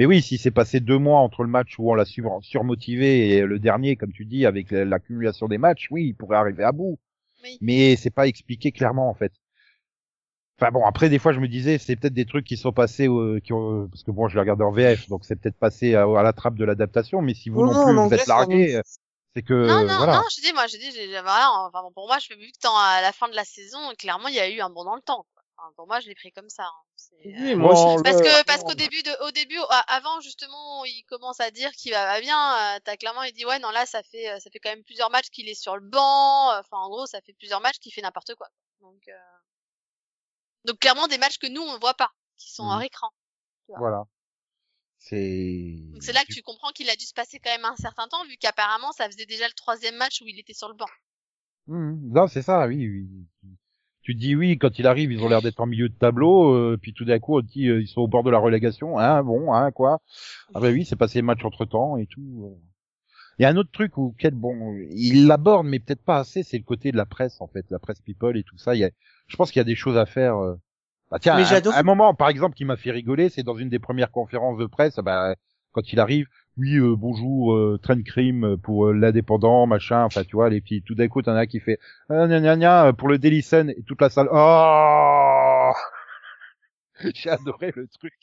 mais 0.00 0.06
oui, 0.06 0.22
si 0.22 0.38
c'est 0.38 0.50
passé 0.50 0.80
deux 0.80 0.96
mois 0.98 1.20
entre 1.20 1.42
le 1.42 1.50
match 1.50 1.78
où 1.78 1.90
on 1.90 1.94
l'a 1.94 2.06
sur- 2.06 2.38
surmotivé 2.42 3.28
et 3.36 3.42
le 3.42 3.58
dernier, 3.58 3.96
comme 3.96 4.12
tu 4.12 4.24
dis, 4.24 4.46
avec 4.46 4.70
la- 4.70 4.86
l'accumulation 4.86 5.46
des 5.46 5.58
matchs, 5.58 5.88
oui, 5.90 6.06
il 6.06 6.14
pourrait 6.14 6.38
arriver 6.38 6.64
à 6.64 6.72
bout. 6.72 6.98
Oui. 7.44 7.58
Mais 7.60 7.96
c'est 7.96 8.10
pas 8.10 8.26
expliqué 8.26 8.72
clairement, 8.72 9.10
en 9.10 9.14
fait. 9.14 9.32
Enfin 10.58 10.70
bon, 10.72 10.84
après 10.86 11.08
des 11.08 11.18
fois 11.18 11.32
je 11.32 11.40
me 11.40 11.48
disais 11.48 11.78
c'est 11.78 11.96
peut-être 11.96 12.12
des 12.14 12.26
trucs 12.26 12.46
qui 12.46 12.56
sont 12.58 12.72
passés 12.72 13.08
euh, 13.08 13.40
qui 13.40 13.52
ont, 13.54 13.88
parce 13.88 14.02
que 14.02 14.10
bon 14.10 14.28
je 14.28 14.34
l'ai 14.34 14.40
regardé 14.40 14.62
en 14.62 14.70
VF 14.70 15.08
donc 15.08 15.24
c'est 15.24 15.36
peut-être 15.36 15.56
passé 15.58 15.94
à, 15.94 16.02
à 16.04 16.22
la 16.22 16.34
trappe 16.34 16.56
de 16.56 16.66
l'adaptation 16.66 17.22
mais 17.22 17.32
si 17.32 17.48
vous 17.48 17.62
Non, 17.62 17.72
non, 17.72 17.92
non, 17.94 18.08
plus 18.08 18.16
vous 18.16 18.22
êtes 18.22 18.26
largué 18.26 18.80
c'est 19.34 19.42
que 19.42 19.54
non, 19.54 19.86
non, 19.86 19.96
voilà 19.96 20.16
non, 20.16 20.22
je 20.36 20.42
dis, 20.42 20.52
moi, 20.52 20.66
je 20.66 20.76
dis, 20.76 20.90
enfin, 21.18 21.82
bon, 21.82 21.92
pour 21.92 22.08
moi, 22.08 22.18
je 22.18 22.34
vu 22.34 22.48
que 22.48 22.58
dans, 22.62 22.76
à 22.76 23.00
la 23.00 23.12
fin 23.12 23.28
de 23.28 23.34
la 23.34 23.44
saison, 23.44 23.78
clairement, 23.96 24.28
il 24.28 24.34
y 24.34 24.40
a 24.40 24.50
eu 24.50 24.60
un 24.60 24.70
bond 24.70 24.84
dans 24.84 24.96
le 24.96 25.02
temps, 25.02 25.24
quoi. 25.32 25.39
Enfin, 25.62 25.72
pour 25.76 25.86
moi, 25.86 26.00
je 26.00 26.08
l'ai 26.08 26.14
pris 26.14 26.32
comme 26.32 26.48
ça. 26.48 26.64
hein. 26.64 26.82
Oui, 27.24 27.52
euh, 27.52 27.56
moi 27.56 27.72
aussi. 27.72 28.02
Parce 28.02 28.16
que 28.22 28.44
parce 28.44 28.62
qu'au 28.62 28.74
début 28.74 29.02
de 29.02 29.10
au 29.26 29.30
début 29.30 29.58
avant 29.88 30.20
justement 30.20 30.84
il 30.86 31.04
commence 31.04 31.40
à 31.40 31.50
dire 31.50 31.70
qu'il 31.72 31.92
va 31.92 32.20
bien 32.20 32.76
euh, 32.76 32.78
t'as 32.84 32.96
clairement 32.96 33.22
il 33.24 33.32
dit 33.32 33.44
ouais 33.44 33.58
non 33.58 33.70
là 33.70 33.84
ça 33.86 34.02
fait 34.02 34.30
euh, 34.30 34.38
ça 34.38 34.50
fait 34.50 34.58
quand 34.58 34.70
même 34.70 34.84
plusieurs 34.84 35.10
matchs 35.10 35.28
qu'il 35.30 35.48
est 35.48 35.54
sur 35.54 35.76
le 35.76 35.82
banc 35.86 36.58
enfin 36.58 36.76
en 36.78 36.88
gros 36.88 37.06
ça 37.06 37.20
fait 37.22 37.32
plusieurs 37.34 37.60
matchs 37.60 37.78
qu'il 37.78 37.92
fait 37.92 38.00
n'importe 38.02 38.34
quoi 38.36 38.48
donc 38.80 39.02
euh... 39.08 39.12
donc 40.64 40.78
clairement 40.78 41.08
des 41.08 41.18
matchs 41.18 41.38
que 41.38 41.46
nous 41.46 41.62
on 41.62 41.78
voit 41.78 41.94
pas 41.94 42.10
qui 42.36 42.50
sont 42.52 42.64
hors 42.64 42.82
écran 42.82 43.08
voilà 43.78 44.04
c'est 44.98 45.76
donc 45.92 46.02
c'est 46.02 46.12
là 46.12 46.24
que 46.24 46.32
tu 46.32 46.42
comprends 46.42 46.70
qu'il 46.72 46.88
a 46.90 46.96
dû 46.96 47.04
se 47.04 47.14
passer 47.14 47.38
quand 47.40 47.50
même 47.50 47.64
un 47.64 47.76
certain 47.76 48.08
temps 48.08 48.24
vu 48.26 48.36
qu'apparemment 48.36 48.92
ça 48.92 49.06
faisait 49.10 49.26
déjà 49.26 49.46
le 49.48 49.54
troisième 49.54 49.96
match 49.96 50.20
où 50.22 50.26
il 50.26 50.38
était 50.38 50.54
sur 50.54 50.68
le 50.68 50.74
banc 50.74 50.88
Mhm. 51.66 52.12
non 52.12 52.26
c'est 52.26 52.42
ça 52.42 52.66
oui, 52.66 52.86
oui 52.88 53.08
tu 54.02 54.14
te 54.14 54.20
dis 54.20 54.34
oui 54.34 54.58
quand 54.58 54.78
il 54.78 54.86
arrive 54.86 55.12
ils 55.12 55.22
ont 55.22 55.28
l'air 55.28 55.42
d'être 55.42 55.60
en 55.60 55.66
milieu 55.66 55.88
de 55.88 55.94
tableau 55.94 56.54
euh, 56.54 56.78
puis 56.80 56.92
tout 56.92 57.04
d'un 57.04 57.18
coup 57.18 57.38
on 57.38 57.42
te 57.42 57.46
dit 57.46 57.68
euh, 57.68 57.80
ils 57.80 57.88
sont 57.88 58.00
au 58.00 58.08
bord 58.08 58.22
de 58.22 58.30
la 58.30 58.38
relégation 58.38 58.98
hein 58.98 59.22
bon 59.22 59.52
hein 59.52 59.70
quoi 59.70 60.00
ah 60.54 60.60
ben 60.60 60.72
oui 60.72 60.84
c'est 60.84 60.96
passé 60.96 61.22
match 61.22 61.44
entre 61.44 61.64
temps 61.64 61.96
et 61.96 62.06
tout 62.06 62.44
euh. 62.44 62.60
il 63.38 63.42
y 63.42 63.44
a 63.44 63.48
un 63.48 63.56
autre 63.56 63.70
truc 63.72 63.96
où 63.98 64.14
quel 64.18 64.34
bon 64.34 64.74
il 64.90 65.26
l'aborde 65.26 65.66
mais 65.66 65.80
peut-être 65.80 66.04
pas 66.04 66.18
assez 66.18 66.42
c'est 66.42 66.58
le 66.58 66.64
côté 66.64 66.92
de 66.92 66.96
la 66.96 67.06
presse 67.06 67.40
en 67.40 67.48
fait 67.48 67.66
la 67.70 67.78
presse 67.78 68.00
people 68.00 68.36
et 68.36 68.42
tout 68.42 68.58
ça 68.58 68.74
il 68.74 68.78
y 68.78 68.84
a 68.84 68.90
je 69.26 69.36
pense 69.36 69.50
qu'il 69.50 69.60
y 69.60 69.62
a 69.62 69.64
des 69.64 69.76
choses 69.76 69.98
à 69.98 70.06
faire 70.06 70.36
euh. 70.36 70.54
bah 71.10 71.18
tiens 71.18 71.36
Mais 71.36 71.52
un, 71.52 71.72
un 71.72 71.82
moment 71.82 72.14
par 72.14 72.28
exemple 72.28 72.54
qui 72.54 72.64
m'a 72.64 72.76
fait 72.76 72.90
rigoler 72.90 73.28
c'est 73.28 73.42
dans 73.42 73.56
une 73.56 73.68
des 73.68 73.78
premières 73.78 74.10
conférences 74.10 74.58
de 74.58 74.66
presse 74.66 74.96
bah 74.96 75.34
quand 75.72 75.92
il 75.92 76.00
arrive 76.00 76.26
oui 76.56 76.76
euh, 76.76 76.94
bonjour 76.96 77.54
euh, 77.54 77.78
train 77.82 78.00
crime 78.02 78.56
pour 78.62 78.86
euh, 78.86 78.92
l'indépendant 78.92 79.66
machin 79.66 80.04
enfin 80.04 80.24
tu 80.24 80.36
vois 80.36 80.50
les 80.50 80.60
petits 80.60 80.82
tout 80.82 80.94
d'un 80.94 81.08
coup 81.08 81.22
t'en 81.22 81.32
as 81.32 81.40
un 81.40 81.46
qui 81.46 81.60
fait 81.60 81.78
ah, 82.08 82.26
gna, 82.26 82.40
gna, 82.40 82.56
gna, 82.56 82.92
pour 82.92 83.08
le 83.08 83.18
Daily 83.18 83.42
Sun 83.42 83.70
et 83.70 83.82
toute 83.86 84.00
la 84.00 84.10
salle 84.10 84.28
oh 84.32 85.72
j'ai 87.14 87.30
adoré 87.30 87.72
le 87.74 87.86
truc 87.88 88.14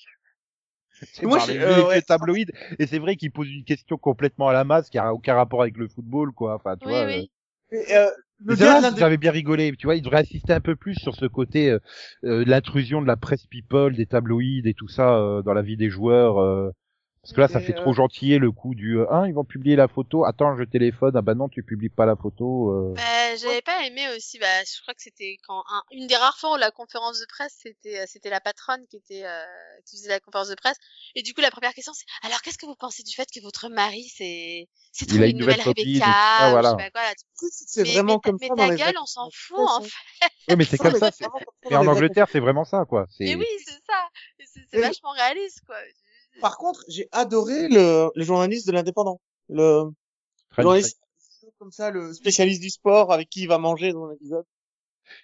c'est 1.14 1.28
Moi, 1.28 1.40
les 1.48 1.60
euh, 1.60 1.88
ouais. 1.88 2.02
tabloïds 2.02 2.52
et 2.80 2.88
c'est 2.88 2.98
vrai 3.00 3.16
qu'il 3.16 3.32
pose 3.32 3.50
une 3.52 3.64
question 3.64 3.98
complètement 3.98 4.48
à 4.48 4.54
la 4.54 4.64
masse 4.64 4.90
qui 4.90 4.98
a 4.98 5.14
aucun 5.14 5.36
rapport 5.36 5.62
avec 5.62 5.78
le 5.78 5.88
football 5.88 6.32
quoi 6.32 6.56
enfin 6.56 6.76
tu 6.76 6.88
oui 6.88 6.94
vois 6.94 7.06
oui 7.06 7.32
Et, 7.72 7.96
euh, 7.96 8.10
mais 8.46 8.54
le 8.54 8.60
gars 8.60 8.96
j'avais 8.96 9.18
bien 9.18 9.32
rigolé, 9.32 9.74
tu 9.78 9.88
vois, 9.88 9.96
il 9.96 10.02
devrait 10.02 10.20
insister 10.20 10.54
un 10.54 10.62
peu 10.62 10.76
plus 10.76 10.96
sur 10.96 11.16
ce 11.16 11.26
côté 11.26 11.72
euh, 11.72 11.80
euh, 12.24 12.46
de 12.46 12.50
l'intrusion 12.50 13.02
de 13.02 13.08
la 13.08 13.18
presse 13.18 13.46
people, 13.48 13.96
des 13.96 14.06
tabloïds 14.06 14.68
et 14.68 14.74
tout 14.74 14.88
ça 14.88 15.16
euh, 15.16 15.42
dans 15.42 15.54
la 15.54 15.64
vie 15.64 15.78
des 15.78 15.90
joueurs. 15.90 16.72
Euh, 17.28 17.36
parce 17.36 17.36
que 17.36 17.42
là, 17.42 17.48
ça 17.48 17.60
fait 17.66 17.74
euh, 17.78 17.82
trop 17.82 17.94
gentiller 17.94 18.40
le 18.40 18.52
coup 18.52 18.74
du 18.76 18.98
euh, 19.00 19.06
hein, 19.12 19.28
ils 19.28 19.34
vont 19.34 19.44
publier 19.44 19.76
la 19.76 19.88
photo. 19.88 20.26
Attends, 20.26 20.56
je 20.58 20.64
téléphone. 20.64 21.12
Ah 21.16 21.22
bah 21.22 21.36
non, 21.36 21.50
tu 21.50 21.64
publies 21.64 21.90
pas 21.90 22.06
la 22.06 22.16
photo. 22.16 22.72
euh. 22.72 22.94
Bah, 22.96 23.36
j'avais 23.36 23.62
pas 23.62 23.86
aimé 23.86 24.08
aussi 24.16 24.40
bah 24.40 24.64
je 24.64 24.82
crois 24.82 24.94
que 24.94 25.02
c'était 25.02 25.38
quand 25.48 25.64
un- 25.70 25.84
une 25.92 26.08
des 26.08 26.16
rares 26.16 26.38
fois 26.40 26.54
où 26.54 26.58
la 26.58 26.72
conférence 26.72 27.20
de 27.20 27.26
presse 27.26 27.56
c'était 27.62 28.00
euh, 28.00 28.06
c'était 28.08 28.30
la 28.30 28.40
patronne 28.40 28.82
qui 28.90 28.98
était 28.98 29.26
euh, 29.26 29.44
qui 29.86 29.98
faisait 29.98 30.10
la 30.10 30.20
conférence 30.20 30.48
de 30.50 30.56
presse 30.56 30.78
et 31.16 31.22
du 31.22 31.34
coup 31.34 31.42
la 31.42 31.52
première 31.52 31.74
question 31.74 31.94
c'est 31.94 32.06
alors 32.24 32.42
qu'est-ce 32.42 32.58
que 32.58 32.66
vous 32.66 32.76
pensez 32.76 33.04
du 33.04 33.14
fait 33.14 33.28
que 33.34 33.42
votre 33.42 33.70
mari 33.70 34.04
c'est 34.16 34.68
c'est 34.92 35.10
une 35.12 35.22
une 35.24 35.38
nouvelle, 35.38 35.58
nouvelle 35.58 35.62
Rebecca 35.62 36.06
ça, 36.06 36.46
ou 36.46 36.48
je 36.48 36.52
voilà. 36.52 36.70
sais 36.72 36.76
pas 36.78 36.90
quoi 36.92 37.02
là. 37.04 37.14
C'est 37.50 37.84
mais, 37.84 37.94
vraiment 37.94 38.14
mais, 38.16 38.20
ta- 38.20 38.30
comme 38.30 38.38
mais 38.42 38.48
ça 38.48 38.56
ta 38.56 38.66
dans 38.66 38.72
les 38.72 38.78
gueule 38.78 38.96
on 39.02 39.06
s'en 39.06 39.30
fout 39.34 39.58
en 39.60 39.80
presse, 39.82 39.92
fait 39.92 40.28
Ouais, 40.50 40.56
mais 40.56 40.64
c'est 40.64 40.78
comme 40.78 40.94
mais 40.94 41.00
ça. 41.00 41.12
dans 41.70 41.78
en 41.82 41.88
Angleterre, 41.88 42.28
c'est 42.32 42.40
vraiment 42.40 42.64
ça, 42.64 42.86
quoi. 42.86 43.06
mais 43.20 43.36
oui 43.36 43.46
c'est 43.66 43.72
ça 43.86 44.10
c'est 44.72 44.80
vachement 44.80 45.12
réaliste 45.12 45.62
quoi 45.66 45.78
Par 46.42 46.58
contre, 46.58 46.84
j'ai 46.88 47.08
adoré 47.12 47.68
le, 47.70 48.10
le 48.16 48.24
journaliste 48.24 48.68
de 48.68 48.72
l'indépendant. 48.72 49.20
Le, 49.50 49.84
le 50.58 50.64
journaliste 50.64 51.00
comme 51.60 51.72
ça, 51.72 51.92
le 51.92 52.14
spécialiste 52.14 52.62
du 52.62 52.70
sport 52.72 53.14
avec 53.14 53.30
qui 53.30 53.44
il 53.44 53.48
va 53.48 53.58
manger 53.60 53.94
dans 53.94 54.08
l'épisode. 54.10 54.46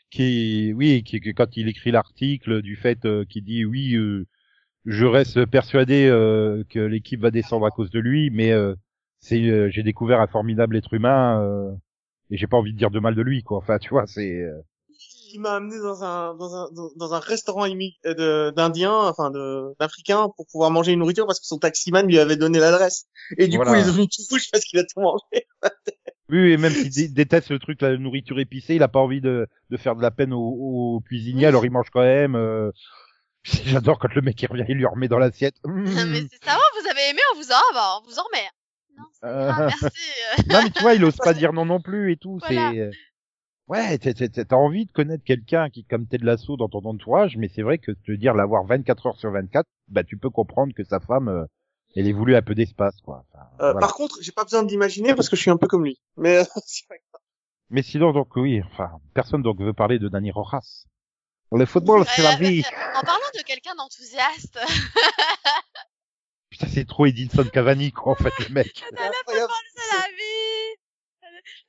qui, 0.10 0.74
oui, 0.76 1.04
qui, 1.04 1.20
qui- 1.22 1.34
quand 1.34 1.58
il 1.58 1.68
écrit 1.68 1.92
l'article 1.92 2.62
du 2.62 2.76
fait 2.76 3.06
euh, 3.06 3.26
qu'il 3.26 3.44
dit 3.44 3.66
oui, 3.66 3.96
euh, 3.96 4.26
je 4.86 5.06
reste 5.06 5.46
persuadé 5.48 6.08
euh, 6.08 6.64
que 6.70 6.80
l'équipe 6.80 7.22
va 7.22 7.32
descendre 7.32 7.66
à 7.66 7.72
cause 7.72 7.92
de 7.92 8.00
lui, 8.00 8.32
mais 8.32 8.52
euh, 8.52 8.76
c'est, 9.20 9.42
euh, 9.44 9.70
j'ai 9.72 9.84
découvert 9.84 10.22
un 10.22 10.28
formidable 10.28 10.78
être 10.78 10.94
humain 10.94 11.42
euh, 11.44 11.74
et 12.32 12.38
j'ai 12.38 12.48
pas 12.48 12.58
envie 12.58 12.74
de 12.74 12.78
dire 12.78 12.92
de 12.92 13.00
mal 13.00 13.16
de 13.16 13.24
lui, 13.24 13.44
quoi. 13.44 13.60
Enfin, 13.60 13.80
tu 13.80 13.90
vois, 13.92 14.08
c'est. 14.08 14.44
Il 15.34 15.40
m'a 15.42 15.56
amené 15.56 15.78
dans 15.80 16.04
un 16.04 16.36
dans 16.36 16.56
un 16.56 16.70
dans, 16.72 16.90
dans 16.96 17.14
un 17.14 17.20
restaurant 17.20 17.66
euh, 18.06 18.52
d'Indiens, 18.52 18.94
enfin 18.94 19.32
de 19.32 19.74
d'Africains, 19.80 20.30
pour 20.38 20.46
pouvoir 20.48 20.70
manger 20.72 20.92
une 20.94 21.00
nourriture 21.00 21.26
parce 21.26 21.40
que 21.40 21.46
son 21.48 21.58
taximan 21.58 22.06
lui 22.08 22.20
avait 22.20 22.38
donné 22.38 22.60
l'adresse. 22.60 23.08
Et 23.38 23.48
du 23.48 23.58
Voilà. 23.58 23.72
coup, 23.72 23.78
il 23.78 23.82
est 23.82 23.86
devenu 23.88 24.08
tout 24.08 24.22
rouge 24.30 24.48
parce 24.52 24.64
qu'il 24.64 24.80
a 24.80 24.84
tout 24.84 25.00
mangé. 25.02 25.48
Oui, 26.30 26.54
et 26.54 26.58
même 26.58 26.72
s'il 26.72 26.90
dé- 26.90 27.10
déteste 27.10 27.50
le 27.52 27.60
truc, 27.60 27.82
la 27.82 27.96
nourriture 27.98 28.40
épicée, 28.40 28.76
il 28.76 28.82
a 28.82 28.88
pas 28.88 29.00
envie 29.00 29.22
de, 29.22 29.46
de 29.70 29.78
faire 29.78 29.96
de 29.96 30.02
la 30.02 30.10
peine 30.10 30.34
au, 30.34 30.40
au 30.40 31.02
cuisinier, 31.06 31.46
alors 31.48 31.64
il 31.66 31.70
mange 31.72 31.90
quand 31.92 32.02
même. 32.02 32.36
euh, 32.36 32.72
J'adore 33.44 34.00
quand 34.00 34.14
le 34.16 34.22
mec 34.22 34.42
il 34.42 34.48
revient, 34.48 34.64
il 34.70 34.78
lui 34.78 34.86
remet 34.86 35.08
dans 35.10 35.20
l'assiette. 35.20 35.56
Mmh. 35.66 35.84
mais 35.84 36.22
c'est 36.32 36.44
ça, 36.44 36.52
va, 36.54 36.82
vous 36.82 36.88
avez 36.90 37.10
aimé, 37.10 37.20
on 37.34 37.38
vous 37.38 37.52
en, 37.52 37.74
bah, 37.74 38.00
on 38.02 38.08
vous 38.10 38.18
en 38.18 38.24
remet. 38.24 38.48
Non, 38.98 39.30
Euh. 39.30 39.68
merci. 39.68 40.48
Non, 40.50 40.60
mais 40.64 40.70
tu 40.72 40.82
vois, 40.82 40.94
il 40.96 41.04
ose 41.06 41.18
pas 41.18 41.34
dire 41.34 41.52
non 41.54 41.66
non 41.66 41.82
plus 41.82 42.14
et 42.14 42.18
tout. 42.18 42.40
Voilà. 42.40 42.72
C'est 42.72 42.92
ouais, 43.68 43.98
t'as- 43.98 44.14
t'as 44.14 44.28
t'as 44.46 44.56
envie 44.56 44.86
de 44.86 44.92
connaître 44.92 45.24
quelqu'un 45.24 45.70
qui 45.70 45.84
comme 45.86 46.08
Ted 46.08 46.24
Lasso 46.26 46.58
dans 46.58 46.70
ton 46.70 46.84
entourage, 46.86 47.38
mais 47.38 47.50
c'est 47.54 47.62
vrai 47.62 47.78
que 47.78 47.92
te 47.92 48.12
dire 48.12 48.34
l'avoir 48.34 48.64
24 48.66 49.06
heures 49.08 49.18
sur 49.18 49.32
24, 49.32 49.66
bah 49.90 50.04
tu 50.04 50.18
peux 50.18 50.30
comprendre 50.30 50.74
que 50.74 50.84
sa 50.84 51.00
femme, 51.00 51.28
euh, 51.30 51.46
elle 51.96 52.08
est 52.08 52.14
voulu 52.14 52.36
un 52.36 52.42
peu 52.42 52.56
d'espace, 52.56 53.00
quoi. 53.02 53.24
Enfin, 53.34 53.44
Euh, 53.60 53.72
voilà. 53.72 53.80
Par 53.80 53.94
contre, 53.94 54.18
j'ai 54.22 54.32
pas 54.32 54.44
besoin 54.44 54.64
d'imaginer 54.64 55.14
parce 55.16 55.30
que 55.30 55.36
je 55.36 55.42
suis 55.42 55.52
un 55.52 55.58
peu 55.58 55.68
comme 55.68 55.84
lui. 55.86 56.00
Mais 56.18 56.38
euh, 56.38 56.44
c'est 56.66 56.86
vrai. 56.88 57.02
Mais 57.70 57.82
sinon 57.82 58.12
donc 58.12 58.36
oui, 58.36 58.62
enfin 58.72 58.92
personne 59.14 59.42
donc 59.42 59.60
veut 59.60 59.74
parler 59.74 59.98
de 60.00 60.08
Dani 60.10 60.32
Rojas. 60.32 60.86
Le 61.52 61.66
football 61.66 62.04
c'est 62.08 62.24
la 62.24 62.34
Euh, 62.34 62.38
vie. 62.38 62.64
En 62.96 63.02
parlant 63.02 63.30
de 63.36 63.42
quelqu'un 63.44 63.76
d'enthousiaste, 63.76 64.58
Putain, 66.50 66.68
c'est 66.68 66.86
trop 66.88 67.08
Edinson 67.08 67.46
Cavani, 67.52 67.92
quoi, 67.92 68.12
en 68.12 68.16
fait, 68.16 68.32
le 68.48 68.54
mec. 68.54 68.72
C'est 68.76 68.86
incroyable. 68.86 69.52
c'est 69.76 69.98
la 69.98 70.08
vie. 70.08 70.43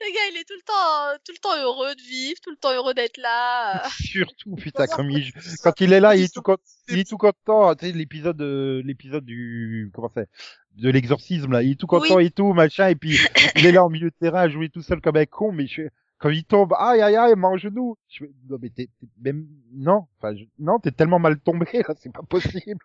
Le 0.07 0.13
gars, 0.15 0.21
il 0.33 0.41
est 0.41 0.45
tout 0.45 0.55
le 0.55 0.63
temps, 0.63 1.19
tout 1.25 1.33
le 1.33 1.39
temps 1.39 1.57
heureux 1.63 1.95
de 1.95 2.03
vivre, 2.03 2.39
tout 2.43 2.51
le 2.51 2.57
temps 2.57 2.73
heureux 2.75 2.93
d'être 2.95 3.17
là. 3.17 3.83
Surtout, 4.01 4.55
putain, 4.55 4.87
comme 4.87 5.11
il, 5.11 5.33
quand 5.63 5.81
il 5.81 5.93
est 5.95 6.01
là, 6.01 6.15
il 6.15 6.25
est 6.25 6.35
tout, 6.35 6.43
con- 6.43 6.59
il 6.89 6.99
est 6.99 7.09
tout 7.09 7.17
content, 7.17 7.75
tu 7.75 7.87
sais, 7.87 7.93
l'épisode, 7.93 8.37
de- 8.37 8.83
l'épisode 8.85 9.25
du, 9.25 9.91
comment 9.95 10.11
c'est, 10.15 10.29
de 10.77 10.91
l'exorcisme, 10.91 11.53
là, 11.53 11.63
il 11.63 11.73
est 11.73 11.81
tout 11.81 11.87
content 11.87 12.19
et 12.19 12.31
tout, 12.31 12.53
machin, 12.53 12.89
et 12.89 12.97
puis, 12.97 13.19
il 13.57 13.65
est 13.67 13.73
là 13.73 13.83
en 13.85 13.89
milieu 13.89 14.11
de 14.11 14.15
terrain 14.21 14.41
à 14.43 14.49
jouer 14.49 14.69
tout 14.69 14.83
seul 14.83 15.01
comme 15.01 15.17
un 15.17 15.25
con, 15.27 15.53
mais 15.53 15.67
je, 15.67 15.83
quand 16.19 16.29
il 16.31 16.45
tombe, 16.45 16.75
aïe, 16.79 17.01
aïe, 17.01 17.17
aïe, 17.17 17.35
mon 17.37 17.57
genou. 17.57 17.97
Je 18.09 18.25
non, 18.51 18.59
mais 18.61 18.69
t'es, 18.71 18.89
t'es- 19.01 19.07
même, 19.23 19.47
non, 19.73 20.07
enfin, 20.19 20.37
je- 20.37 20.45
non, 20.59 20.79
t'es 20.81 20.91
tellement 20.93 21.19
mal 21.19 21.39
tombé, 21.41 21.67
là, 21.73 21.95
c'est 21.99 22.13
pas 22.13 22.23
possible. 22.23 22.81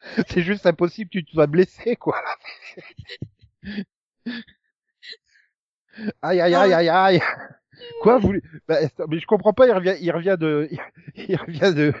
c'est 0.28 0.42
juste 0.42 0.66
impossible, 0.66 1.08
tu 1.10 1.24
te 1.24 1.30
sois 1.30 1.46
blessé, 1.46 1.96
quoi. 1.96 2.20
Aïe, 6.22 6.40
aïe, 6.40 6.54
aïe, 6.54 6.72
aïe, 6.72 6.88
aïe. 6.88 7.20
Quoi, 8.02 8.18
vous, 8.18 8.34
bah, 8.68 8.76
attends, 8.82 9.06
mais 9.08 9.18
je 9.18 9.26
comprends 9.26 9.52
pas, 9.52 9.66
il 9.66 9.72
revient, 9.72 9.96
il 10.00 10.10
revient 10.10 10.36
de, 10.38 10.68
il 11.16 11.36
revient 11.36 11.74
de, 11.74 11.92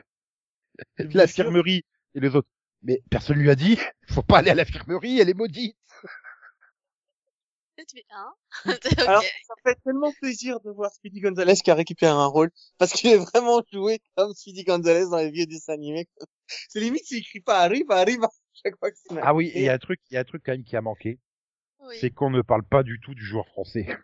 de 0.98 1.16
l'infirmerie 1.16 1.84
et 2.14 2.20
les 2.20 2.34
autres. 2.34 2.48
Mais 2.82 3.02
personne 3.10 3.36
lui 3.36 3.50
a 3.50 3.54
dit, 3.54 3.78
faut 4.08 4.22
pas 4.22 4.38
aller 4.38 4.50
à 4.50 4.54
l'infirmerie, 4.54 5.20
elle 5.20 5.28
est 5.28 5.34
maudite. 5.34 5.76
Hein? 8.10 8.32
Ok. 8.66 8.98
Alors, 8.98 9.22
ça 9.22 9.54
fait 9.64 9.78
tellement 9.84 10.12
plaisir 10.20 10.60
de 10.60 10.70
voir 10.70 10.92
Speedy 10.92 11.20
Gonzalez 11.20 11.54
qui 11.56 11.70
a 11.70 11.74
récupéré 11.74 12.12
un 12.12 12.26
rôle 12.26 12.50
parce 12.78 12.92
qu'il 12.92 13.10
est 13.10 13.16
vraiment 13.16 13.62
joué 13.72 14.00
comme 14.16 14.34
Speedy 14.34 14.64
Gonzalez 14.64 15.08
dans 15.10 15.16
les 15.16 15.30
vieux 15.30 15.46
dessins 15.46 15.72
animés. 15.72 16.06
C'est 16.68 16.80
limite 16.80 17.04
s'il 17.04 17.24
crie 17.24 17.40
pas 17.40 17.60
arrive, 17.60 17.90
arrive 17.90 18.22
à 18.24 18.28
chaque 18.52 18.76
fois 18.78 18.90
que 18.90 18.96
c'est 18.98 19.18
Ah 19.22 19.34
oui, 19.34 19.48
et 19.54 19.60
il 19.60 19.64
y 19.64 19.68
a 19.68 19.74
un 19.74 19.78
truc, 19.78 20.00
il 20.10 20.14
y 20.14 20.16
a 20.18 20.20
un 20.20 20.24
truc 20.24 20.42
quand 20.44 20.52
même 20.52 20.64
qui 20.64 20.76
a 20.76 20.82
manqué, 20.82 21.18
Oui. 21.82 21.96
c'est 22.00 22.10
qu'on 22.10 22.30
ne 22.30 22.42
parle 22.42 22.62
pas 22.62 22.82
du 22.82 23.00
tout 23.00 23.14
du 23.14 23.24
joueur 23.24 23.46
français. 23.48 23.86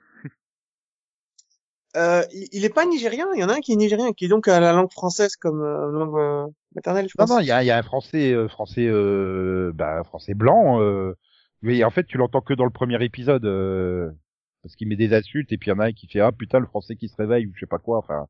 Euh, 1.96 2.22
il, 2.32 2.46
il 2.52 2.64
est 2.66 2.74
pas 2.74 2.84
nigérien, 2.84 3.26
il 3.34 3.40
y 3.40 3.44
en 3.44 3.48
a 3.48 3.54
un 3.54 3.60
qui 3.60 3.72
est 3.72 3.76
nigérien, 3.76 4.12
qui 4.12 4.26
est 4.26 4.28
donc 4.28 4.48
à 4.48 4.60
la 4.60 4.72
langue 4.74 4.92
française 4.92 5.34
comme 5.36 5.62
euh, 5.62 5.90
langue 5.90 6.18
euh, 6.18 6.46
maternelle, 6.74 7.06
je 7.08 7.14
Non, 7.18 7.24
pense. 7.24 7.36
non, 7.36 7.40
il 7.40 7.46
y 7.46 7.50
a, 7.52 7.62
il 7.62 7.66
y 7.66 7.70
a 7.70 7.78
un 7.78 7.82
français, 7.82 8.32
euh, 8.34 8.48
français, 8.48 8.86
euh, 8.86 9.72
bah, 9.74 10.02
français 10.04 10.34
blanc. 10.34 10.78
Euh, 10.82 11.14
mais 11.62 11.82
en 11.84 11.90
fait, 11.90 12.04
tu 12.04 12.18
l'entends 12.18 12.42
que 12.42 12.52
dans 12.52 12.66
le 12.66 12.70
premier 12.70 13.02
épisode, 13.02 13.46
euh, 13.46 14.10
parce 14.62 14.76
qu'il 14.76 14.88
met 14.88 14.96
des 14.96 15.14
insultes 15.14 15.52
et 15.52 15.56
puis 15.56 15.70
il 15.70 15.72
y 15.72 15.74
en 15.74 15.78
a 15.78 15.86
un 15.86 15.92
qui 15.92 16.06
fait 16.06 16.20
ah 16.20 16.32
putain 16.32 16.58
le 16.60 16.66
français 16.66 16.96
qui 16.96 17.08
se 17.08 17.16
réveille 17.16 17.46
ou 17.46 17.52
je 17.54 17.60
sais 17.60 17.66
pas 17.66 17.78
quoi. 17.78 17.96
Enfin. 17.96 18.26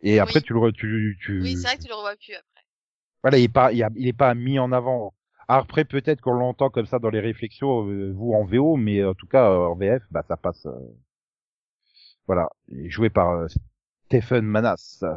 Et 0.00 0.18
après 0.18 0.40
tu 0.40 0.54
le, 0.54 0.60
re- 0.60 0.72
tu, 0.72 1.18
tu. 1.20 1.42
Oui, 1.42 1.56
c'est 1.56 1.66
vrai 1.66 1.76
que 1.76 1.82
tu 1.82 1.88
le 1.88 1.94
revois 1.94 2.16
plus 2.16 2.32
après. 2.34 2.64
Voilà, 3.22 3.36
il 3.38 3.44
est 3.44 3.48
pas, 3.52 3.72
il, 3.72 3.82
a- 3.82 3.90
il 3.94 4.06
est 4.08 4.12
pas 4.14 4.34
mis 4.34 4.58
en 4.58 4.72
avant. 4.72 5.12
Après, 5.48 5.84
peut-être 5.84 6.20
qu'on 6.20 6.34
l'entend 6.34 6.70
comme 6.70 6.86
ça 6.86 6.98
dans 6.98 7.10
les 7.10 7.20
réflexions, 7.20 7.88
euh, 7.88 8.12
vous 8.14 8.32
en 8.34 8.44
VO, 8.44 8.76
mais 8.76 9.04
en 9.04 9.14
tout 9.14 9.26
cas 9.26 9.50
euh, 9.50 9.66
en 9.68 9.74
VF, 9.76 10.02
bah 10.10 10.22
ça 10.28 10.36
passe. 10.36 10.66
euh, 10.66 10.72
Voilà, 12.26 12.50
Il 12.68 12.86
est 12.86 12.90
joué 12.90 13.08
par 13.10 13.30
euh, 13.30 13.46
Stephen 14.06 14.44
Manas, 14.44 14.98
euh, 15.02 15.14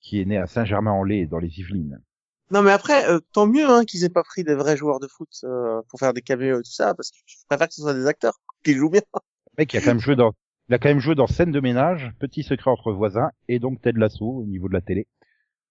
qui 0.00 0.20
est 0.20 0.24
né 0.26 0.36
à 0.36 0.46
Saint-Germain-en-Laye, 0.46 1.26
dans 1.26 1.38
les 1.38 1.58
Yvelines. 1.60 2.02
Non, 2.50 2.62
mais 2.62 2.72
après, 2.72 3.08
euh, 3.08 3.20
tant 3.32 3.46
mieux 3.46 3.68
hein, 3.68 3.84
qu'ils 3.84 4.04
aient 4.04 4.08
pas 4.10 4.22
pris 4.24 4.44
des 4.44 4.54
vrais 4.54 4.76
joueurs 4.76 5.00
de 5.00 5.08
foot 5.08 5.30
euh, 5.44 5.80
pour 5.88 5.98
faire 5.98 6.12
des 6.12 6.20
caméos 6.22 6.60
et 6.60 6.62
tout 6.62 6.70
ça, 6.72 6.94
parce 6.94 7.10
que 7.10 7.16
je 7.26 7.36
préfère 7.48 7.68
que 7.68 7.74
ce 7.74 7.82
soit 7.82 7.94
des 7.94 8.06
acteurs 8.06 8.38
qui 8.64 8.74
jouent 8.74 8.90
bien. 8.90 9.02
Le 9.14 9.62
mec, 9.62 9.72
il 9.72 9.78
a 9.78 9.80
quand 9.80 9.90
même 9.90 10.00
joué 10.00 10.16
dans, 10.16 10.32
il 10.68 10.74
a 10.74 10.78
quand 10.78 10.88
même 10.90 11.00
joué 11.00 11.14
dans 11.14 11.26
Scène 11.26 11.52
de 11.52 11.60
ménage, 11.60 12.12
Petit 12.18 12.42
secret 12.42 12.70
entre 12.70 12.92
voisins, 12.92 13.30
et 13.48 13.58
donc 13.58 13.80
Ted 13.80 13.98
Lasso 13.98 14.26
au 14.26 14.44
niveau 14.44 14.68
de 14.68 14.74
la 14.74 14.80
télé. 14.82 15.06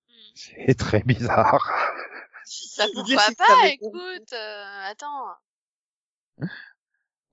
Hmm. 0.08 0.36
C'est 0.36 0.78
très 0.78 1.04
bizarre. 1.04 1.70
Ça 2.52 2.88
pourquoi 2.94 3.20
ça 3.20 3.34
pas, 3.38 3.70
écoute, 3.70 4.34
euh, 4.34 4.82
attends. 4.90 5.28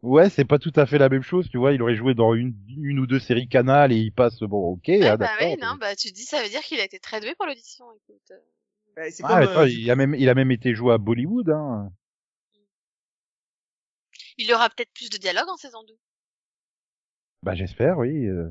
Ouais, 0.03 0.31
c'est 0.31 0.45
pas 0.45 0.59
tout 0.59 0.73
à 0.77 0.87
fait 0.87 0.99
la 0.99 1.09
même 1.09 1.23
chose, 1.23 1.49
tu 1.51 1.59
vois. 1.59 1.73
Il 1.73 1.83
aurait 1.83 1.97
joué 1.97 2.15
dans 2.15 2.35
une, 2.35 2.55
une 2.69 3.01
ou 3.01 3.07
deux 3.07 3.19
séries 3.19 3.49
Canal 3.49 3.93
et 3.93 3.97
il 3.97 4.13
passe, 4.13 4.39
bon, 4.41 4.73
ok, 4.73 4.89
Ouais, 4.89 5.01
ah, 5.03 5.17
bah 5.17 5.17
d'accord. 5.17 5.49
oui, 5.49 5.57
non, 5.61 5.75
bah 5.81 5.97
tu 5.97 6.09
te 6.09 6.15
dis, 6.15 6.25
ça 6.25 6.43
veut 6.43 6.49
dire 6.49 6.61
qu'il 6.63 6.81
a 6.81 6.85
été 6.85 7.01
très 7.01 7.21
doué 7.21 7.35
pour 7.35 7.47
l'audition, 7.47 7.87
écoute. 7.93 8.33
Ouais, 8.97 9.11
c'est 9.11 9.23
Ah, 9.25 9.29
comme, 9.29 9.43
attends, 9.43 9.63
euh, 9.63 9.69
il 9.69 9.91
a 9.91 9.97
même, 9.97 10.15
il 10.15 10.29
a 10.29 10.35
même 10.35 10.51
été 10.53 10.75
joué 10.75 10.95
à 10.95 10.99
Bollywood, 10.99 11.51
hein. 11.51 11.91
Il 14.39 14.51
aura 14.55 14.71
peut-être 14.71 14.93
plus 14.95 15.11
de 15.11 15.19
dialogue 15.19 15.49
en 15.51 15.57
saison 15.59 15.83
2. 15.83 15.99
Bah, 17.43 17.55
j'espère, 17.57 17.99
oui. 17.99 18.27
euh. 18.27 18.49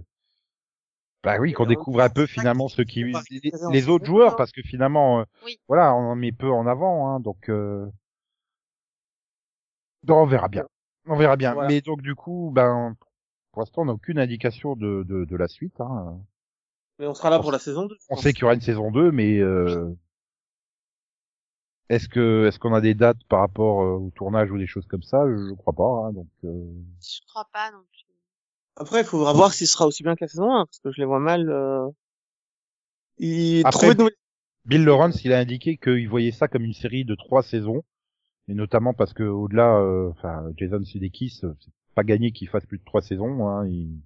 Bah 1.27 1.35
oui, 1.41 1.51
qu'on 1.51 1.65
découvre 1.65 1.99
un 1.99 2.09
peu 2.09 2.25
finalement 2.25 2.69
ceux 2.69 2.85
qui 2.85 3.03
les, 3.03 3.51
les 3.69 3.89
autres 3.89 4.05
joueurs, 4.05 4.31
un. 4.31 4.35
parce 4.37 4.53
que 4.53 4.61
finalement, 4.61 5.19
euh, 5.19 5.23
Oui. 5.43 5.59
voilà, 5.67 5.93
on 5.93 6.11
en 6.11 6.15
met 6.15 6.31
peu 6.31 6.49
en 6.49 6.65
avant, 6.65 7.09
hein, 7.09 7.19
donc, 7.19 7.49
euh... 7.49 7.85
donc, 10.03 10.19
on 10.19 10.25
verra 10.25 10.47
bien. 10.47 10.63
On 11.05 11.17
verra 11.17 11.35
bien. 11.35 11.53
Voilà. 11.53 11.67
Mais 11.67 11.81
donc, 11.81 12.01
du 12.01 12.15
coup, 12.15 12.49
ben, 12.53 12.95
pour 13.51 13.61
l'instant, 13.61 13.81
on 13.81 13.85
n'a 13.85 13.91
aucune 13.91 14.19
indication 14.19 14.77
de, 14.77 15.03
de, 15.05 15.25
de 15.25 15.35
la 15.35 15.49
suite, 15.49 15.81
hein. 15.81 16.17
Mais 16.97 17.07
on 17.07 17.13
sera 17.13 17.29
là 17.29 17.39
pour 17.39 17.51
la 17.51 17.59
saison 17.59 17.87
2. 17.87 17.95
je 17.99 18.05
On 18.09 18.15
sait 18.15 18.31
qu'il 18.31 18.43
y 18.43 18.45
aura 18.45 18.53
une 18.53 18.61
saison 18.61 18.89
2, 18.89 19.11
mais, 19.11 19.37
euh... 19.39 19.93
est-ce 21.89 22.07
que, 22.07 22.45
est-ce 22.47 22.57
qu'on 22.57 22.73
a 22.73 22.79
des 22.79 22.93
dates 22.93 23.21
par 23.27 23.41
rapport 23.41 23.81
euh, 23.81 23.97
au 23.97 24.11
tournage 24.11 24.49
ou 24.49 24.57
des 24.57 24.65
choses 24.65 24.87
comme 24.87 25.03
ça? 25.03 25.25
Je 25.27 25.53
crois 25.55 25.73
pas, 25.73 26.07
hein, 26.07 26.13
donc, 26.13 26.29
euh... 26.45 26.71
Je 27.01 27.19
crois 27.27 27.49
pas 27.51 27.69
non 27.71 27.83
plus. 27.91 27.96
Après, 28.79 29.01
il 29.01 29.05
faudra 29.05 29.33
voir 29.33 29.53
si 29.53 29.65
ce 29.65 29.73
sera 29.73 29.87
aussi 29.87 30.03
bien 30.03 30.15
la 30.19 30.27
saison 30.27 30.53
1, 30.53 30.65
parce 30.65 30.79
que 30.79 30.91
je 30.91 30.99
les 30.99 31.05
vois 31.05 31.19
mal. 31.19 31.49
Euh... 31.49 31.87
Il 33.17 33.65
Après, 33.65 33.95
de 33.95 34.15
Bill 34.65 34.83
Lawrence, 34.83 35.23
il 35.25 35.33
a 35.33 35.39
indiqué 35.39 35.77
qu'il 35.77 36.07
voyait 36.07 36.31
ça 36.31 36.47
comme 36.47 36.63
une 36.63 36.73
série 36.73 37.03
de 37.05 37.15
trois 37.15 37.41
saisons, 37.41 37.83
et 38.47 38.53
notamment 38.53 38.93
parce 38.93 39.13
que 39.13 39.23
au-delà, 39.23 39.77
euh, 39.79 40.09
enfin, 40.11 40.45
Jason 40.57 40.83
Sudeikis, 40.83 41.39
euh, 41.43 41.53
c'est 41.59 41.71
pas 41.95 42.03
gagné 42.03 42.31
qu'il 42.31 42.47
fasse 42.49 42.65
plus 42.65 42.77
de 42.77 42.83
trois 42.83 43.01
saisons. 43.01 43.47
Hein, 43.47 43.67
il- 43.67 43.99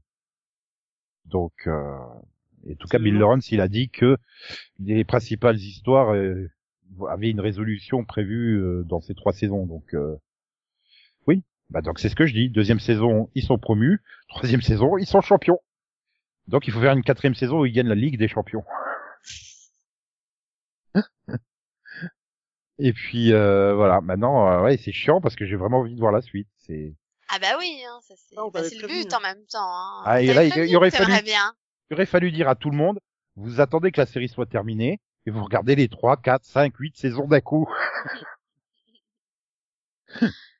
Donc, 1.25 1.53
euh... 1.67 1.97
et 2.65 2.73
en 2.73 2.75
tout 2.75 2.87
cas, 2.87 2.99
Bill. 2.99 3.15
Lawrence, 3.17 3.51
il 3.51 3.59
a 3.59 3.67
dit 3.67 3.89
que 3.89 4.17
les 4.79 5.03
principales 5.03 5.57
histoires 5.57 6.13
euh, 6.13 6.47
avaient 7.09 7.29
une 7.29 7.41
résolution 7.41 8.05
prévue 8.05 8.61
euh, 8.61 8.83
dans 8.85 9.01
ces 9.01 9.15
trois 9.15 9.33
saisons. 9.33 9.65
Donc, 9.65 9.93
euh... 9.93 10.15
bah 11.71 11.81
donc 11.81 11.99
c'est 11.99 12.09
ce 12.09 12.15
que 12.15 12.25
je 12.25 12.33
dis. 12.33 12.49
Deuxième 12.49 12.79
saison, 12.79 13.29
ils 13.35 13.43
sont 13.43 13.57
promus. 13.57 14.01
Troisième 14.29 14.61
saison, 14.61 14.97
ils 14.97 15.07
sont 15.07 15.21
champions. 15.21 15.59
Donc, 16.47 16.67
il 16.67 16.73
faut 16.73 16.81
faire 16.81 16.93
une 16.93 17.03
quatrième 17.03 17.35
saison 17.35 17.59
où 17.61 17.65
ils 17.65 17.71
gagnent 17.71 17.87
la 17.87 17.95
Ligue 17.95 18.17
des 18.17 18.27
Champions. 18.27 18.63
Et 22.79 22.93
puis 22.93 23.31
euh, 23.31 23.75
voilà, 23.75 24.01
maintenant 24.01 24.51
euh, 24.51 24.63
ouais, 24.63 24.75
c'est 24.77 24.91
chiant 24.91 25.21
parce 25.21 25.35
que 25.35 25.45
j'ai 25.45 25.55
vraiment 25.55 25.79
envie 25.81 25.93
de 25.93 25.99
voir 25.99 26.11
la 26.11 26.21
suite. 26.21 26.47
C'est 26.57 26.95
Ah 27.29 27.37
bah 27.39 27.55
oui, 27.59 27.79
hein, 27.87 27.99
ça 28.01 28.15
c'est 28.17 28.35
Ah, 28.37 28.41
bah, 28.51 28.61
le 28.63 28.87
but 28.87 29.13
hein. 29.13 29.17
en 29.17 29.21
même 29.21 29.45
temps. 29.45 29.59
Hein. 29.63 30.01
Ah, 30.05 30.21
et 30.21 30.33
là, 30.33 30.43
il- 30.45 30.57
il 30.67 30.75
aurait 30.75 30.89
fallu- 30.89 31.23
bien. 31.23 31.53
il 31.89 31.93
aurait 31.93 32.05
fallu 32.07 32.31
dire 32.31 32.49
à 32.49 32.55
tout 32.55 32.71
le 32.71 32.77
monde, 32.77 32.99
vous 33.35 33.61
attendez 33.61 33.91
que 33.91 34.01
la 34.01 34.07
série 34.07 34.29
soit 34.29 34.47
terminée 34.47 34.99
et 35.27 35.31
vous 35.31 35.43
regardez 35.43 35.75
les 35.75 35.89
3, 35.89 36.17
4, 36.17 36.43
5, 36.43 36.75
8 36.75 36.97
saisons 36.97 37.27
d'un 37.27 37.41
coup. 37.41 37.69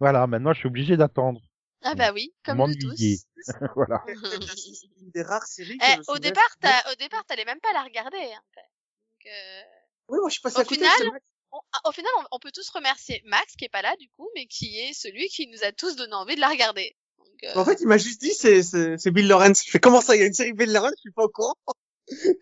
voilà, 0.00 0.26
maintenant 0.26 0.52
je 0.52 0.58
suis 0.60 0.68
obligé 0.68 0.96
d'attendre. 0.96 1.40
Ah 1.82 1.94
bah 1.94 2.10
oui, 2.12 2.34
comme 2.44 2.58
nous 2.58 2.74
tous. 2.74 2.86
M'ennuyer. 2.88 3.18
voilà. 3.76 4.02
C'est 4.06 4.14
une 5.00 5.10
des 5.10 5.22
rares 5.22 5.46
séries 5.46 5.78
que 5.78 5.84
Eh, 5.86 5.96
je 6.06 6.10
au 6.12 6.18
départ, 6.18 6.56
t'as, 6.60 6.92
au 6.92 6.94
départ, 6.96 7.24
t'allais 7.26 7.44
même 7.44 7.60
pas 7.60 7.72
la 7.72 7.82
regarder. 7.82 8.18
Hein. 8.18 8.42
Donc, 8.56 9.26
euh, 9.26 9.62
Oui, 10.08 10.18
moi 10.20 10.28
je 10.28 10.32
suis 10.32 10.40
passé 10.42 10.56
Au 10.56 10.60
à 10.60 10.64
côté. 10.64 10.76
final, 10.76 10.92
c'est 10.98 11.04
vrai. 11.08 11.20
on- 11.52 11.60
ah, 11.72 11.88
au 11.88 11.92
final, 11.92 12.10
on, 12.20 12.24
on 12.36 12.38
peut 12.38 12.50
tous 12.52 12.68
remercier 12.70 13.22
Max 13.26 13.54
qui 13.56 13.64
est 13.66 13.68
pas 13.70 13.82
là 13.82 13.94
du 14.00 14.08
coup, 14.10 14.28
mais 14.34 14.46
qui 14.46 14.78
est 14.80 14.92
celui 14.94 15.28
qui 15.28 15.46
nous 15.48 15.62
a 15.64 15.72
tous 15.72 15.96
donné 15.96 16.14
envie 16.14 16.34
de 16.34 16.40
la 16.40 16.48
regarder. 16.48 16.96
Donc, 17.18 17.44
euh, 17.44 17.60
En 17.60 17.64
fait, 17.64 17.80
il 17.80 17.86
m'a 17.86 17.98
juste 17.98 18.20
dit 18.20 18.34
c'est 18.34 18.62
c'est 18.62 18.98
c'est 18.98 19.10
Bill 19.10 19.28
Lawrence. 19.28 19.62
Je 19.64 19.70
fais 19.70 19.78
comment 19.80 20.00
ça, 20.00 20.16
il 20.16 20.20
y 20.20 20.22
a 20.22 20.26
une 20.26 20.34
série 20.34 20.54
Bill 20.54 20.72
Lawrence, 20.72 20.92
je 20.96 21.00
suis 21.02 21.12
pas 21.12 21.24
au 21.24 21.28
courant. 21.28 21.54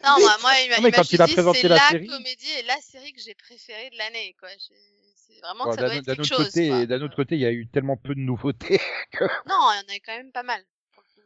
non, 0.05 0.21
moi, 0.21 0.37
moi, 0.43 0.53
il 0.61 0.71
m'a, 0.71 0.77
juste 0.77 1.13
il 1.13 1.23
a 1.23 1.27
dit, 1.27 1.33
c'est 1.35 1.69
la 1.69 1.77
la, 1.77 1.89
série- 1.91 2.07
comédie 2.07 2.51
et 2.59 2.63
la 2.63 2.79
série 2.81 3.13
que 3.13 3.21
j'ai 3.21 3.35
préférée 3.35 3.91
de 3.91 3.97
l'année, 3.99 4.35
quoi. 4.39 4.49
C'est 5.35 5.41
vraiment 5.43 5.65
Bon, 5.65 5.71
que 5.71 5.77
ça 5.77 5.83
D'un 5.83 5.89
doit 5.89 5.97
être 5.97 6.07
d'un 6.07 6.15
quelque 6.15 6.23
autre 6.23 6.37
chose. 6.37 6.47
côté, 6.47 6.69
quoi. 6.69 6.87
d'un 6.87 7.03
autre 7.03 7.17
côté, 7.17 7.35
il 7.37 7.41
y 7.41 7.47
a 7.47 7.53
eu 7.53 7.67
tellement 7.67 7.97
peu 7.97 8.15
de 8.15 8.21
nouveautés. 8.21 8.81
Non, 9.49 9.57
il 9.73 9.83
y 9.89 9.93
en 9.93 9.97
a 9.97 9.99
quand 10.05 10.17
même 10.17 10.33
pas 10.33 10.43
mal. 10.43 10.63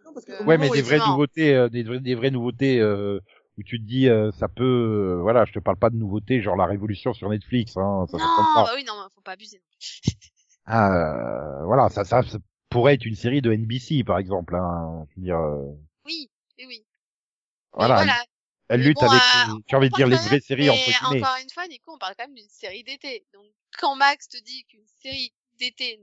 Non, 0.05 0.13
parce 0.13 0.25
que 0.27 0.33
au 0.43 0.45
Ouais, 0.47 0.59
mais 0.59 0.71
des 0.71 0.83
vraies 0.83 0.99
nouveautés, 0.99 1.55
euh, 1.55 1.69
des, 1.69 1.83
vraies- 1.83 2.01
des 2.01 2.15
vraies 2.15 2.31
nouveautés 2.31 2.81
euh, 2.81 3.21
où 3.59 3.63
tu 3.63 3.79
te 3.81 3.85
dis 3.85 4.09
euh, 4.09 4.31
ça 4.33 4.49
peut, 4.49 4.65
euh, 4.65 5.21
voilà, 5.21 5.45
je 5.45 5.53
te 5.53 5.59
parle 5.59 5.77
pas 5.77 5.91
de 5.91 5.97
nouveautés 5.97 6.41
genre 6.41 6.57
la 6.57 6.67
révolution 6.67 7.13
sur 7.13 7.29
Netflix, 7.29 7.77
hein, 7.77 8.07
ça, 8.11 8.19
Non, 8.19 8.25
pas. 8.55 8.65
bah 8.65 8.73
oui, 8.75 8.85
non, 8.85 9.07
faut 9.15 9.21
pas 9.21 9.33
abuser. 9.33 9.61
Ah, 10.67 11.61
euh, 11.61 11.65
voilà, 11.65 11.89
ça, 11.89 12.05
ça, 12.05 12.23
ça 12.23 12.39
pourrait 12.69 12.95
être 12.95 13.07
une 13.07 13.15
série 13.15 13.41
de 13.43 13.53
NBC 13.53 14.05
par 14.05 14.19
exemple. 14.19 14.55
Hein, 14.55 15.05
je 15.11 15.17
veux 15.21 15.25
dire, 15.25 15.39
euh, 15.39 15.65
Oui, 16.05 16.31
oui, 16.59 16.65
oui. 16.69 16.87
Voilà, 17.73 17.97
voilà. 17.97 18.25
Elle 18.69 18.83
lutte 18.83 18.97
bon, 18.97 19.09
avec, 19.09 19.23
euh, 19.23 19.61
j'ai 19.69 19.77
envie 19.77 19.89
de 19.89 19.95
dire 19.95 20.07
les 20.07 20.17
vraies 20.17 20.41
séries 20.41 20.65
mais 20.65 20.71
entre 20.71 20.85
guillemets. 20.85 21.23
Encore 21.23 21.37
une 21.43 21.51
fois, 21.51 21.67
Nico, 21.69 21.95
on 21.95 21.99
parle 21.99 22.15
quand 22.19 22.27
même 22.27 22.35
d'une 22.35 22.49
série 22.49 22.85
d'été. 22.85 23.27
Donc, 23.33 23.47
quand 23.79 23.97
Max 23.97 24.29
te 24.29 24.39
dit 24.39 24.65
qu'une 24.65 24.87
série 25.03 25.33
d'été, 25.59 26.01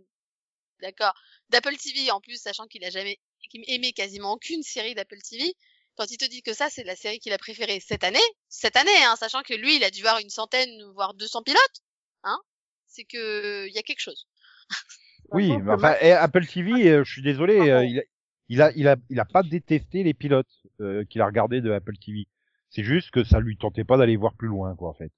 d'accord, 0.81 1.13
d'Apple 1.49 1.75
TV, 1.77 2.11
en 2.11 2.21
plus, 2.21 2.41
sachant 2.41 2.65
qu'il 2.67 2.83
a 2.83 2.89
jamais 2.89 3.19
qu'il 3.49 3.63
aimé 3.67 3.93
quasiment 3.93 4.33
aucune 4.33 4.63
série 4.63 4.95
d'Apple 4.95 5.19
TV, 5.21 5.53
quand 5.95 6.09
il 6.11 6.17
te 6.17 6.25
dit 6.25 6.41
que 6.41 6.53
ça, 6.53 6.69
c'est 6.69 6.83
la 6.83 6.95
série 6.95 7.19
qu'il 7.19 7.33
a 7.33 7.37
préférée 7.37 7.79
cette 7.79 8.03
année, 8.03 8.19
cette 8.49 8.75
année, 8.75 9.03
hein, 9.05 9.15
sachant 9.17 9.41
que 9.43 9.53
lui, 9.53 9.77
il 9.77 9.83
a 9.83 9.91
dû 9.91 10.01
voir 10.01 10.19
une 10.19 10.29
centaine, 10.29 10.69
voire 10.93 11.13
200 11.13 11.43
pilotes, 11.43 11.81
hein, 12.23 12.39
c'est 12.87 13.05
que 13.05 13.67
il 13.67 13.73
y 13.73 13.77
a 13.77 13.83
quelque 13.83 14.01
chose. 14.01 14.27
Oui, 15.31 15.49
contre, 15.49 15.97
eh, 16.01 16.11
Apple 16.11 16.45
TV, 16.45 16.87
euh, 16.87 17.03
je 17.03 17.11
suis 17.11 17.23
désolé, 17.23 17.57
euh, 17.57 17.83
il, 17.83 17.99
a, 17.99 18.03
il 18.47 18.61
a, 18.61 18.71
il 18.75 18.87
a, 18.87 18.95
il 19.09 19.19
a 19.19 19.25
pas 19.25 19.41
détesté 19.41 20.03
les 20.03 20.13
pilotes 20.13 20.61
euh, 20.81 21.03
qu'il 21.05 21.19
a 21.21 21.25
regardé 21.25 21.61
de 21.61 21.71
Apple 21.71 21.97
TV. 21.97 22.27
C'est 22.75 22.83
juste 22.83 23.11
que 23.11 23.23
ça 23.23 23.39
lui 23.39 23.57
tentait 23.57 23.85
pas 23.85 23.97
d'aller 23.97 24.17
voir 24.17 24.33
plus 24.35 24.49
loin, 24.49 24.75
quoi, 24.75 24.89
en 24.89 24.93
fait. 24.93 25.11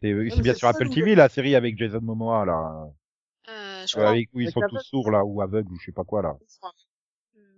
C'est 0.00 0.12
euh, 0.12 0.28
bien 0.42 0.54
sur 0.54 0.68
Apple 0.68 0.88
TV 0.88 1.14
la 1.14 1.28
série 1.28 1.54
avec 1.54 1.78
Jason 1.78 2.00
Momoa 2.00 2.44
là, 2.46 2.88
Euh, 3.48 3.86
je 3.86 3.96
euh, 3.98 4.00
crois. 4.00 4.10
avec 4.10 4.30
où 4.32 4.40
ils 4.40 4.44
Avec 4.44 4.54
sont 4.54 4.62
tous 4.62 4.78
sourds 4.78 5.10
là 5.10 5.24
ou 5.24 5.42
aveugles 5.42 5.70
ou 5.72 5.78
je 5.78 5.86
sais 5.86 5.92
pas 5.92 6.04
quoi 6.04 6.22
là, 6.22 6.34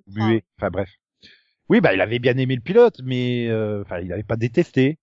muets. 0.06 0.44
Enfin 0.58 0.70
bref. 0.70 0.90
Oui, 1.68 1.80
bah 1.80 1.94
il 1.94 2.00
avait 2.00 2.18
bien 2.18 2.36
aimé 2.38 2.54
le 2.56 2.60
pilote, 2.62 3.00
mais 3.04 3.48
euh, 3.48 3.82
enfin 3.82 4.00
il 4.00 4.12
avait 4.12 4.22
pas 4.22 4.36
détesté, 4.36 4.98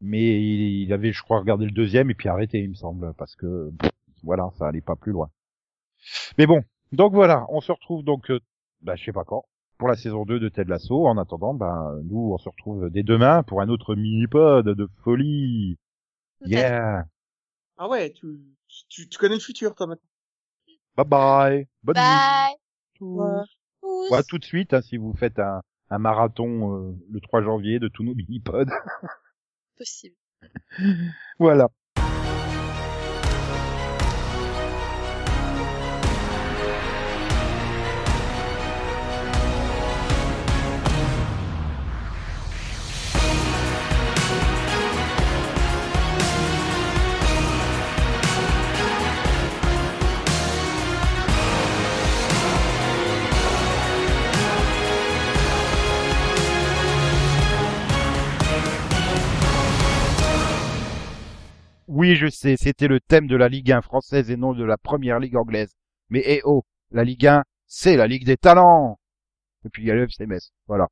mais 0.00 0.22
il, 0.42 0.82
il 0.84 0.92
avait, 0.92 1.12
je 1.12 1.22
crois, 1.22 1.38
regardé 1.40 1.64
le 1.66 1.72
deuxième 1.72 2.10
et 2.10 2.14
puis 2.14 2.28
arrêté, 2.28 2.60
il 2.60 2.70
me 2.70 2.74
semble, 2.74 3.14
parce 3.14 3.36
que 3.36 3.70
pff, 3.80 3.90
voilà, 4.22 4.50
ça 4.58 4.68
allait 4.68 4.80
pas 4.80 4.96
plus 4.96 5.12
loin. 5.12 5.30
Mais 6.38 6.46
bon, 6.46 6.62
donc 6.92 7.12
voilà, 7.14 7.46
on 7.48 7.60
se 7.60 7.72
retrouve 7.72 8.04
donc, 8.04 8.30
euh, 8.30 8.40
bah 8.82 8.96
je 8.96 9.04
sais 9.04 9.12
pas 9.12 9.24
quand, 9.24 9.44
pour 9.78 9.88
la 9.88 9.96
saison 9.96 10.24
2 10.24 10.40
de 10.40 10.48
Ted 10.48 10.70
Lasso. 10.70 11.06
En 11.06 11.18
attendant, 11.18 11.54
ben 11.54 12.00
nous 12.04 12.32
on 12.32 12.38
se 12.38 12.48
retrouve 12.48 12.90
dès 12.90 13.02
demain 13.02 13.42
pour 13.42 13.60
un 13.60 13.68
autre 13.68 13.94
mini-pod 13.94 14.66
de 14.66 14.88
folie. 15.02 15.76
Yeah. 16.42 17.06
Ah 17.76 17.88
ouais, 17.88 18.12
tu, 18.12 18.26
tu, 18.88 19.08
tu 19.08 19.18
connais 19.18 19.34
le 19.34 19.40
futur, 19.40 19.74
toi, 19.74 19.86
maintenant. 19.86 20.08
Bye 20.96 21.06
bye. 21.06 21.68
Bonne 21.82 21.96
nuit. 21.96 22.02
Bye. 22.02 22.54
Ouais. 23.00 23.42
Tous. 23.80 24.10
Ouais, 24.10 24.22
tout 24.28 24.38
de 24.38 24.44
suite, 24.44 24.74
hein, 24.74 24.82
si 24.82 24.96
vous 24.96 25.12
faites 25.14 25.38
un, 25.38 25.60
un 25.90 25.98
marathon 25.98 26.76
euh, 26.76 26.96
le 27.10 27.20
3 27.20 27.42
janvier 27.42 27.78
de 27.78 27.88
tous 27.88 28.04
nos 28.04 28.14
mini-pods. 28.14 28.70
Possible. 29.76 30.16
voilà. 31.38 31.68
Oui, 61.96 62.16
je 62.16 62.26
sais, 62.26 62.56
c'était 62.56 62.88
le 62.88 62.98
thème 62.98 63.28
de 63.28 63.36
la 63.36 63.48
Ligue 63.48 63.70
1 63.70 63.80
française 63.80 64.28
et 64.28 64.36
non 64.36 64.52
de 64.52 64.64
la 64.64 64.76
première 64.76 65.20
ligue 65.20 65.36
anglaise. 65.36 65.76
Mais 66.08 66.24
eh 66.26 66.40
oh, 66.42 66.64
la 66.90 67.04
Ligue 67.04 67.28
1, 67.28 67.44
c'est 67.68 67.96
la 67.96 68.08
Ligue 68.08 68.24
des 68.24 68.36
talents. 68.36 68.98
Et 69.64 69.68
puis 69.68 69.84
il 69.84 69.86
y 69.86 69.92
a 69.92 69.94
le 69.94 70.02
FC 70.02 70.26
Metz. 70.26 70.50
Voilà. 70.66 70.88